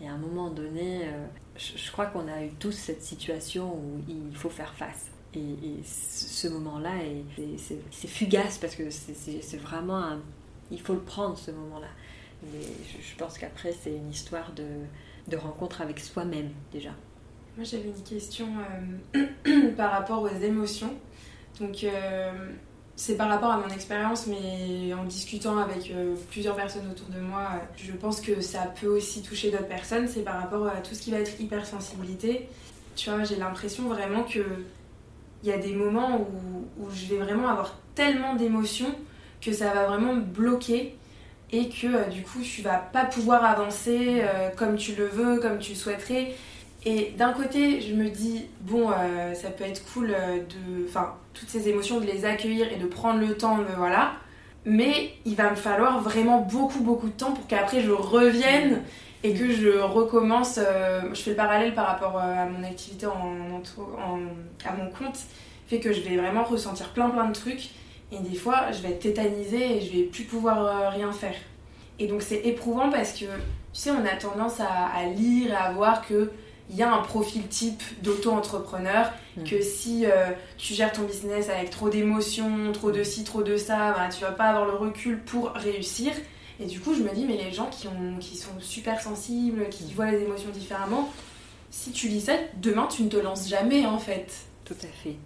Et 0.01 0.09
à 0.09 0.13
un 0.13 0.19
moment 0.19 0.51
donné, 0.51 1.09
je, 1.57 1.91
crois 1.93 2.07
qu'on 2.07 2.27
a 2.27 2.45
eu 2.45 2.51
tous 2.59 2.73
cette 2.73 3.03
situation 3.03 3.75
où 3.75 4.01
il 4.09 4.35
faut 4.35 4.51
faire 4.51 4.75
face. 4.75 5.11
Et, 5.35 5.83
ce 5.85 6.49
moment-là, 6.49 6.93
c'est 7.91 8.09
fugace 8.09 8.59
parce 8.59 8.75
que 8.75 8.91
c'est 8.91 9.57
vraiment 9.57 9.99
un, 9.99 10.21
Il 10.71 10.81
faut 10.81 10.95
le 10.95 11.01
prendre 11.01 11.39
ce 11.39 11.51
moment-là. 11.51 11.89
Mais 12.43 12.67
je, 13.01 13.17
pense 13.17 13.39
qu'après, 13.39 13.73
c'est 13.73 13.95
une 13.95 14.11
histoire 14.11 14.53
de, 14.53 14.67
de 15.29 15.37
rencontre 15.37 15.81
avec 15.81 16.01
soi-même 16.01 16.51
déjà. 16.73 16.91
Moi, 17.57 17.65
j'avais 17.65 17.89
une 17.89 18.03
question 18.03 18.49
euh, 19.15 19.71
par 19.77 19.93
rapport 19.93 20.23
aux 20.23 20.29
émotions. 20.29 20.93
Donc, 21.61 21.85
euh, 21.85 22.33
c'est 22.97 23.17
par 23.17 23.29
rapport 23.29 23.51
à 23.51 23.59
mon 23.59 23.69
expérience, 23.69 24.27
mais 24.27 24.95
en 24.95 25.05
discutant 25.05 25.59
avec 25.59 25.91
euh, 25.91 26.15
plusieurs 26.31 26.55
personnes 26.55 26.89
autour 26.91 27.09
de 27.09 27.21
moi, 27.21 27.49
je 27.77 27.93
pense 27.93 28.21
que 28.21 28.41
ça 28.41 28.73
peut 28.81 28.87
aussi 28.87 29.23
toucher 29.23 29.51
d'autres 29.51 29.69
personnes. 29.69 30.07
C'est 30.07 30.23
par 30.23 30.41
rapport 30.41 30.67
à 30.67 30.77
tout 30.77 30.95
ce 30.95 31.03
qui 31.03 31.11
va 31.11 31.19
être 31.19 31.41
hypersensibilité. 31.41 32.49
Tu 32.97 33.11
vois, 33.11 33.25
j'ai 33.25 33.37
l'impression 33.37 33.89
vraiment 33.89 34.23
que 34.23 34.45
il 35.45 35.51
y 35.51 35.53
a 35.53 35.59
des 35.59 35.75
moments 35.75 36.27
où, 36.81 36.89
je 36.91 37.07
vais 37.07 37.19
vraiment 37.19 37.49
avoir 37.49 37.77
tellement 37.95 38.35
d'émotions 38.35 38.95
que 39.43 39.53
ça 39.53 39.75
va 39.75 39.87
vraiment 39.87 40.15
bloquer 40.15 40.97
et 41.53 41.69
que 41.69 41.87
euh, 41.87 42.05
du 42.07 42.23
coup 42.23 42.41
tu 42.41 42.63
vas 42.63 42.79
pas 42.79 43.05
pouvoir 43.05 43.45
avancer 43.45 44.23
euh, 44.23 44.49
comme 44.57 44.77
tu 44.77 44.95
le 44.95 45.07
veux, 45.07 45.41
comme 45.41 45.59
tu 45.59 45.73
le 45.73 45.77
souhaiterais. 45.77 46.35
Et 46.87 47.15
d'un 47.17 47.33
côté, 47.33 47.81
je 47.81 47.95
me 47.95 48.11
dis, 48.11 48.47
bon, 48.61 48.91
euh, 48.91 49.35
ça 49.35 49.51
peut 49.51 49.65
être 49.65 49.83
cool 49.93 50.09
de. 50.09 50.87
Enfin, 50.87 51.15
toutes 51.33 51.49
ces 51.49 51.69
émotions, 51.69 52.01
de 52.01 52.07
les 52.07 52.25
accueillir 52.25 52.73
et 52.73 52.77
de 52.77 52.87
prendre 52.87 53.21
le 53.21 53.37
temps, 53.37 53.59
de, 53.59 53.65
voilà. 53.77 54.13
Mais 54.67 55.15
il 55.25 55.35
va 55.35 55.51
me 55.51 55.57
falloir 55.57 56.01
vraiment 56.01 56.41
beaucoup, 56.41 56.81
beaucoup 56.81 57.09
de 57.09 57.13
temps 57.13 57.33
pour 57.33 57.47
qu'après 57.47 57.81
je 57.81 57.91
revienne 57.91 58.83
et 59.25 59.33
que 59.33 59.51
je 59.51 59.79
recommence, 59.79 60.59
euh, 60.59 61.01
je 61.15 61.21
fais 61.21 61.31
le 61.31 61.37
parallèle 61.37 61.75
par 61.75 61.87
rapport 61.87 62.17
euh, 62.17 62.43
à 62.43 62.47
mon 62.47 62.63
activité 62.63 63.07
en, 63.07 63.63
à 64.65 64.73
mon 64.73 64.91
compte, 64.91 65.19
fait 65.67 65.81
que 65.81 65.93
je 65.93 66.01
vais 66.03 66.17
vraiment 66.17 66.45
ressentir 66.45 66.91
plein 66.91 67.09
plein 67.09 67.27
de 67.27 67.33
trucs 67.33 67.71
et 68.13 68.19
des 68.19 68.37
fois 68.37 68.71
je 68.73 68.83
vais 68.83 68.91
être 68.91 69.01
tétanisée 69.01 69.79
et 69.79 69.81
je 69.81 69.93
vais 69.97 70.03
plus 70.05 70.25
pouvoir 70.25 70.65
euh, 70.65 70.91
rien 70.91 71.11
faire. 71.11 71.35
Et 71.99 72.07
donc 72.07 72.21
c'est 72.21 72.43
éprouvant 72.45 72.91
parce 72.91 73.13
que 73.13 73.25
tu 73.25 73.31
sais 73.73 73.91
on 73.91 74.05
a 74.05 74.15
tendance 74.17 74.61
à, 74.61 75.07
lire 75.07 75.53
et 75.53 75.57
à 75.57 75.73
voir 75.73 76.07
que 76.07 76.31
il 76.71 76.77
y 76.77 76.83
a 76.83 76.93
un 76.93 77.03
profil 77.03 77.47
type 77.47 77.83
d'auto-entrepreneur, 78.03 79.13
mm. 79.37 79.45
que 79.45 79.61
si 79.61 80.07
tu 80.57 80.75
gères 80.75 80.93
ton 80.93 81.03
business 81.03 81.49
avec 81.51 81.71
trop 81.71 81.91
d'émotions, 81.91 82.73
trop 82.73 82.91
de 82.91 83.03
ci, 83.03 83.25
trop 83.25 83.43
de 83.43 83.57
ça, 83.57 83.93
bah, 83.93 84.09
tu 84.09 84.23
vas 84.23 84.33
pas 84.33 84.45
avoir 84.45 84.65
le 84.65 84.75
recul 84.75 85.21
pour 85.21 85.51
réussir. 85.51 86.13
Et 86.61 86.67
du 86.67 86.81
coup, 86.81 86.95
je 86.95 87.03
me 87.03 87.13
dis, 87.13 87.25
mais 87.25 87.37
les 87.37 87.53
gens 87.53 87.67
qui, 87.67 87.89
ont, 87.89 88.17
qui 88.21 88.37
sont 88.37 88.61
super 88.61 89.01
sensibles, 89.01 89.69
qui 89.71 89.93
voient 89.93 90.11
les 90.11 90.23
émotions 90.23 90.51
différemment, 90.51 91.11
si 91.71 91.91
tu 91.91 92.09
lis 92.09 92.21
ça, 92.21 92.35
demain, 92.63 92.87
tu 92.87 93.03
ne 93.03 93.09
te 93.09 93.17
lances 93.17 93.49
jamais, 93.49 93.85
en 93.87 93.99
fait. 93.99 94.33
Tout 94.65 94.77
à 94.83 95.03
fait. 95.03 95.17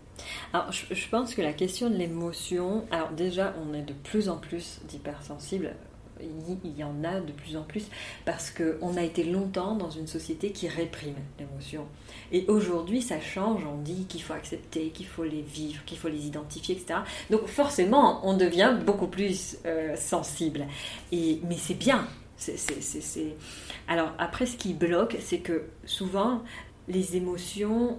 Alors, 0.53 0.73
je, 0.73 0.95
je 0.95 1.09
pense 1.09 1.35
que 1.35 1.43
la 1.43 1.53
question 1.53 1.91
de 1.91 1.97
l'émotion, 1.97 2.87
alors 2.91 3.11
déjà, 3.11 3.55
on 3.63 3.75
est 3.75 3.83
de 3.83 3.93
plus 3.93 4.29
en 4.29 4.37
plus 4.37 4.81
d'hypersensibles 4.89 5.75
il 6.21 6.77
y 6.77 6.85
en 6.85 7.05
a 7.05 7.21
de 7.21 7.33
plus 7.33 7.57
en 7.57 7.63
plus 7.63 7.87
parce 8.25 8.51
qu'on 8.51 8.97
a 8.97 9.03
été 9.03 9.25
longtemps 9.25 9.75
dans 9.75 9.91
une 9.91 10.07
société 10.07 10.51
qui 10.53 10.69
réprime 10.69 11.17
l'émotion. 11.39 11.87
Et 12.33 12.45
aujourd'hui, 12.49 13.03
ça 13.03 13.21
change, 13.21 13.63
on 13.65 13.79
dit 13.79 14.07
qu'il 14.09 14.23
faut 14.23 14.33
accepter, 14.33 14.91
qu'il 14.91 15.07
faut 15.07 15.25
les 15.25 15.43
vivre, 15.43 15.85
qu'il 15.85 15.99
faut 15.99 16.09
les 16.09 16.27
identifier, 16.27 16.77
etc. 16.77 17.01
Donc 17.31 17.47
forcément, 17.47 18.27
on 18.27 18.37
devient 18.37 18.77
beaucoup 18.85 19.09
plus 19.09 19.59
euh, 19.67 19.97
sensible. 19.97 20.67
Et, 21.13 21.41
mais 21.49 21.57
c'est 21.57 21.75
bien. 21.75 22.07
Alors 23.89 24.13
après, 24.19 24.47
ce 24.47 24.57
qui 24.57 24.75
bloque, 24.75 25.17
c'est 25.21 25.41
que 25.41 25.65
souvent, 25.85 26.43
les 26.87 27.17
émotions 27.17 27.99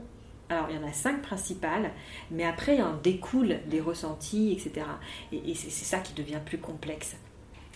alors, 0.51 0.65
il 0.71 0.77
y 0.77 0.79
en 0.79 0.87
a 0.87 0.91
cinq 0.91 1.21
principales, 1.21 1.91
mais 2.31 2.43
après, 2.43 2.77
il 2.77 2.81
en 2.81 2.95
découle 2.95 3.59
des 3.67 3.79
ressentis, 3.79 4.51
etc. 4.51 4.83
et 5.31 5.53
c'est 5.53 5.69
ça 5.69 5.99
qui 5.99 6.13
devient 6.13 6.39
plus 6.43 6.57
complexe. 6.57 7.15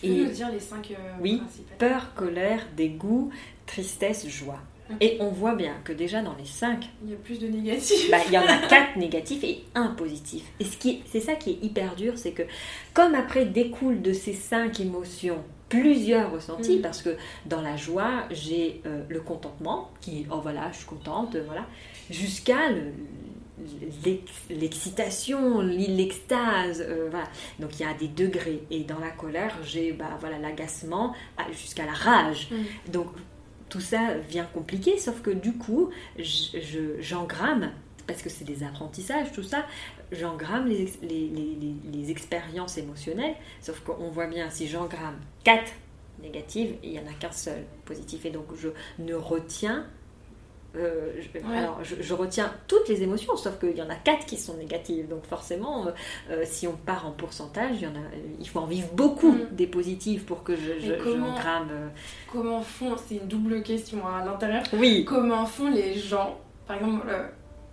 Peux 0.00 0.08
nous 0.08 0.30
dire 0.30 0.50
les 0.50 0.60
cinq 0.60 0.90
euh, 0.90 0.94
Oui, 1.20 1.42
peur, 1.78 2.14
colère, 2.14 2.66
dégoût, 2.76 3.30
tristesse, 3.66 4.28
joie. 4.28 4.60
Et 5.00 5.16
on 5.20 5.30
voit 5.30 5.54
bien 5.54 5.74
que 5.82 5.92
déjà 5.92 6.20
dans 6.20 6.34
les 6.36 6.44
cinq, 6.44 6.90
il 7.02 7.10
y 7.10 7.14
a 7.14 7.16
plus 7.16 7.38
de 7.38 7.48
négatifs. 7.48 8.10
Bah, 8.10 8.18
il 8.26 8.32
y 8.32 8.38
en 8.38 8.46
a 8.46 8.58
quatre 8.68 8.96
négatifs 8.96 9.42
et 9.42 9.64
un 9.74 9.88
positif. 9.88 10.44
Et 10.60 10.64
ce 10.64 10.76
qui, 10.76 11.02
c'est 11.06 11.20
ça 11.20 11.34
qui 11.34 11.52
est 11.52 11.64
hyper 11.64 11.94
dur, 11.94 12.14
c'est 12.16 12.32
que 12.32 12.42
comme 12.92 13.14
après 13.14 13.46
découle 13.46 14.02
de 14.02 14.12
ces 14.12 14.34
cinq 14.34 14.80
émotions 14.80 15.42
plusieurs 15.70 16.30
ressentis, 16.30 16.78
mm. 16.78 16.82
parce 16.82 17.02
que 17.02 17.16
dans 17.46 17.62
la 17.62 17.76
joie, 17.76 18.24
j'ai 18.30 18.82
euh, 18.86 19.02
le 19.08 19.20
contentement, 19.20 19.90
qui, 20.00 20.26
oh 20.30 20.40
voilà, 20.42 20.70
je 20.72 20.78
suis 20.78 20.86
contente, 20.86 21.36
voilà, 21.46 21.66
jusqu'à 22.10 22.70
le, 22.70 22.92
l'excitation, 24.50 25.60
l'extase, 25.60 26.84
euh, 26.86 27.08
voilà. 27.10 27.28
Donc 27.58 27.78
il 27.78 27.82
y 27.82 27.88
a 27.88 27.94
des 27.94 28.08
degrés. 28.08 28.62
Et 28.70 28.80
dans 28.80 28.98
la 28.98 29.10
colère, 29.10 29.56
j'ai 29.62 29.92
bah, 29.92 30.16
voilà 30.20 30.38
l'agacement 30.38 31.14
jusqu'à 31.52 31.86
la 31.86 31.92
rage. 31.92 32.50
Mm. 32.50 32.90
Donc 32.90 33.08
tout 33.68 33.80
ça 33.80 34.14
vient 34.28 34.44
compliqué, 34.44 34.98
sauf 34.98 35.20
que 35.22 35.30
du 35.30 35.52
coup, 35.54 35.90
j'engramme, 37.00 37.72
parce 38.06 38.22
que 38.22 38.28
c'est 38.28 38.44
des 38.44 38.62
apprentissages, 38.62 39.32
tout 39.32 39.42
ça, 39.42 39.66
j'engramme 40.12 40.66
les, 40.66 40.92
les, 41.02 41.28
les, 41.28 41.74
les, 41.92 42.10
expériences 42.10 42.78
émotionnelles, 42.78 43.34
sauf 43.60 43.80
qu'on 43.80 44.10
voit 44.10 44.26
bien, 44.26 44.50
si 44.50 44.68
j'engramme 44.68 45.18
4 45.44 45.72
négatives, 46.22 46.76
il 46.82 46.90
n'y 46.90 46.98
en 46.98 47.06
a 47.06 47.14
qu'un 47.18 47.32
seul 47.32 47.64
positif. 47.84 48.24
Et 48.24 48.30
donc 48.30 48.46
je 48.56 48.68
ne 48.98 49.14
retiens 49.14 49.86
euh, 50.76 51.12
je, 51.20 51.38
alors, 51.52 51.80
je, 51.82 52.14
retiens 52.14 52.52
toutes 52.66 52.88
les 52.88 53.02
émotions, 53.02 53.36
sauf 53.36 53.58
qu'il 53.58 53.76
y 53.76 53.82
en 53.82 53.90
a 53.90 53.94
quatre 53.94 54.26
qui 54.26 54.36
sont 54.36 54.56
négatives. 54.56 55.08
Donc 55.08 55.24
forcément, 55.26 55.86
euh, 56.30 56.42
si 56.44 56.66
on 56.66 56.72
part 56.72 57.06
en 57.06 57.12
pourcentage, 57.12 57.76
il, 57.76 57.82
y 57.82 57.86
en 57.86 57.94
a, 57.94 58.04
il 58.40 58.48
faut 58.48 58.60
en 58.60 58.66
vivre 58.66 58.88
beaucoup 58.92 59.32
mm. 59.32 59.48
des 59.52 59.66
positives 59.66 60.24
pour 60.24 60.42
que 60.42 60.56
je, 60.56 60.80
je 60.80 60.94
comment, 60.94 61.36
euh. 61.36 61.88
Comment 62.32 62.60
font, 62.62 62.96
c'est 63.06 63.16
une 63.16 63.28
double 63.28 63.62
question 63.62 63.98
hein, 64.06 64.22
à 64.22 64.24
l'intérieur, 64.24 64.64
oui. 64.72 65.04
comment 65.04 65.46
font 65.46 65.70
les 65.70 65.94
gens 65.98 66.38
Par 66.66 66.76
exemple, 66.76 67.06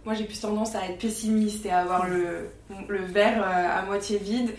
moi 0.05 0.13
j'ai 0.13 0.25
plus 0.25 0.39
tendance 0.39 0.75
à 0.75 0.85
être 0.85 0.99
pessimiste 0.99 1.65
et 1.65 1.71
à 1.71 1.79
avoir 1.79 2.07
le, 2.07 2.49
le 2.87 3.03
verre 3.05 3.43
à 3.43 3.83
moitié 3.83 4.19
vide, 4.19 4.51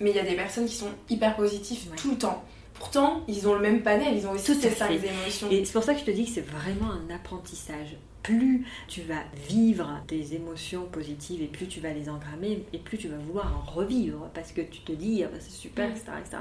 mais 0.00 0.10
il 0.10 0.16
y 0.16 0.20
a 0.20 0.24
des 0.24 0.36
personnes 0.36 0.66
qui 0.66 0.76
sont 0.76 0.90
hyper 1.10 1.36
positives 1.36 1.90
tout 1.96 2.12
le 2.12 2.18
temps. 2.18 2.44
Pourtant, 2.84 3.22
ils 3.28 3.48
ont 3.48 3.54
le 3.54 3.60
même 3.60 3.82
panel, 3.82 4.14
ils 4.14 4.26
ont 4.26 4.32
aussi 4.32 4.54
ces 4.54 4.68
cinq 4.68 4.90
émotions. 4.90 5.50
Et 5.50 5.64
c'est 5.64 5.72
pour 5.72 5.82
ça 5.82 5.94
que 5.94 6.00
je 6.00 6.04
te 6.04 6.10
dis 6.10 6.26
que 6.26 6.30
c'est 6.32 6.46
vraiment 6.46 6.90
un 6.90 7.14
apprentissage. 7.14 7.96
Plus 8.22 8.66
tu 8.88 9.00
vas 9.00 9.22
vivre 9.48 10.02
des 10.06 10.34
émotions 10.34 10.84
positives 10.92 11.40
et 11.40 11.46
plus 11.46 11.66
tu 11.66 11.80
vas 11.80 11.94
les 11.94 12.10
engrammer 12.10 12.62
et 12.74 12.78
plus 12.78 12.98
tu 12.98 13.08
vas 13.08 13.16
vouloir 13.16 13.56
en 13.56 13.70
revivre 13.70 14.28
parce 14.34 14.52
que 14.52 14.60
tu 14.60 14.80
te 14.80 14.92
dis 14.92 15.24
ah 15.24 15.28
bah, 15.28 15.38
c'est 15.40 15.50
super, 15.50 15.88
etc., 15.88 16.04
etc. 16.20 16.36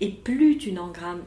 Et 0.00 0.08
plus 0.08 0.56
tu 0.56 0.72
n'engrammes 0.72 1.24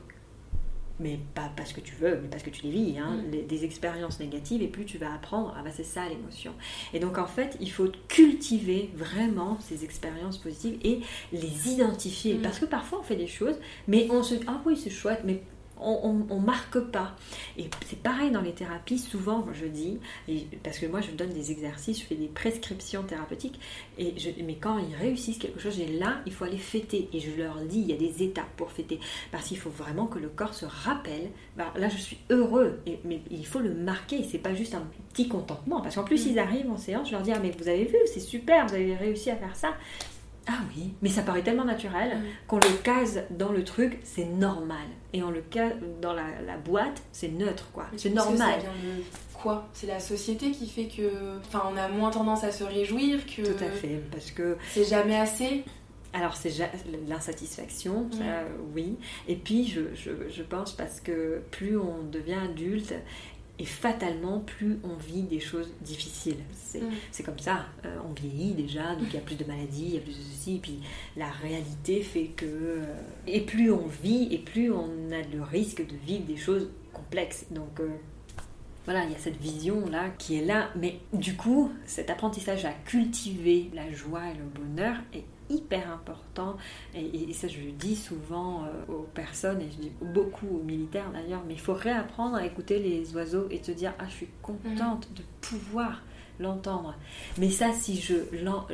mais 0.99 1.19
pas 1.33 1.51
parce 1.55 1.73
que 1.73 1.81
tu 1.81 1.95
veux, 1.95 2.19
mais 2.21 2.27
parce 2.29 2.43
que 2.43 2.49
tu 2.49 2.63
les 2.63 2.71
vis, 2.71 2.97
hein, 2.97 3.17
mm. 3.27 3.47
des 3.47 3.65
expériences 3.65 4.19
négatives, 4.19 4.61
et 4.61 4.67
plus 4.67 4.85
tu 4.85 4.97
vas 4.97 5.13
apprendre, 5.13 5.53
ah 5.57 5.61
bah 5.63 5.71
c'est 5.73 5.83
ça 5.83 6.07
l'émotion. 6.07 6.53
Et 6.93 6.99
donc 6.99 7.17
en 7.17 7.27
fait, 7.27 7.57
il 7.59 7.71
faut 7.71 7.89
cultiver 8.07 8.89
vraiment 8.95 9.57
ces 9.61 9.83
expériences 9.83 10.37
positives 10.37 10.77
et 10.83 11.01
les 11.31 11.69
identifier. 11.69 12.35
Mm. 12.35 12.41
Parce 12.41 12.59
que 12.59 12.65
parfois 12.65 12.99
on 12.99 13.03
fait 13.03 13.15
des 13.15 13.27
choses, 13.27 13.59
mais 13.87 14.07
on 14.11 14.23
se 14.23 14.35
dit, 14.35 14.45
ah 14.47 14.61
oui 14.65 14.77
c'est 14.77 14.89
chouette, 14.89 15.21
mais 15.25 15.41
on, 15.80 16.39
marque 16.39 16.80
pas. 16.80 17.15
Et 17.57 17.69
c'est 17.88 17.99
pareil 18.01 18.32
dans 18.32 18.41
les 18.41 18.53
thérapies, 18.53 18.99
souvent 18.99 19.45
je 19.53 19.65
dis, 19.65 19.99
parce 20.63 20.80
que 20.80 20.86
moi 20.86 21.01
je 21.01 21.11
donne 21.11 21.30
des 21.30 21.51
exercices, 21.51 22.01
je 22.01 22.05
fais 22.05 22.15
des 22.15 22.28
prescriptions 22.28 23.03
thérapeutiques, 23.03 23.59
et 23.97 24.17
je, 24.17 24.30
mais 24.43 24.55
quand 24.55 24.78
ils 24.78 24.95
réussissent 24.95 25.38
quelque 25.38 25.59
chose, 25.59 25.76
j'ai 25.76 25.88
là, 25.88 26.21
il 26.26 26.34
faut 26.34 26.45
aller 26.45 26.57
fêter. 26.57 27.09
Et 27.13 27.19
je 27.19 27.32
leur 27.36 27.57
dis, 27.61 27.80
il 27.80 27.88
y 27.88 27.93
a 27.93 27.97
des 27.97 28.23
étapes 28.23 28.49
pour 28.57 28.71
fêter, 28.71 28.99
parce 29.32 29.47
qu'il 29.47 29.57
faut 29.57 29.69
vraiment 29.69 30.07
que 30.07 30.19
le 30.19 30.30
corps 30.30 30.53
se 30.53 30.65
rappelle, 30.65 31.30
bah, 31.57 31.73
là 31.76 31.89
je 31.89 31.97
suis 31.97 32.17
heureux, 32.30 32.80
et, 32.86 32.99
mais 33.03 33.21
il 33.32 33.45
faut 33.45 33.59
le 33.59 33.73
marquer, 33.73 34.23
c'est 34.23 34.39
pas 34.39 34.53
juste 34.53 34.76
un 34.76 34.88
petit 35.13 35.28
contentement, 35.28 35.82
parce 35.82 35.95
qu'en 35.95 36.03
plus 36.03 36.26
mm. 36.26 36.30
ils 36.30 36.39
arrivent 36.39 36.69
en 36.69 36.78
séance, 36.78 37.07
je 37.07 37.13
leur 37.13 37.21
dis, 37.21 37.32
ah 37.32 37.39
mais 37.41 37.51
vous 37.51 37.67
avez 37.67 37.86
vu, 37.86 37.97
c'est 38.05 38.19
super, 38.19 38.67
vous 38.67 38.76
avez 38.76 38.95
réussi 38.95 39.30
à 39.30 39.36
faire 39.36 39.55
ça. 39.55 39.76
Ah 40.47 40.59
oui, 40.75 40.93
mais 41.01 41.09
ça 41.09 41.23
paraît 41.23 41.41
tellement 41.41 41.65
naturel 41.65 42.17
qu'on 42.47 42.57
le 42.57 42.81
case 42.83 43.23
dans 43.31 43.51
le 43.51 43.63
truc, 43.63 43.99
c'est 44.03 44.25
normal. 44.25 44.85
Et 45.13 45.23
on 45.23 45.31
le 45.31 45.41
case 45.41 45.73
dans 46.01 46.13
la, 46.13 46.23
boîte, 46.63 47.01
c'est 47.11 47.29
neutre, 47.29 47.69
quoi. 47.73 47.85
C'est 47.97 48.11
normal. 48.11 48.61
Ça 48.61 49.39
quoi? 49.41 49.67
C'est 49.73 49.87
la 49.87 49.99
société 49.99 50.51
qui 50.51 50.67
fait 50.67 50.87
que. 50.87 51.37
Enfin, 51.47 51.63
on 51.71 51.77
a 51.77 51.87
moins 51.87 52.11
tendance 52.11 52.43
à 52.43 52.51
se 52.51 52.63
réjouir 52.63 53.25
que. 53.25 53.41
Tout 53.41 53.63
à 53.63 53.69
fait, 53.69 54.01
parce 54.11 54.31
que. 54.31 54.57
C'est 54.71 54.85
jamais 54.85 55.17
assez 55.17 55.63
alors 56.15 56.37
c'est 56.37 56.53
l'insatisfaction, 57.09 58.09
oui. 58.73 58.95
Et 59.27 59.35
puis 59.35 59.67
je, 59.67 59.81
je, 59.93 60.43
pense 60.43 60.71
parce 60.71 61.01
que 61.01 61.41
plus 61.51 61.77
on 61.77 62.03
devient 62.09 62.37
adulte 62.41 62.93
et 63.58 63.66
fatalement, 63.66 64.39
plus 64.39 64.80
on 64.84 64.95
vit 64.95 65.24
des 65.24 65.39
choses 65.39 65.70
difficiles. 65.82 66.43
C'est 66.53 66.82
mm. 66.82 67.26
comme 67.26 67.39
ça. 67.39 67.66
Euh, 67.86 67.97
on 68.08 68.14
vieillit 68.14 68.53
déjà, 68.53 68.95
donc 68.95 69.08
il 69.10 69.14
y 69.14 69.18
a 69.18 69.22
plus 69.22 69.38
de 69.38 69.45
maladies, 69.45 69.86
il 69.86 69.93
y 69.95 69.97
a 69.97 70.01
plus 70.01 70.18
de 70.18 70.24
ceci. 70.24 70.56
Et 70.56 70.60
puis 70.60 70.80
la 71.16 71.30
réalité 71.30 72.01
fait 72.01 72.32
que. 72.36 72.45
Euh, 72.45 72.84
et 73.28 73.41
plus 73.41 73.72
on 73.72 73.88
vit, 73.88 74.28
et 74.32 74.39
plus 74.39 74.72
on 74.72 74.89
a 75.12 75.22
le 75.34 75.41
risque 75.41 75.86
de 75.88 75.95
vivre 76.06 76.26
des 76.26 76.38
choses 76.38 76.70
complexes. 76.93 77.45
Donc. 77.51 77.80
Euh, 77.80 77.89
voilà, 78.84 79.03
il 79.06 79.12
y 79.12 79.16
a 79.16 79.18
cette 79.18 79.41
vision-là 79.41 80.12
qui 80.20 80.38
est 80.38 80.45
là, 80.45 80.70
mais 80.76 80.99
du 81.12 81.36
coup, 81.36 81.72
cet 81.88 82.12
apprentissage 82.12 82.66
à 82.66 82.72
cultiver 82.86 83.72
la 83.74 83.91
joie 83.91 84.30
et 84.30 84.36
le 84.38 84.43
bonheur 84.43 84.97
est 85.12 85.24
hyper 85.49 85.91
important. 85.91 86.57
Et, 86.95 87.31
ça, 87.33 87.47
je 87.47 87.59
le 87.59 87.71
dis 87.71 87.95
souvent 87.95 88.63
euh, 88.63 88.93
aux 88.93 89.07
personnes, 89.13 89.61
et 89.61 89.69
je 89.71 89.77
dis 89.77 89.91
beaucoup 90.01 90.47
aux 90.47 90.63
militaires 90.63 91.11
d'ailleurs, 91.11 91.43
mais 91.47 91.53
il 91.53 91.59
faut 91.59 91.73
réapprendre 91.73 92.35
à 92.35 92.45
écouter 92.45 92.79
les 92.79 93.15
oiseaux 93.15 93.47
et 93.51 93.59
te 93.59 93.71
dire 93.71 93.93
Ah, 93.99 94.05
je 94.07 94.13
suis 94.13 94.29
contente 94.41 95.09
de 95.13 95.23
pouvoir 95.41 96.01
l'entendre. 96.39 96.95
Mais 97.37 97.49
ça, 97.49 97.71
si 97.73 97.99
je 97.99 98.15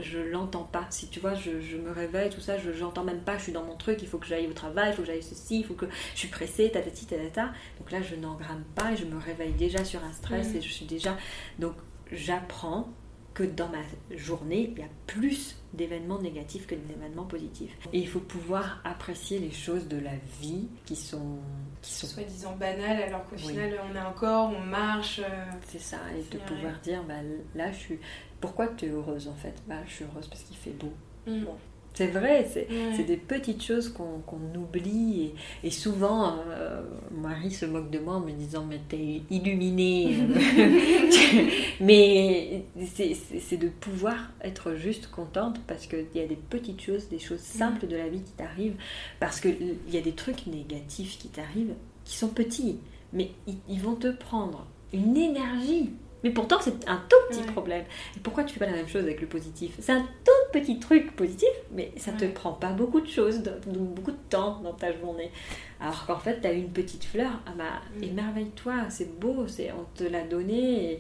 je 0.02 0.20
l'entends 0.20 0.64
pas, 0.64 0.86
si 0.90 1.08
tu 1.08 1.20
vois, 1.20 1.34
je, 1.36 1.78
me 1.78 1.92
réveille, 1.92 2.30
tout 2.30 2.42
ça, 2.42 2.58
je 2.58 2.72
n'entends 2.72 3.04
même 3.04 3.22
pas, 3.22 3.38
je 3.38 3.44
suis 3.44 3.52
dans 3.52 3.64
mon 3.64 3.76
truc, 3.76 4.00
il 4.02 4.08
faut 4.08 4.18
que 4.18 4.26
j'aille 4.26 4.48
au 4.48 4.54
travail, 4.54 4.92
il 4.92 4.96
faut 4.96 5.02
que 5.02 5.08
j'aille 5.08 5.24
ceci, 5.24 5.60
il 5.60 5.66
faut 5.66 5.74
que 5.74 5.88
je 6.14 6.20
suis 6.20 6.28
pressée, 6.28 6.72
tatati, 6.72 7.06
tatata. 7.06 7.52
Donc 7.80 7.92
là, 7.92 8.02
je 8.02 8.16
n'engramme 8.16 8.64
pas 8.76 8.94
et 8.94 8.98
je 8.98 9.06
me 9.06 9.18
réveille 9.18 9.54
déjà 9.54 9.84
sur 9.84 10.04
un 10.04 10.14
stress 10.14 10.56
et 10.56 10.62
je 10.62 10.70
suis 10.70 10.86
déjà. 10.86 11.18
Donc 11.60 11.74
j'apprends 12.12 12.90
que 13.34 13.44
dans 13.44 13.70
ma 13.70 14.18
journée, 14.18 14.74
il 14.76 14.80
y 14.80 14.84
a 14.84 14.90
plus 15.08 15.61
d'événements 15.74 16.20
négatifs 16.20 16.68
que 16.68 16.76
d'événements 16.76 17.26
positifs. 17.26 17.76
Et 17.94 18.00
il 18.00 18.08
faut 18.08 18.20
pouvoir 18.20 18.82
apprécier 18.84 19.40
les 19.40 19.52
choses 19.52 19.88
de 19.88 19.98
la 19.98 20.16
vie 20.42 20.68
qui 20.86 20.96
sont... 20.96 21.38
Qui 21.82 21.92
sont... 21.92 22.08
Soi-disant 22.08 22.56
banales, 22.56 23.02
alors 23.04 23.26
qu'au 23.26 23.38
final, 23.38 23.80
on 23.90 23.96
est 23.96 24.02
encore, 24.02 24.52
on 24.56 24.60
marche. 24.60 25.20
Euh, 25.20 25.46
C'est 25.68 25.80
ça, 25.80 25.98
et 26.18 26.24
de 26.34 26.40
pouvoir 26.44 26.80
dire, 26.82 27.04
bah, 27.04 27.16
là, 27.56 27.72
je 27.72 27.78
suis... 27.78 28.00
Pourquoi 28.40 28.68
tu 28.70 28.86
es 28.86 28.90
heureuse 28.90 29.28
en 29.28 29.36
fait? 29.36 29.62
Bah, 29.68 29.76
Je 29.86 29.94
suis 29.94 30.06
heureuse 30.06 30.28
parce 30.28 30.42
qu'il 30.44 30.58
fait 30.58 30.72
beau. 30.72 30.92
Mm. 31.28 31.44
Bon, 31.46 31.56
c'est 31.94 32.08
vrai, 32.08 32.48
c'est 32.50 33.04
des 33.04 33.18
petites 33.18 33.62
choses 33.62 33.90
qu'on 33.90 34.42
oublie. 34.56 35.34
Et, 35.64 35.72
souvent, 35.72 36.38
euh, 36.48 36.82
Marie 37.12 37.52
se 37.52 37.66
moque 37.66 37.90
de 37.92 38.00
moi 38.00 38.16
en 38.16 38.22
me 38.22 38.32
disant 38.32 38.66
Mais 38.68 38.80
t'es 38.88 39.22
illuminée. 39.30 40.18
Mais 41.82 42.64
c'est 42.86 43.58
de 43.58 43.68
pouvoir 43.68 44.32
être 44.42 44.76
juste 44.76 45.12
contente 45.12 45.60
parce 45.68 45.86
qu'il 45.86 46.08
y 46.16 46.20
a 46.20 46.28
des 46.28 46.40
petites 46.50 46.82
choses, 46.82 47.10
des 47.10 47.20
choses 47.20 47.40
simples 47.40 47.88
de 47.88 47.98
la 47.98 48.08
vie 48.08 48.22
qui 48.22 48.32
t'arrivent. 48.32 48.78
Parce 49.20 49.42
qu'il 49.42 49.76
y 49.90 49.98
a 49.98 50.02
des 50.02 50.14
trucs 50.14 50.48
négatifs 50.48 51.18
qui 51.18 51.28
t'arrivent 51.28 51.76
qui 52.06 52.18
sont 52.18 52.30
petits, 52.30 52.80
mais 53.14 53.32
ils 53.70 53.80
vont 53.80 53.96
te 53.96 54.08
prendre 54.08 54.66
une 54.94 55.16
énergie 55.18 55.92
mais 56.24 56.30
pourtant, 56.30 56.58
c'est 56.62 56.88
un 56.88 57.02
tout 57.10 57.16
petit 57.30 57.44
problème. 57.52 57.84
Et 58.16 58.20
pourquoi 58.20 58.44
tu 58.44 58.54
fais 58.54 58.60
pas 58.60 58.72
la 58.72 58.78
même 58.78 58.88
chose 58.88 59.04
avec 59.04 59.22
le 59.22 59.28
positif? 59.28 59.74
C'est 59.80 59.94
un 59.94 60.06
tout 60.24 60.32
petit 60.54 60.80
truc 60.80 61.16
positif, 61.16 61.50
mais 61.72 61.92
ça 61.98 62.12
te 62.12 62.26
prend 62.26 62.54
pas 62.54 62.72
beaucoup 62.72 63.02
de 63.02 63.08
choses, 63.08 63.42
beaucoup 63.66 64.12
de 64.12 64.18
temps 64.30 64.60
dans 64.62 64.74
ta 64.74 64.92
journée. 64.98 65.32
Alors 65.80 66.06
qu'en 66.06 66.20
fait, 66.20 66.42
tu 66.42 66.48
as 66.48 66.52
une 66.52 66.70
petite 66.70 67.04
fleur, 67.04 67.32
ah 67.48 67.52
bah, 67.58 67.82
émerveille-toi, 68.02 68.74
c'est 68.90 69.20
beau, 69.20 69.48
c'est 69.48 69.72
on 69.72 69.86
te 69.98 70.04
l'a 70.04 70.22
donné. 70.22 70.94
Et... 70.94 71.00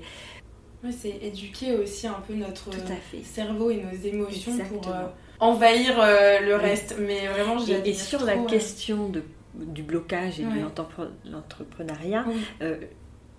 c'est 0.89 1.19
éduquer 1.21 1.75
aussi 1.75 2.07
un 2.07 2.21
peu 2.27 2.33
notre 2.33 2.71
cerveau 3.23 3.69
et 3.69 3.83
nos 3.83 3.95
émotions 4.03 4.57
pour 4.57 4.87
euh, 4.87 5.05
envahir 5.39 5.99
euh, 5.99 6.39
le 6.39 6.55
reste. 6.55 6.95
Mais 6.99 7.27
vraiment, 7.27 7.59
j'ai 7.59 7.73
Et, 7.85 7.89
et 7.89 7.93
sur 7.93 8.25
la 8.25 8.37
question 8.37 9.09
de, 9.09 9.21
du 9.53 9.83
blocage 9.83 10.39
et 10.39 10.43
de 10.43 11.29
l'entrepreneuriat, 11.31 12.25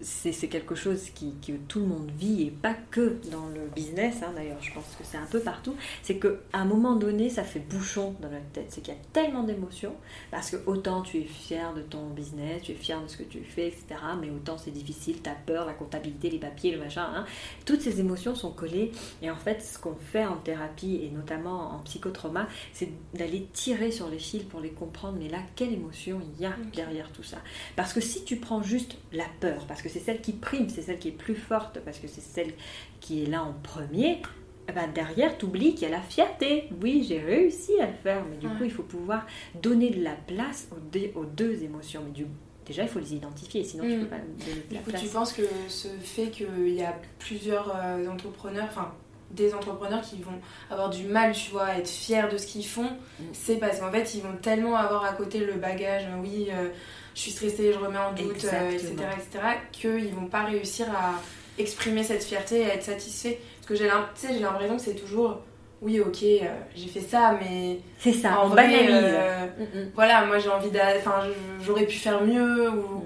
c'est 0.02 0.48
quelque 0.48 0.74
chose 0.74 1.10
qui, 1.14 1.34
que 1.46 1.52
tout 1.68 1.80
le 1.80 1.86
monde 1.86 2.10
vit 2.18 2.42
et 2.42 2.50
pas 2.50 2.74
que 2.90 3.18
dans 3.30 3.46
le 3.46 3.68
business, 3.74 4.16
hein, 4.22 4.32
d'ailleurs 4.34 4.60
je 4.60 4.72
pense 4.72 4.96
que 4.98 5.04
c'est 5.04 5.16
un 5.16 5.26
peu 5.26 5.40
partout, 5.40 5.74
c'est 6.02 6.18
qu'à 6.18 6.28
un 6.52 6.64
moment 6.64 6.96
donné 6.96 7.30
ça 7.30 7.44
fait 7.44 7.60
bouchon 7.60 8.14
dans 8.20 8.28
notre 8.28 8.48
tête, 8.52 8.66
c'est 8.68 8.80
qu'il 8.80 8.94
y 8.94 8.96
a 8.96 9.00
tellement 9.12 9.42
d'émotions, 9.44 9.94
parce 10.30 10.50
que 10.50 10.56
autant 10.66 11.02
tu 11.02 11.18
es 11.18 11.24
fier 11.24 11.72
de 11.74 11.82
ton 11.82 12.08
business, 12.10 12.62
tu 12.62 12.72
es 12.72 12.74
fier 12.74 13.00
de 13.00 13.08
ce 13.08 13.16
que 13.16 13.22
tu 13.22 13.42
fais, 13.44 13.68
etc., 13.68 13.86
mais 14.20 14.30
autant 14.30 14.58
c'est 14.58 14.70
difficile, 14.70 15.22
tu 15.22 15.30
as 15.30 15.34
peur, 15.34 15.66
la 15.66 15.74
comptabilité, 15.74 16.30
les 16.30 16.38
papiers, 16.38 16.72
le 16.72 16.78
machin, 16.78 17.06
hein. 17.14 17.24
toutes 17.64 17.80
ces 17.80 18.00
émotions 18.00 18.34
sont 18.34 18.52
collées, 18.52 18.92
et 19.22 19.30
en 19.30 19.36
fait 19.36 19.62
ce 19.62 19.78
qu'on 19.78 19.94
fait 19.94 20.26
en 20.26 20.36
thérapie, 20.36 21.00
et 21.02 21.10
notamment 21.10 21.74
en 21.74 21.78
psychotrauma, 21.80 22.48
c'est 22.72 22.90
d'aller 23.14 23.46
tirer 23.52 23.90
sur 23.90 24.08
les 24.08 24.18
fils 24.18 24.42
pour 24.42 24.60
les 24.60 24.70
comprendre, 24.70 25.18
mais 25.18 25.28
là 25.28 25.38
quelle 25.56 25.72
émotion 25.72 26.20
il 26.34 26.42
y 26.42 26.46
a 26.46 26.54
derrière 26.74 27.10
tout 27.12 27.22
ça. 27.22 27.38
Parce 27.76 27.92
que 27.92 28.00
si 28.00 28.24
tu 28.24 28.36
prends 28.36 28.62
juste 28.62 28.96
la 29.12 29.26
peur, 29.40 29.66
parce 29.66 29.82
que 29.82 29.88
c'est 29.92 30.00
celle 30.00 30.20
qui 30.20 30.32
prime, 30.32 30.68
c'est 30.68 30.82
celle 30.82 30.98
qui 30.98 31.08
est 31.08 31.12
plus 31.12 31.34
forte, 31.34 31.80
parce 31.84 31.98
que 31.98 32.08
c'est 32.08 32.22
celle 32.22 32.52
qui 33.00 33.22
est 33.22 33.26
là 33.26 33.42
en 33.42 33.52
premier, 33.52 34.20
eh 34.68 34.72
ben 34.72 34.88
derrière, 34.92 35.36
tu 35.36 35.46
oublies 35.46 35.74
qu'il 35.74 35.88
y 35.88 35.92
a 35.92 35.96
la 35.96 36.02
fierté. 36.02 36.68
Oui, 36.80 37.04
j'ai 37.06 37.18
réussi 37.18 37.80
à 37.80 37.86
le 37.86 37.92
faire, 38.02 38.24
mais 38.30 38.36
du 38.36 38.48
coup, 38.48 38.64
il 38.64 38.70
faut 38.70 38.84
pouvoir 38.84 39.26
donner 39.60 39.90
de 39.90 40.02
la 40.02 40.14
place 40.14 40.68
aux 40.72 41.24
deux, 41.24 41.62
émotions. 41.62 42.02
Mais 42.04 42.12
du, 42.12 42.26
déjà, 42.64 42.82
il 42.84 42.88
faut 42.88 43.00
les 43.00 43.14
identifier, 43.14 43.64
sinon 43.64 43.84
tu 43.84 43.96
mm. 43.96 44.00
peux 44.00 44.06
pas 44.06 44.18
donner 44.18 44.62
de 44.70 44.74
la 44.74 44.80
place. 44.80 45.00
Tu 45.00 45.08
penses 45.08 45.32
que 45.32 45.42
ce 45.68 45.88
fait 46.00 46.28
qu'il 46.28 46.74
y 46.74 46.82
a 46.82 46.96
plusieurs 47.18 47.74
euh, 47.74 48.06
entrepreneurs, 48.08 48.68
enfin 48.68 48.92
des 49.32 49.54
entrepreneurs 49.54 50.02
qui 50.02 50.20
vont 50.20 50.38
avoir 50.70 50.90
du 50.90 51.04
mal, 51.04 51.32
tu 51.32 51.52
vois, 51.52 51.64
à 51.64 51.78
être 51.78 51.88
fiers 51.88 52.28
de 52.30 52.36
ce 52.36 52.46
qu'ils 52.46 52.66
font, 52.66 52.90
mm. 53.18 53.24
c'est 53.32 53.56
parce 53.56 53.80
qu'en 53.80 53.90
fait, 53.90 54.14
ils 54.14 54.22
vont 54.22 54.36
tellement 54.40 54.76
avoir 54.76 55.04
à 55.04 55.12
côté 55.12 55.40
le 55.40 55.54
bagage, 55.54 56.04
oui, 56.22 56.48
euh, 56.50 56.68
je 57.14 57.20
suis 57.20 57.30
stressée, 57.30 57.72
je 57.72 57.78
remets 57.78 57.98
en 57.98 58.12
doute, 58.12 58.36
etc., 58.36 58.56
etc., 58.72 59.44
qu'ils 59.72 60.14
vont 60.14 60.26
pas 60.26 60.44
réussir 60.44 60.86
à 60.90 61.20
exprimer 61.58 62.02
cette 62.02 62.24
fierté 62.24 62.60
et 62.60 62.70
à 62.70 62.74
être 62.74 62.84
satisfait. 62.84 63.38
Parce 63.56 63.66
que 63.66 63.74
j'ai 63.74 64.40
l'impression 64.40 64.76
que 64.76 64.82
c'est 64.82 64.94
toujours, 64.94 65.42
oui, 65.82 66.00
ok, 66.00 66.22
euh, 66.22 66.46
j'ai 66.74 66.88
fait 66.88 67.00
ça, 67.00 67.38
mais. 67.40 67.80
C'est 67.98 68.12
ça, 68.12 68.40
en 68.40 68.48
vrai, 68.48 68.86
euh, 68.88 69.46
mm, 69.46 69.62
mm. 69.62 69.90
voilà, 69.94 70.24
moi 70.24 70.38
j'ai 70.38 70.48
envie 70.48 70.70
d'aller. 70.70 71.00
Enfin, 71.00 71.24
j'aurais 71.60 71.86
pu 71.86 71.96
faire 71.96 72.24
mieux, 72.24 72.70
ou. 72.70 73.04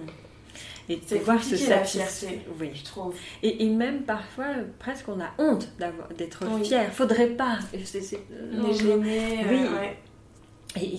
Et 0.88 0.96
de 0.96 1.16
voir 1.16 1.42
se 1.42 1.56
satisfaire. 1.56 2.30
Oui, 2.60 2.70
je 2.72 2.84
trouve. 2.84 3.14
Et, 3.42 3.64
et, 3.64 3.68
même 3.68 4.02
parfois, 4.02 4.46
presque 4.78 5.08
on 5.08 5.18
a 5.20 5.30
honte 5.38 5.68
d'être 6.16 6.44
fier. 6.62 6.92
Faudrait 6.92 7.28
pas. 7.28 7.58
C'est. 7.84 8.20
Oui. 8.52 8.78
Et, 10.80 10.98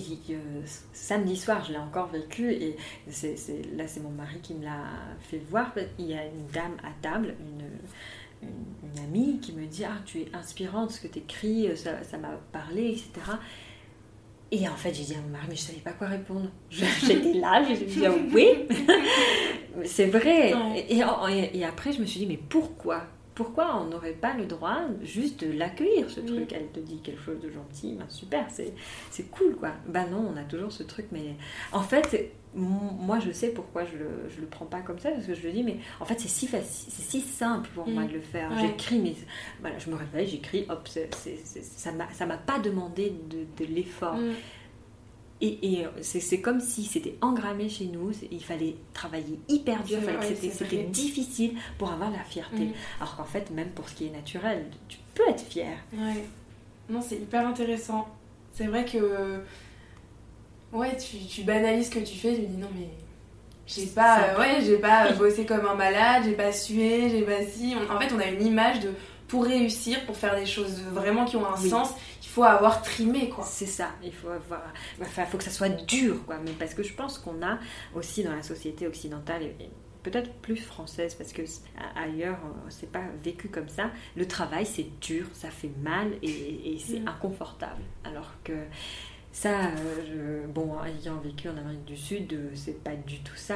samedi 0.92 1.36
soir, 1.36 1.64
je 1.64 1.72
l'ai 1.72 1.78
encore 1.78 2.08
vécu, 2.08 2.52
et 2.52 2.76
c'est, 3.08 3.36
là 3.76 3.86
c'est 3.86 4.00
mon 4.00 4.10
mari 4.10 4.40
qui 4.42 4.54
me 4.54 4.64
l'a 4.64 4.84
fait 5.20 5.40
voir. 5.50 5.72
Il 5.98 6.06
y 6.06 6.14
a 6.14 6.24
une 6.24 6.46
dame 6.52 6.76
à 6.82 6.90
table, 7.02 7.34
une, 7.40 8.48
une, 8.48 9.04
amie, 9.04 9.38
qui 9.40 9.52
me 9.52 9.66
dit 9.66 9.84
Ah, 9.84 9.98
tu 10.04 10.20
es 10.20 10.28
inspirante, 10.34 10.92
ce 10.92 11.00
que 11.00 11.08
tu 11.08 11.18
écris, 11.20 11.76
ça, 11.76 12.02
ça 12.02 12.18
m'a 12.18 12.40
parlé, 12.52 12.90
etc. 12.90 13.36
Et 14.50 14.66
en 14.66 14.74
fait, 14.74 14.94
j'ai 14.94 15.04
dit 15.04 15.14
à 15.14 15.20
mon 15.20 15.28
mari, 15.28 15.46
mais 15.50 15.56
je 15.56 15.60
savais 15.60 15.80
pas 15.80 15.92
quoi 15.92 16.06
répondre. 16.06 16.48
J'étais 16.70 17.34
là, 17.34 17.62
j'ai 17.62 17.84
dit 17.84 18.02
oui, 18.32 18.46
c'est 19.84 20.06
vrai. 20.06 20.54
Et, 20.88 20.98
et, 20.98 21.64
après, 21.64 21.92
je 21.92 22.00
me 22.00 22.06
suis 22.06 22.20
dit, 22.20 22.26
mais 22.26 22.40
pourquoi? 22.48 23.02
Pourquoi 23.38 23.80
on 23.80 23.84
n'aurait 23.84 24.14
pas 24.14 24.34
le 24.34 24.46
droit 24.46 24.80
juste 25.00 25.44
de 25.44 25.56
l'accueillir, 25.56 26.10
ce 26.10 26.18
truc? 26.18 26.52
Elle 26.52 26.66
te 26.72 26.80
dit 26.80 26.98
quelque 26.98 27.22
chose 27.22 27.38
de 27.38 27.48
gentil, 27.48 27.94
ben 27.94 28.08
super, 28.08 28.48
c'est 28.50 29.30
cool 29.30 29.54
quoi. 29.54 29.74
Ben 29.86 30.08
non, 30.10 30.32
on 30.34 30.36
a 30.36 30.42
toujours 30.42 30.72
ce 30.72 30.82
truc, 30.82 31.06
mais 31.12 31.36
en 31.70 31.82
fait, 31.82 32.32
moi 32.52 33.20
je 33.20 33.30
sais 33.30 33.50
pourquoi 33.50 33.84
je 33.84 33.96
le, 33.96 34.08
le 34.40 34.46
prends 34.48 34.66
pas 34.66 34.80
comme 34.80 34.98
ça, 34.98 35.12
parce 35.12 35.24
que 35.24 35.34
je 35.34 35.46
le 35.46 35.52
dis, 35.52 35.62
mais 35.62 35.76
en 36.00 36.04
fait 36.04 36.18
c'est 36.18 36.26
si 36.26 36.48
facile, 36.48 36.92
c'est 36.92 37.08
si 37.08 37.20
simple 37.20 37.70
pour 37.76 37.86
moi 37.86 38.02
mm. 38.02 38.08
de 38.08 38.12
le 38.14 38.20
faire. 38.22 38.58
J'écris, 38.58 38.98
mais 38.98 39.14
voilà, 39.60 39.78
je 39.78 39.88
me 39.88 39.94
réveille, 39.94 40.26
j'écris, 40.26 40.66
hop, 40.68 40.88
ça 40.88 42.26
m'a 42.26 42.38
pas 42.38 42.58
demandé 42.58 43.14
de, 43.30 43.64
l'effort. 43.66 44.16
Mm. 44.16 44.32
Et, 45.40 45.84
c'est 46.00 46.40
comme 46.40 46.60
si 46.60 46.84
c'était 46.84 47.16
engrammé 47.20 47.68
chez 47.68 47.84
nous, 47.86 48.10
il 48.30 48.42
fallait 48.42 48.74
travailler 48.92 49.38
hyper 49.48 49.84
dur, 49.84 49.98
c'était 50.52 50.82
difficile 50.84 51.54
pour 51.78 51.92
avoir 51.92 52.10
la 52.10 52.24
fierté. 52.24 52.64
Mm. 52.64 52.72
Alors 53.00 53.16
qu'en 53.16 53.24
fait, 53.24 53.50
même 53.50 53.70
pour 53.70 53.88
ce 53.88 53.94
qui 53.94 54.06
est 54.06 54.10
naturel, 54.10 54.66
tu 54.88 54.98
peux 55.14 55.28
être 55.28 55.44
fier. 55.44 55.76
Ouais. 55.92 56.24
Non, 56.88 57.00
c'est 57.00 57.16
hyper 57.16 57.46
intéressant. 57.46 58.08
C'est 58.52 58.66
vrai 58.66 58.84
que. 58.84 59.40
Ouais, 60.72 60.96
tu, 60.96 61.18
tu, 61.18 61.42
banalises 61.42 61.86
ce 61.86 61.94
que 61.94 62.00
tu 62.00 62.16
fais, 62.16 62.34
tu 62.34 62.42
dis 62.42 62.56
non, 62.56 62.68
mais. 62.74 62.88
J'ai 63.66 63.86
pas, 63.86 64.38
ouais, 64.38 64.62
j'ai 64.64 64.78
pas 64.78 65.12
bossé 65.18 65.44
comme 65.44 65.66
un 65.66 65.74
malade, 65.74 66.22
j'ai 66.24 66.32
pas 66.32 66.52
sué, 66.52 67.10
j'ai 67.10 67.22
pas 67.22 67.44
si. 67.44 67.74
en 67.76 68.00
fait, 68.00 68.12
on 68.14 68.18
a 68.18 68.26
une 68.26 68.44
image 68.44 68.80
de 68.80 68.92
pour 69.28 69.44
réussir, 69.44 70.04
pour 70.06 70.16
faire 70.16 70.34
des 70.34 70.46
choses 70.46 70.80
vraiment 70.90 71.26
qui 71.26 71.36
ont 71.36 71.46
un 71.46 71.56
sens, 71.56 71.90
faut 72.38 72.44
avoir 72.44 72.82
trimé 72.82 73.28
quoi. 73.28 73.44
C'est 73.44 73.66
ça, 73.66 73.90
il 74.02 74.12
faut 74.12 74.28
avoir, 74.28 74.62
enfin, 75.00 75.24
faut 75.26 75.38
que 75.38 75.44
ça 75.44 75.50
soit 75.50 75.68
dur 75.68 76.24
quoi, 76.24 76.36
mais 76.44 76.52
parce 76.52 76.74
que 76.74 76.82
je 76.82 76.94
pense 76.94 77.18
qu'on 77.18 77.42
a 77.42 77.58
aussi 77.94 78.22
dans 78.22 78.34
la 78.34 78.42
société 78.42 78.86
occidentale 78.86 79.42
et 79.42 79.70
peut-être 80.04 80.32
plus 80.34 80.56
française 80.56 81.14
parce 81.16 81.32
que 81.32 81.42
ailleurs 81.96 82.38
c'est 82.68 82.90
pas 82.90 83.02
vécu 83.22 83.48
comme 83.48 83.68
ça. 83.68 83.90
Le 84.16 84.26
travail 84.26 84.66
c'est 84.66 84.86
dur, 85.00 85.26
ça 85.32 85.50
fait 85.50 85.72
mal 85.82 86.12
et, 86.22 86.78
c'est 86.78 87.00
mm. 87.00 87.08
inconfortable. 87.08 87.82
Alors 88.04 88.30
que 88.44 88.52
ça, 89.38 89.70
euh, 90.16 90.46
bon, 90.48 90.72
ayant 90.82 91.20
vécu 91.20 91.48
en 91.48 91.56
Amérique 91.56 91.84
du 91.84 91.96
Sud, 91.96 92.32
euh, 92.32 92.50
c'est 92.54 92.82
pas 92.82 92.96
du 92.96 93.20
tout 93.20 93.36
ça. 93.36 93.54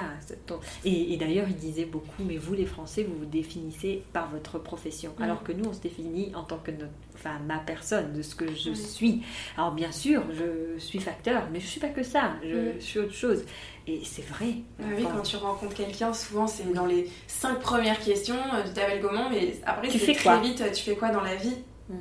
Et, 0.84 1.16
d'ailleurs, 1.16 1.46
il 1.48 1.56
disait 1.56 1.86
beaucoup, 1.86 2.22
mais 2.24 2.36
vous 2.36 2.54
les 2.54 2.66
Français, 2.66 3.02
vous 3.02 3.18
vous 3.18 3.24
définissez 3.24 4.04
par 4.12 4.30
votre 4.30 4.60
profession, 4.60 5.12
mm. 5.18 5.22
alors 5.22 5.42
que 5.42 5.50
nous, 5.50 5.68
on 5.68 5.72
se 5.72 5.80
définit 5.80 6.32
en 6.36 6.44
tant 6.44 6.58
que 6.58 6.70
notre, 6.70 6.92
enfin, 7.14 7.40
ma 7.48 7.58
personne, 7.58 8.12
de 8.12 8.22
ce 8.22 8.36
que 8.36 8.54
je 8.54 8.72
suis. 8.72 9.22
Alors 9.56 9.72
bien 9.72 9.90
sûr, 9.90 10.22
je 10.32 10.78
suis 10.78 11.00
facteur, 11.00 11.48
mais 11.52 11.58
je 11.58 11.66
suis 11.66 11.80
pas 11.80 11.88
que 11.88 12.04
ça, 12.04 12.34
je, 12.44 12.76
mm. 12.76 12.80
suis 12.80 13.00
autre 13.00 13.14
chose. 13.14 13.42
Et 13.88 14.02
c'est 14.04 14.24
vrai. 14.24 14.54
Ah 14.80 14.84
oui, 14.96 15.02
quand 15.02 15.22
tu 15.22 15.34
rencontres 15.34 15.74
quelqu'un, 15.74 16.12
souvent 16.12 16.46
c'est 16.46 16.72
dans 16.72 16.86
les 16.86 17.10
cinq 17.26 17.58
premières 17.58 17.98
questions, 17.98 18.36
euh, 18.36 18.62
tu 18.64 18.72
t'appelles 18.72 19.02
comment, 19.02 19.28
mais 19.30 19.56
après 19.66 19.88
tu 19.88 19.98
fais 19.98 20.14
très 20.14 20.40
vite, 20.42 20.62
tu 20.72 20.84
fais 20.84 20.94
quoi 20.94 21.10
dans 21.10 21.22
la 21.22 21.34
vie? 21.34 21.56
Mm. 21.88 21.96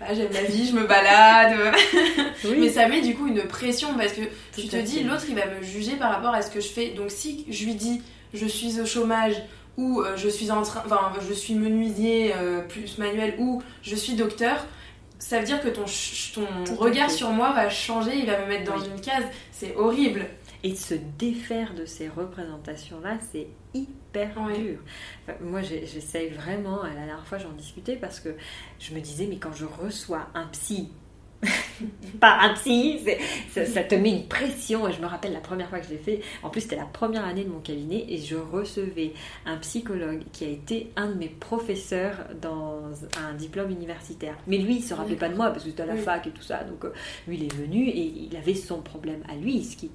Bah, 0.00 0.06
j'aime 0.14 0.32
la 0.32 0.44
vie, 0.44 0.66
je 0.66 0.74
me 0.74 0.86
balade. 0.86 1.74
Mais 2.58 2.70
ça 2.70 2.88
met 2.88 3.02
du 3.02 3.14
coup 3.14 3.26
une 3.26 3.42
pression 3.42 3.88
parce 3.96 4.14
que 4.14 4.22
tu 4.56 4.66
te 4.66 4.76
dis, 4.76 5.04
l'autre 5.04 5.24
il 5.28 5.34
va 5.34 5.46
me 5.46 5.62
juger 5.62 5.96
par 5.96 6.10
rapport 6.10 6.34
à 6.34 6.40
ce 6.40 6.50
que 6.50 6.60
je 6.60 6.68
fais. 6.68 6.90
Donc 6.90 7.10
si 7.10 7.44
je 7.50 7.64
lui 7.66 7.74
dis, 7.74 8.00
je 8.32 8.46
suis 8.46 8.80
au 8.80 8.86
chômage 8.86 9.34
ou 9.76 10.00
euh, 10.00 10.16
je 10.16 10.28
suis 10.28 10.50
en 10.50 10.62
train, 10.62 10.82
enfin 10.86 11.12
je 11.28 11.34
suis 11.34 11.54
menuisier 11.54 12.32
euh, 12.34 12.62
plus 12.62 12.96
manuel 12.96 13.34
ou 13.38 13.62
je 13.82 13.94
suis 13.94 14.14
docteur, 14.14 14.66
ça 15.18 15.38
veut 15.38 15.44
dire 15.44 15.60
que 15.60 15.68
ton, 15.68 15.84
ton 16.34 16.76
regard 16.76 17.10
sur 17.10 17.30
moi 17.30 17.52
va 17.52 17.68
changer, 17.68 18.12
il 18.16 18.26
va 18.26 18.40
me 18.40 18.46
mettre 18.46 18.72
dans 18.72 18.82
une 18.82 19.00
case. 19.02 19.24
C'est 19.52 19.76
horrible. 19.76 20.26
Et 20.62 20.74
se 20.74 20.94
défaire 21.18 21.74
de 21.74 21.86
ces 21.86 22.08
représentations-là, 22.08 23.18
c'est 23.32 23.46
hyper 23.72 23.99
dur. 24.12 24.78
moi, 25.40 25.62
j'essaye 25.62 26.30
vraiment, 26.30 26.82
la 26.82 26.94
dernière 26.94 27.26
fois 27.26 27.38
j'en 27.38 27.52
discutais 27.52 27.96
parce 27.96 28.20
que 28.20 28.30
je 28.78 28.94
me 28.94 29.00
disais, 29.00 29.26
mais 29.26 29.36
quand 29.36 29.52
je 29.52 29.64
reçois 29.64 30.28
un 30.34 30.46
psy 30.48 30.90
pas 32.20 32.38
un 32.40 32.54
psy, 32.54 33.00
ça, 33.50 33.82
te 33.82 33.94
met 33.94 34.10
une 34.10 34.28
pression. 34.28 34.86
Et 34.88 34.92
je 34.92 35.00
me 35.00 35.06
rappelle 35.06 35.32
la 35.32 35.40
première 35.40 35.68
fois 35.68 35.80
que 35.80 35.86
je 35.86 35.90
l'ai 35.90 35.98
fait, 35.98 36.20
en 36.42 36.50
plus 36.50 36.62
c'était 36.62 36.76
la 36.76 36.84
première 36.84 37.24
année 37.24 37.44
de 37.44 37.48
mon 37.48 37.60
cabinet, 37.60 38.04
et 38.08 38.18
je 38.18 38.36
recevais 38.36 39.12
un 39.46 39.56
psychologue 39.56 40.22
qui 40.32 40.44
a 40.44 40.48
été 40.48 40.90
un 40.96 41.08
de 41.08 41.14
mes 41.14 41.28
professeurs 41.28 42.26
dans 42.40 42.90
un 43.18 43.34
diplôme 43.34 43.70
universitaire. 43.70 44.36
Mais 44.46 44.58
lui, 44.58 44.76
il 44.76 44.82
se 44.82 44.94
rappelait 44.94 45.16
pas 45.16 45.28
de 45.28 45.36
moi 45.36 45.50
parce 45.50 45.64
que 45.64 45.70
c'était 45.70 45.82
à 45.82 45.86
la 45.86 45.96
fac 45.96 46.26
et 46.26 46.30
tout 46.30 46.42
ça. 46.42 46.62
Donc 46.64 46.84
euh, 46.84 46.92
lui, 47.26 47.36
il 47.36 47.44
est 47.44 47.54
venu 47.54 47.88
et 47.88 48.28
il 48.30 48.36
avait 48.36 48.54
son 48.54 48.82
problème 48.82 49.22
à 49.28 49.34
lui, 49.36 49.64
ce 49.64 49.76
qui 49.76 49.90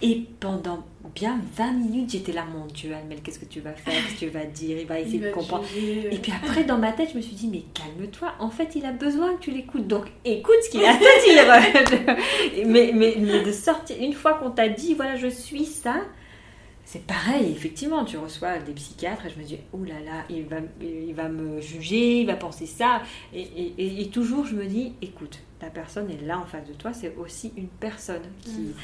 et 0.00 0.26
pendant 0.40 0.84
bien 1.14 1.40
20 1.56 1.72
minutes, 1.72 2.10
j'étais 2.10 2.32
là, 2.32 2.44
mon 2.44 2.66
Dieu, 2.66 2.94
Almel, 2.94 3.20
qu'est-ce 3.22 3.38
que 3.38 3.44
tu 3.44 3.60
vas 3.60 3.72
faire? 3.72 3.94
Qu'est-ce 3.94 4.14
que 4.14 4.18
tu 4.20 4.28
vas 4.28 4.44
dire? 4.44 4.78
Il 4.78 4.86
va 4.86 5.00
essayer 5.00 5.18
de 5.18 5.30
comprendre. 5.30 5.64
Et 5.76 6.16
puis 6.18 6.32
après, 6.32 6.64
dans 6.64 6.78
ma 6.78 6.92
tête, 6.92 7.10
je 7.12 7.16
me 7.16 7.22
suis 7.22 7.36
dit, 7.36 7.48
mais 7.48 7.64
calme-toi, 7.74 8.34
en 8.38 8.50
fait, 8.50 8.74
il 8.74 8.84
a 8.86 8.92
besoin 8.92 9.34
que 9.34 9.40
tu 9.40 9.50
l'écoutes. 9.50 9.86
Donc 9.86 10.06
écoute 10.24 10.54
ce 10.64 10.70
qu'il 10.70 10.84
a 10.84 10.92
à 10.92 10.96
te 10.96 12.04
dire. 12.04 12.66
mais, 12.66 12.92
mais, 12.94 13.42
de 13.42 13.52
sortir, 13.52 13.96
une 14.00 14.12
fois 14.12 14.34
qu'on 14.34 14.50
t'a 14.50 14.68
dit, 14.68 14.94
voilà, 14.94 15.16
je 15.16 15.28
suis 15.28 15.64
ça, 15.64 15.96
c'est 16.84 17.06
pareil, 17.06 17.50
effectivement, 17.52 18.04
tu 18.04 18.18
reçois 18.18 18.58
des 18.58 18.72
psychiatres 18.72 19.26
et 19.26 19.30
je 19.30 19.38
me 19.38 19.44
dis, 19.44 19.58
oh 19.72 19.84
là 19.84 20.00
là, 20.04 20.24
il 20.28 20.44
va, 20.44 20.56
il 20.80 21.14
va 21.14 21.28
me 21.28 21.60
juger, 21.60 22.20
il 22.20 22.26
va 22.26 22.34
penser 22.36 22.66
ça. 22.66 23.02
Et, 23.32 23.40
et, 23.40 24.02
et, 24.02 24.08
toujours, 24.08 24.44
je 24.44 24.54
me 24.54 24.66
dis, 24.66 24.92
écoute, 25.00 25.38
la 25.62 25.70
personne 25.70 26.10
est 26.10 26.20
là 26.26 26.38
en 26.38 26.44
face 26.44 26.66
de 26.66 26.74
toi, 26.74 26.92
c'est 26.92 27.14
aussi 27.16 27.52
une 27.56 27.68
personne 27.68 28.22
qui, 28.42 28.74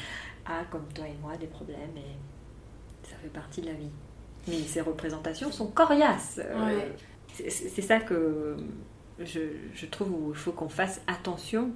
mm 0.49 0.65
comme 0.71 0.85
toi 0.93 1.07
et 1.07 1.15
moi, 1.21 1.37
des 1.37 1.47
problèmes 1.47 1.95
et 1.95 3.07
ça 3.07 3.15
fait 3.21 3.29
partie 3.29 3.61
de 3.61 3.67
la 3.67 3.73
vie. 3.73 3.91
Mais 4.47 4.59
ces 4.59 4.81
représentations 4.81 5.51
sont 5.51 5.67
coriaces. 5.67 6.39
Euh, 6.43 6.79
c'est 7.33 7.81
ça 7.81 7.99
que 7.99 8.57
je, 9.19 9.39
je 9.73 9.85
trouve 9.85 10.11
où 10.11 10.29
il 10.31 10.37
faut 10.37 10.51
qu'on 10.51 10.69
fasse 10.69 11.01
attention 11.07 11.71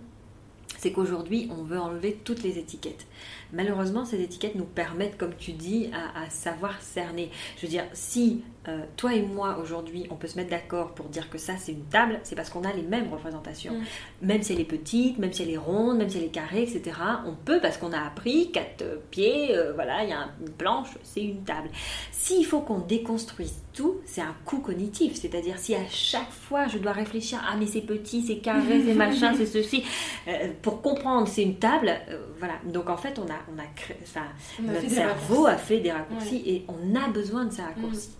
c'est 0.78 0.91
qu'aujourd'hui, 0.91 1.49
on 1.51 1.63
veut 1.63 1.80
enlever 1.80 2.19
toutes 2.24 2.43
les 2.43 2.57
étiquettes. 2.57 3.05
Malheureusement, 3.51 4.03
ces 4.03 4.21
étiquettes 4.21 4.55
nous 4.55 4.65
permettent, 4.65 5.17
comme 5.17 5.36
tu 5.36 5.51
dis, 5.51 5.89
à, 5.93 6.30
savoir 6.30 6.82
cerner. 6.82 7.30
Je 7.57 7.63
veux 7.63 7.67
dire, 7.67 7.86
si 7.93 8.43
euh, 8.67 8.84
toi 8.97 9.13
et 9.13 9.21
moi, 9.21 9.59
aujourd'hui, 9.61 10.07
on 10.09 10.15
peut 10.15 10.28
se 10.28 10.38
mettre 10.38 10.49
d'accord 10.49 10.93
pour 10.95 11.07
dire 11.07 11.30
que 11.30 11.38
ça, 11.38 11.53
c'est 11.57 11.74
une 11.74 11.86
table, 11.86 12.19
c'est 12.24 12.36
parce 12.36 12.49
qu'on 12.49 12.63
a 12.63 12.74
les 12.74 12.82
mêmes 12.82 13.11
représentations. 13.11 13.74
Mm. 13.74 14.26
Même 14.28 14.41
si 14.41 14.53
elle 14.53 14.59
est 14.59 14.65
petite, 14.65 15.19
même 15.19 15.32
si 15.32 15.43
elle 15.43 15.51
est 15.51 15.57
ronde, 15.57 15.97
même 15.97 16.09
si 16.09 16.17
elle 16.17 16.26
est 16.26 16.30
carrée, 16.30 16.63
etc. 16.63 16.97
On 17.26 17.34
peut, 17.34 17.59
parce 17.61 17.78
qu'on 17.78 17.91
a 17.93 17.99
appris, 17.99 18.51
quatre 18.51 18.84
pieds, 19.11 19.55
euh, 19.55 19.74
voilà, 19.74 20.03
il 20.03 20.09
y 20.09 20.13
a 20.13 20.30
une 20.41 20.51
planche, 20.51 20.89
c'est 21.03 21.24
une 21.24 21.43
table. 21.43 21.69
S'il 22.11 22.45
faut 22.45 22.61
qu'on 22.61 22.80
déconstruise 22.80 23.62
tout, 23.74 23.97
c'est 24.05 24.21
un 24.21 24.36
coût 24.45 24.59
cognitif. 24.59 25.15
C'est-à-dire, 25.15 25.57
si 25.57 25.76
à 25.76 25.88
chaque 25.89 26.32
fois, 26.32 26.67
je 26.67 26.78
dois 26.78 26.91
réfléchir, 26.91 27.39
ah, 27.47 27.55
mais 27.57 27.65
c'est 27.65 27.82
petit, 27.82 28.21
c'est 28.26 28.38
carré, 28.38 28.84
c'est 28.86 28.93
machin, 28.93 29.34
c'est 29.36 29.45
ceci, 29.45 29.84
euh, 30.28 30.49
pour 30.61 30.82
comprendre, 30.82 31.28
c'est 31.28 31.43
une 31.43 31.57
table, 31.57 31.91
voilà. 32.39 32.55
Donc, 32.65 32.89
en 32.89 32.97
fait, 32.97 33.19
on 33.19 33.26
a 33.26 33.39
on 33.53 33.59
a 33.59 33.65
créé, 33.76 33.97
enfin, 34.03 34.26
notre 34.61 34.89
cerveau 34.89 35.47
a 35.47 35.57
fait 35.57 35.80
des 35.80 35.91
raccourcis 35.91 36.43
et 36.45 36.65
on 36.67 36.95
a 36.95 37.07
besoin 37.09 37.45
de 37.45 37.51
ces 37.51 37.61
raccourcis. 37.61 38.11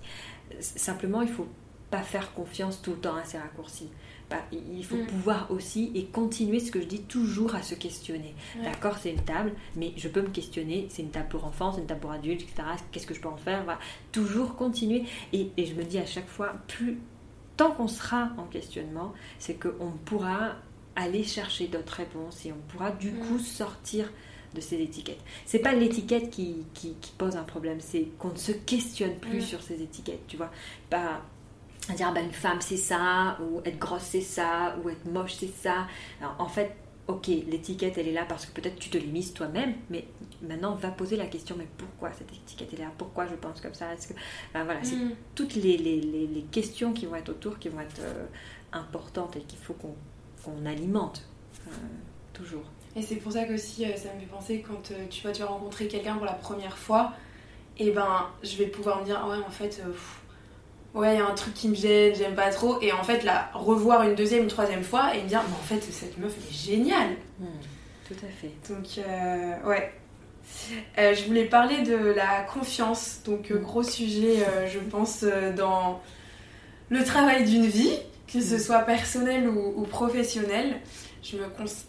Mm. 0.52 0.56
Simplement, 0.60 1.22
il 1.22 1.30
faut 1.30 1.48
pas 1.90 2.02
faire 2.02 2.34
confiance 2.34 2.82
tout 2.82 2.92
le 2.92 2.98
temps 2.98 3.16
à 3.16 3.24
ces 3.24 3.38
raccourcis. 3.38 3.90
Bah, 4.34 4.40
il 4.52 4.84
faut 4.84 4.96
mm. 4.96 5.06
pouvoir 5.06 5.52
aussi 5.52 5.92
et 5.94 6.06
continuer 6.06 6.60
ce 6.60 6.72
que 6.72 6.82
je 6.82 6.88
dis 6.88 7.02
toujours 7.02 7.54
à 7.54 7.62
se 7.62 7.76
questionner. 7.76 8.34
D'accord, 8.64 8.98
c'est 8.98 9.12
une 9.12 9.22
table, 9.22 9.54
mais 9.76 9.94
je 9.96 10.08
peux 10.08 10.24
me 10.24 10.30
questionner. 10.30 10.88
C'est 10.90 11.04
une 11.04 11.12
table 11.12 11.28
pour 11.30 11.46
enfants, 11.46 11.72
c'est 11.72 11.82
une 11.82 11.86
table 11.86 12.00
pour 12.00 12.12
adultes, 12.12 12.42
etc. 12.42 12.64
Qu'est-ce 12.92 13.06
que 13.06 13.14
je 13.14 13.22
peux 13.22 13.30
en 13.30 13.38
faire? 13.38 13.64
Toujours 14.12 14.56
continuer. 14.56 15.04
Et, 15.34 15.52
et, 15.56 15.68
je 15.68 15.76
me 15.76 15.84
dis 15.84 16.00
à 16.00 16.08
chaque 16.08 16.28
fois, 16.28 16.56
plus 16.68 16.98
tant 17.58 17.72
qu'on 17.72 17.88
sera 17.88 18.32
en 18.40 18.46
questionnement, 18.46 19.14
c'est 19.38 19.54
qu'on 19.54 19.92
pourra 20.04 20.56
aller 20.96 21.24
chercher 21.24 21.68
d'autres 21.68 21.94
réponses 21.94 22.44
et 22.48 22.52
on 22.52 22.72
pourra 22.72 22.90
du 22.90 23.12
mm. 23.12 23.20
coup 23.20 23.38
sortir 23.38 24.10
de 24.56 24.62
ces 24.62 24.82
étiquettes. 24.82 25.22
C'est 25.46 25.60
pas 25.60 25.74
l'étiquette 25.74 26.32
qui, 26.32 26.66
qui, 26.74 26.96
pose 27.20 27.36
un 27.36 27.44
problème, 27.44 27.80
c'est 27.80 28.08
qu'on 28.18 28.30
ne 28.30 28.38
se 28.38 28.52
questionne 28.52 29.16
plus 29.16 29.42
sur 29.42 29.62
ces 29.62 29.82
étiquettes, 29.82 30.26
tu 30.28 30.38
vois. 30.38 30.52
Pas 30.90 31.22
dire, 31.92 32.08
ah 32.10 32.14
ben, 32.14 32.26
une 32.26 32.32
femme 32.32 32.62
c'est 32.62 32.78
ça, 32.78 33.38
ou 33.42 33.62
être 33.66 33.78
grosse 33.78 34.04
c'est 34.04 34.22
ça, 34.22 34.76
ou 34.84 34.90
être 34.90 35.06
moche 35.06 35.36
c'est 35.40 35.54
ça. 35.54 35.88
en 36.40 36.48
fait, 36.48 36.76
ok, 37.08 37.28
l'étiquette 37.28 37.98
elle 37.98 38.08
est 38.08 38.14
là 38.14 38.26
parce 38.28 38.46
que 38.46 38.60
peut-être 38.60 38.78
tu 38.78 38.90
te 38.90 38.98
limites 38.98 39.34
toi-même, 39.34 39.74
mais 39.90 40.06
maintenant 40.42 40.76
va 40.76 40.90
poser 40.90 41.18
la 41.18 41.26
question, 41.26 41.56
mais 41.58 41.68
pourquoi 41.78 42.12
cette 42.14 42.32
étiquette 42.32 42.74
est 42.74 42.82
là? 42.82 42.92
Pourquoi 42.98 43.28
je 43.28 43.36
pense 43.36 43.60
comme 43.62 43.74
ça? 43.74 43.94
Est-ce 43.94 44.08
que... 44.10 44.14
Ben, 44.54 44.64
voilà, 44.64 44.84
c'est 44.84 44.96
mm. 44.96 45.16
toutes 45.36 45.56
les, 45.56 45.78
les, 45.78 46.00
les, 46.00 46.42
questions 46.52 46.94
qui 46.94 47.06
vont 47.06 47.16
être 47.16 47.30
autour 47.30 47.60
qui 47.60 47.70
vont 47.70 47.82
être 47.82 48.00
euh, 48.00 48.26
importantes 48.72 49.36
et 49.36 49.42
qu'il 49.42 49.60
faut 49.60 49.74
qu'on 49.74 50.66
alimente 50.66 51.28
euh, 51.68 51.72
toujours. 52.32 52.66
Et 52.96 53.02
c'est 53.02 53.16
pour 53.16 53.32
ça 53.32 53.46
que 53.46 53.54
aussi 53.54 53.86
euh, 53.86 53.96
ça 53.96 54.14
me 54.14 54.20
fait 54.20 54.26
penser 54.28 54.66
quand 54.66 54.94
tu 55.10 55.24
vas 55.24 55.32
tu 55.32 55.42
vas 55.42 55.48
rencontrer 55.48 55.88
quelqu'un 55.88 56.16
pour 56.16 56.26
la 56.26 56.34
première 56.34 56.78
fois, 56.78 57.14
et 57.78 57.92
ben 57.92 58.28
je 58.44 58.56
vais 58.58 58.68
pouvoir 58.68 59.00
me 59.00 59.06
dire 59.06 59.20
ah 59.22 59.30
ouais 59.30 59.44
en 59.46 59.50
fait 59.50 59.82
ouais 60.94 61.16
il 61.16 61.18
y 61.18 61.22
a 61.22 61.28
un 61.28 61.34
truc 61.34 61.54
qui 61.54 61.70
me 61.70 61.76
gêne, 61.76 62.14
j'aime 62.16 62.36
pas 62.36 62.50
trop, 62.50 62.80
et 62.82 62.92
en 62.92 63.04
fait 63.04 63.24
la 63.24 63.50
revoir 63.54 64.04
une 64.04 64.16
deuxième, 64.16 64.44
une 64.44 64.50
troisième 64.50 64.84
fois 64.84 65.16
et 65.16 65.24
me 65.24 65.28
dire 65.28 65.42
mais 65.48 65.56
en 65.56 65.64
fait 65.64 65.82
cette 65.82 66.18
meuf 66.18 66.34
elle 66.38 66.50
est 66.50 66.76
géniale. 66.76 67.12
Hmm, 67.40 67.46
tout 68.08 68.16
à 68.16 68.30
fait. 68.30 68.52
Donc 68.70 69.00
ouais. 69.66 69.94
je 70.98 71.26
voulais 71.26 71.46
parler 71.46 71.82
de 71.82 71.96
la 71.96 72.42
confiance, 72.42 73.22
donc 73.26 73.50
hmm. 73.50 73.58
gros 73.58 73.84
sujet 73.84 74.46
je 74.72 74.80
pense 74.80 75.26
dans 75.56 76.02
le 76.90 77.04
travail 77.04 77.46
d'une 77.46 77.66
vie, 77.66 77.98
que 78.28 78.42
ce 78.42 78.56
hmm. 78.56 78.60
soit 78.60 78.80
personnel 78.80 79.48
ou, 79.48 79.74
ou 79.76 79.84
professionnel 79.84 80.80
je 81.24 81.38
me, 81.38 81.44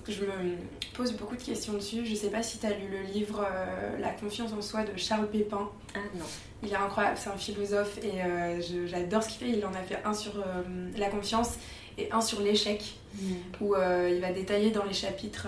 je 0.08 0.20
me 0.20 0.56
pose 0.94 1.12
beaucoup 1.14 1.36
de 1.36 1.42
questions 1.42 1.72
dessus. 1.72 2.06
Je 2.06 2.14
sais 2.14 2.30
pas 2.30 2.42
si 2.42 2.58
tu 2.58 2.66
as 2.66 2.70
lu 2.70 2.88
le 2.88 3.12
livre 3.12 3.44
euh, 3.44 3.98
La 3.98 4.10
confiance 4.10 4.52
en 4.52 4.62
soi 4.62 4.84
de 4.84 4.96
Charles 4.96 5.28
Pépin. 5.28 5.68
Ah 5.94 5.98
non. 6.14 6.24
Il 6.62 6.72
est 6.72 6.76
incroyable, 6.76 7.18
c'est 7.18 7.30
un 7.30 7.36
philosophe 7.36 7.98
et 7.98 8.22
euh, 8.22 8.86
j'adore 8.86 9.22
ce 9.22 9.28
qu'il 9.28 9.46
fait. 9.46 9.58
Il 9.58 9.66
en 9.66 9.74
a 9.74 9.82
fait 9.82 9.98
un 10.04 10.14
sur 10.14 10.38
euh, 10.38 10.62
la 10.96 11.08
confiance 11.08 11.58
et 11.98 12.10
un 12.10 12.20
sur 12.20 12.40
l'échec, 12.40 12.94
mm. 13.14 13.32
où 13.60 13.74
il 13.76 14.20
va 14.20 14.32
détailler 14.32 14.70
dans 14.70 14.84
les 14.84 14.94
chapitres 14.94 15.46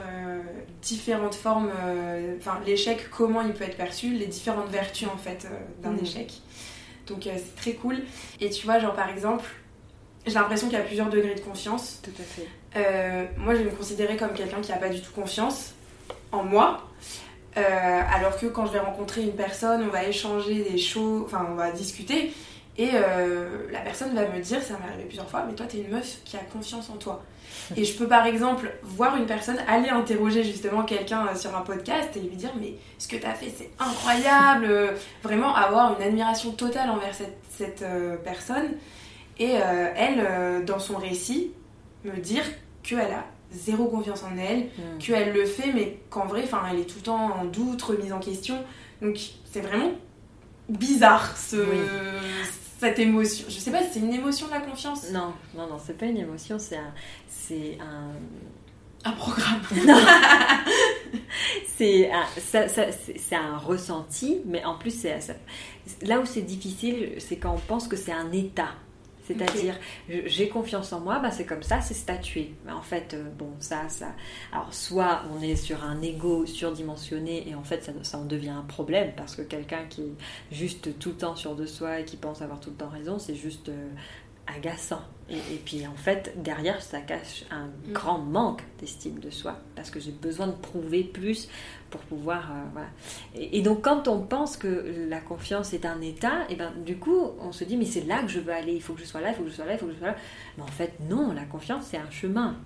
différentes 0.81 1.35
formes, 1.35 1.73
enfin 2.39 2.61
l'échec, 2.65 3.11
comment 3.11 3.41
il 3.41 3.53
peut 3.53 3.65
être 3.65 3.77
perçu, 3.77 4.13
les 4.13 4.27
différentes 4.27 4.69
vertus 4.69 5.09
en 5.09 5.17
fait 5.17 5.49
d'un 5.83 5.91
mm. 5.91 6.05
échec. 6.05 6.33
Donc 7.09 7.23
c'est 7.25 7.57
très 7.57 7.73
cool. 7.73 7.97
Et 8.41 8.51
tu 8.51 8.65
vois, 8.65 8.79
genre 8.79 8.95
par 8.95 9.09
exemple, 9.09 9.45
j'ai 10.25 10.35
l'impression 10.35 10.69
qu'il 10.69 10.79
y 10.79 10.81
a 10.81 10.85
plusieurs 10.85 11.11
degrés 11.11 11.35
de 11.35 11.41
confiance. 11.41 12.01
Tout 12.03 12.11
à 12.21 12.23
fait. 12.23 12.47
Moi, 12.75 13.55
je 13.55 13.61
vais 13.61 13.71
me 13.71 13.77
considérer 13.77 14.17
comme 14.17 14.33
quelqu'un 14.33 14.61
qui 14.61 14.71
n'a 14.71 14.79
pas 14.79 14.89
du 14.89 15.01
tout 15.01 15.13
confiance 15.13 15.75
en 16.33 16.43
moi. 16.43 16.83
alors 17.55 18.39
que 18.39 18.47
quand 18.47 18.67
je 18.67 18.73
vais 18.73 18.81
rencontrer 18.81 19.23
une 19.23 19.35
personne, 19.35 19.83
on 19.83 19.91
va 19.91 20.05
échanger 20.05 20.63
des 20.71 20.79
choses, 20.79 21.23
enfin 21.25 21.47
on 21.51 21.55
va 21.55 21.71
discuter, 21.71 22.33
et 22.79 22.91
euh, 22.93 23.67
la 23.73 23.81
personne 23.81 24.15
va 24.15 24.29
me 24.29 24.41
dire, 24.41 24.63
ça 24.63 24.75
m'est 24.75 24.89
arrivé 24.89 25.05
plusieurs 25.05 25.29
fois, 25.29 25.45
mais 25.47 25.55
toi, 25.55 25.67
t'es 25.67 25.79
une 25.79 25.91
meuf 25.91 26.19
qui 26.25 26.37
a 26.37 26.41
confiance 26.41 26.91
en 26.91 26.97
toi. 26.97 27.23
Et 27.75 27.85
je 27.85 27.97
peux 27.97 28.07
par 28.07 28.27
exemple 28.27 28.71
voir 28.83 29.17
une 29.17 29.25
personne 29.25 29.57
aller 29.67 29.89
interroger 29.89 30.45
justement 30.45 30.83
quelqu'un 30.83 31.27
euh, 31.27 31.35
sur 31.35 31.57
un 31.57 31.63
podcast 31.63 32.11
et 32.17 32.21
lui 32.21 32.37
dire, 32.37 32.53
mais 32.61 32.75
ce 32.99 33.09
que 33.09 33.17
t'as 33.17 33.33
fait, 33.33 33.53
c'est 33.57 33.71
incroyable. 33.79 34.67
Euh, 34.69 34.93
vraiment 35.23 35.55
avoir 35.55 35.97
une 35.99 36.07
admiration 36.07 36.53
totale 36.53 36.91
envers 36.91 37.15
cette, 37.15 37.39
cette 37.51 37.85
personne. 38.25 38.75
Et 39.39 39.53
elle, 39.53 40.65
dans 40.65 40.79
son 40.79 40.97
récit, 40.97 41.53
me 42.07 42.19
dire 42.19 42.45
qu'elle 42.83 43.01
a 43.01 43.25
zéro 43.53 43.87
confiance 43.87 44.23
en 44.23 44.37
elle, 44.37 44.65
hmm. 44.65 44.99
qu'elle 44.99 45.33
le 45.33 45.45
fait, 45.45 45.73
mais 45.73 46.01
qu'en 46.11 46.27
vrai, 46.27 46.43
enfin, 46.45 46.63
elle 46.71 46.81
est 46.81 46.85
tout 46.85 46.99
le 46.99 47.05
temps 47.05 47.41
en 47.41 47.45
doute, 47.45 47.81
remise 47.83 48.13
en 48.13 48.19
question. 48.19 48.63
Donc 49.03 49.19
c'est 49.45 49.61
vraiment 49.61 49.93
bizarre 50.69 51.37
ce, 51.37 51.65
cette 52.81 52.99
émotion. 52.99 53.47
Je 53.49 53.59
sais 53.59 53.71
pas 53.71 53.83
si 53.83 53.95
c'est 53.95 54.01
une 54.01 54.15
émotion 54.15 54.47
de 54.47 54.53
la 54.53 54.61
confiance. 54.61 55.11
Non, 55.11 55.33
non, 55.55 55.67
non, 55.69 55.79
c'est 55.85 55.97
pas 55.97 56.07
une 56.07 56.19
émotion, 56.19 56.59
c'est 56.59 56.77
un, 56.77 56.93
c'est 57.29 57.79
un, 57.81 59.09
un 59.09 59.13
programme. 59.13 59.61
c'est 61.77 62.11
un, 62.11 62.25
c'est 62.37 63.37
un 63.37 63.59
ressenti, 63.59 64.41
mais 64.45 64.65
en 64.65 64.77
plus, 64.77 64.91
c'est 64.91 65.19
là 66.03 66.21
où 66.21 66.27
c'est 66.27 66.43
difficile, 66.43 67.15
c'est 67.19 67.37
quand 67.37 67.55
on 67.55 67.59
pense 67.59 67.89
que 67.89 67.97
c'est 67.97 68.13
un 68.13 68.33
état. 68.33 68.71
C'est-à-dire, 69.27 69.75
j'ai 70.09 70.49
confiance 70.49 70.93
en 70.93 71.01
moi, 71.01 71.19
bah 71.19 71.31
c'est 71.31 71.47
comme 71.47 71.63
ça, 71.63 71.81
c'est 71.81 71.95
statué. 71.95 72.55
Mais 72.65 72.73
en 72.73 72.83
fait, 72.83 73.15
euh, 73.15 73.25
bon, 73.37 73.51
ça, 73.59 73.89
ça. 73.89 74.15
Alors, 74.53 74.73
soit 74.73 75.23
on 75.35 75.43
est 75.43 75.57
sur 75.57 75.83
un 75.85 76.01
ego 76.01 76.47
surdimensionné 76.47 77.49
et 77.49 77.55
en 77.55 77.65
fait, 77.65 77.83
ça, 77.83 77.93
ça 78.03 78.19
en 78.19 78.25
devient 78.25 78.51
un 78.51 78.63
problème 78.63 79.13
parce 79.17 79.35
que 79.35 79.43
quelqu'un 79.43 79.85
qui 79.89 80.03
est 80.03 80.15
juste 80.53 80.99
tout 80.99 81.11
le 81.11 81.17
temps 81.17 81.37
sûr 81.37 81.57
de 81.57 81.67
soi 81.67 82.01
et 82.01 82.05
qui 82.05 82.17
pense 82.17 82.41
avoir 82.43 82.61
tout 82.61 82.71
le 82.71 82.77
temps 82.77 82.89
raison, 82.89 83.19
c'est 83.19 83.35
juste 83.35 83.69
euh, 83.69 83.89
agaçant. 84.47 85.03
Et, 85.29 85.39
puis 85.65 85.85
en 85.87 85.97
fait, 85.97 86.41
derrière, 86.41 86.81
ça 86.81 87.01
cache 87.01 87.45
un 87.51 87.67
mm. 87.67 87.93
grand 87.93 88.19
manque 88.19 88.63
d'estime 88.79 89.19
de 89.19 89.31
soi, 89.31 89.59
parce 89.75 89.91
que 89.91 89.99
j'ai 89.99 90.13
besoin 90.13 90.47
de 90.47 90.53
prouver 90.53 91.03
plus 91.03 91.49
pour 91.91 92.01
pouvoir... 92.03 92.51
Euh. 92.77 92.81
Et, 93.35 93.63
donc 93.63 93.83
quand 93.83 94.09
on 94.09 94.21
pense 94.21 94.57
que 94.57 95.07
la 95.09 95.21
confiance 95.21 95.73
est 95.73 95.87
un 95.87 96.01
état, 96.01 96.49
et 96.49 96.57
ben 96.57 96.73
du 96.85 96.97
coup, 96.99 97.33
on 97.41 97.53
se 97.53 97.65
dit, 97.65 97.77
mais 97.77 97.85
c'est 97.85 98.07
là 98.07 98.23
que 98.23 98.29
je 98.29 98.41
veux 98.41 98.53
aller, 98.53 98.75
il 98.75 98.83
faut 98.83 98.95
que 98.95 99.01
je 99.01 99.07
sois 99.07 99.21
là, 99.21 99.31
il 99.31 99.35
faut 99.35 99.45
que 99.45 99.51
je 99.51 99.55
sois 99.55 99.67
là, 99.67 99.75
il 99.75 99.79
faut 99.79 99.87
que 99.87 99.93
je 99.93 99.99
sois 99.99 100.09
là. 100.09 100.17
Mais 100.57 100.63
en 100.63 100.69
fait, 100.69 100.95
non, 101.09 101.33
la 101.33 101.45
confiance, 101.45 101.87
c'est 101.91 101.99
un 101.99 102.11
chemin 102.11 102.57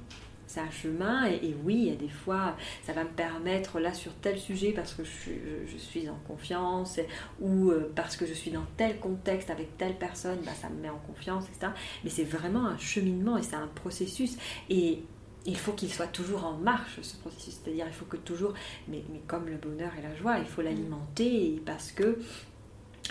c'est 0.50 0.60
un 0.60 0.70
chemin 0.70 1.26
et, 1.26 1.54
oui, 1.64 1.76
il 1.76 1.88
y 1.90 1.92
a 1.92 1.94
des 1.94 2.08
fois, 2.08 2.56
ça 2.82 2.92
va 2.92 3.04
me 3.04 3.10
permettre 3.10 3.78
là 3.78 3.94
sur 3.94 4.12
tel 4.14 4.36
sujet 4.36 4.72
parce 4.72 4.94
que 4.94 5.04
je, 5.04 5.76
suis 5.76 6.08
en 6.08 6.18
confiance 6.26 6.98
ou 7.40 7.70
euh, 7.70 7.92
parce 7.94 8.16
que 8.16 8.26
je 8.26 8.34
suis 8.34 8.50
dans 8.50 8.66
tel 8.76 8.98
contexte 8.98 9.50
avec 9.50 9.78
telle 9.78 9.94
personne, 9.94 10.38
bah, 10.44 10.50
ça 10.60 10.68
me 10.68 10.82
met 10.82 10.90
en 10.90 10.98
confiance, 11.06 11.44
etc. 11.44 11.72
Mais 12.02 12.10
c'est 12.10 12.24
vraiment 12.24 12.66
un 12.66 12.78
cheminement 12.78 13.38
et 13.38 13.44
c'est 13.44 13.54
un 13.54 13.68
processus. 13.68 14.36
Et 14.68 15.04
il 15.46 15.56
faut 15.56 15.72
qu'il 15.72 15.92
soit 15.92 16.06
toujours 16.06 16.44
en 16.44 16.54
marche, 16.54 17.00
ce 17.02 17.16
processus. 17.16 17.58
C'est-à-dire, 17.62 17.86
il 17.86 17.92
faut 17.92 18.04
que 18.04 18.16
toujours, 18.16 18.54
mais, 18.88 19.02
mais 19.10 19.20
comme 19.26 19.46
le 19.46 19.56
bonheur 19.56 19.92
et 19.98 20.02
la 20.02 20.14
joie, 20.14 20.38
il 20.38 20.46
faut 20.46 20.62
l'alimenter 20.62 21.62
parce 21.64 21.92
que 21.92 22.18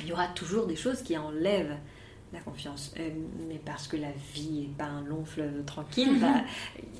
il 0.01 0.07
y 0.07 0.13
aura 0.13 0.27
toujours 0.27 0.67
des 0.67 0.75
choses 0.75 1.01
qui 1.01 1.17
enlèvent 1.17 1.77
la 2.32 2.39
confiance. 2.39 2.93
Euh, 2.99 3.09
mais 3.47 3.59
parce 3.63 3.88
que 3.88 3.97
la 3.97 4.11
vie 4.34 4.49
n'est 4.49 4.75
pas 4.77 4.86
un 4.86 5.03
long 5.03 5.25
fleuve 5.25 5.63
tranquille, 5.65 6.17
bah, 6.21 6.43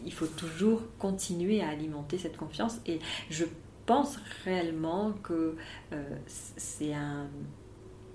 il 0.06 0.14
faut 0.14 0.28
toujours 0.28 0.82
continuer 0.98 1.62
à 1.62 1.70
alimenter 1.70 2.18
cette 2.18 2.38
confiance. 2.38 2.80
Et 2.86 3.00
je 3.30 3.46
pense 3.86 4.18
réellement 4.46 5.14
que 5.24 5.56
euh, 5.94 6.16
c'est 6.58 6.94
un... 6.94 7.28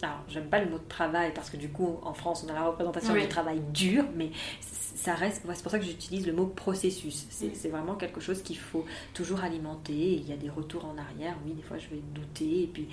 Alors, 0.05 0.18
j'aime 0.28 0.50
pas 0.50 0.61
le 0.61 0.68
mot 0.68 0.76
de 0.76 0.86
travail 0.86 1.32
parce 1.34 1.48
que 1.48 1.57
du 1.57 1.70
coup, 1.70 1.98
en 2.02 2.12
France, 2.12 2.44
on 2.46 2.50
a 2.50 2.52
la 2.52 2.66
représentation 2.66 3.14
du 3.14 3.26
travail 3.26 3.62
dur, 3.72 4.05
mais 4.14 4.32
ça 4.61 5.14
reste, 5.14 5.46
c'est 5.50 5.62
pour 5.62 5.70
ça 5.70 5.78
que 5.78 5.84
j'utilise 5.86 6.26
le 6.26 6.34
mot 6.34 6.44
processus. 6.44 7.26
C'est 7.30 7.68
vraiment 7.70 7.94
quelque 7.94 8.20
chose 8.20 8.42
qu'il 8.42 8.59
faut 8.59 8.84
toujours 9.14 9.42
alimenter. 9.42 9.94
il 9.94 10.28
y 10.28 10.32
a 10.34 10.36
des 10.36 10.50
retours 10.50 10.84
en 10.84 10.98
arrière. 10.98 11.38
Oui, 11.46 11.55
des 11.55 11.62
fois 11.62 11.78
je 11.78 11.88
vais 11.88 12.02
douter. 12.14 12.64
Et 12.64 12.66
puis, 12.66 12.88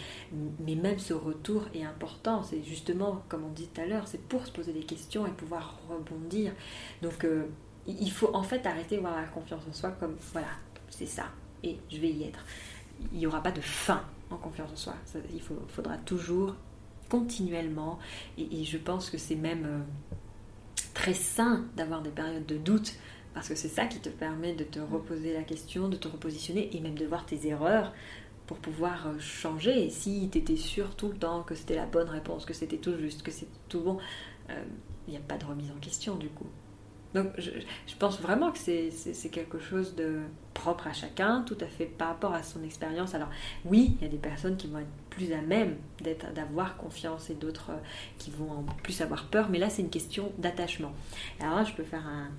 mais 0.65 0.75
même 0.75 0.99
ce 0.99 1.13
retour 1.13 1.65
est 1.75 1.83
important. 1.83 2.43
C'est 2.43 2.63
justement, 2.63 3.23
comme 3.27 3.43
on 3.43 3.51
dit 3.51 3.67
tout 3.67 3.81
à 3.81 3.85
l'heure, 3.85 4.07
c'est 4.07 4.21
pour 4.21 4.45
se 4.45 4.51
poser 4.53 4.71
des 4.71 4.83
questions 4.83 5.27
et 5.27 5.31
pouvoir 5.31 5.79
rebondir. 5.89 6.53
Donc, 7.01 7.25
euh, 7.25 7.45
il 7.87 8.11
faut 8.11 8.33
en 8.33 8.43
fait 8.43 8.65
arrêter 8.65 8.95
de 8.95 9.01
voir 9.01 9.17
la 9.17 9.27
confiance 9.27 9.63
en 9.69 9.73
soi 9.73 9.91
comme 9.99 10.15
voilà, 10.31 10.47
c'est 10.89 11.05
ça. 11.05 11.25
Et 11.61 11.77
je 11.91 11.97
vais 11.97 12.09
y 12.09 12.23
être. 12.23 12.45
Il 13.11 13.17
n'y 13.17 13.27
aura 13.27 13.43
pas 13.43 13.51
de 13.51 13.59
fin 13.59 14.01
en 14.29 14.37
confiance 14.37 14.71
en 14.71 14.77
soi. 14.77 14.93
il 15.33 15.41
faudra 15.41 15.97
toujours 15.97 16.55
continuellement. 17.11 17.99
Et, 18.37 18.63
je 18.63 18.77
pense 18.77 19.09
que 19.09 19.17
c'est 19.17 19.35
même. 19.35 19.65
Euh, 19.65 19.79
très 20.93 21.13
sain 21.13 21.65
d'avoir 21.75 22.01
des 22.01 22.09
périodes 22.09 22.45
de 22.45 22.57
doute 22.57 22.93
parce 23.33 23.47
que 23.47 23.55
c'est 23.55 23.69
ça 23.69 23.85
qui 23.85 23.99
te 23.99 24.09
permet 24.09 24.53
de 24.53 24.63
te 24.63 24.79
reposer 24.79 25.33
la 25.33 25.43
question, 25.43 25.87
de 25.87 25.95
te 25.95 26.07
repositionner 26.07 26.75
et 26.75 26.81
même 26.81 26.95
de 26.95 27.05
voir 27.05 27.25
tes 27.25 27.47
erreurs 27.47 27.93
pour 28.45 28.57
pouvoir 28.57 29.07
euh, 29.07 29.19
changer. 29.19 29.85
Et 29.85 29.89
si 29.89 30.29
tu 30.29 30.37
étais 30.37 30.57
sûr 30.57 30.95
tout 30.95 31.07
le 31.07 31.17
temps 31.17 31.43
que 31.43 31.55
c'était 31.55 31.75
la 31.75 31.85
bonne 31.85 32.09
réponse, 32.09 32.45
que 32.45 32.53
c'était 32.53 32.77
tout 32.77 32.97
juste, 32.97 33.23
que 33.23 33.31
c'est 33.31 33.47
tout 33.69 33.79
bon, 33.79 33.97
euh, 34.49 34.63
il 35.07 35.11
n'y 35.11 35.17
a 35.17 35.21
pas 35.21 35.37
de 35.37 35.45
remise 35.45 35.71
en 35.71 35.79
question 35.79 36.15
du 36.15 36.29
coup. 36.29 36.47
Donc 37.13 37.27
je, 37.37 37.51
pense 37.99 38.21
vraiment 38.21 38.51
que 38.51 38.57
c'est 38.59 39.29
quelque 39.29 39.59
chose 39.59 39.95
de 39.95 40.21
propre 40.53 40.87
à 40.87 40.93
chacun, 40.93 41.41
tout 41.41 41.57
à 41.59 41.65
fait 41.65 41.85
par 41.85 42.09
rapport 42.09 42.33
à 42.33 42.43
son 42.43 42.63
expérience. 42.63 43.15
Alors 43.15 43.29
oui, 43.65 43.97
il 43.99 44.03
y 44.03 44.07
a 44.07 44.09
des 44.09 44.17
personnes 44.17 44.57
qui 44.57 44.67
vont 44.67 44.79
être 44.79 44.87
plus 45.09 45.33
à 45.33 45.41
même 45.41 45.75
d'avoir 46.33 46.77
confiance 46.77 47.29
et 47.29 47.33
d'autres 47.33 47.71
euh, 47.71 47.79
qui 48.17 48.31
vont 48.31 48.51
en 48.51 48.63
plus 48.83 49.01
avoir 49.01 49.25
peur, 49.25 49.49
mais 49.49 49.59
là 49.59 49.69
c'est 49.69 49.81
une 49.81 49.89
question 49.89 50.31
d'attachement. 50.37 50.93
Alors 51.39 51.55
là 51.55 51.63
je 51.63 51.73
peux 51.73 51.83
faire 51.83 52.07
un 52.07 52.29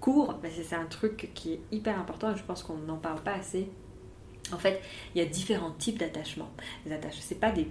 cours, 0.00 0.38
c'est 0.50 0.76
un 0.76 0.86
truc 0.86 1.30
qui 1.34 1.54
est 1.54 1.60
hyper 1.70 1.98
important 1.98 2.32
et 2.32 2.36
je 2.36 2.42
pense 2.42 2.62
qu'on 2.62 2.76
n'en 2.76 2.98
parle 2.98 3.22
pas 3.22 3.34
assez. 3.34 3.68
En 4.52 4.58
fait, 4.58 4.82
il 5.14 5.22
y 5.22 5.24
a 5.24 5.28
différents 5.28 5.70
types 5.70 5.98
d'attachement. 5.98 6.50
Les 6.84 6.92
attaches, 6.92 7.18
c'est 7.20 7.38
pas 7.38 7.52
des 7.52 7.68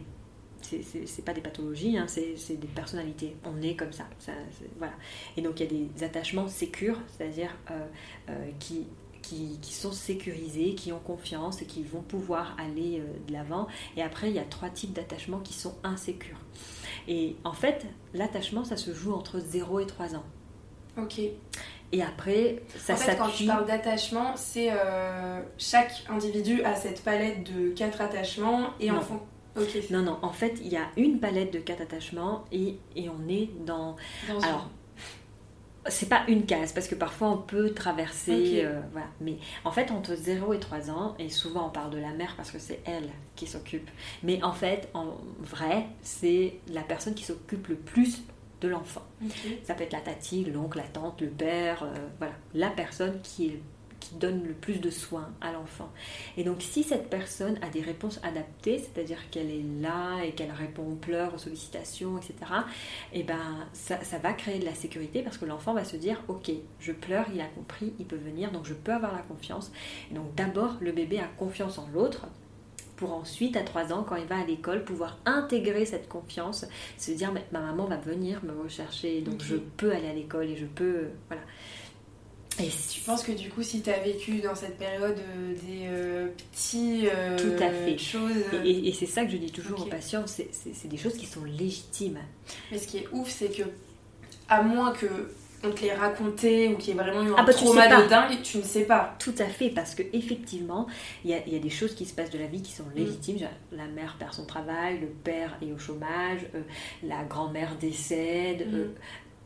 c'est 1.03 1.25
pas 1.25 1.33
des 1.33 1.41
pathologies, 1.41 1.97
hein, 1.97 2.05
c'est 2.07 2.59
des 2.59 2.67
personnalités. 2.67 3.35
On 3.45 3.61
est 3.61 3.75
comme 3.75 3.91
ça. 3.91 4.05
voilà. 4.77 4.93
Et 5.37 5.41
donc 5.41 5.59
il 5.59 5.63
y 5.63 5.65
a 5.65 5.87
des 5.87 6.03
attachements 6.03 6.47
sécures, 6.47 6.99
c'est-à-dire 7.07 7.55
euh, 7.69 7.79
euh, 8.29 8.49
qui, 8.59 8.87
qui, 9.21 9.73
sont 9.73 9.91
sécurisés, 9.91 10.75
qui 10.75 10.91
ont 10.91 10.99
confiance 10.99 11.61
et 11.61 11.65
qui 11.65 11.83
vont 11.83 12.01
pouvoir 12.01 12.55
aller 12.59 12.99
euh, 12.99 13.27
de 13.27 13.33
l'avant. 13.33 13.67
Et 13.95 14.03
après, 14.03 14.29
il 14.29 14.35
y 14.35 14.39
a 14.39 14.43
trois 14.43 14.69
types 14.69 14.93
d'attachements 14.93 15.39
qui 15.39 15.53
sont 15.53 15.75
insécures. 15.83 16.39
Et 17.07 17.35
en 17.43 17.53
fait, 17.53 17.85
l'attachement, 18.13 18.63
ça 18.63 18.77
se 18.77 18.93
joue 18.93 19.13
entre 19.13 19.39
0 19.39 19.79
et 19.79 19.85
3 19.85 20.15
ans. 20.15 20.25
Ok. 20.97 21.19
Et 21.93 22.01
après, 22.01 22.61
ça 22.77 22.95
s'appuie. 22.95 23.17
Quand 23.17 23.29
tu 23.29 23.45
parles 23.45 23.65
d'attachement, 23.65 24.35
c'est 24.35 24.69
chaque 25.57 26.03
individu 26.09 26.63
a 26.63 26.75
cette 26.75 27.03
palette 27.03 27.51
de 27.51 27.69
quatre 27.69 28.01
attachements 28.01 28.69
et 28.79 28.91
en 28.91 29.01
fond 29.01 29.21
non, 29.91 30.01
non, 30.01 30.19
en 30.21 30.31
fait, 30.31 30.59
il 30.61 30.69
y 30.69 30.77
a 30.77 30.87
une 30.97 31.19
palette 31.19 31.53
de 31.53 31.59
quatre 31.59 31.81
attachements 31.81 32.45
et, 32.51 32.77
et 32.95 33.09
on 33.09 33.27
est 33.27 33.49
dans. 33.65 33.95
alors, 34.29 34.69
c'est 35.87 36.09
pas 36.09 36.23
une 36.27 36.45
case 36.45 36.73
parce 36.73 36.87
que 36.87 36.95
parfois 36.95 37.29
on 37.29 37.37
peut 37.37 37.71
traverser. 37.73 38.63
Euh, 38.63 38.79
voilà. 38.91 39.07
Mais 39.19 39.37
en 39.65 39.71
fait, 39.71 39.91
entre 39.91 40.15
0 40.15 40.53
et 40.53 40.59
3 40.59 40.91
ans, 40.91 41.15
et 41.17 41.29
souvent 41.29 41.67
on 41.67 41.69
parle 41.69 41.91
de 41.91 41.97
la 41.97 42.13
mère 42.13 42.35
parce 42.37 42.51
que 42.51 42.59
c'est 42.59 42.81
elle 42.85 43.09
qui 43.35 43.47
s'occupe. 43.47 43.89
Mais 44.23 44.43
en 44.43 44.53
fait, 44.53 44.89
en 44.93 45.15
vrai, 45.39 45.87
c'est 46.01 46.59
la 46.71 46.81
personne 46.81 47.15
qui 47.15 47.23
s'occupe 47.23 47.67
le 47.67 47.75
plus 47.75 48.21
de 48.61 48.67
l'enfant. 48.67 49.01
Ça 49.63 49.73
peut 49.73 49.83
être 49.83 49.93
la 49.93 50.01
tati, 50.01 50.45
l'oncle, 50.45 50.77
la 50.77 50.83
tante, 50.83 51.19
le 51.21 51.29
père, 51.29 51.83
euh, 51.83 51.93
voilà. 52.19 52.33
La 52.53 52.69
personne 52.69 53.19
qui 53.21 53.47
est 53.47 53.61
qui 54.01 54.15
donne 54.15 54.43
le 54.43 54.53
plus 54.53 54.81
de 54.81 54.89
soins 54.89 55.31
à 55.39 55.53
l'enfant. 55.53 55.89
Et 56.35 56.43
donc 56.43 56.61
si 56.61 56.83
cette 56.83 57.09
personne 57.09 57.57
a 57.61 57.69
des 57.69 57.81
réponses 57.81 58.19
adaptées, 58.23 58.79
c'est-à-dire 58.79 59.29
qu'elle 59.29 59.49
est 59.49 59.63
là 59.81 60.21
et 60.25 60.31
qu'elle 60.31 60.51
répond 60.51 60.83
aux 60.83 60.95
pleurs, 60.95 61.33
aux 61.33 61.37
sollicitations, 61.37 62.17
etc., 62.17 62.33
et 63.13 63.21
eh 63.21 63.23
ben 63.23 63.67
ça, 63.73 63.97
va 64.21 64.33
créer 64.33 64.59
de 64.59 64.65
la 64.65 64.75
sécurité 64.75 65.21
parce 65.21 65.37
que 65.37 65.45
l'enfant 65.45 65.73
va 65.73 65.85
se 65.85 65.95
dire 65.95 66.21
ok, 66.27 66.51
je 66.79 66.91
pleure, 66.91 67.25
il 67.33 67.39
a 67.39 67.47
compris, 67.47 67.93
il 67.99 68.05
peut 68.05 68.17
venir, 68.17 68.51
donc 68.51 68.65
je 68.65 68.73
peux 68.73 68.91
avoir 68.91 69.13
la 69.13 69.21
confiance. 69.21 69.71
Et 70.11 70.15
donc 70.15 70.35
d'abord 70.35 70.75
le 70.81 70.91
bébé 70.91 71.19
a 71.19 71.27
confiance 71.37 71.77
en 71.77 71.87
l'autre 71.93 72.27
pour 73.01 73.13
ensuite, 73.13 73.57
à 73.57 73.63
3 73.63 73.93
ans, 73.93 74.05
quand 74.07 74.15
il 74.15 74.27
va 74.27 74.37
à 74.37 74.45
l'école, 74.45 74.83
pouvoir 74.83 75.17
intégrer 75.25 75.85
cette 75.87 76.07
confiance, 76.07 76.67
se 76.99 77.11
dire 77.11 77.33
ma 77.51 77.59
maman 77.59 77.85
va 77.85 77.97
venir 77.97 78.45
me 78.45 78.51
rechercher, 78.61 79.21
donc 79.21 79.41
je 79.41 79.55
peux 79.55 79.91
aller 79.91 80.07
à 80.07 80.13
l'école 80.13 80.45
et 80.45 80.55
je 80.55 80.67
peux... 80.67 81.07
Voilà. 81.27 81.41
Et 82.59 82.69
tu 82.91 83.01
penses 83.01 83.23
que 83.23 83.31
du 83.31 83.49
coup, 83.49 83.63
si 83.63 83.81
tu 83.81 83.89
as 83.89 83.99
vécu 83.99 84.39
dans 84.39 84.55
cette 84.55 84.77
période 84.77 85.17
euh, 85.17 85.53
des 85.53 85.87
euh, 85.87 86.27
petits 86.51 87.07
Tout 87.37 87.63
à 87.63 87.71
fait. 87.71 87.97
choses. 87.97 88.31
Et, 88.65 88.91
c'est 88.93 89.05
ça 89.05 89.25
que 89.25 89.31
je 89.31 89.37
dis 89.37 89.51
toujours 89.51 89.81
aux 89.81 89.89
patients 89.89 90.25
c'est 90.27 90.87
des 90.87 90.97
choses 90.97 91.15
qui 91.15 91.25
sont 91.25 91.43
légitimes. 91.43 92.19
Mais 92.71 92.77
ce 92.77 92.87
qui 92.87 92.97
est 92.97 93.07
ouf, 93.11 93.29
c'est 93.29 93.49
que, 93.49 93.63
à 94.49 94.61
moins 94.61 94.91
que 94.91 95.07
on 95.63 95.71
te 95.71 95.81
les 95.81 95.93
raconté 95.93 96.69
ou 96.69 96.77
qu'il 96.77 96.89
y 96.89 96.97
ait 96.97 97.01
vraiment 97.01 97.21
eu 97.21 97.31
un 97.31 97.35
ah 97.37 97.43
bah, 97.43 97.53
trauma 97.53 97.87
de 97.87 98.09
dingue, 98.09 98.41
tu 98.41 98.57
ne 98.57 98.63
sais 98.63 98.83
pas. 98.83 99.15
Tout 99.19 99.35
à 99.37 99.45
fait, 99.45 99.69
parce 99.69 99.95
que 99.95 100.03
effectivement, 100.13 100.87
il 101.23 101.31
y, 101.31 101.35
a, 101.35 101.59
des 101.59 101.69
choses 101.69 101.93
qui 101.93 102.05
se 102.05 102.13
passent 102.13 102.31
de 102.31 102.39
la 102.39 102.47
vie 102.47 102.61
qui 102.61 102.71
sont 102.71 102.85
légitimes. 102.95 103.37
Mm. 103.37 103.75
La 103.75 103.85
mère 103.87 104.15
perd 104.17 104.33
son 104.33 104.45
travail, 104.45 104.99
le 104.99 105.07
père 105.07 105.57
est 105.61 105.71
au 105.71 105.77
chômage, 105.77 106.39
la 107.03 107.23
grand-mère 107.23 107.75
décède, 107.79 108.67
mm. 108.67 108.89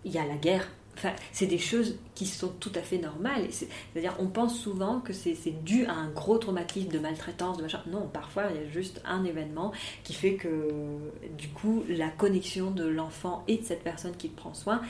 il 0.06 0.12
y 0.12 0.18
a 0.18 0.26
la 0.26 0.36
guerre 0.36 0.68
Enfin, 0.98 1.12
c'est 1.32 1.46
des 1.46 1.58
choses 1.58 1.98
qui 2.14 2.26
sont 2.26 2.50
tout 2.60 2.72
à 2.76 2.82
fait 2.82 2.98
normales. 2.98 3.48
C'est-à-dire, 3.52 4.16
on 4.20 4.28
pense 4.28 4.58
souvent 4.58 5.00
que 5.00 5.14
c'est 5.14 5.36
dû 5.64 5.86
à 5.86 5.94
un 5.94 6.10
gros 6.10 6.38
traumatisme 6.38 6.90
de 6.90 7.00
maltraitance, 7.00 7.58
de 7.58 7.64
machin. 7.64 7.82
Non, 7.88 8.10
parfois, 8.12 8.46
il 8.50 8.62
y 8.62 8.66
a 8.66 8.70
juste 8.70 9.02
un 9.06 9.24
événement 9.24 9.72
qui 10.04 10.14
fait 10.14 10.36
que, 10.36 10.70
du 11.38 11.50
coup, 11.50 11.84
la 11.90 12.10
connexion 12.10 12.72
de 12.72 12.86
l'enfant 12.86 13.44
et 13.48 13.58
de 13.58 13.64
cette 13.64 13.84
personne 13.84 14.16
qui 14.16 14.30
prend 14.30 14.54
soin 14.54 14.82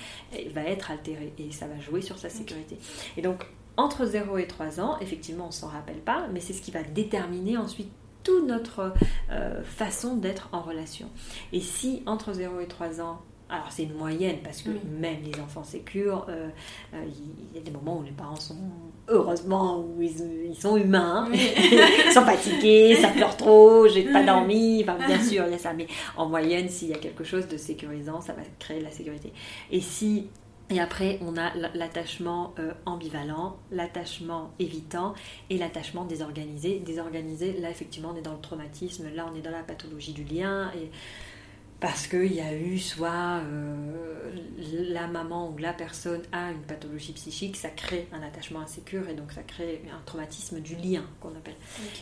va 0.53 0.63
être 0.63 0.91
altérée 0.91 1.33
et 1.39 1.51
ça 1.51 1.67
va 1.67 1.79
jouer 1.79 2.01
sur 2.01 2.17
sa 2.17 2.29
sécurité. 2.29 2.77
Et 3.17 3.21
donc, 3.21 3.45
entre 3.77 4.05
0 4.05 4.37
et 4.37 4.47
3 4.47 4.79
ans, 4.79 4.97
effectivement, 5.01 5.47
on 5.47 5.51
s'en 5.51 5.67
rappelle 5.67 5.99
pas, 5.99 6.27
mais 6.31 6.39
c'est 6.39 6.53
ce 6.53 6.61
qui 6.61 6.71
va 6.71 6.83
déterminer 6.83 7.57
ensuite 7.57 7.91
toute 8.23 8.47
notre 8.47 8.93
euh, 9.29 9.63
façon 9.63 10.15
d'être 10.15 10.49
en 10.51 10.61
relation. 10.61 11.09
Et 11.51 11.59
si 11.59 12.01
entre 12.05 12.33
0 12.33 12.59
et 12.61 12.67
3 12.67 13.01
ans, 13.01 13.21
alors 13.49 13.71
c'est 13.71 13.83
une 13.83 13.93
moyenne 13.93 14.37
parce 14.43 14.61
que 14.61 14.71
même 14.99 15.17
les 15.23 15.39
enfants 15.39 15.63
sécures, 15.63 16.25
euh, 16.29 16.49
euh, 16.93 17.05
il 17.51 17.55
y 17.55 17.59
a 17.59 17.63
des 17.63 17.71
moments 17.71 17.99
où 17.99 18.03
les 18.03 18.11
parents 18.11 18.35
sont 18.35 18.57
heureusement 19.07 19.79
où 19.79 20.01
ils, 20.01 20.55
sont 20.55 20.77
humains, 20.77 21.29
ils 21.33 22.11
sont 22.11 22.23
fatigués, 22.23 22.95
ça 22.95 23.09
pleure 23.09 23.37
trop, 23.37 23.87
j'ai 23.87 24.03
pas 24.11 24.23
dormi, 24.23 24.83
enfin, 24.83 24.97
bien 25.05 25.21
sûr 25.21 25.45
il 25.45 25.51
y 25.51 25.55
a 25.55 25.59
ça, 25.59 25.73
mais 25.73 25.85
en 26.17 26.27
moyenne 26.27 26.69
s'il 26.69 26.89
y 26.89 26.93
a 26.93 26.97
quelque 26.97 27.23
chose 27.23 27.47
de 27.47 27.57
sécurisant, 27.57 28.19
ça 28.19 28.33
va 28.33 28.41
créer 28.57 28.79
de 28.79 28.85
la 28.85 28.91
sécurité. 28.91 29.31
Et 29.71 29.79
si 29.79 30.27
et 30.71 30.79
après, 30.79 31.19
on 31.21 31.37
a 31.37 31.53
l'attachement 31.75 32.55
euh, 32.57 32.73
ambivalent, 32.87 33.57
l'attachement 33.71 34.51
évitant 34.57 35.13
et 35.51 35.59
l'attachement 35.59 36.05
désorganisé. 36.05 36.79
Désorganisé, 36.79 37.53
là, 37.59 37.69
effectivement, 37.69 38.09
on 38.13 38.17
est 38.17 38.23
dans 38.23 38.33
le 38.33 38.41
traumatisme, 38.41 39.05
là, 39.13 39.29
on 39.31 39.37
est 39.37 39.41
dans 39.41 39.51
la 39.51 39.61
pathologie 39.61 40.13
du 40.13 40.23
lien. 40.23 40.71
Et 40.75 40.89
parce 41.85 42.07
qu'il 42.07 42.33
y 42.33 42.41
a 42.41 42.51
eu 42.51 42.79
soit 42.79 43.41
euh, 43.45 44.31
la 44.89 45.05
maman 45.05 45.51
ou 45.51 45.57
la 45.59 45.71
personne 45.71 46.23
a 46.31 46.49
une 46.49 46.63
pathologie 46.63 47.13
psychique, 47.13 47.55
ça 47.55 47.69
crée 47.69 48.07
un 48.11 48.23
attachement 48.23 48.61
insécure 48.61 49.07
et 49.07 49.13
donc 49.13 49.31
ça 49.31 49.43
crée 49.43 49.83
un 49.93 50.01
traumatisme 50.03 50.61
du 50.61 50.75
lien 50.77 51.03
qu'on 51.21 51.29
appelle. 51.29 51.53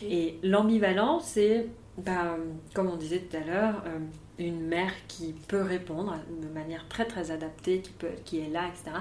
Et 0.08 0.38
l'ambivalence, 0.42 1.24
c'est, 1.26 1.66
ben, 1.98 2.38
comme 2.72 2.88
on 2.88 2.96
disait 2.96 3.18
tout 3.18 3.36
à 3.36 3.40
l'heure, 3.40 3.82
euh, 3.86 3.98
une 4.38 4.62
mère 4.62 4.94
qui 5.06 5.34
peut 5.48 5.60
répondre 5.60 6.16
de 6.42 6.48
manière 6.48 6.88
très 6.88 7.04
très 7.04 7.30
adaptée, 7.30 7.82
qui, 7.82 7.90
peut, 7.90 8.08
qui 8.24 8.38
est 8.38 8.48
là, 8.48 8.68
etc. 8.68 8.96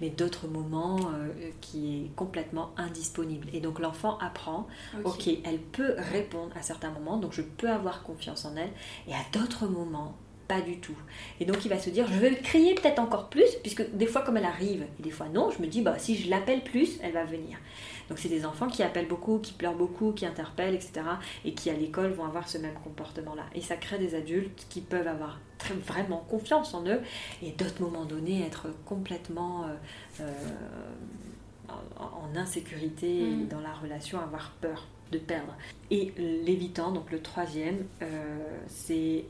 Mais 0.00 0.08
d'autres 0.08 0.46
moments 0.46 1.00
euh, 1.14 1.50
qui 1.60 2.04
est 2.04 2.14
complètement 2.14 2.70
indisponible. 2.76 3.48
Et 3.52 3.58
donc 3.58 3.80
l'enfant 3.80 4.18
apprend, 4.18 4.68
ok, 5.02 5.28
elle 5.44 5.58
peut 5.58 5.96
répondre 6.12 6.56
à 6.56 6.62
certains 6.62 6.92
moments, 6.92 7.16
donc 7.16 7.32
je 7.32 7.42
peux 7.42 7.68
avoir 7.68 8.04
confiance 8.04 8.44
en 8.44 8.54
elle. 8.54 8.70
Et 9.08 9.14
à 9.14 9.24
d'autres 9.32 9.66
moments, 9.66 10.14
pas 10.48 10.60
du 10.62 10.78
tout. 10.78 10.96
Et 11.40 11.44
donc 11.44 11.64
il 11.64 11.68
va 11.68 11.78
se 11.78 11.90
dire, 11.90 12.06
je 12.08 12.18
vais 12.18 12.34
crier 12.36 12.74
peut-être 12.74 12.98
encore 12.98 13.28
plus, 13.28 13.54
puisque 13.62 13.88
des 13.92 14.06
fois 14.06 14.22
comme 14.22 14.38
elle 14.38 14.46
arrive, 14.46 14.86
et 14.98 15.02
des 15.02 15.10
fois 15.10 15.28
non, 15.28 15.50
je 15.50 15.62
me 15.62 15.68
dis, 15.68 15.82
bah, 15.82 15.98
si 15.98 16.16
je 16.16 16.30
l'appelle 16.30 16.64
plus, 16.64 16.98
elle 17.02 17.12
va 17.12 17.24
venir. 17.24 17.58
Donc 18.08 18.18
c'est 18.18 18.30
des 18.30 18.46
enfants 18.46 18.68
qui 18.68 18.82
appellent 18.82 19.06
beaucoup, 19.06 19.38
qui 19.38 19.52
pleurent 19.52 19.76
beaucoup, 19.76 20.12
qui 20.12 20.24
interpellent, 20.24 20.74
etc. 20.74 21.02
Et 21.44 21.52
qui 21.52 21.68
à 21.68 21.74
l'école 21.74 22.12
vont 22.12 22.24
avoir 22.24 22.48
ce 22.48 22.56
même 22.58 22.74
comportement-là. 22.82 23.44
Et 23.54 23.60
ça 23.60 23.76
crée 23.76 23.98
des 23.98 24.14
adultes 24.14 24.66
qui 24.70 24.80
peuvent 24.80 25.06
avoir 25.06 25.38
très, 25.58 25.74
vraiment 25.74 26.24
confiance 26.28 26.72
en 26.72 26.86
eux, 26.86 27.02
et 27.42 27.50
d'autres 27.52 27.82
moments 27.82 28.04
donnés 28.04 28.44
être 28.44 28.68
complètement... 28.86 29.66
Euh, 29.66 30.22
euh, 30.22 30.32
en 31.98 32.34
insécurité 32.34 33.24
mm. 33.24 33.48
dans 33.48 33.60
la 33.60 33.74
relation, 33.74 34.18
avoir 34.18 34.52
peur 34.62 34.86
de 35.12 35.18
perdre. 35.18 35.54
Et 35.90 36.12
l'évitant, 36.16 36.92
donc 36.92 37.10
le 37.10 37.20
troisième, 37.20 37.84
euh, 38.02 38.38
c'est 38.66 39.24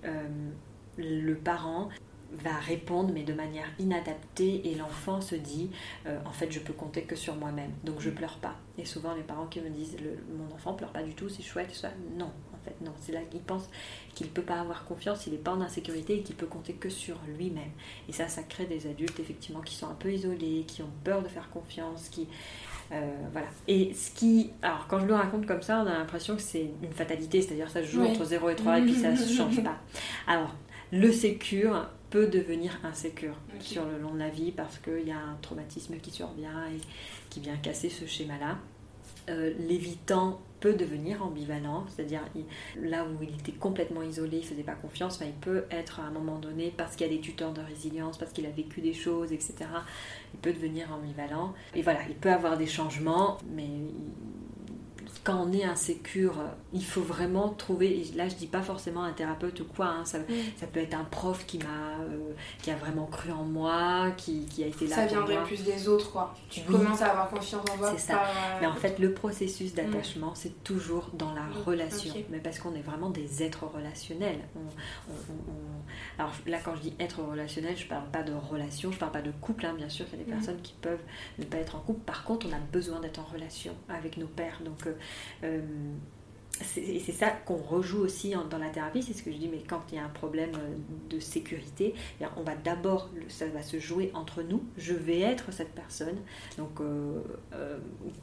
le 0.99 1.34
parent 1.34 1.88
va 2.32 2.55
répondre 2.59 3.11
mais 3.14 3.22
de 3.22 3.32
manière 3.32 3.66
inadaptée 3.78 4.68
et 4.68 4.74
l'enfant 4.74 5.20
se 5.20 5.34
dit 5.34 5.70
euh, 6.07 6.18
en 6.26 6.32
fait 6.32 6.53
je 6.53 6.61
peux 6.61 6.74
compter 6.74 7.03
que 7.03 7.16
sur 7.16 7.34
moi-même 7.36 7.70
donc 7.84 8.01
je 8.01 8.11
pleure 8.11 8.36
pas 8.36 8.55
et 8.76 8.84
souvent 8.84 9.14
les 9.14 9.22
parents 9.22 9.46
qui 9.46 9.61
me 9.61 9.70
disent 9.70 9.96
mon 10.36 10.55
enfant 10.55 10.74
pleure 10.74 10.92
pas 10.92 11.03
du 11.03 11.14
tout 11.14 11.30
c'est 11.30 11.42
chouette 11.42 11.74
ça 11.74 11.90
non 12.18 12.30
en 12.53 12.64
fait 12.64 12.74
non 12.84 12.92
c'est 13.01 13.12
là 13.12 13.20
qu'il 13.30 13.40
pense 13.40 13.70
qu'il 14.14 14.28
peut 14.28 14.42
pas 14.42 14.61
avoir 14.61 14.84
confiance 14.84 15.26
il 15.26 15.32
n'est 15.32 15.38
pas 15.38 15.53
en 15.53 15.62
insécurité 15.62 16.18
et 16.18 16.22
qu'il 16.22 16.36
peut 16.36 16.46
compter 16.46 16.74
que 16.74 16.90
sur 16.90 17.16
lui-même 17.38 17.70
et 18.11 18.12
ça 18.12 18.28
ça 18.28 18.42
crée 18.42 18.66
des 18.66 18.86
adultes 18.86 19.18
effectivement 19.18 19.62
qui 19.62 19.74
sont 19.74 19.88
un 19.88 19.94
peu 19.94 20.12
isolés 20.12 20.64
qui 20.68 20.82
ont 20.82 20.92
peur 21.05 21.22
de 21.22 21.28
faire 21.28 21.49
confiance 21.49 22.11
qui 22.11 22.28
euh, 22.90 23.11
voilà. 23.32 23.49
Et 23.66 23.92
ce 23.92 24.11
qui. 24.11 24.51
Alors, 24.62 24.86
quand 24.88 24.99
je 25.01 25.07
le 25.07 25.14
raconte 25.14 25.46
comme 25.46 25.61
ça, 25.61 25.82
on 25.84 25.86
a 25.86 25.92
l'impression 25.92 26.36
que 26.36 26.42
c'est 26.42 26.70
une 26.82 26.92
fatalité, 26.92 27.42
c'est-à-dire 27.42 27.68
ça 27.68 27.82
se 27.82 27.88
joue 27.88 28.03
entre 28.03 28.24
0 28.24 28.49
et 28.49 28.57
3 28.57 28.78
et 28.78 28.82
puis 28.82 28.94
ça 28.94 29.11
ne 29.11 29.16
change 29.16 29.62
pas. 29.62 29.76
Alors, 30.26 30.55
le 30.93 31.12
sécure 31.12 31.86
peut 32.11 32.26
devenir 32.26 32.78
insécure 32.84 33.34
sur 33.61 33.84
le 33.84 33.99
long 33.99 34.14
de 34.14 34.18
la 34.18 34.30
vie 34.30 34.53
parce 34.53 34.78
qu'il 34.78 35.07
y 35.07 35.12
a 35.12 35.18
un 35.18 35.36
traumatisme 35.43 35.97
qui 35.99 36.11
survient 36.11 36.66
et 36.74 36.80
qui 37.28 37.41
vient 37.41 37.57
casser 37.57 37.91
ce 37.91 38.07
schéma-là. 38.07 38.59
Euh, 39.28 39.53
l'évitant 39.59 40.41
peut 40.61 40.72
devenir 40.72 41.22
ambivalent, 41.22 41.84
c'est-à-dire 41.89 42.22
là 42.80 43.05
où 43.05 43.22
il 43.22 43.34
était 43.39 43.53
complètement 43.53 44.03
isolé, 44.03 44.39
il 44.39 44.45
faisait 44.45 44.62
pas 44.62 44.74
confiance, 44.74 45.20
il 45.20 45.32
peut 45.32 45.64
être 45.70 46.01
à 46.01 46.05
un 46.05 46.11
moment 46.11 46.39
donné, 46.39 46.72
parce 46.76 46.97
qu'il 46.97 47.07
y 47.07 47.11
a 47.11 47.12
des 47.12 47.20
tuteurs 47.20 47.53
de 47.53 47.61
résilience, 47.61 48.18
parce 48.18 48.32
qu'il 48.32 48.47
a 48.47 48.51
vécu 48.51 48.80
des 48.80 48.95
choses, 48.95 49.32
etc., 49.32 49.55
il 50.32 50.41
peut 50.41 50.53
devenir 50.53 50.93
ambivalent. 50.93 51.55
Et 51.74 51.82
voilà, 51.82 52.01
il 52.09 52.14
peut 52.14 52.32
avoir 52.32 52.57
des 52.57 52.66
changements, 52.66 53.39
mais 53.55 53.68
quand 55.29 55.47
on 55.47 55.53
est 55.53 55.64
insécure, 55.64 56.37
il 56.72 56.83
faut 56.83 57.03
vraiment 57.03 57.51
trouver, 57.51 58.03
là 58.16 58.31
je 58.31 58.35
dis 58.37 58.47
pas 58.47 58.62
forcément 58.62 59.03
un 59.03 59.12
thérapeute 59.12 59.61
ou 59.61 59.66
quoi, 59.66 59.89
hein, 59.89 60.05
ça, 60.07 60.20
ça, 60.57 60.66
peut 60.66 60.81
être 60.81 60.95
un 60.95 61.05
prof 61.05 61.45
qui 61.45 61.59
m'a 61.59 62.01
euh, 62.01 62.33
qui 62.62 62.70
a 62.70 62.76
vraiment 62.76 63.05
cru 63.05 63.31
en 63.31 63.45
moi, 63.45 64.11
qui, 64.16 64.47
qui 64.47 64.64
a 64.64 64.68
été 64.68 64.87
là. 64.87 64.97
Ça 64.97 65.07
viendrait 65.07 65.43
plus 65.45 65.62
des 65.64 65.87
autres, 65.87 66.12
quoi. 66.12 66.35
Tu 66.49 66.62
commences 66.62 67.03
à 67.03 67.11
avoir 67.11 67.29
confiance 67.29 67.61
en 67.61 67.76
toi. 67.76 67.93
C'est 67.95 68.12
ça. 68.12 68.22
Mais 68.62 68.66
en 68.66 68.74
fait, 68.74 68.99
le 68.99 69.12
processus 69.12 69.74
d'attachement, 69.74 70.35
c'est 70.35 70.64
toujours 70.64 71.11
dans 71.12 71.35
la 71.35 71.45
relation. 71.66 72.14
Mais 72.31 72.39
parce 72.39 72.59
qu'on 72.59 72.74
est 72.74 72.81
vraiment 72.81 73.11
des 73.11 73.43
êtres 73.43 73.66
relationnels. 73.66 74.41
Alors 76.18 76.33
là, 76.47 76.59
quand 76.64 76.74
je 76.76 76.81
dis 76.81 76.95
être 76.99 77.22
relationnel, 77.22 77.76
je 77.76 77.87
parle 77.87 78.11
pas 78.11 78.22
de 78.22 78.33
relation, 78.33 78.93
je 78.93 78.99
parle 78.99 79.12
pas 79.12 79.22
de 79.22 79.31
couple, 79.31 79.66
hein. 79.66 79.74
bien 79.76 79.91
sûr, 79.91 80.07
il 80.11 80.18
y 80.18 80.22
a 80.22 80.24
des 80.24 80.31
personnes 80.31 80.61
qui 80.62 80.72
peuvent 80.81 81.03
ne 81.39 81.45
pas 81.45 81.59
être 81.59 81.76
en 81.76 81.81
couple. 81.81 82.01
Par 82.01 82.24
contre, 82.24 82.47
on 82.49 82.53
a 82.55 82.61
besoin 82.72 83.01
d'être 83.01 83.18
en 83.18 83.24
relation 83.31 83.74
avec 83.91 84.16
nos 84.16 84.26
pères. 84.26 84.61
Donc, 84.64 84.87
euh, 84.87 84.89
euh, 84.89 84.93
et 86.77 86.99
c'est 87.01 87.12
ça 87.12 87.31
qu'on 87.31 87.57
rejoue 87.57 88.01
aussi 88.01 88.35
dans 88.51 88.59
la 88.59 88.71
thérapie, 88.71 89.03
c'est 89.03 89.12
ce 89.12 89.23
que 89.23 89.31
je 89.31 89.37
dis, 89.37 89.49
mais 89.49 89.62
quand 89.66 89.81
il 89.91 89.97
y 89.97 89.99
a 89.99 90.05
un 90.05 90.09
problème 90.09 90.51
euh, 90.55 90.77
de 91.09 91.21
sécurité, 91.21 91.95
eh 92.21 92.25
on 92.37 92.43
va 92.43 92.57
d'abord, 92.57 93.11
ça 93.29 93.47
va 93.47 93.62
se 93.62 93.79
jouer 93.79 94.11
entre 94.14 94.43
nous, 94.43 94.64
je 94.77 94.95
vais 94.95 95.21
être 95.21 95.53
cette 95.53 95.73
personne, 95.73 96.19
donc 96.57 96.81
euh, 96.81 97.21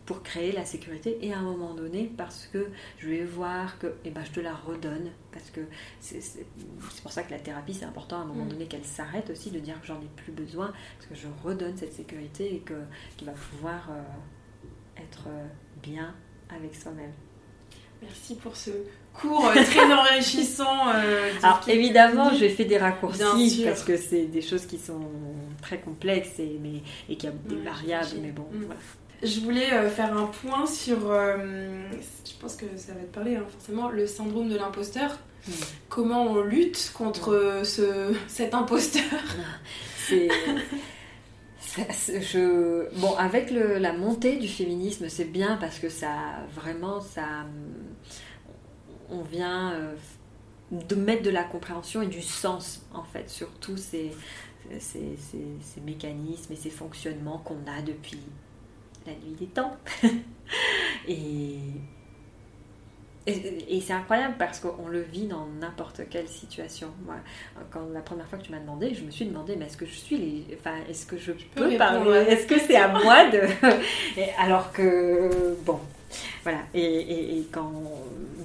pour 0.06 0.22
créer 0.24 0.52
la 0.52 0.66
sécurité, 0.66 1.18
et 1.22 1.34
à 1.34 1.40
un 1.40 1.44
moment 1.44 1.74
donné, 1.74 2.12
parce 2.18 2.48
que 2.48 2.68
je 2.98 3.08
vais 3.08 3.24
voir 3.24 3.80
que 3.80 3.94
eh 4.04 4.10
ben, 4.10 4.24
je 4.26 4.32
te 4.32 4.40
la 4.40 4.54
redonne, 4.54 5.12
parce 5.32 5.50
que 5.50 5.62
c'est 6.00 6.46
pour 7.02 7.12
ça 7.12 7.24
que 7.24 7.32
la 7.32 7.40
thérapie, 7.40 7.74
c'est 7.74 7.86
important 7.86 8.18
à 8.18 8.22
un 8.22 8.26
moment 8.26 8.46
mm. 8.46 8.50
donné 8.50 8.66
qu'elle 8.66 8.86
s'arrête 8.86 9.30
aussi, 9.30 9.52
de 9.52 9.60
dire 9.60 9.80
que 9.80 9.88
j'en 9.88 10.02
ai 10.02 10.10
plus 10.16 10.34
besoin, 10.34 10.74
parce 10.98 11.08
que 11.08 11.16
je 11.16 11.28
redonne 11.44 11.78
cette 11.78 11.94
sécurité 11.94 12.56
et 12.56 12.60
qu'il 12.60 13.28
va 13.28 13.34
pouvoir 13.34 13.90
être 14.98 15.28
bien 15.82 16.14
avec 16.50 16.76
soi-même. 16.76 17.12
Merci 18.02 18.36
pour 18.36 18.56
ce 18.56 18.72
cours 19.14 19.48
euh, 19.48 19.64
très 19.64 19.92
enrichissant. 19.94 20.90
Euh, 20.94 21.32
Alors 21.42 21.62
évidemment, 21.68 22.32
j'ai 22.34 22.50
fait 22.50 22.66
des 22.66 22.78
raccourcis 22.78 23.64
parce 23.66 23.84
que 23.84 23.98
c'est 23.98 24.26
des 24.26 24.42
choses 24.42 24.66
qui 24.66 24.78
sont 24.78 25.02
très 25.62 25.80
complexes 25.80 26.40
et, 26.40 26.60
mais, 26.62 26.82
et 27.10 27.16
qui 27.16 27.28
a 27.28 27.32
des 27.32 27.56
variables, 27.56 28.18
mais 28.22 28.32
bon. 28.32 28.46
Mm. 28.52 28.66
Je 29.24 29.40
voulais 29.40 29.72
euh, 29.74 29.90
faire 29.90 30.16
un 30.16 30.26
point 30.26 30.66
sur, 30.68 31.00
je 31.10 32.34
pense 32.40 32.56
que 32.56 32.66
ça 32.76 32.94
va 32.94 33.00
te 33.00 33.14
parler 33.14 33.38
hein, 33.38 33.46
forcément, 33.50 33.90
le 33.90 34.06
syndrome 34.08 34.50
de 34.50 34.58
l'imposteur. 34.58 35.18
Mm. 35.48 35.52
Comment 35.90 36.24
on 36.24 36.42
lutte 36.42 36.92
contre 36.94 37.62
ce, 37.64 38.14
cet 38.28 38.54
imposteur? 38.54 39.04
C'est 40.08 40.28
Bon, 42.98 43.16
avec 43.16 43.52
la 43.52 43.94
montée 43.94 44.38
du 44.38 44.48
féminisme, 44.48 45.10
c'est 45.10 45.26
bien 45.26 45.58
parce 45.58 45.80
que 45.80 45.90
ça, 45.90 46.46
vraiment, 46.54 47.02
ça, 47.02 47.46
on 49.10 49.22
vient 49.22 49.74
euh, 49.74 49.96
de 50.72 50.96
mettre 50.96 51.24
de 51.24 51.30
la 51.30 51.44
compréhension 51.44 52.02
et 52.02 52.08
du 52.08 52.22
sens, 52.22 52.86
en 52.94 53.04
fait, 53.04 53.30
sur 53.30 53.50
tous 53.60 53.78
ces, 53.78 54.12
ces, 54.80 55.82
mécanismes 55.86 56.54
et 56.54 56.56
ces 56.56 56.70
fonctionnements 56.70 57.40
qu'on 57.40 57.60
a 57.68 57.82
depuis 57.82 58.22
la 59.06 59.14
nuit 59.14 59.36
des 59.40 59.48
temps. 59.48 59.76
et, 63.28 63.82
c'est 63.82 63.94
incroyable 63.94 64.36
parce 64.38 64.60
qu'on 64.60 64.88
le 64.88 65.02
vit 65.02 65.26
dans 65.28 65.48
n'importe 65.60 66.02
quelle 66.10 66.28
situation. 66.28 66.90
Moi, 67.06 67.16
quand 67.72 67.88
la 67.94 68.02
première 68.02 68.28
fois 68.28 68.38
que 68.38 68.44
tu 68.44 68.52
m'as 68.52 68.60
demandé, 68.60 68.94
je 68.94 69.04
me 69.04 69.12
suis 69.12 69.26
demandé, 69.26 69.56
mais 69.56 69.66
est-ce 69.66 69.78
que 69.78 69.86
je 69.86 69.96
suis 69.96 70.18
les... 70.18 70.58
enfin, 70.60 70.76
est-ce 70.90 71.06
que 71.06 71.18
je 71.18 71.32
peux, 71.32 71.76
parler? 71.78 72.18
Est-ce 72.28 72.46
que 72.46 72.60
c'est 72.60 72.76
à 72.76 72.88
moi 72.88 73.30
de 73.30 73.42
Alors 74.40 74.72
que 74.72 75.56
bon, 75.66 75.80
voilà. 76.44 76.60
Et, 76.74 77.44
quand 77.52 77.72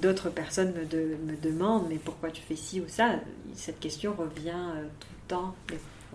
d'autres 0.01 0.31
personnes 0.31 0.72
me, 0.72 1.33
me, 1.33 1.37
demandent, 1.37 1.87
mais 1.89 1.99
pourquoi 2.03 2.31
tu 2.31 2.43
fais 2.43 2.57
ci 2.57 2.81
ou 2.81 2.85
ça, 2.89 3.16
cette 3.55 3.81
question 3.81 4.14
revient 4.16 4.51
euh, 4.76 4.85
tout 4.99 5.09
le 5.11 5.28
temps. 5.28 5.55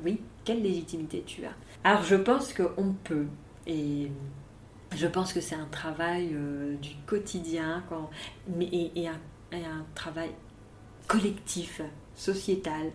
oui, 0.03 0.21
quelle 0.43 0.61
légitimité 0.63 1.23
tu 1.25 1.45
as? 1.45 1.53
Alors 1.83 2.03
je 2.03 2.15
pense 2.15 2.53
qu'on 2.53 2.93
peut. 3.03 3.27
Et 3.67 4.09
je 4.95 5.07
pense 5.07 5.33
que 5.33 5.41
c'est 5.41 5.55
un 5.55 5.65
travail 5.65 6.31
euh, 6.33 6.75
du 6.77 6.91
quotidien 7.05 7.83
quand, 7.89 8.09
mais, 8.55 8.69
et, 8.71 9.07
un, 9.07 9.85
travail 9.93 10.31
collectif, 11.07 11.81
sociétal. 12.15 12.91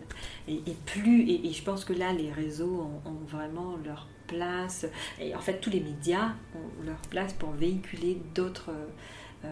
Et, 0.47 0.61
plus, 0.85 1.29
et, 1.29 1.51
je 1.51 1.63
pense 1.63 1.85
que 1.85 1.93
là, 1.93 2.13
les 2.13 2.31
réseaux 2.31 2.87
ont, 3.05 3.27
vraiment 3.27 3.77
leur 3.85 4.07
place. 4.27 4.85
Et 5.19 5.35
en 5.35 5.39
fait, 5.39 5.59
tous 5.59 5.69
les 5.69 5.79
médias 5.79 6.33
ont 6.55 6.85
leur 6.85 7.01
place 7.09 7.33
pour 7.33 7.51
véhiculer 7.51 8.21
d'autres 8.35 8.71
euh, 9.45 9.49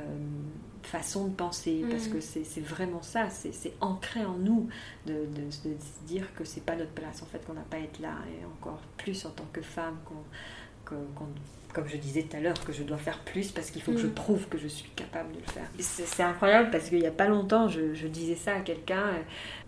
façons 0.84 1.28
de 1.28 1.34
penser. 1.34 1.86
Parce 1.90 2.10
mm. 2.10 2.14
que 2.14 2.20
c'est 2.22 2.62
vraiment 2.62 3.02
ça, 3.02 3.30
c'est 3.30 3.74
ancré 3.82 4.26
en 4.26 4.38
nous 4.38 4.68
de, 5.06 5.26
de, 5.26 5.50
se 5.52 5.68
dire 6.06 6.34
que 6.36 6.44
c'est 6.44 6.66
pas 6.66 6.76
notre 6.76 6.92
place, 6.92 7.24
en 7.24 7.26
fait, 7.26 7.46
qu'on 7.46 7.54
n'a 7.54 7.62
pas 7.62 7.78
à 7.78 7.82
être 7.82 8.00
là. 8.00 8.16
Et 8.40 8.46
encore 8.46 8.82
plus 8.98 9.26
en 9.26 9.32
tant 9.32 9.48
que 9.52 9.62
femme, 9.62 9.98
qu'on 10.06 11.28
comme 11.74 11.88
je 11.88 11.98
disais 11.98 12.24
tout 12.24 12.38
à 12.38 12.40
l'heure, 12.40 12.60
que 12.66 12.74
je 12.74 12.84
dois 12.84 12.98
faire 12.98 13.20
plus 13.20 13.52
parce 13.52 13.72
qu'il 13.72 13.82
faut 13.82 13.92
que 13.92 14.00
je 14.00 14.08
mm. 14.08 14.14
prouve 14.14 14.48
que 14.48 14.58
je 14.58 14.68
suis 14.68 14.90
capable 14.92 15.34
de 15.34 15.40
le 15.40 15.46
faire. 15.46 15.70
C'est 15.80 16.24
incroyable 16.24 16.70
parce 16.72 16.90
qu'il 16.90 17.00
n'y 17.00 17.08
a 17.08 17.12
pas 17.12 17.28
longtemps, 17.28 17.68
je, 17.68 18.08
disais 18.08 18.36
ça 18.36 18.56
à 18.56 18.60
quelqu'un 18.62 19.12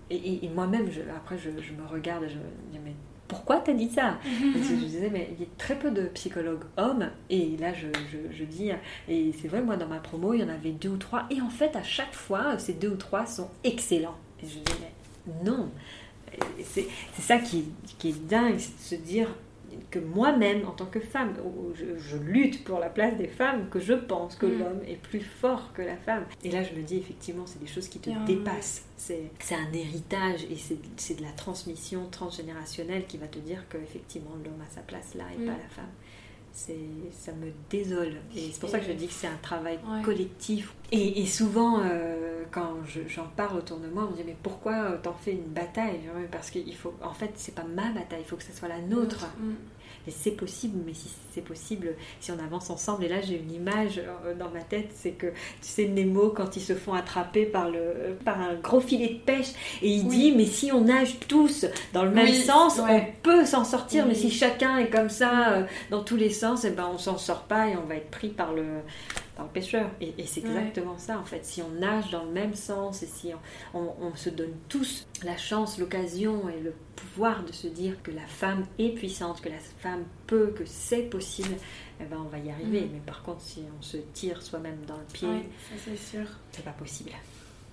et, 0.09 0.49
moi-même, 0.53 0.89
après, 1.15 1.37
je, 1.37 1.49
me 1.49 1.87
regarde 1.87 2.23
et 2.23 2.29
je 2.29 2.35
me 2.35 2.71
dis, 2.71 2.79
mais 2.83 2.93
pourquoi 3.27 3.57
t'as 3.57 3.73
dit 3.73 3.89
ça? 3.89 4.17
Je 4.25 4.75
disais, 4.75 5.09
mais 5.09 5.29
il 5.33 5.41
y 5.41 5.45
a 5.45 5.49
très 5.57 5.75
peu 5.75 5.89
de 5.89 6.03
psychologues 6.07 6.65
hommes 6.75 7.09
et 7.29 7.55
là, 7.57 7.71
je, 7.73 7.87
je 8.31 8.43
dis, 8.43 8.71
et 9.07 9.31
c'est 9.41 9.47
vrai, 9.47 9.61
moi, 9.61 9.77
dans 9.77 9.87
ma 9.87 9.99
promo, 9.99 10.33
il 10.33 10.41
y 10.41 10.43
en 10.43 10.49
avait 10.49 10.71
deux 10.71 10.89
ou 10.89 10.97
trois 10.97 11.27
et 11.29 11.39
en 11.39 11.49
fait, 11.49 11.75
à 11.75 11.83
chaque 11.83 12.13
fois, 12.13 12.57
ces 12.57 12.73
deux 12.73 12.89
ou 12.89 12.97
trois 12.97 13.25
sont 13.25 13.49
excellents. 13.63 14.17
Et 14.43 14.47
je 14.47 14.55
dis, 14.55 14.73
mais 14.81 15.33
non 15.45 15.69
c'est 16.63 16.87
ça 17.19 17.37
qui, 17.37 17.65
qui 17.97 18.09
est 18.09 18.27
dingue, 18.27 18.57
c'est 18.57 18.97
de 18.97 19.01
se 19.01 19.07
dire 19.07 19.27
que 19.89 19.99
moi-même, 19.99 20.67
en 20.67 20.71
tant 20.71 20.85
que 20.85 20.99
femme, 20.99 21.33
je, 21.75 22.17
lutte 22.17 22.63
pour 22.63 22.79
la 22.79 22.89
place 22.89 23.17
des 23.17 23.27
femmes, 23.27 23.69
que 23.69 23.79
je 23.79 23.93
pense 23.93 24.35
que 24.35 24.45
mm. 24.45 24.59
l'homme 24.59 24.81
est 24.87 25.01
plus 25.01 25.21
fort 25.21 25.71
que 25.73 25.81
la 25.81 25.97
femme. 25.97 26.25
Et 26.43 26.51
là, 26.51 26.63
je 26.63 26.73
me 26.73 26.81
dis, 26.81 26.97
effectivement, 26.97 27.45
c'est 27.45 27.59
des 27.59 27.67
choses 27.67 27.87
qui 27.87 27.99
te 27.99 28.09
dépassent. 28.25 28.85
C'est 28.97 29.55
un 29.55 29.73
héritage 29.73 30.43
et 30.45 30.57
c'est 30.97 31.15
de 31.15 31.21
la 31.23 31.31
transmission 31.31 32.07
transgénérationnelle 32.11 33.05
qui 33.07 33.17
va 33.17 33.27
te 33.27 33.39
dire 33.39 33.65
qu'effectivement, 33.69 34.35
l'homme 34.43 34.61
a 34.61 34.73
sa 34.73 34.81
place 34.81 35.15
là 35.15 35.25
et 35.33 35.41
mm. 35.41 35.45
pas 35.45 35.51
la 35.51 35.69
femme 35.69 35.89
ça 36.53 37.31
me 37.31 37.51
désole. 37.69 38.15
Et 38.35 38.49
c'est 38.51 38.59
pour 38.59 38.69
ça 38.69 38.79
que 38.79 38.85
je 38.85 38.91
dis 38.91 39.07
que 39.07 39.13
c'est 39.13 39.27
un 39.27 39.39
travail 39.41 39.79
collectif. 40.03 40.73
Et, 40.91 41.25
souvent, 41.25 41.81
euh, 41.83 42.43
quand 42.51 42.75
j'en 43.07 43.27
parle 43.35 43.57
autour 43.57 43.77
de 43.77 43.87
moi, 43.87 44.07
on 44.07 44.11
me 44.11 44.17
dit 44.17 44.23
mais 44.25 44.37
pourquoi 44.41 44.91
t'en 45.03 45.13
fais 45.13 45.31
une 45.31 45.53
bataille? 45.53 46.01
Parce 46.31 46.51
qu'il 46.51 46.75
faut, 46.75 46.93
en 47.01 47.13
fait, 47.13 47.31
c'est 47.35 47.55
pas 47.55 47.63
ma 47.63 47.91
bataille, 47.91 48.21
il 48.21 48.25
faut 48.25 48.35
que 48.35 48.43
ce 48.43 48.53
soit 48.53 48.67
la 48.67 48.81
nôtre. 48.81 49.27
Mm 49.39 49.53
mais 50.05 50.13
c'est 50.15 50.31
possible, 50.31 50.79
mais 50.85 50.93
si 50.93 51.09
c'est 51.33 51.41
possible, 51.41 51.95
si 52.19 52.31
on 52.31 52.39
avance 52.39 52.69
ensemble. 52.69 53.05
Et 53.05 53.07
là, 53.07 53.21
j'ai 53.21 53.37
une 53.37 53.51
image 53.51 53.99
euh, 53.99 54.33
dans 54.35 54.49
ma 54.49 54.61
tête, 54.61 54.89
c'est 54.93 55.11
que, 55.11 55.27
tu 55.27 55.33
sais, 55.61 55.87
Nemo, 55.87 56.29
quand 56.29 56.55
ils 56.57 56.61
se 56.61 56.73
font 56.73 56.93
attraper 56.93 57.45
par, 57.45 57.69
le, 57.69 58.17
par 58.25 58.39
un 58.39 58.55
gros 58.55 58.81
filet 58.81 59.09
de 59.09 59.19
pêche, 59.19 59.53
et 59.81 59.89
il 59.89 60.07
dit, 60.07 60.33
mais 60.35 60.45
si 60.45 60.71
on 60.71 60.81
nage 60.81 61.17
tous 61.27 61.65
dans 61.93 62.03
le 62.03 62.11
même 62.11 62.33
sens, 62.33 62.79
on 62.79 63.01
peut 63.23 63.45
s'en 63.45 63.63
sortir, 63.63 64.05
mais 64.07 64.15
si 64.15 64.29
chacun 64.29 64.77
est 64.77 64.89
comme 64.89 65.09
ça, 65.09 65.53
euh, 65.53 65.63
dans 65.89 66.03
tous 66.03 66.17
les 66.17 66.29
sens, 66.29 66.65
et 66.65 66.69
eh 66.69 66.71
ben, 66.71 66.89
on 66.93 66.97
s'en 66.97 67.17
sort 67.17 67.43
pas 67.43 67.67
et 67.67 67.75
on 67.75 67.85
va 67.85 67.95
être 67.95 68.11
pris 68.11 68.29
par 68.29 68.53
le, 68.53 68.63
par 69.41 69.47
le 69.47 69.53
pêcheur. 69.53 69.89
Et, 69.99 70.13
c'est 70.25 70.41
exactement 70.41 70.97
ça, 70.97 71.19
en 71.19 71.25
fait. 71.25 71.43
Si 71.45 71.61
on 71.61 71.79
nage 71.79 72.11
dans 72.11 72.23
le 72.23 72.31
même 72.31 72.53
sens 72.53 73.01
et 73.03 73.07
si 73.07 73.31
on 73.73 74.15
se 74.15 74.29
donne 74.29 74.53
tous 74.69 75.07
la 75.23 75.37
chance, 75.37 75.77
l'occasion 75.77 76.47
et 76.49 76.59
le 76.59 76.73
pouvoir 76.95 77.43
de 77.43 77.51
se 77.51 77.67
dire 77.67 78.01
que 78.03 78.11
la 78.11 78.25
femme 78.27 78.65
est 78.77 78.89
puissante, 78.89 79.41
que 79.41 79.49
la 79.49 79.59
femme 79.79 80.03
peut, 80.27 80.53
que 80.55 80.63
c'est 80.65 81.03
possible, 81.03 81.55
eh 81.99 82.05
ben 82.05 82.17
on 82.23 82.29
va 82.29 82.37
y 82.37 82.51
arriver. 82.51 82.81
Mm. 82.81 82.89
Mais 82.93 82.99
par 83.05 83.23
contre, 83.23 83.41
si 83.41 83.63
on 83.77 83.81
se 83.81 83.97
tire 84.13 84.41
soi-même 84.41 84.77
dans 84.87 84.97
le 84.97 85.05
pied, 85.11 85.49
c'est 85.77 85.97
sûr. 85.97 86.25
C'est 86.51 86.63
pas 86.63 86.71
possible. 86.71 87.11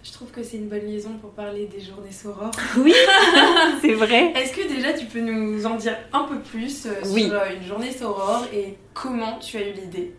Je 0.03 0.13
trouve 0.13 0.31
que 0.31 0.43
c'est 0.43 0.57
une 0.57 0.69
bonne 0.69 0.87
liaison 0.87 1.19
pour 1.19 1.33
parler 1.33 1.67
des 1.67 1.81
journées 1.81 2.13
sorores. 2.13 2.53
Oui, 2.79 2.95
c'est 3.81 3.95
vrai. 3.95 4.33
Est-ce 4.33 4.53
que 4.53 4.67
déjà 4.69 4.93
tu 4.93 5.07
peux 5.07 5.21
nous 5.21 5.67
en 5.67 5.75
dire 5.75 5.97
un 6.13 6.25
peu 6.25 6.41
plus 6.41 6.87
euh, 6.87 7.05
sur 7.05 7.33
euh, 7.35 7.55
une 7.55 7.67
journée 7.67 7.93
sorore 7.93 8.47
et 8.53 8.79
comment 8.95 9.39
tu 9.39 9.59
as 9.59 9.69
eu 9.69 9.73
l'idée? 9.73 10.15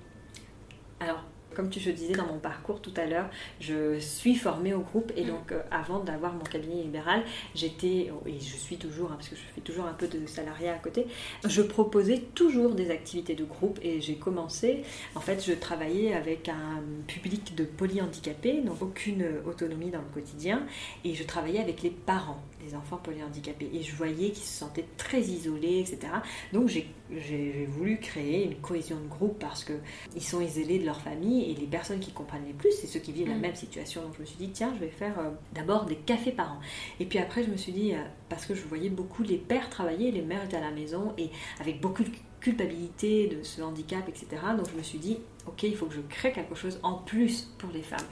Alors, 1.00 1.24
comme 1.60 1.70
tu, 1.70 1.82
je 1.82 1.91
disais 1.91 2.14
dans 2.14 2.26
mon 2.26 2.39
parcours 2.39 2.82
tout 2.82 2.93
à 2.95 3.05
l'heure, 3.05 3.30
je 3.60 3.99
suis 3.99 4.36
formée 4.36 4.74
au 4.74 4.80
groupe 4.80 5.12
et 5.18 5.26
mm. 5.26 5.28
donc 5.28 5.51
euh, 5.51 5.60
avant 5.72 5.99
d'avoir 5.99 6.32
mon 6.32 6.45
cabinet 6.45 6.84
libéral, 6.84 7.22
j'étais, 7.53 8.10
et 8.26 8.39
je 8.39 8.55
suis 8.55 8.78
toujours, 8.78 9.12
hein, 9.12 9.16
parce 9.18 9.28
que 9.28 9.36
je 9.36 9.41
fais 9.53 9.60
toujours 9.60 9.86
un 9.86 9.93
peu 9.93 10.07
de 10.07 10.26
salariat 10.26 10.74
à 10.74 10.78
côté, 10.78 11.07
je 11.45 11.62
proposais 11.62 12.20
toujours 12.34 12.76
des 12.76 12.91
activités 12.91 13.36
de 13.36 13.43
groupe 13.43 13.78
et 13.84 13.99
j'ai 13.99 14.16
commencé, 14.16 14.84
en 15.16 15.20
fait, 15.20 15.43
je 15.45 15.51
travaillais 15.51 16.14
avec 16.14 16.47
un 16.47 16.82
public 17.07 17.53
de 17.55 17.66
polyhandicapés, 17.66 18.62
donc 18.62 18.82
aucune 18.82 19.26
autonomie 19.45 19.89
dans 19.89 19.99
le 19.99 20.14
quotidien, 20.14 20.66
et 21.03 21.14
je 21.14 21.26
travaillais 21.26 21.60
avec 21.60 21.82
les 21.82 21.89
parents 21.89 22.41
des 22.64 22.76
enfants 22.76 22.97
polyhandicapés 22.97 23.70
et 23.74 23.82
je 23.82 23.95
voyais 23.95 24.32
qu'ils 24.32 24.43
se 24.43 24.60
sentaient 24.60 24.86
très 24.97 25.22
isolés, 25.22 25.80
etc. 25.80 26.14
Donc 26.53 26.68
j'ai 26.68 27.66
voulu 27.68 27.99
créer 27.99 28.45
une 28.45 28.55
cohésion 28.55 28.97
de 28.97 29.07
groupe 29.07 29.39
parce 29.39 29.64
qu'ils 29.64 30.24
sont 30.24 30.41
isolés 30.41 30.80
de 30.80 30.86
leur 30.86 31.01
famille 31.01 31.51
et 31.51 31.55
les 31.55 31.68
personnes 31.68 31.99
qui 31.99 32.12
comprennent 32.12 32.45
les 32.45 32.53
plus, 32.53 32.72
c'est 32.72 32.88
ceux 32.88 32.99
qui 32.99 33.12
vivent 33.12 33.30
la 33.30 33.36
mm. 33.36 33.41
même 33.41 33.55
situation. 33.55 34.01
Donc 34.01 34.16
je 34.16 34.22
me 34.22 34.26
suis 34.26 34.38
dit, 34.38 34.49
tiens, 34.49 34.74
je 34.76 34.80
vais 34.80 34.91
faire 34.91 35.18
euh, 35.20 35.30
d'abord 35.53 35.86
des 35.86 35.95
cafés 35.95 36.32
parents. 36.32 36.60
Et 36.99 37.05
puis 37.05 37.20
après, 37.20 37.43
je 37.43 37.49
me 37.49 37.57
suis 37.57 37.72
dit, 37.72 37.93
euh, 37.93 38.03
parce 38.30 38.45
que 38.45 38.55
je 38.55 38.62
voyais 38.64 38.89
beaucoup 38.89 39.24
les 39.24 39.38
pères 39.38 39.70
travailler, 39.70 40.12
les 40.12 40.22
mères 40.22 40.43
étaient 40.43 40.57
à 40.57 40.62
la 40.62 40.72
maison 40.72 41.14
et 41.18 41.30
avec 41.60 41.82
beaucoup 41.82 42.03
de 42.03 42.10
culpabilité 42.39 43.28
de 43.28 43.43
ce 43.43 43.62
handicap, 43.62 44.07
etc. 44.07 44.28
Donc 44.57 44.68
je 44.72 44.78
me 44.78 44.84
suis 44.84 44.99
dit, 44.99 45.18
ok, 45.47 45.64
il 45.64 45.76
faut 45.76 45.88
que 45.88 45.95
je 45.95 46.01
crée 46.01 46.32
quelque 46.32 46.55
chose 46.55 46.80
en 46.84 46.95
plus 46.95 47.51
pour 47.57 47.70
les 47.72 47.82
femmes. 47.82 48.05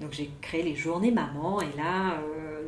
Donc 0.00 0.12
j'ai 0.12 0.30
créé 0.40 0.62
les 0.62 0.76
journées 0.76 1.10
maman 1.10 1.60
et 1.60 1.76
là 1.76 2.20
euh, 2.22 2.62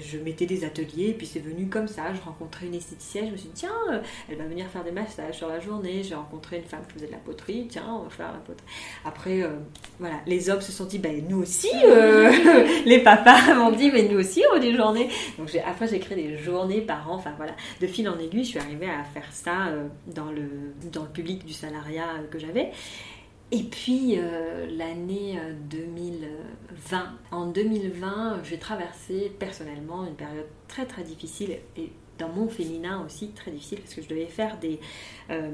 je 0.00 0.18
mettais 0.18 0.46
des 0.46 0.64
ateliers 0.64 1.10
et 1.10 1.12
puis 1.12 1.26
c'est 1.26 1.40
venu 1.40 1.68
comme 1.68 1.88
ça. 1.88 2.14
Je 2.14 2.20
rencontrais 2.22 2.66
une 2.66 2.74
esthéticienne, 2.74 3.26
je 3.26 3.32
me 3.32 3.36
suis 3.36 3.48
dit 3.48 3.54
tiens, 3.54 3.70
euh, 3.90 4.00
elle 4.30 4.36
va 4.36 4.44
venir 4.44 4.66
faire 4.66 4.82
des 4.82 4.92
massages 4.92 5.36
sur 5.36 5.48
la 5.48 5.60
journée. 5.60 6.02
J'ai 6.02 6.14
rencontré 6.14 6.56
une 6.56 6.64
femme 6.64 6.80
qui 6.88 6.94
faisait 6.94 7.06
de 7.06 7.12
la 7.12 7.18
poterie, 7.18 7.66
tiens, 7.68 7.84
on 8.00 8.04
va 8.04 8.10
faire 8.10 8.32
la 8.32 8.38
poterie. 8.38 8.66
Après, 9.04 9.42
euh, 9.42 9.50
voilà, 9.98 10.16
les 10.26 10.48
hommes 10.48 10.60
se 10.60 10.72
sont 10.72 10.86
dit 10.86 10.98
ben 10.98 11.22
nous 11.28 11.42
aussi, 11.42 11.70
les 12.86 12.98
papas 13.00 13.54
m'ont 13.54 13.72
dit 13.72 13.90
mais 13.90 14.08
nous 14.08 14.18
aussi 14.18 14.42
on 14.52 14.56
a 14.56 14.60
des 14.60 14.74
journées. 14.74 15.08
Donc 15.38 15.50
après 15.66 15.86
j'ai 15.88 15.98
créé 15.98 16.16
des 16.16 16.38
journées 16.38 16.80
par 16.80 17.10
an, 17.10 17.16
enfin 17.16 17.34
voilà, 17.36 17.52
de 17.80 17.86
fil 17.86 18.08
en 18.08 18.18
aiguille, 18.18 18.44
je 18.44 18.50
suis 18.50 18.58
arrivée 18.58 18.88
à 18.88 19.04
faire 19.04 19.30
ça 19.30 19.70
dans, 20.06 20.30
le, 20.30 20.72
dans 20.92 21.02
le 21.02 21.08
public 21.08 21.44
du 21.44 21.52
salariat 21.52 22.08
que 22.30 22.38
j'avais. 22.38 22.70
Et 23.54 23.64
puis 23.64 24.14
euh, 24.16 24.66
l'année 24.78 25.38
2020. 25.68 26.98
Euh, 26.98 27.06
en 27.30 27.46
2020, 27.48 28.42
j'ai 28.44 28.58
traversé 28.58 29.30
personnellement 29.38 30.06
une 30.06 30.14
période 30.14 30.46
très 30.68 30.86
très 30.86 31.04
difficile 31.04 31.58
et 31.76 31.92
dans 32.22 32.28
mon 32.28 32.48
féminin 32.48 33.04
aussi 33.04 33.28
très 33.30 33.50
difficile 33.50 33.80
parce 33.80 33.94
que 33.94 34.02
je 34.02 34.08
devais 34.08 34.26
faire 34.26 34.58
des, 34.58 34.78
euh, 35.30 35.50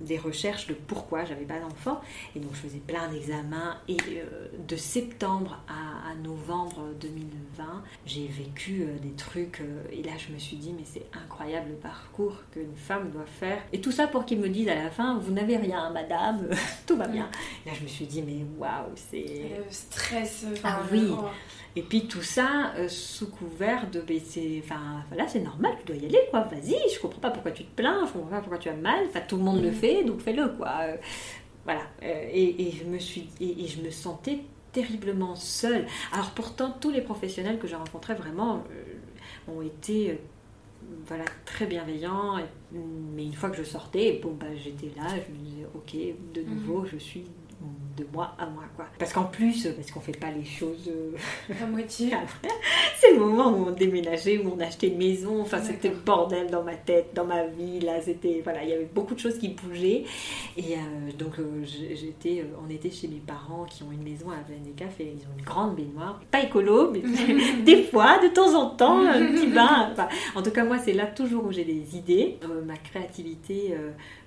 des 0.00 0.18
recherches 0.18 0.66
de 0.66 0.74
pourquoi 0.74 1.24
j'avais 1.24 1.44
pas 1.44 1.60
d'enfant. 1.60 2.00
Et 2.34 2.40
donc 2.40 2.50
je 2.54 2.60
faisais 2.60 2.78
plein 2.78 3.08
d'examens. 3.08 3.76
Et 3.88 3.96
euh, 4.16 4.48
de 4.66 4.76
septembre 4.76 5.60
à, 5.68 6.14
novembre 6.22 6.94
2020 7.00 7.84
j'ai 8.06 8.26
vécu 8.26 8.82
euh, 8.82 8.98
des 8.98 9.12
trucs 9.12 9.62
et 9.92 10.02
là 10.02 10.12
je 10.16 10.32
me 10.32 10.38
suis 10.38 10.56
dit 10.56 10.74
mais 10.76 10.84
c'est 10.84 11.06
incroyable 11.12 11.68
le 11.70 11.76
parcours 11.76 12.34
qu'une 12.50 12.74
femme 12.74 13.10
doit 13.10 13.26
faire. 13.26 13.62
Et 13.72 13.80
tout 13.80 13.92
ça 13.92 14.08
pour 14.08 14.24
qu'ils 14.24 14.40
me 14.40 14.48
disent 14.48 14.68
à 14.68 14.74
la 14.74 14.90
fin 14.90 15.18
vous 15.18 15.32
n'avez 15.32 15.56
rien 15.56 15.90
madame 15.90 16.48
tout 16.86 16.96
va 16.96 17.06
bien. 17.06 17.28
Là 17.66 17.72
je 17.78 17.82
me 17.84 17.88
suis 17.88 18.06
dit 18.06 18.22
mais 18.22 18.44
waouh 18.58 18.90
c'est 18.96 19.50
le 19.58 19.70
stress 19.70 20.46
ah 20.64 20.80
oui 20.90 21.12
et 21.78 21.82
puis 21.82 22.08
tout 22.08 22.22
ça 22.22 22.72
euh, 22.76 22.88
sous 22.88 23.30
couvert 23.30 23.88
de 23.88 24.00
baisser. 24.00 24.60
Enfin, 24.64 25.04
voilà, 25.08 25.28
c'est 25.28 25.38
normal, 25.38 25.74
tu 25.78 25.92
dois 25.92 25.96
y 25.96 26.06
aller, 26.06 26.18
quoi. 26.28 26.40
Vas-y, 26.40 26.74
je 26.92 26.98
comprends 27.00 27.20
pas 27.20 27.30
pourquoi 27.30 27.52
tu 27.52 27.64
te 27.64 27.76
plains, 27.76 28.04
je 28.04 28.12
comprends 28.12 28.30
pas 28.30 28.40
pourquoi 28.40 28.58
tu 28.58 28.68
as 28.68 28.74
mal. 28.74 29.04
Enfin, 29.08 29.20
tout 29.20 29.36
le 29.36 29.44
monde 29.44 29.62
le 29.62 29.70
mm. 29.70 29.74
fait, 29.74 30.02
donc 30.02 30.20
fais-le, 30.20 30.48
quoi. 30.48 30.72
Euh, 30.82 30.96
voilà. 31.62 31.82
Euh, 32.02 32.28
et, 32.32 32.72
je 32.72 32.84
me 32.84 32.98
suis, 32.98 33.28
et, 33.40 33.64
je 33.68 33.80
me 33.80 33.90
sentais 33.90 34.40
terriblement 34.72 35.36
seule. 35.36 35.86
Alors 36.12 36.30
pourtant, 36.30 36.74
tous 36.80 36.90
les 36.90 37.00
professionnels 37.00 37.60
que 37.60 37.68
j'ai 37.68 37.76
rencontrés 37.76 38.14
vraiment 38.14 38.64
ont 39.46 39.62
été 39.62 40.18
voilà, 41.06 41.24
très 41.44 41.66
bienveillant. 41.66 42.38
mais 42.72 43.24
une 43.24 43.34
fois 43.34 43.50
que 43.50 43.56
je 43.56 43.62
sortais, 43.62 44.18
bon, 44.20 44.32
bah, 44.32 44.46
j'étais 44.56 44.90
là, 44.96 45.06
je 45.10 45.32
me 45.32 45.38
disais, 45.38 45.66
ok, 45.74 45.96
de 46.34 46.42
nouveau, 46.42 46.84
je 46.86 46.96
suis 46.96 47.24
de 47.98 48.06
moi 48.12 48.34
à 48.38 48.46
moi 48.46 48.64
quoi. 48.76 48.86
Parce 48.98 49.12
qu'en 49.12 49.24
plus, 49.24 49.66
parce 49.66 49.90
qu'on 49.90 50.00
fait 50.00 50.16
pas 50.16 50.30
les 50.30 50.44
choses 50.44 50.88
euh, 50.88 51.16
à 51.62 51.66
moitié. 51.66 52.10
c'est 53.00 53.12
le 53.12 53.18
moment 53.18 53.50
où 53.50 53.68
on 53.68 53.70
déménageait, 53.72 54.38
où 54.38 54.54
on 54.56 54.60
achetait 54.60 54.88
une 54.88 54.98
maison. 54.98 55.40
Enfin, 55.40 55.60
c'était 55.62 55.88
le 55.88 55.96
bordel 55.96 56.48
dans 56.50 56.62
ma 56.62 56.74
tête, 56.74 57.10
dans 57.14 57.24
ma 57.24 57.46
vie. 57.46 57.80
Là, 57.80 58.00
c'était 58.00 58.40
voilà, 58.42 58.62
il 58.62 58.70
y 58.70 58.72
avait 58.72 58.88
beaucoup 58.92 59.14
de 59.14 59.20
choses 59.20 59.38
qui 59.38 59.48
bougeaient. 59.48 60.04
Et 60.56 60.74
euh, 60.74 61.12
donc 61.18 61.38
euh, 61.38 61.64
j'étais, 61.64 62.44
on 62.64 62.70
était 62.70 62.90
chez 62.90 63.08
mes 63.08 63.20
parents 63.26 63.64
qui 63.64 63.82
ont 63.82 63.92
une 63.92 64.02
maison 64.02 64.30
à 64.30 64.36
Venecaf 64.48 65.00
et 65.00 65.14
ils 65.16 65.26
ont 65.26 65.36
une 65.36 65.44
grande 65.44 65.74
baignoire, 65.76 66.20
pas 66.30 66.42
écolo, 66.42 66.90
mais 66.92 67.00
des 67.64 67.82
fois, 67.84 68.18
de 68.22 68.28
temps 68.28 68.54
en 68.54 68.70
temps, 68.70 69.06
un 69.06 69.26
petit 69.26 69.48
bain. 69.48 69.94
en 70.34 70.42
tout 70.42 70.50
cas, 70.50 70.64
moi, 70.64 70.78
c'est 70.78 70.92
là 70.92 71.06
toujours 71.06 71.44
où 71.46 71.52
j'ai 71.52 71.64
des 71.64 71.96
idées. 71.96 72.38
ma 72.66 72.76
créativité 72.76 73.74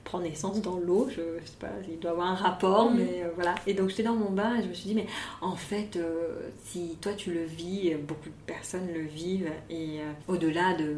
prend 0.03 0.19
naissance 0.19 0.61
dans 0.61 0.77
l'eau. 0.77 1.07
Je, 1.09 1.21
sais 1.45 1.57
pas, 1.59 1.69
il 1.89 1.99
doit 1.99 2.11
avoir 2.11 2.27
un 2.27 2.35
rapport, 2.35 2.91
mm. 2.91 2.97
mais 2.97 3.23
euh, 3.23 3.29
voilà. 3.35 3.55
Et 3.67 3.73
donc 3.73 3.89
j'étais 3.89 4.03
dans 4.03 4.15
mon 4.15 4.31
bain 4.31 4.57
et 4.57 4.63
je 4.63 4.67
me 4.67 4.73
suis 4.73 4.89
dit, 4.89 4.95
mais 4.95 5.07
en 5.41 5.55
fait, 5.55 5.95
euh, 5.95 6.49
si 6.63 6.97
toi 7.01 7.13
tu 7.13 7.33
le 7.33 7.43
vis, 7.43 7.95
beaucoup 7.95 8.29
de 8.29 8.45
personnes 8.45 8.87
le 8.93 9.01
vivent, 9.01 9.51
et 9.69 10.01
euh, 10.01 10.11
au-delà 10.27 10.73
de, 10.73 10.95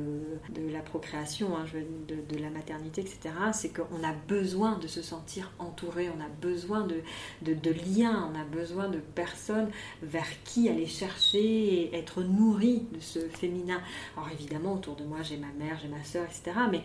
de, 0.49 0.71
la 0.71 0.81
procréation, 0.81 1.55
hein, 1.57 1.65
de, 2.07 2.15
de, 2.35 2.41
la 2.41 2.49
maternité, 2.49 3.01
etc., 3.01 3.33
c'est 3.53 3.69
qu'on 3.69 4.03
a 4.03 4.13
besoin 4.27 4.77
de 4.77 4.87
se 4.87 5.01
sentir 5.01 5.51
entouré, 5.59 6.09
on 6.09 6.21
a 6.21 6.29
besoin 6.41 6.85
de, 6.85 7.01
de, 7.41 7.71
liens, 7.71 8.31
on 8.33 8.39
a 8.39 8.43
besoin 8.43 8.87
de 8.89 8.99
personnes 8.99 9.69
vers 10.01 10.27
qui 10.43 10.69
aller 10.69 10.87
chercher 10.87 11.39
et 11.43 11.95
être 11.95 12.21
nourri 12.21 12.83
de 12.93 12.99
ce 12.99 13.19
féminin. 13.19 13.81
Alors 14.15 14.29
évidemment, 14.31 14.73
autour 14.73 14.95
de 14.95 15.03
moi, 15.03 15.19
j'ai 15.21 15.37
ma 15.37 15.51
mère, 15.57 15.77
j'ai 15.81 15.87
ma 15.87 16.03
soeur, 16.03 16.25
etc., 16.25 16.57
mais 16.71 16.83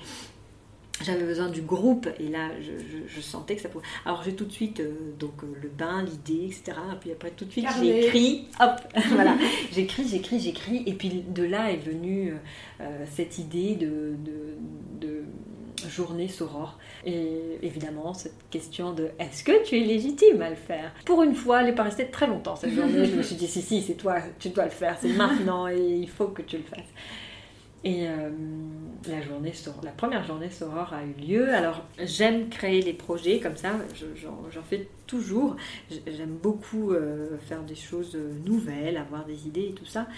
j'avais 1.02 1.24
besoin 1.24 1.48
du 1.48 1.62
groupe 1.62 2.08
et 2.18 2.28
là 2.28 2.50
je, 2.60 3.20
sentais 3.20 3.56
que 3.56 3.62
ça 3.62 3.68
pouvait. 3.68 3.84
Alors 4.04 4.22
j'ai 4.22 4.34
tout 4.34 4.44
de 4.44 4.52
suite 4.52 4.80
euh, 4.80 4.92
donc 5.18 5.42
euh, 5.42 5.46
le 5.60 5.68
bain, 5.68 6.02
l'idée, 6.04 6.46
etc. 6.46 6.76
Et 6.92 6.96
puis 7.00 7.12
après 7.12 7.30
tout 7.30 7.44
de 7.44 7.50
suite 7.50 7.66
j'ai 7.80 8.06
écrit, 8.06 8.46
hop, 8.60 8.80
voilà, 9.10 9.36
j'écris, 9.72 10.08
j'écris, 10.08 10.40
j'écris. 10.40 10.82
Et 10.86 10.94
puis 10.94 11.24
de 11.28 11.42
là 11.42 11.70
est 11.72 11.76
venue 11.76 12.34
euh, 12.80 13.04
cette 13.10 13.38
idée 13.38 13.74
de, 13.74 14.14
de, 15.00 15.24
journée 15.88 16.26
Soror. 16.26 16.78
Et 17.06 17.58
évidemment 17.62 18.12
cette 18.12 18.48
question 18.50 18.92
de 18.92 19.10
est-ce 19.20 19.44
que 19.44 19.64
tu 19.64 19.76
es 19.76 19.84
légitime 19.84 20.42
à 20.42 20.50
le 20.50 20.56
faire? 20.56 20.92
Pour 21.04 21.22
une 21.22 21.34
fois, 21.34 21.60
elle 21.60 21.66
n'est 21.66 21.74
pas 21.74 21.84
restée 21.84 22.06
très 22.06 22.26
longtemps 22.26 22.56
cette 22.56 22.74
journée. 22.74 23.04
je 23.04 23.14
me 23.14 23.22
suis 23.22 23.36
dit 23.36 23.46
si 23.46 23.62
si, 23.62 23.82
c'est 23.82 23.94
toi, 23.94 24.16
tu 24.40 24.48
dois 24.48 24.64
le 24.64 24.70
faire, 24.70 24.96
c'est 25.00 25.08
maintenant 25.16 25.68
et 25.68 25.78
il 25.78 26.08
faut 26.08 26.28
que 26.28 26.42
tu 26.42 26.56
le 26.56 26.64
fasses. 26.64 26.92
Et 27.84 28.08
euh, 28.08 28.30
la, 29.06 29.90
première 29.92 30.24
journée 30.24 30.50
Soror 30.50 30.92
a 30.92 31.04
eu 31.04 31.12
lieu. 31.12 31.54
Alors 31.54 31.84
j'aime 32.02 32.48
créer 32.48 32.82
les 32.82 32.92
projets 32.92 33.38
comme 33.38 33.56
ça, 33.56 33.72
j'en 34.16 34.62
fais 34.62 34.88
toujours. 35.06 35.56
J'aime 36.06 36.36
beaucoup 36.42 36.92
euh, 36.92 37.38
faire 37.38 37.62
des 37.62 37.76
choses 37.76 38.18
nouvelles, 38.44 38.96
avoir 38.96 39.24
des 39.24 39.46
idées 39.46 39.68
et 39.70 39.74
tout 39.74 39.86
ça 39.86 40.08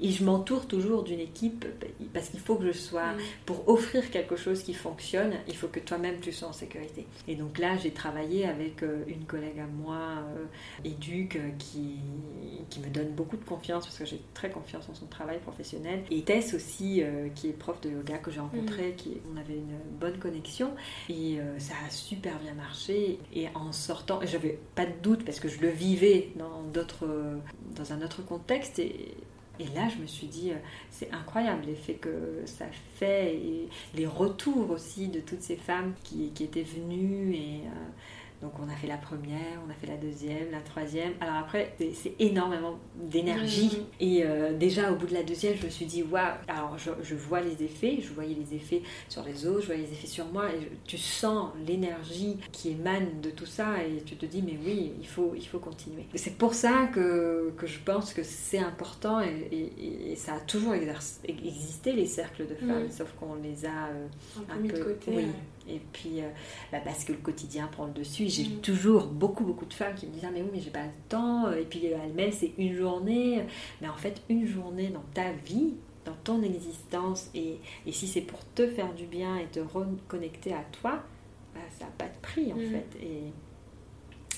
et 0.00 0.10
je 0.10 0.24
m'entoure 0.24 0.66
toujours 0.66 1.02
d'une 1.02 1.20
équipe 1.20 1.66
parce 2.12 2.28
qu'il 2.28 2.40
faut 2.40 2.56
que 2.56 2.66
je 2.66 2.72
sois, 2.72 3.12
mm. 3.12 3.18
pour 3.46 3.68
offrir 3.68 4.10
quelque 4.10 4.36
chose 4.36 4.62
qui 4.62 4.74
fonctionne, 4.74 5.34
il 5.48 5.56
faut 5.56 5.68
que 5.68 5.80
toi-même 5.80 6.20
tu 6.20 6.32
sois 6.32 6.48
en 6.48 6.52
sécurité. 6.52 7.06
Et 7.28 7.34
donc 7.34 7.58
là, 7.58 7.76
j'ai 7.76 7.90
travaillé 7.90 8.46
avec 8.46 8.82
euh, 8.82 9.04
une 9.06 9.24
collègue 9.24 9.58
à 9.58 9.66
moi, 9.66 9.98
euh, 10.36 10.44
éduque, 10.84 11.36
euh, 11.36 11.50
qui, 11.58 11.96
qui 12.70 12.80
me 12.80 12.88
donne 12.88 13.10
beaucoup 13.10 13.36
de 13.36 13.44
confiance 13.44 13.84
parce 13.84 13.98
que 13.98 14.04
j'ai 14.04 14.20
très 14.34 14.50
confiance 14.50 14.88
en 14.88 14.94
son 14.94 15.06
travail 15.06 15.38
professionnel. 15.38 16.04
Et 16.10 16.22
Tess 16.22 16.54
aussi, 16.54 17.02
qui 17.34 17.48
est 17.48 17.52
prof 17.52 17.80
de 17.80 17.90
yoga 17.90 18.18
que 18.18 18.30
j'ai 18.30 18.40
rencontré, 18.40 18.90
mm. 18.90 18.96
qui, 18.96 19.16
on 19.32 19.36
avait 19.36 19.54
une 19.54 19.78
bonne 20.00 20.18
connexion 20.18 20.72
et 21.08 21.38
ça 21.58 21.74
a 21.86 21.90
super 21.90 22.38
bien 22.38 22.54
marché. 22.54 23.18
Et 23.34 23.46
en 23.54 23.72
sortant, 23.72 24.20
j'avais 24.24 24.58
pas 24.74 24.86
de 24.86 24.92
doute 25.02 25.24
parce 25.24 25.40
que 25.40 25.48
je 25.48 25.60
le 25.60 25.68
vivais 25.68 26.30
dans 26.36 26.62
d'autres, 26.62 27.08
dans 27.76 27.92
un 27.92 28.02
autre 28.02 28.22
contexte 28.22 28.78
et 28.78 29.14
et 29.60 29.66
là, 29.74 29.88
je 29.88 30.00
me 30.00 30.06
suis 30.06 30.26
dit, 30.26 30.50
euh, 30.50 30.56
c'est 30.90 31.12
incroyable 31.12 31.64
l'effet 31.66 31.94
que 31.94 32.42
ça 32.46 32.64
fait 32.96 33.34
et 33.34 33.68
les 33.94 34.06
retours 34.06 34.70
aussi 34.70 35.08
de 35.08 35.20
toutes 35.20 35.42
ces 35.42 35.56
femmes 35.56 35.92
qui, 36.02 36.32
étaient 36.40 36.62
venues 36.62 37.34
et 37.34 37.60
euh, 37.66 37.88
donc 38.42 38.54
on 38.58 38.68
a 38.68 38.74
fait 38.74 38.88
la 38.88 38.96
première, 38.96 39.60
on 39.64 39.70
a 39.70 39.74
fait 39.74 39.86
la 39.86 39.96
deuxième, 39.96 40.50
la 40.50 40.60
troisième. 40.60 41.12
Alors 41.20 41.36
après, 41.36 41.76
c'est 41.78 42.14
énormément 42.18 42.76
d'énergie. 42.96 43.86
Et 44.00 44.24
euh, 44.24 44.52
déjà 44.58 44.90
au 44.90 44.96
bout 44.96 45.06
de 45.06 45.14
la 45.14 45.22
deuxième, 45.22 45.54
je 45.56 45.64
me 45.64 45.70
suis 45.70 45.86
dit, 45.86 46.02
waouh, 46.02 46.24
alors 46.48 46.76
je, 46.76 47.14
vois 47.14 47.40
les 47.40 47.62
effets, 47.62 47.98
je 48.02 48.12
voyais 48.12 48.34
les 48.34 48.56
effets 48.56 48.82
sur 49.08 49.22
les 49.22 49.46
autres, 49.46 49.60
je 49.60 49.66
voyais 49.66 49.82
les 49.82 49.92
effets 49.92 50.08
sur 50.08 50.26
moi, 50.26 50.46
et 50.52 50.72
tu 50.84 50.98
sens 50.98 51.50
l'énergie 51.68 52.36
qui 52.50 52.70
émane 52.70 53.20
de 53.22 53.30
tout 53.30 53.46
ça, 53.46 53.80
et 53.84 54.02
tu 54.02 54.16
te 54.16 54.26
dis, 54.26 54.42
mais 54.42 54.58
oui, 54.66 54.92
il 54.98 55.06
faut, 55.06 55.34
il 55.36 55.46
faut 55.46 55.60
continuer. 55.60 56.06
C'est 56.16 56.36
pour 56.36 56.54
ça 56.54 56.88
que, 56.92 57.52
que, 57.56 57.68
je 57.68 57.78
pense 57.78 58.12
que 58.12 58.24
c'est 58.24 58.58
important, 58.58 59.20
et, 59.20 60.16
ça 60.16 60.34
a 60.34 60.40
toujours 60.40 60.74
existé, 60.74 61.92
les 61.92 62.06
cercles 62.06 62.48
de 62.48 62.54
femmes, 62.56 62.90
sauf 62.90 63.12
qu'on 63.20 63.36
les 63.36 63.66
a 63.66 63.86
euh, 63.86 64.06
un, 64.50 64.56
peu 64.56 64.62
mis 64.62 64.68
de 64.68 64.82
côté. 64.82 65.12
Oui, 65.12 65.26
et 65.68 65.80
puis, 65.92 66.20
euh, 66.20 66.28
bah, 66.70 66.78
parce 66.84 67.04
que 67.04 67.12
le 67.12 67.18
quotidien 67.18 67.66
prend 67.68 67.86
le 67.86 67.92
dessus, 67.92 68.28
j'ai 68.28 68.44
mm. 68.44 68.60
toujours 68.60 69.06
beaucoup, 69.06 69.44
beaucoup 69.44 69.66
de 69.66 69.74
femmes 69.74 69.94
qui 69.94 70.06
me 70.06 70.12
disent 70.12 70.24
Ah, 70.26 70.30
mais 70.32 70.42
oui, 70.42 70.48
mais 70.52 70.60
j'ai 70.60 70.70
pas 70.70 70.84
le 70.84 70.92
temps. 71.08 71.50
Et 71.52 71.64
puis, 71.64 71.86
elle 71.86 72.32
c'est 72.32 72.52
une 72.58 72.74
journée. 72.74 73.44
Mais 73.80 73.88
en 73.88 73.96
fait, 73.96 74.22
une 74.28 74.46
journée 74.46 74.88
dans 74.88 75.04
ta 75.14 75.32
vie, 75.32 75.74
dans 76.04 76.16
ton 76.24 76.42
existence, 76.42 77.30
et, 77.34 77.58
et 77.86 77.92
si 77.92 78.06
c'est 78.06 78.22
pour 78.22 78.40
te 78.54 78.66
faire 78.66 78.92
du 78.94 79.06
bien 79.06 79.36
et 79.38 79.46
te 79.46 79.60
reconnecter 79.60 80.52
à 80.52 80.64
toi, 80.72 81.02
bah, 81.54 81.60
ça 81.78 81.84
n'a 81.84 81.90
pas 81.92 82.06
de 82.06 82.18
prix, 82.20 82.52
en 82.52 82.56
mm. 82.56 82.70
fait. 82.70 82.98
Et 83.02 83.32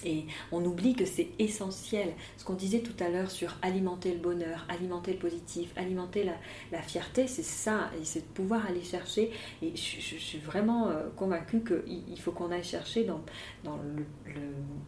et 0.05 0.25
on 0.53 0.65
oublie 0.65 0.95
que 0.95 1.05
c'est 1.05 1.29
essentiel. 1.39 2.13
Ce 2.37 2.45
qu'on 2.45 2.55
disait 2.55 2.81
tout 2.81 2.97
à 3.03 3.09
l'heure 3.09 3.31
sur 3.31 3.57
alimenter 3.63 4.13
le 4.13 4.19
bonheur, 4.19 4.67
alimenter 4.69 5.13
le 5.13 5.19
positif, 5.19 5.73
alimenter 5.77 6.25
la, 6.71 6.83
fierté, 6.83 7.27
c'est 7.27 7.43
ça, 7.43 7.91
et 8.01 8.05
c'est 8.05 8.21
de 8.21 8.33
pouvoir 8.35 8.67
aller 8.67 8.83
chercher. 8.83 9.31
Et 9.63 9.75
je, 9.75 10.01
suis 10.01 10.39
vraiment 10.39 10.89
euh, 10.89 11.09
convaincue 11.17 11.63
qu'il 11.63 12.21
faut 12.21 12.33
qu'on 12.33 12.51
aille 12.51 12.65
chercher 12.65 13.05
dans, 13.05 13.23
le, 13.65 14.05
le, 14.27 14.41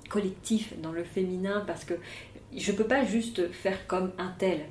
collectif, 0.09 0.79
dans 0.81 0.93
le 0.93 1.05
féminin, 1.05 1.65
parce 1.67 1.85
que 1.85 1.95
je 2.55 2.73
ne 2.73 2.77
peux 2.77 2.87
pas 2.87 3.05
juste 3.05 3.51
faire 3.53 3.87
comme 3.87 4.13
un 4.19 4.33
tel 4.39 4.67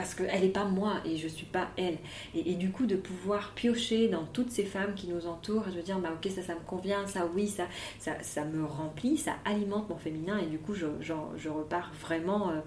parce 0.00 0.14
qu'elle 0.14 0.40
n'est 0.40 0.48
pas 0.48 0.64
moi 0.64 0.94
et 1.04 1.18
je 1.18 1.24
ne 1.24 1.28
suis 1.28 1.44
pas 1.44 1.68
elle. 1.76 1.98
Et, 2.34 2.54
du 2.54 2.70
coup, 2.70 2.86
de 2.86 2.96
pouvoir 2.96 3.52
piocher 3.52 4.08
dans 4.08 4.24
toutes 4.24 4.50
ces 4.50 4.64
femmes 4.64 4.94
qui 4.94 5.08
nous 5.08 5.26
entourent 5.26 5.68
et 5.68 5.76
de 5.76 5.82
dire, 5.82 5.98
bah, 5.98 6.08
ok, 6.14 6.30
ça, 6.32 6.40
ça 6.40 6.54
me 6.54 6.60
convient, 6.60 7.06
ça, 7.06 7.28
oui, 7.34 7.46
ça, 7.46 7.64
ça, 7.98 8.12
ça 8.22 8.46
me 8.46 8.64
remplit, 8.64 9.18
ça 9.18 9.32
alimente 9.44 9.90
mon 9.90 9.98
féminin 9.98 10.38
et 10.38 10.46
du 10.46 10.58
coup, 10.58 10.72
je, 10.72 10.86
je, 11.02 11.48
repars 11.50 11.92
vraiment 12.00 12.48
euh, 12.48 12.60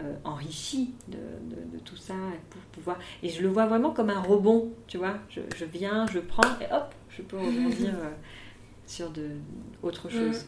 euh, 0.00 0.16
enrichie 0.24 0.92
de, 1.06 1.18
de, 1.54 1.78
tout 1.78 1.96
ça 1.96 2.14
pour 2.50 2.60
pouvoir. 2.72 2.98
Et 3.22 3.28
je 3.28 3.40
le 3.40 3.48
vois 3.48 3.66
vraiment 3.66 3.92
comme 3.92 4.10
un 4.10 4.20
rebond, 4.20 4.72
tu 4.88 4.98
vois. 4.98 5.14
Je, 5.28 5.42
je 5.56 5.64
viens, 5.66 6.08
je 6.08 6.18
prends 6.18 6.58
et 6.60 6.74
hop, 6.74 6.92
je 7.08 7.22
peux 7.22 7.36
rebondir 7.38 7.94
euh, 7.94 8.10
sur 8.84 9.10
de, 9.10 9.28
autre 9.84 10.10
chose 10.10 10.46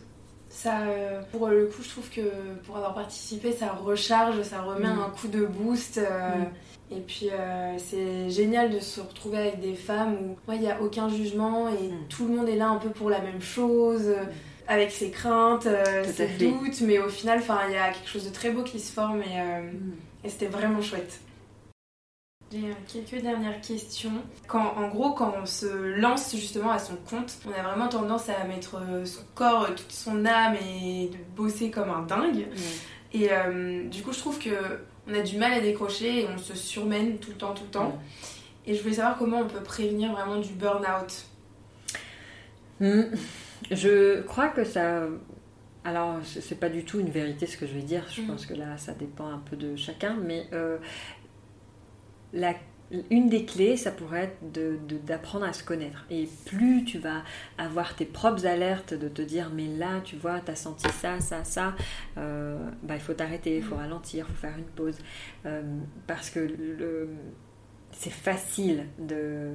ça, 0.53 0.83
euh, 0.83 1.23
pour 1.33 1.49
le 1.49 1.65
coup, 1.65 1.83
je 1.83 1.89
trouve 1.89 2.11
que 2.11 2.21
pour 2.67 2.77
avoir 2.77 2.95
participé, 2.95 3.53
ça 3.53 3.73
recharge, 3.73 4.43
ça 4.43 4.61
remet 4.61 4.87
mm. 4.87 4.99
un 4.99 5.11
coup 5.19 5.29
de 5.29 5.47
boost. 5.47 5.97
Euh, 5.97 6.37
mm. 6.37 6.95
Et 6.95 7.01
puis, 7.01 7.31
euh, 7.33 7.75
c'est 7.79 8.29
génial 8.29 8.71
de 8.71 8.79
se 8.79 9.01
retrouver 9.01 9.39
avec 9.39 9.61
des 9.61 9.75
femmes 9.75 10.15
où 10.47 10.53
il 10.53 10.61
n'y 10.61 10.71
a 10.71 10.81
aucun 10.83 11.09
jugement 11.09 11.69
et 11.69 11.89
mm. 11.89 12.09
tout 12.11 12.27
le 12.27 12.37
monde 12.37 12.49
est 12.51 12.57
là 12.57 12.69
un 12.69 12.77
peu 12.77 12.91
pour 12.91 13.09
la 13.09 13.21
même 13.21 13.41
chose, 13.41 14.15
avec 14.69 14.91
ses 14.91 15.11
craintes, 15.11 15.67
ses 16.05 16.29
doutes, 16.39 16.83
mais 16.83 16.99
au 16.99 17.09
final, 17.09 17.41
il 17.69 17.73
y 17.73 17.79
a 17.79 17.91
quelque 17.91 18.09
chose 18.09 18.27
de 18.27 18.33
très 18.33 18.51
beau 18.51 18.63
qui 18.63 18.79
se 18.79 18.93
forme 18.93 19.23
et 19.23 20.29
c'était 20.29 20.47
vraiment 20.47 20.83
chouette. 20.83 21.19
J'ai 22.53 22.59
euh, 22.59 22.73
quelques 22.87 23.23
dernières 23.23 23.61
questions. 23.61 24.13
Quand, 24.47 24.75
en 24.77 24.89
gros, 24.89 25.13
quand 25.13 25.35
on 25.41 25.47
se 25.47 25.67
lance 25.99 26.35
justement 26.37 26.71
à 26.71 26.79
son 26.79 26.97
compte, 26.97 27.39
on 27.47 27.59
a 27.59 27.63
vraiment 27.63 27.89
tendance 27.89 28.29
à 28.29 28.45
mettre 28.45 28.77
euh, 28.77 29.05
son 29.07 29.23
corps, 29.35 29.75
toute 29.75 29.91
son 29.91 30.27
âme 30.27 30.57
et 30.57 31.09
de 31.09 31.17
bosser 31.35 31.71
comme 31.71 31.89
un 31.89 32.03
dingue. 32.03 32.47
Et 33.13 33.33
euh, 33.33 33.89
du 33.89 34.03
coup, 34.03 34.13
je 34.13 34.19
trouve 34.19 34.39
que 34.39 34.51
on 35.09 35.15
a 35.15 35.21
du 35.21 35.39
mal 35.39 35.53
à 35.53 35.61
décrocher 35.61 36.23
et 36.23 36.29
on 36.29 36.39
se 36.39 36.55
surmène 36.55 37.19
tout 37.19 37.31
le 37.31 37.37
temps, 37.37 37.55
tout 37.55 37.65
le 37.65 37.71
temps. 37.71 37.99
Et 38.67 38.75
je 38.75 38.83
voulais 38.83 38.97
savoir 38.97 39.17
comment 39.19 39.41
on 39.41 39.49
peut 39.49 39.63
prévenir 39.63 40.13
vraiment 40.13 40.39
du 40.39 40.53
burn-out. 40.53 41.25
Hmm. 42.81 43.15
Je 43.71 44.21
crois 44.23 44.49
que 44.49 44.65
ça. 44.65 45.05
Alors, 45.85 46.19
c'est 46.23 46.61
pas 46.61 46.69
du 46.69 46.85
tout 46.85 47.01
une 47.01 47.11
vérité 47.11 47.47
ce 47.47 47.57
que 47.57 47.67
je 47.67 47.73
vais 47.73 47.83
dire. 47.83 48.05
Je 48.09 48.21
hmm. 48.21 48.27
pense 48.27 48.47
que 48.47 48.55
là, 48.55 48.77
ça 48.77 48.93
dépend 48.93 49.27
un 49.27 49.39
peu 49.39 49.57
de 49.57 49.75
chacun. 49.75 50.17
Mais 50.23 50.47
une 53.11 53.29
des 53.29 53.45
clés, 53.45 53.77
ça 53.77 53.91
pourrait 53.91 54.25
être 54.25 55.05
d'apprendre 55.07 55.47
à 55.47 55.53
se 55.53 55.65
connaître. 55.65 56.05
Et 56.11 56.29
plus 56.47 56.85
tu 56.85 56.99
vas 56.99 57.23
avoir 57.59 57.97
tes 57.97 58.05
propres 58.05 58.47
alertes 58.47 58.95
de 58.95 59.09
te 59.09 59.23
dire, 59.23 59.51
mais 59.55 59.67
là, 59.67 60.01
tu 60.05 60.17
vois, 60.17 60.41
tu 60.41 60.51
as 60.51 60.57
senti 60.57 60.89
ça, 60.91 61.21
ça, 61.21 61.45
ça, 61.45 61.75
euh, 62.19 62.59
bah, 62.83 62.95
il 62.95 63.01
faut 63.01 63.15
t'arrêter, 63.15 63.57
il 63.57 63.63
faut 63.63 63.77
ralentir, 63.77 64.27
il 64.29 64.35
faut 64.35 64.41
faire 64.41 64.59
une 64.59 64.65
pause. 64.65 64.99
Euh, 65.47 65.63
parce 66.07 66.31
que 66.31 66.49
c'est 67.93 68.13
facile 68.13 68.87
de 68.99 69.55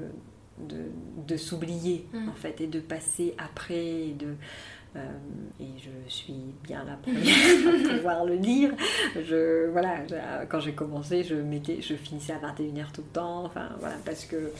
de, 0.60 1.38
s'oublier 1.38 2.08
mm. 2.14 2.30
en 2.30 2.34
fait 2.34 2.62
et 2.62 2.68
de 2.68 2.80
passer 2.80 3.36
après 3.38 4.08
et 4.08 4.14
de 4.14 4.36
euh, 4.96 5.00
et 5.60 5.70
je 5.78 6.10
suis 6.10 6.54
bien 6.64 6.84
la 6.86 6.96
première 6.96 7.92
à 7.92 7.96
pouvoir 7.96 8.26
le 8.26 8.38
dire. 8.38 8.72
Je, 9.16 9.70
voilà, 9.70 9.98
quand 10.50 10.60
j'ai 10.60 10.74
commencé, 10.74 11.24
je, 11.24 11.36
mettais, 11.36 11.82
je 11.82 11.94
finissais 11.96 12.34
à 12.34 12.40
21h 12.40 12.92
tout 12.92 13.02
le 13.02 13.14
temps. 13.14 13.46
Enfin, 13.46 13.70
voilà, 13.80 13.96
parce 14.06 14.26
que, 14.26 14.52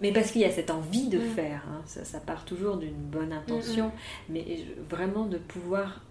mais 0.00 0.12
parce 0.12 0.30
qu'il 0.30 0.42
y 0.42 0.44
a 0.44 0.50
cette 0.50 0.70
envie 0.70 1.08
de 1.08 1.18
mm. 1.18 1.30
faire. 1.30 1.62
Hein. 1.68 1.82
ça, 1.86 2.20
part 2.20 2.44
toujours 2.44 2.76
d'une 2.76 2.92
bonne 2.92 3.32
intention. 3.32 3.86
Mm, 3.88 3.92
mais 4.30 4.64
vraiment 4.88 5.26
de 5.26 5.38
pouvoir 5.38 6.02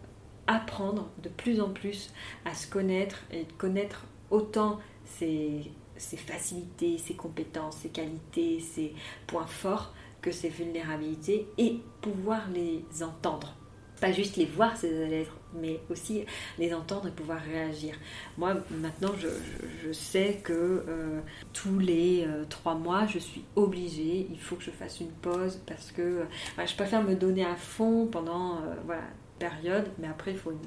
apprendre 0.48 1.10
de 1.22 1.30
plus 1.30 1.60
en 1.60 1.70
plus 1.70 2.14
à 2.46 2.54
se 2.54 2.68
connaître 2.68 3.26
et 3.32 3.44
de 3.44 3.52
connaître 3.58 4.06
autant 4.32 4.80
ses, 5.06 5.72
ses 5.98 6.18
facilités, 6.18 6.98
ses 6.98 7.16
compétences, 7.16 7.78
ses 7.78 7.90
qualités, 7.90 8.60
ses 8.60 8.94
points 9.28 9.46
forts 9.46 9.94
que 10.28 10.34
ses 10.34 10.50
vulnérabilités 10.50 11.48
et 11.58 11.80
pouvoir 12.02 12.50
les 12.54 12.84
entendre. 13.02 13.56
Pas 14.02 14.12
juste 14.12 14.36
les 14.36 14.44
voir, 14.44 14.76
ces 14.76 15.08
lettres, 15.08 15.38
mais 15.54 15.80
aussi 15.90 16.26
les 16.60 16.74
entendre 16.74 17.08
et 17.08 17.12
pouvoir 17.12 17.40
réagir. 17.40 17.96
Moi, 18.38 18.56
maintenant, 18.70 19.14
je, 19.18 19.94
sais 19.94 20.42
que 20.44 20.54
euh, 20.54 21.22
tous 21.54 21.80
les 21.80 22.26
euh, 22.28 22.44
trois 22.50 22.76
mois, 22.76 23.06
je 23.08 23.20
suis 23.20 23.46
obligée, 23.56 24.28
il 24.30 24.38
faut 24.38 24.58
que 24.58 24.64
je 24.64 24.72
fasse 24.72 25.00
une 25.00 25.12
pause 25.12 25.62
parce 25.66 25.94
que 25.94 26.02
euh, 26.02 26.26
je 26.58 26.76
préfère 26.76 27.02
me 27.04 27.16
donner 27.16 27.46
à 27.46 27.56
fond 27.56 28.06
pendant 28.12 28.60
voilà, 28.86 29.04
période, 29.38 29.86
mais 30.00 30.08
après 30.08 30.32
il 30.32 30.38
faut 30.38 30.52
une, 30.52 30.58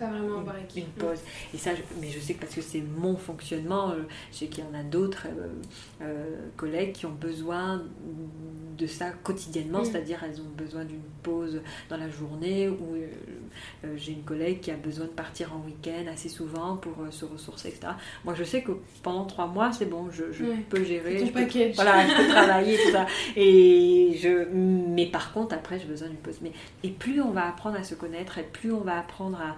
une, 0.77 0.85
pause. 0.87 1.19
Et 1.55 1.59
ça, 1.59 1.71
mais 2.01 2.09
je 2.09 2.19
sais 2.21 2.35
que 2.35 2.41
parce 2.41 2.55
que 2.55 2.61
c'est 2.61 2.81
mon 2.81 3.17
fonctionnement, 3.17 3.91
euh, 3.91 4.03
je 4.33 4.39
sais 4.39 4.47
qu'il 4.47 4.65
y 4.65 4.67
en 4.67 4.79
a 4.79 4.83
d'autres 4.83 5.27
euh, 5.29 5.49
euh, 6.03 6.37
collègues 6.57 6.93
qui 6.93 7.07
ont 7.07 7.13
besoin 7.13 7.83
de 8.79 8.87
ça 8.87 9.11
quotidiennement, 9.11 9.81
mm. 9.81 9.85
c'est-à-dire 9.85 10.25
elles 10.25 10.41
ont 10.41 10.51
besoin 10.57 10.85
d'une 10.85 11.03
pause 11.23 11.61
dans 11.89 11.97
la 11.97 12.09
journée, 12.09 12.69
ou 12.69 12.97
j'ai 13.97 14.13
une 14.13 14.23
collègue 14.23 14.61
qui 14.61 14.71
a 14.71 14.77
besoin 14.77 15.07
de 15.07 15.11
partir 15.11 15.53
en 15.55 15.65
week-end 15.67 16.11
assez 16.11 16.29
souvent 16.29 16.77
pour 16.77 16.95
se 17.11 17.25
ressourcer, 17.25 17.69
etc. 17.69 17.93
Moi 18.25 18.35
je 18.35 18.45
sais 18.45 18.63
que 18.63 18.73
pendant 19.03 19.25
trois 19.25 19.47
mois 19.47 19.73
c'est 19.73 19.87
bon, 19.87 20.09
je, 20.11 20.25
peux 20.69 20.85
gérer, 20.85 21.27
je 21.27 21.33
peux, 21.33 21.73
voilà, 21.75 22.07
je 22.07 22.17
peux 22.17 22.29
travailler, 22.29 22.79
tout 22.79 22.93
ça. 22.93 23.07
Et 23.37 24.19
je, 24.21 24.47
mais 24.55 25.07
par 25.07 25.33
contre 25.33 25.55
après 25.55 25.79
j'ai 25.79 25.87
besoin 25.87 26.09
d'une 26.09 26.17
pause. 26.17 26.39
Mais, 26.43 26.53
et 26.83 26.91
plus 26.91 27.21
on 27.21 27.33
va 27.33 27.49
apprendre 27.49 27.77
à 27.77 27.85
se 27.85 27.95
connaître, 27.95 28.39
et 28.39 28.45
plus 28.45 28.60
plus 28.61 28.73
on 28.73 28.81
va 28.81 28.99
apprendre 28.99 29.41
à. 29.41 29.57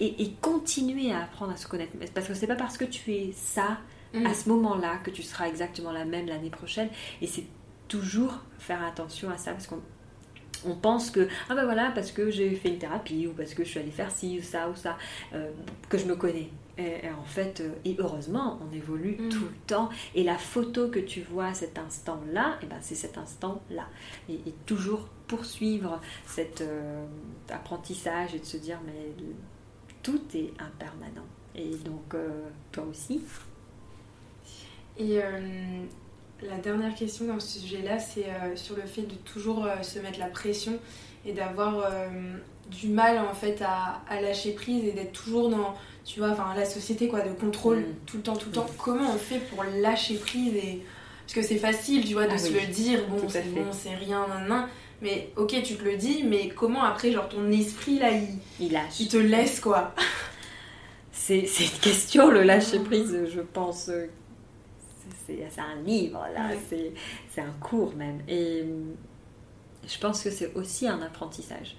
Et, 0.00 0.32
continuer 0.40 1.12
à 1.12 1.24
apprendre 1.24 1.52
à 1.52 1.56
se 1.56 1.66
connaître. 1.66 1.92
Parce 2.14 2.28
que 2.28 2.34
c'est 2.34 2.46
pas 2.46 2.56
parce 2.56 2.78
que 2.78 2.84
tu 2.84 3.12
es 3.12 3.32
ça, 3.32 3.78
à 4.14 4.18
mm. 4.18 4.34
ce 4.34 4.48
moment-là, 4.48 4.98
que 5.02 5.10
tu 5.10 5.22
seras 5.22 5.48
exactement 5.48 5.92
la 5.92 6.04
même 6.04 6.26
l'année 6.26 6.50
prochaine. 6.50 6.88
Et 7.20 7.26
c'est 7.26 7.44
toujours 7.88 8.40
faire 8.58 8.82
attention 8.84 9.30
à 9.30 9.36
ça, 9.36 9.52
parce 9.52 9.66
qu'on 9.66 9.82
on 10.66 10.76
pense 10.76 11.10
que 11.10 11.28
ah 11.50 11.54
ben 11.54 11.64
voilà 11.64 11.90
parce 11.94 12.10
que 12.10 12.30
j'ai 12.30 12.54
fait 12.54 12.70
une 12.70 12.78
thérapie 12.78 13.26
ou 13.26 13.32
parce 13.32 13.52
que 13.52 13.64
je 13.64 13.68
suis 13.68 13.80
allée 13.80 13.90
faire 13.90 14.10
ci 14.10 14.38
ou 14.38 14.42
ça 14.42 14.70
ou 14.70 14.74
ça 14.74 14.96
euh, 15.34 15.50
que 15.90 15.98
je 15.98 16.06
me 16.06 16.16
connais 16.16 16.48
et, 16.78 17.10
en 17.10 17.24
fait 17.24 17.60
euh, 17.60 17.74
et 17.84 17.96
heureusement 17.98 18.58
on 18.66 18.74
évolue 18.74 19.16
mm. 19.18 19.28
tout 19.28 19.44
le 19.44 19.66
temps 19.66 19.90
et 20.14 20.24
la 20.24 20.38
photo 20.38 20.88
que 20.88 21.00
tu 21.00 21.20
vois 21.20 21.48
à 21.48 21.54
cet 21.54 21.78
instant 21.78 22.18
là 22.32 22.58
et 22.62 22.66
ben 22.66 22.78
c'est 22.80 22.94
cet 22.94 23.18
instant 23.18 23.60
là 23.68 23.86
et, 24.30 24.38
toujours 24.64 25.08
poursuivre 25.26 26.00
cet 26.26 26.60
euh, 26.60 27.06
apprentissage 27.50 28.34
et 28.34 28.38
de 28.38 28.44
se 28.44 28.56
dire 28.56 28.78
mais 28.84 29.12
tout 30.02 30.22
est 30.34 30.52
impermanent. 30.60 31.26
Et 31.54 31.76
donc 31.76 32.16
toi 32.72 32.84
aussi. 32.90 33.20
Et 34.98 35.20
la 36.42 36.58
dernière 36.58 36.94
question 36.94 37.26
dans 37.26 37.40
ce 37.40 37.58
sujet-là, 37.58 37.98
c'est 37.98 38.24
euh, 38.24 38.56
sur 38.56 38.76
le 38.76 38.82
fait 38.82 39.02
de 39.02 39.14
toujours 39.14 39.64
euh, 39.64 39.82
se 39.82 39.98
mettre 39.98 40.18
la 40.18 40.26
pression 40.26 40.78
et 41.24 41.32
d'avoir 41.32 41.78
euh, 41.78 42.08
du 42.70 42.88
mal 42.88 43.18
en 43.18 43.34
fait 43.34 43.62
à, 43.62 44.20
lâcher 44.20 44.52
prise 44.52 44.84
et 44.84 44.92
d'être 44.92 45.12
toujours 45.12 45.48
dans, 45.48 45.74
tu 46.04 46.20
vois, 46.20 46.30
enfin 46.30 46.52
la 46.56 46.64
société 46.64 47.08
quoi, 47.08 47.20
de 47.20 47.32
contrôle 47.32 47.80
mm. 47.80 47.94
tout 48.06 48.16
le 48.18 48.22
temps, 48.22 48.36
tout 48.36 48.46
le 48.46 48.54
temps. 48.54 48.66
Comment 48.78 49.10
on 49.10 49.18
fait 49.18 49.38
pour 49.38 49.64
lâcher 49.64 50.16
prise 50.16 50.54
et 50.54 50.82
parce 51.22 51.34
que 51.34 51.42
c'est 51.42 51.56
facile, 51.56 52.04
tu 52.04 52.12
vois, 52.12 52.26
de 52.26 52.32
ah 52.32 52.38
se 52.38 52.52
le 52.52 52.66
dire, 52.66 53.00
bon, 53.08 53.26
c'est 53.30 53.50
bon, 53.54 53.72
c'est 53.72 53.94
rien, 53.94 54.26
nan, 54.46 54.68
mais 55.02 55.30
ok, 55.36 55.62
tu 55.62 55.76
te 55.76 55.84
le 55.84 55.96
dis, 55.96 56.24
mais 56.24 56.48
comment 56.48 56.84
après, 56.84 57.12
genre 57.12 57.28
ton 57.28 57.50
esprit 57.50 57.98
là, 57.98 58.10
il, 58.10 58.38
il 58.60 58.72
lâche, 58.72 59.00
il 59.00 59.08
te 59.08 59.16
laisse 59.16 59.60
quoi 59.60 59.94
C'est 61.12 61.40
une 61.40 61.80
question, 61.80 62.30
le 62.30 62.42
lâcher 62.42 62.80
prise, 62.80 63.16
je 63.34 63.40
pense 63.40 63.90
c'est 65.26 65.60
un 65.60 65.76
livre, 65.82 66.26
là, 66.34 66.50
c'est 66.68 67.40
un 67.40 67.54
cours 67.60 67.94
même. 67.94 68.20
Et 68.28 68.62
hum, 68.62 68.94
je 69.86 69.98
pense 69.98 70.22
que 70.22 70.30
c'est 70.30 70.54
aussi 70.54 70.86
un 70.86 71.00
apprentissage. 71.02 71.76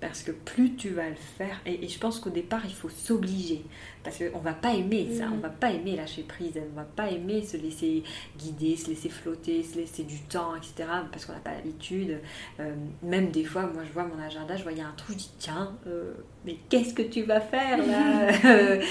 Parce 0.00 0.22
que 0.22 0.30
plus 0.30 0.76
tu 0.76 0.90
vas 0.90 1.08
le 1.08 1.16
faire, 1.16 1.60
et, 1.66 1.88
je 1.88 1.98
pense 1.98 2.20
qu'au 2.20 2.30
départ, 2.30 2.62
il 2.64 2.74
faut 2.74 2.88
s'obliger. 2.88 3.64
Parce 4.08 4.20
qu'on 4.20 4.38
va 4.38 4.54
pas 4.54 4.72
aimer 4.72 5.06
ça, 5.18 5.26
on 5.30 5.36
va 5.36 5.50
pas 5.50 5.70
aimer 5.70 5.94
lâcher 5.94 6.22
prise, 6.22 6.58
on 6.72 6.74
va 6.74 6.84
pas 6.84 7.10
aimer 7.10 7.42
se 7.42 7.58
laisser 7.58 8.02
guider, 8.38 8.74
se 8.74 8.88
laisser 8.88 9.10
flotter, 9.10 9.62
se 9.62 9.76
laisser 9.76 10.02
du 10.02 10.18
temps, 10.20 10.56
etc. 10.56 10.88
Parce 11.12 11.26
qu'on 11.26 11.34
n'a 11.34 11.40
pas 11.40 11.52
l'habitude. 11.52 12.18
Euh, 12.58 12.74
même 13.02 13.30
des 13.30 13.44
fois, 13.44 13.66
moi 13.66 13.82
je 13.86 13.92
vois 13.92 14.04
mon 14.04 14.18
agenda, 14.18 14.56
je 14.56 14.66
a 14.66 14.86
un 14.86 14.92
trou, 14.96 15.12
je 15.12 15.18
dis 15.18 15.30
tiens, 15.38 15.76
euh, 15.86 16.14
mais 16.46 16.56
qu'est-ce 16.70 16.94
que 16.94 17.02
tu 17.02 17.24
vas 17.24 17.42
faire 17.42 17.76
là 17.86 18.30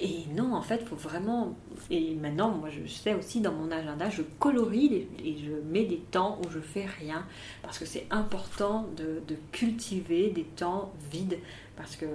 Et 0.00 0.24
non, 0.34 0.52
en 0.54 0.62
fait, 0.62 0.80
il 0.80 0.88
faut 0.88 0.96
vraiment. 0.96 1.54
Et 1.88 2.16
maintenant, 2.16 2.50
moi 2.50 2.68
je 2.68 2.84
sais 2.90 3.14
aussi 3.14 3.40
dans 3.40 3.52
mon 3.52 3.70
agenda, 3.70 4.10
je 4.10 4.22
colorie 4.40 5.06
et 5.24 5.36
je 5.38 5.52
mets 5.70 5.84
des 5.84 6.00
temps 6.10 6.40
où 6.44 6.50
je 6.50 6.58
fais 6.58 6.86
rien. 6.98 7.24
Parce 7.62 7.78
que 7.78 7.86
c'est 7.86 8.08
important 8.10 8.88
de, 8.96 9.22
de 9.28 9.38
cultiver 9.52 10.30
des 10.30 10.42
temps 10.42 10.92
vides. 11.12 11.38
Parce 11.76 11.94
que 11.94 12.06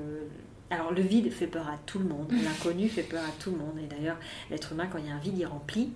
alors 0.70 0.92
le 0.92 1.02
vide 1.02 1.32
fait 1.32 1.48
peur 1.48 1.68
à 1.68 1.78
tout 1.86 2.00
le 2.00 2.06
monde, 2.06 2.32
l'inconnu 2.44 2.90
fait 2.90 3.04
peur 3.04 3.24
à 3.24 3.32
tout 3.44 3.52
le 3.52 3.58
monde. 3.58 3.78
Et 3.84 3.88
d'ailleurs, 3.88 4.18
l'être 4.52 4.72
humain, 4.72 4.88
quand 4.92 5.00
il 5.00 5.08
y 5.08 5.10
a 5.10 5.16
un 5.16 5.20
vide, 5.20 5.38
il 5.38 5.46
remplit. 5.46 5.92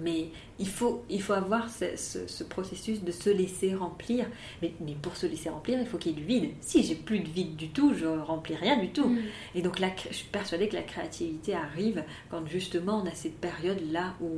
Mais 0.00 0.28
il 0.60 0.68
faut, 0.68 1.04
il 1.10 1.20
faut 1.20 1.32
avoir 1.32 1.68
ce, 1.68 2.44
processus 2.44 3.02
de 3.02 3.10
se 3.10 3.28
laisser 3.28 3.74
remplir. 3.74 4.26
Mais, 4.62 4.72
mais 4.80 4.94
pour 4.94 5.16
se 5.16 5.26
laisser 5.26 5.48
remplir, 5.48 5.80
il 5.80 5.86
faut 5.86 5.98
qu'il 5.98 6.12
y 6.12 6.14
ait 6.14 6.18
du 6.18 6.24
vide. 6.24 6.50
Si 6.60 6.84
j'ai 6.84 6.94
plus 6.94 7.18
de 7.18 7.28
vide 7.28 7.56
du 7.56 7.70
tout, 7.70 7.92
je 7.94 8.06
remplis 8.06 8.54
rien 8.54 8.76
du 8.76 8.90
tout. 8.90 9.08
Mm. 9.08 9.18
Et 9.56 9.62
donc 9.62 9.80
là, 9.80 9.88
je 10.08 10.14
suis 10.14 10.28
persuadée 10.28 10.68
que 10.68 10.76
la 10.76 10.82
créativité 10.82 11.54
arrive 11.54 12.04
quand 12.30 12.46
justement 12.46 13.02
on 13.02 13.06
a 13.08 13.14
cette 13.14 13.40
période-là 13.40 14.14
où 14.20 14.28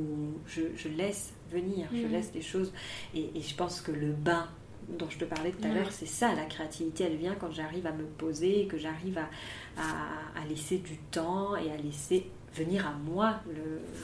je, 0.47 0.87
laisse 0.87 1.33
venir, 1.51 1.87
je 1.93 2.07
mm. 2.07 2.11
laisse 2.11 2.31
les 2.33 2.41
choses. 2.41 2.73
et 3.13 3.29
je 3.39 3.55
pense 3.55 3.79
que 3.81 3.91
le 3.91 4.11
bain 4.11 4.47
dont 4.89 5.09
je 5.09 5.17
te 5.17 5.25
parlais 5.25 5.51
tout 5.51 5.65
à 5.65 5.73
l'heure, 5.73 5.91
c'est 5.91 6.05
ça, 6.05 6.33
la 6.35 6.45
créativité, 6.45 7.05
elle 7.05 7.17
vient 7.17 7.35
quand 7.35 7.51
j'arrive 7.51 7.87
à 7.87 7.91
me 7.91 8.03
poser, 8.03 8.67
que 8.67 8.77
j'arrive 8.77 9.17
à, 9.17 10.45
laisser 10.47 10.77
du 10.77 10.97
temps 10.97 11.55
et 11.55 11.71
à 11.71 11.77
laisser 11.77 12.29
venir 12.53 12.87
à 12.87 12.91
moi 12.91 13.39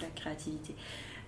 la 0.01 0.07
créativité. 0.15 0.75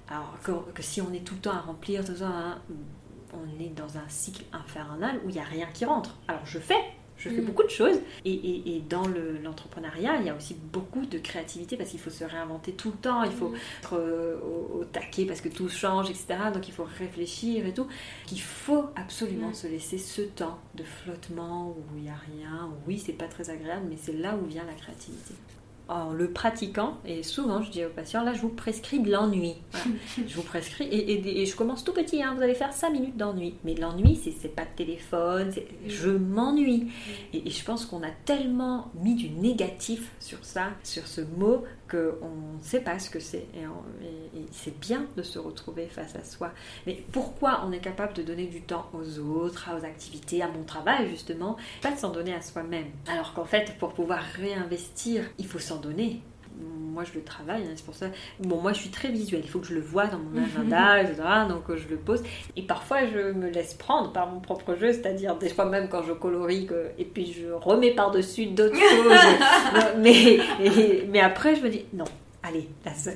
Alors 0.09 0.37
que, 0.43 0.81
si 0.81 1.01
on 1.01 1.13
est 1.13 1.23
tout 1.23 1.35
le 1.35 1.41
temps 1.41 1.51
à 1.51 1.59
remplir, 1.59 2.03
tout 2.03 2.23
on 2.23 3.61
est 3.61 3.69
dans 3.69 3.97
un 3.97 4.07
cycle 4.09 4.43
infernal 4.51 5.19
où 5.23 5.29
il 5.29 5.35
n'y 5.35 5.39
a 5.39 5.45
rien 5.45 5.67
qui 5.73 5.85
rentre. 5.85 6.17
Alors 6.27 6.45
je 6.45 6.59
fais, 6.59 6.81
je 7.21 7.29
fais 7.29 7.41
mm. 7.41 7.45
beaucoup 7.45 7.63
de 7.63 7.69
choses. 7.69 7.99
Et, 8.25 8.81
dans 8.89 9.03
l'entrepreneuriat, 9.43 10.17
il 10.19 10.25
y 10.25 10.29
a 10.29 10.35
aussi 10.35 10.55
beaucoup 10.55 11.05
de 11.05 11.17
créativité 11.19 11.77
parce 11.77 11.91
qu'il 11.91 11.99
faut 11.99 12.09
se 12.09 12.23
réinventer 12.23 12.73
tout 12.73 12.91
le 12.91 12.97
temps, 12.97 13.23
il 13.23 13.31
faut 13.31 13.49
mm. 13.49 13.55
être 13.79 13.95
euh, 13.97 14.39
au, 14.39 14.83
taquet 14.85 15.25
parce 15.25 15.41
que 15.41 15.49
tout 15.49 15.69
change, 15.69 16.09
etc. 16.09 16.35
Donc 16.53 16.67
il 16.67 16.73
faut 16.73 16.87
réfléchir 16.97 17.65
et 17.65 17.73
tout. 17.73 17.87
Il 18.31 18.41
faut 18.41 18.85
absolument 18.95 19.49
mm. 19.49 19.53
se 19.53 19.67
laisser 19.67 19.97
ce 19.97 20.21
temps 20.21 20.59
de 20.75 20.83
flottement 20.83 21.69
où 21.69 21.97
il 21.97 22.03
n'y 22.03 22.09
a 22.09 22.19
rien. 22.35 22.69
oui, 22.87 23.01
c'est 23.03 23.13
pas 23.13 23.27
très 23.27 23.49
agréable, 23.49 23.85
mais 23.89 23.97
c'est 24.01 24.13
là 24.13 24.35
où 24.35 24.45
vient 24.45 24.65
la 24.65 24.73
créativité 24.73 25.35
en 25.91 26.13
le 26.13 26.31
pratiquant, 26.31 26.97
et 27.05 27.21
souvent 27.23 27.61
je 27.61 27.69
dis 27.69 27.85
aux 27.85 27.89
patients, 27.89 28.23
là 28.23 28.33
je 28.33 28.41
vous 28.41 28.49
prescris 28.49 28.99
de 28.99 29.11
l'ennui. 29.11 29.55
je 30.27 30.35
vous 30.35 30.43
prescris, 30.43 30.87
et, 30.91 31.45
je 31.45 31.55
commence 31.55 31.83
tout 31.83 31.93
petit, 31.93 32.23
hein, 32.23 32.33
vous 32.35 32.41
allez 32.41 32.53
faire 32.53 32.73
5 32.73 32.91
minutes 32.91 33.17
d'ennui. 33.17 33.55
Mais 33.63 33.75
l'ennui, 33.75 34.15
c'est 34.15 34.55
pas 34.55 34.63
de 34.63 34.75
téléphone, 34.75 35.51
je 35.87 36.09
m'ennuie. 36.09 36.91
Et, 37.33 37.49
je 37.49 37.63
pense 37.65 37.85
qu'on 37.85 38.03
a 38.03 38.11
tellement 38.25 38.91
mis 38.95 39.15
du 39.15 39.29
négatif 39.29 40.11
sur 40.19 40.43
ça, 40.43 40.69
sur 40.83 41.07
ce 41.07 41.21
mot, 41.21 41.63
qu'on 41.91 42.57
ne 42.57 42.63
sait 42.63 42.79
pas 42.79 42.97
ce 42.99 43.09
que 43.09 43.19
c'est. 43.19 43.45
Et, 43.55 43.65
c'est 44.51 44.77
bien 44.79 45.05
de 45.17 45.23
se 45.23 45.39
retrouver 45.39 45.87
face 45.87 46.15
à 46.15 46.23
soi. 46.23 46.51
Mais 46.87 47.03
pourquoi 47.11 47.63
on 47.65 47.71
est 47.71 47.79
capable 47.79 48.13
de 48.13 48.23
donner 48.23 48.47
du 48.47 48.61
temps 48.61 48.89
aux 48.93 49.19
autres, 49.19 49.69
aux 49.77 49.85
activités, 49.85 50.41
à 50.41 50.47
mon 50.47 50.63
travail 50.63 51.09
justement, 51.09 51.57
pas 51.81 51.91
de 51.91 51.97
s'en 51.97 52.09
donner 52.09 52.33
à 52.33 52.41
soi-même 52.41 52.87
Alors 53.07 53.33
qu'en 53.33 53.45
fait, 53.45 53.77
pour 53.77 53.93
pouvoir 53.93 54.19
réinvestir, 54.19 55.25
il 55.37 55.47
faut 55.47 55.59
s'en 55.59 55.77
donner 55.77 56.21
moi 56.59 57.03
je 57.03 57.17
le 57.17 57.23
travaille, 57.23 57.63
hein, 57.63 57.73
c'est 57.75 57.85
pour 57.85 57.95
ça. 57.95 58.07
Bon, 58.39 58.61
moi 58.61 58.73
je 58.73 58.79
suis 58.79 58.89
très 58.89 59.09
visuelle, 59.09 59.41
il 59.43 59.49
faut 59.49 59.59
que 59.59 59.67
je 59.67 59.73
le 59.73 59.81
vois 59.81 60.07
dans 60.07 60.19
mon 60.19 60.43
agenda, 60.43 61.01
etc. 61.01 61.21
Donc 61.47 61.69
euh, 61.69 61.77
je 61.77 61.87
le 61.89 61.97
pose. 61.97 62.21
Et 62.55 62.63
parfois 62.63 63.05
je 63.07 63.31
me 63.31 63.49
laisse 63.49 63.73
prendre 63.73 64.11
par 64.11 64.27
mon 64.27 64.39
propre 64.39 64.75
jeu, 64.75 64.91
c'est-à-dire 64.91 65.35
des 65.37 65.49
fois 65.49 65.65
même 65.65 65.87
quand 65.89 66.03
je 66.03 66.13
colorie 66.13 66.67
et 66.97 67.05
puis 67.05 67.33
je 67.33 67.51
remets 67.51 67.91
par-dessus 67.91 68.47
d'autres 68.47 68.75
choses. 68.89 69.93
mais, 69.99 70.39
mais 71.09 71.19
après 71.19 71.55
je 71.55 71.61
me 71.61 71.69
dis 71.69 71.85
non, 71.93 72.05
allez, 72.43 72.69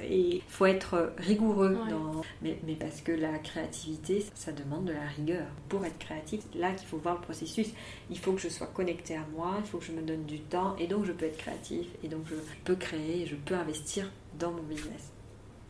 il 0.09 0.41
faut 0.47 0.65
être 0.65 1.13
rigoureux 1.17 1.77
dans... 1.89 2.21
Mais, 2.41 2.57
mais, 2.65 2.75
parce 2.75 3.01
que 3.01 3.11
la 3.11 3.37
créativité, 3.39 4.25
ça 4.35 4.51
demande 4.51 4.85
de 4.85 4.93
la 4.93 5.07
rigueur. 5.15 5.47
Pour 5.69 5.85
être 5.85 5.97
créatif, 5.97 6.41
là 6.53 6.71
qu'il 6.73 6.87
faut 6.87 6.97
voir 6.97 7.15
le 7.15 7.21
processus. 7.21 7.69
Il 8.09 8.17
faut 8.17 8.33
que 8.33 8.41
je 8.41 8.49
sois 8.49 8.67
connecté 8.67 9.15
à 9.15 9.25
moi, 9.33 9.55
il 9.59 9.65
faut 9.65 9.77
que 9.79 9.85
je 9.85 9.91
me 9.91 10.01
donne 10.01 10.25
du 10.25 10.39
temps, 10.39 10.75
et 10.77 10.87
donc 10.87 11.05
je 11.05 11.11
peux 11.11 11.25
être 11.25 11.37
créatif, 11.37 11.87
et 12.03 12.07
donc 12.07 12.21
je 12.27 12.35
peux 12.63 12.75
créer, 12.75 13.25
je 13.25 13.35
peux 13.35 13.55
investir 13.55 14.11
dans 14.37 14.51
mon 14.51 14.63
business. 14.63 15.11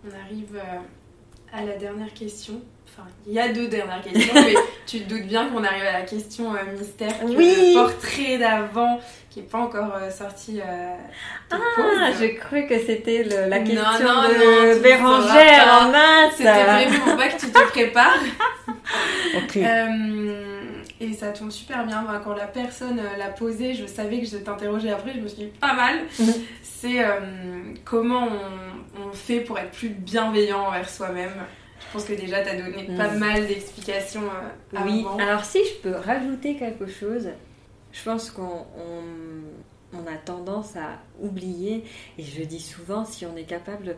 On 0.06 0.14
arrive 0.14 0.56
euh, 0.56 0.80
à 1.56 1.64
la 1.64 1.76
dernière 1.78 2.14
question. 2.14 2.62
Enfin, 2.88 3.08
il 3.28 3.34
y 3.34 3.40
a 3.40 3.50
deux 3.50 3.68
dernières 3.68 4.02
questions, 4.02 4.34
mais 4.36 4.54
tu 4.86 5.02
te 5.02 5.10
doutes 5.10 5.28
bien 5.28 5.48
qu'on 5.48 5.64
arrive 5.64 5.84
à 5.84 5.94
la 5.94 6.02
question 6.02 6.54
euh, 6.54 6.78
mystère. 6.78 7.12
oui. 7.24 7.36
Le 7.36 7.74
portrait 7.74 8.38
d'avant 8.38 9.00
qui 9.30 9.42
n'est 9.42 9.46
pas 9.48 9.58
encore 9.58 9.96
euh, 9.96 10.10
sorti. 10.10 10.62
Euh, 10.62 10.96
ah, 11.52 11.58
j'ai 12.18 12.36
cru 12.36 12.68
que 12.68 12.80
c'était 12.80 13.24
la 13.24 13.60
question 13.60 13.84
de 13.84 14.80
Bérangère 14.82 15.82
en 15.82 15.90
masse. 15.90 16.36
C'était 16.38 17.00
pour 17.00 17.18
pas 17.18 17.28
que 17.28 17.40
tu 17.40 17.52
te 17.52 17.68
prépares. 17.70 18.20
ok. 19.38 19.60
Et 21.00 21.14
ça 21.14 21.32
tombe 21.32 21.52
super 21.52 21.86
bien. 21.86 22.06
quand 22.24 22.34
la 22.34 22.48
personne 22.48 23.02
l'a 23.18 23.30
posé, 23.30 23.74
je 23.74 23.86
savais 23.86 24.22
que 24.22 24.28
je 24.28 24.38
t'interrogeais 24.38 24.92
après. 24.92 25.14
Je 25.14 25.20
me 25.20 25.28
suis 25.28 25.44
dit 25.44 25.52
pas 25.60 25.74
mal. 25.74 26.00
Mhm. 26.20 26.34
C'est 26.64 27.06
comment 27.84 28.28
on, 28.28 29.10
on 29.10 29.12
fait 29.12 29.42
pour 29.42 29.60
être 29.60 29.72
plus 29.72 29.90
bienveillant 29.90 30.68
envers 30.68 30.90
soi-même. 30.90 31.34
Je 31.80 31.94
pense 31.94 32.06
que 32.06 32.14
déjà, 32.14 32.42
tu 32.42 32.50
as 32.50 32.56
donné 32.56 32.84
pas 32.98 33.10
mm. 33.10 33.18
mal 33.18 33.48
d'explications. 33.48 34.24
Euh, 34.24 34.80
oui, 34.86 35.06
alors 35.20 35.46
si 35.46 35.60
je 35.60 35.82
peux 35.82 35.96
rajouter 35.96 36.56
quelque 36.56 36.88
chose, 36.88 37.30
je 37.92 38.04
pense 38.04 38.32
qu'on 38.32 38.66
on, 40.04 40.08
a 40.08 40.18
tendance 40.18 40.76
à 40.76 41.00
oublier, 41.22 41.84
et 42.18 42.24
je 42.24 42.44
dis 42.44 42.60
souvent, 42.60 43.06
si 43.06 43.26
on 43.26 43.36
est 43.36 43.44
capable, 43.44 43.96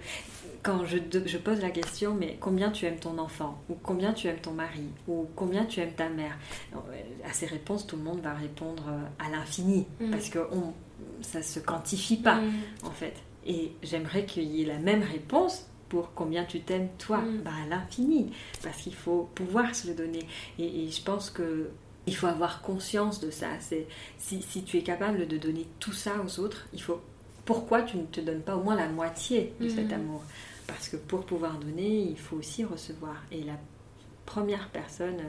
quand 0.64 0.86
je, 0.86 0.98
je 1.26 1.38
pose 1.38 1.62
la 1.62 1.70
question, 1.70 2.14
mais 2.14 2.38
combien 2.40 2.72
tu 2.72 2.86
aimes 2.86 3.00
ton 3.00 3.18
enfant, 3.18 3.62
ou 3.70 3.76
combien 3.82 4.14
tu 4.14 4.28
aimes 4.28 4.40
ton 4.42 4.52
mari, 4.52 4.88
ou 5.08 5.28
combien 5.36 5.66
tu 5.66 5.80
aimes 5.80 5.94
ta 5.96 6.10
mère, 6.10 6.38
à 7.26 7.34
ces 7.34 7.46
réponses, 7.46 7.88
tout 7.88 7.98
le 7.98 8.04
monde 8.04 8.22
va 8.22 8.34
répondre 8.34 8.86
euh, 8.90 9.26
à 9.26 9.30
l'infini, 9.30 9.86
mm. 10.00 10.12
parce 10.12 10.30
que 10.30 10.40
on, 10.52 10.74
ça 11.22 11.42
se 11.42 11.60
quantifie 11.60 12.18
pas, 12.18 12.36
mm. 12.36 12.54
en 12.84 12.92
fait. 12.92 13.16
Et 13.46 13.72
j'aimerais 13.82 14.26
qu'il 14.26 14.44
y 14.44 14.64
ait 14.64 14.66
la 14.66 14.80
même 14.80 15.04
réponse 15.04 15.68
pour 15.90 16.14
combien 16.14 16.44
tu 16.46 16.62
t'aimes 16.62 16.90
toi 16.98 17.20
mm. 17.20 17.42
bah, 17.44 17.52
à 17.64 17.68
l'infini 17.68 18.32
parce 18.64 18.78
qu'il 18.78 18.96
faut 18.96 19.30
pouvoir 19.36 19.74
se 19.74 19.88
le 19.88 19.94
donner 19.94 20.28
et, 20.60 20.90
je 20.90 21.02
pense 21.02 21.30
que 21.30 21.70
il 22.08 22.16
faut 22.16 22.28
avoir 22.28 22.62
conscience 22.62 23.20
de 23.20 23.30
ça 23.30 23.48
si, 24.18 24.42
si, 24.42 24.64
tu 24.64 24.78
es 24.78 24.84
capable 24.84 25.28
de 25.28 25.38
donner 25.38 25.68
tout 25.80 25.94
ça 25.94 26.14
aux 26.26 26.40
autres 26.40 26.68
il 26.74 26.82
faut 26.82 27.02
pourquoi 27.46 27.84
tu 27.84 27.98
ne 27.98 28.06
te 28.06 28.20
donnes 28.20 28.42
pas 28.42 28.58
au 28.58 28.64
moins 28.64 28.76
la 28.76 28.90
moitié 28.90 29.54
de 29.62 29.70
cet 29.70 29.92
mm. 29.92 29.94
amour? 29.94 30.22
Parce 30.68 30.90
que 30.90 30.98
pour 30.98 31.26
pouvoir 31.26 31.58
donner 31.60 32.02
il 32.02 32.18
faut 32.18 32.38
aussi 32.38 32.64
recevoir 32.64 33.24
et 33.32 33.44
la 33.44 33.58
première 34.26 34.70
personne 34.70 35.22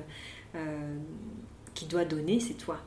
euh, 0.54 0.96
qui 1.74 1.86
doit 1.86 2.04
donner 2.04 2.40
c'est 2.40 2.54
toi 2.54 2.78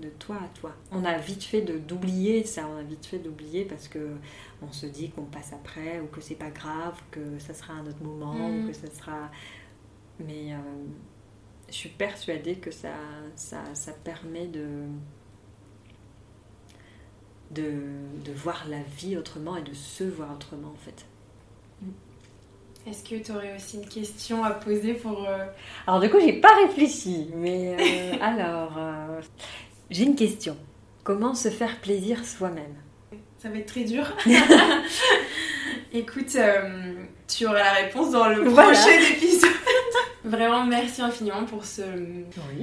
de 0.00 0.08
toi 0.18 0.36
à 0.36 0.48
toi. 0.58 0.72
On 0.92 1.04
a 1.04 1.18
vite 1.18 1.44
fait 1.44 1.60
d'oublier 1.60 2.44
ça, 2.44 2.66
on 2.66 2.78
a 2.78 2.82
vite 2.82 3.04
fait 3.04 3.18
d'oublier 3.18 3.64
parce 3.64 3.86
que 3.86 4.16
on 4.62 4.72
se 4.72 4.86
dit 4.86 5.10
qu'on 5.10 5.24
passe 5.24 5.52
après 5.52 6.00
ou 6.00 6.06
que 6.06 6.20
c'est 6.20 6.34
pas 6.34 6.50
grave, 6.50 6.98
que 7.10 7.38
ça 7.38 7.52
sera 7.54 7.74
un 7.74 7.86
autre 7.86 8.02
moment 8.02 8.48
ou 8.48 8.62
mm. 8.62 8.68
que 8.68 8.72
ça 8.72 8.90
sera. 8.90 9.30
Mais 10.18 10.54
euh, 10.54 10.56
je 11.70 11.76
suis 11.76 11.88
persuadée 11.88 12.56
que 12.56 12.70
ça, 12.70 12.92
ça, 13.36 13.58
ça 13.74 13.92
permet 13.92 14.46
de, 14.46 14.66
de, 17.50 17.72
de 18.24 18.32
voir 18.32 18.66
la 18.68 18.82
vie 18.98 19.16
autrement 19.16 19.56
et 19.56 19.62
de 19.62 19.74
se 19.74 20.04
voir 20.04 20.32
autrement 20.34 20.68
en 20.68 20.84
fait. 20.84 21.06
Est-ce 22.88 23.04
que 23.04 23.22
tu 23.22 23.30
aurais 23.32 23.54
aussi 23.54 23.76
une 23.76 23.88
question 23.88 24.42
à 24.42 24.50
poser 24.52 24.94
pour... 24.94 25.28
Euh, 25.28 25.44
alors 25.86 26.00
du 26.00 26.08
coup, 26.08 26.18
j'ai 26.18 26.40
pas 26.40 26.54
réfléchi, 26.66 27.28
mais 27.34 27.76
euh, 27.78 28.16
alors, 28.22 28.72
j'ai 29.90 30.04
une 30.04 30.16
question. 30.16 30.56
Comment 31.04 31.34
se 31.34 31.50
faire 31.50 31.78
plaisir 31.80 32.24
soi-même? 32.24 32.74
Ça 33.38 33.48
va 33.48 33.58
être 33.58 33.66
très 33.66 33.84
dur. 33.84 34.04
Écoute, 35.92 36.36
euh, 36.36 36.94
tu 37.26 37.46
auras 37.46 37.58
la 37.58 37.72
réponse 37.72 38.10
dans 38.12 38.28
le 38.28 38.44
prochain 38.44 39.00
épisode. 39.12 39.50
Vraiment, 40.24 40.64
merci 40.66 41.00
infiniment 41.00 41.44
pour 41.44 41.64
ce, 41.64 41.82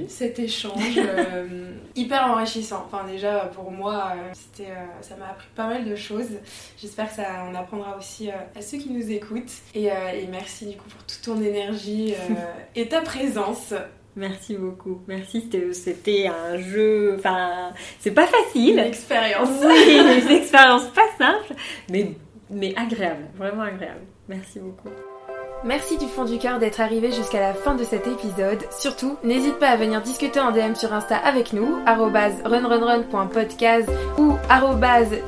cet 0.06 0.38
échange 0.38 0.96
euh, 0.96 1.72
hyper 1.96 2.30
enrichissant. 2.30 2.86
Enfin, 2.86 3.04
déjà, 3.04 3.50
pour 3.54 3.70
moi, 3.72 4.12
euh, 4.14 4.32
c'était, 4.32 4.70
ça 5.00 5.16
m'a 5.16 5.30
appris 5.30 5.48
pas 5.56 5.66
mal 5.66 5.84
de 5.84 5.96
choses. 5.96 6.38
J'espère 6.80 7.08
que 7.08 7.16
ça 7.16 7.44
en 7.44 7.54
apprendra 7.54 7.96
aussi 7.96 8.30
à 8.30 8.62
ceux 8.62 8.78
qui 8.78 8.90
nous 8.90 9.10
écoutent. 9.10 9.52
Et, 9.74 9.86
et, 9.86 10.26
merci 10.30 10.66
du 10.66 10.76
coup 10.76 10.88
pour 10.88 11.02
toute 11.04 11.22
ton 11.22 11.40
énergie 11.40 12.14
et 12.76 12.88
ta 12.88 13.00
présence. 13.00 13.74
Merci 14.18 14.56
beaucoup. 14.56 15.00
Merci, 15.06 15.48
c'était 15.72 16.26
un 16.26 16.58
jeu. 16.58 17.14
Enfin, 17.18 17.72
c'est 18.00 18.10
pas 18.10 18.26
facile. 18.26 18.78
Une 18.78 18.78
expérience. 18.80 19.48
Oui, 19.64 19.96
une 19.96 20.30
expérience 20.36 20.86
pas 20.88 21.08
simple, 21.16 21.54
mais, 21.88 22.12
mais 22.50 22.74
agréable. 22.76 23.26
Vraiment 23.36 23.62
agréable. 23.62 24.02
Merci 24.28 24.58
beaucoup. 24.58 24.88
Merci 25.64 25.98
du 25.98 26.06
fond 26.06 26.24
du 26.24 26.38
cœur 26.38 26.60
d'être 26.60 26.80
arrivé 26.80 27.10
jusqu'à 27.10 27.40
la 27.40 27.52
fin 27.52 27.74
de 27.74 27.82
cet 27.82 28.06
épisode. 28.06 28.64
Surtout, 28.70 29.16
n'hésite 29.24 29.58
pas 29.58 29.70
à 29.70 29.76
venir 29.76 30.00
discuter 30.00 30.38
en 30.38 30.52
DM 30.52 30.74
sur 30.76 30.92
Insta 30.92 31.16
avec 31.16 31.52
nous, 31.52 31.78
runrunrun.podcast 32.44 33.88
ou 34.18 34.36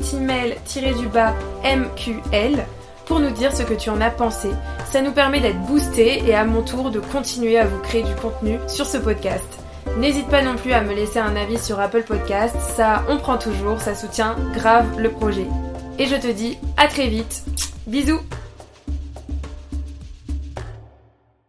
timel-du-bas 0.01 1.35
mql 1.65 2.65
pour 3.07 3.19
nous 3.19 3.31
dire 3.31 3.53
ce 3.55 3.65
que 3.65 3.75
tu 3.75 3.91
en 3.91 4.01
as 4.01 4.11
pensé. 4.11 4.51
Ça 4.87 5.03
nous 5.03 5.11
permet 5.11 5.41
d'être 5.41 5.61
boostés 5.63 6.23
et 6.25 6.35
à 6.35 6.45
mon 6.45 6.63
tour 6.63 6.93
de 6.93 7.01
continuer 7.01 7.59
à 7.59 7.67
vous 7.67 7.81
créer 7.81 8.05
du 8.05 8.15
contenu 8.15 8.61
sur 8.69 8.87
ce 8.87 8.99
podcast. 8.99 9.59
N'hésite 9.99 10.29
pas 10.29 10.43
non 10.43 10.55
plus 10.55 10.73
à 10.73 10.81
me 10.81 10.95
laisser 10.95 11.19
un 11.19 11.35
avis 11.35 11.59
sur 11.59 11.81
Apple 11.81 12.05
Podcast, 12.05 12.55
ça 12.77 13.03
on 13.09 13.17
prend 13.17 13.37
toujours, 13.37 13.81
ça 13.81 13.97
soutient 13.97 14.37
grave 14.55 14.87
le 15.01 15.11
projet. 15.11 15.47
Et 15.99 16.07
je 16.07 16.15
te 16.15 16.29
dis 16.29 16.57
à 16.77 16.87
très 16.87 17.09
vite. 17.09 17.43
Bisous 17.89 18.21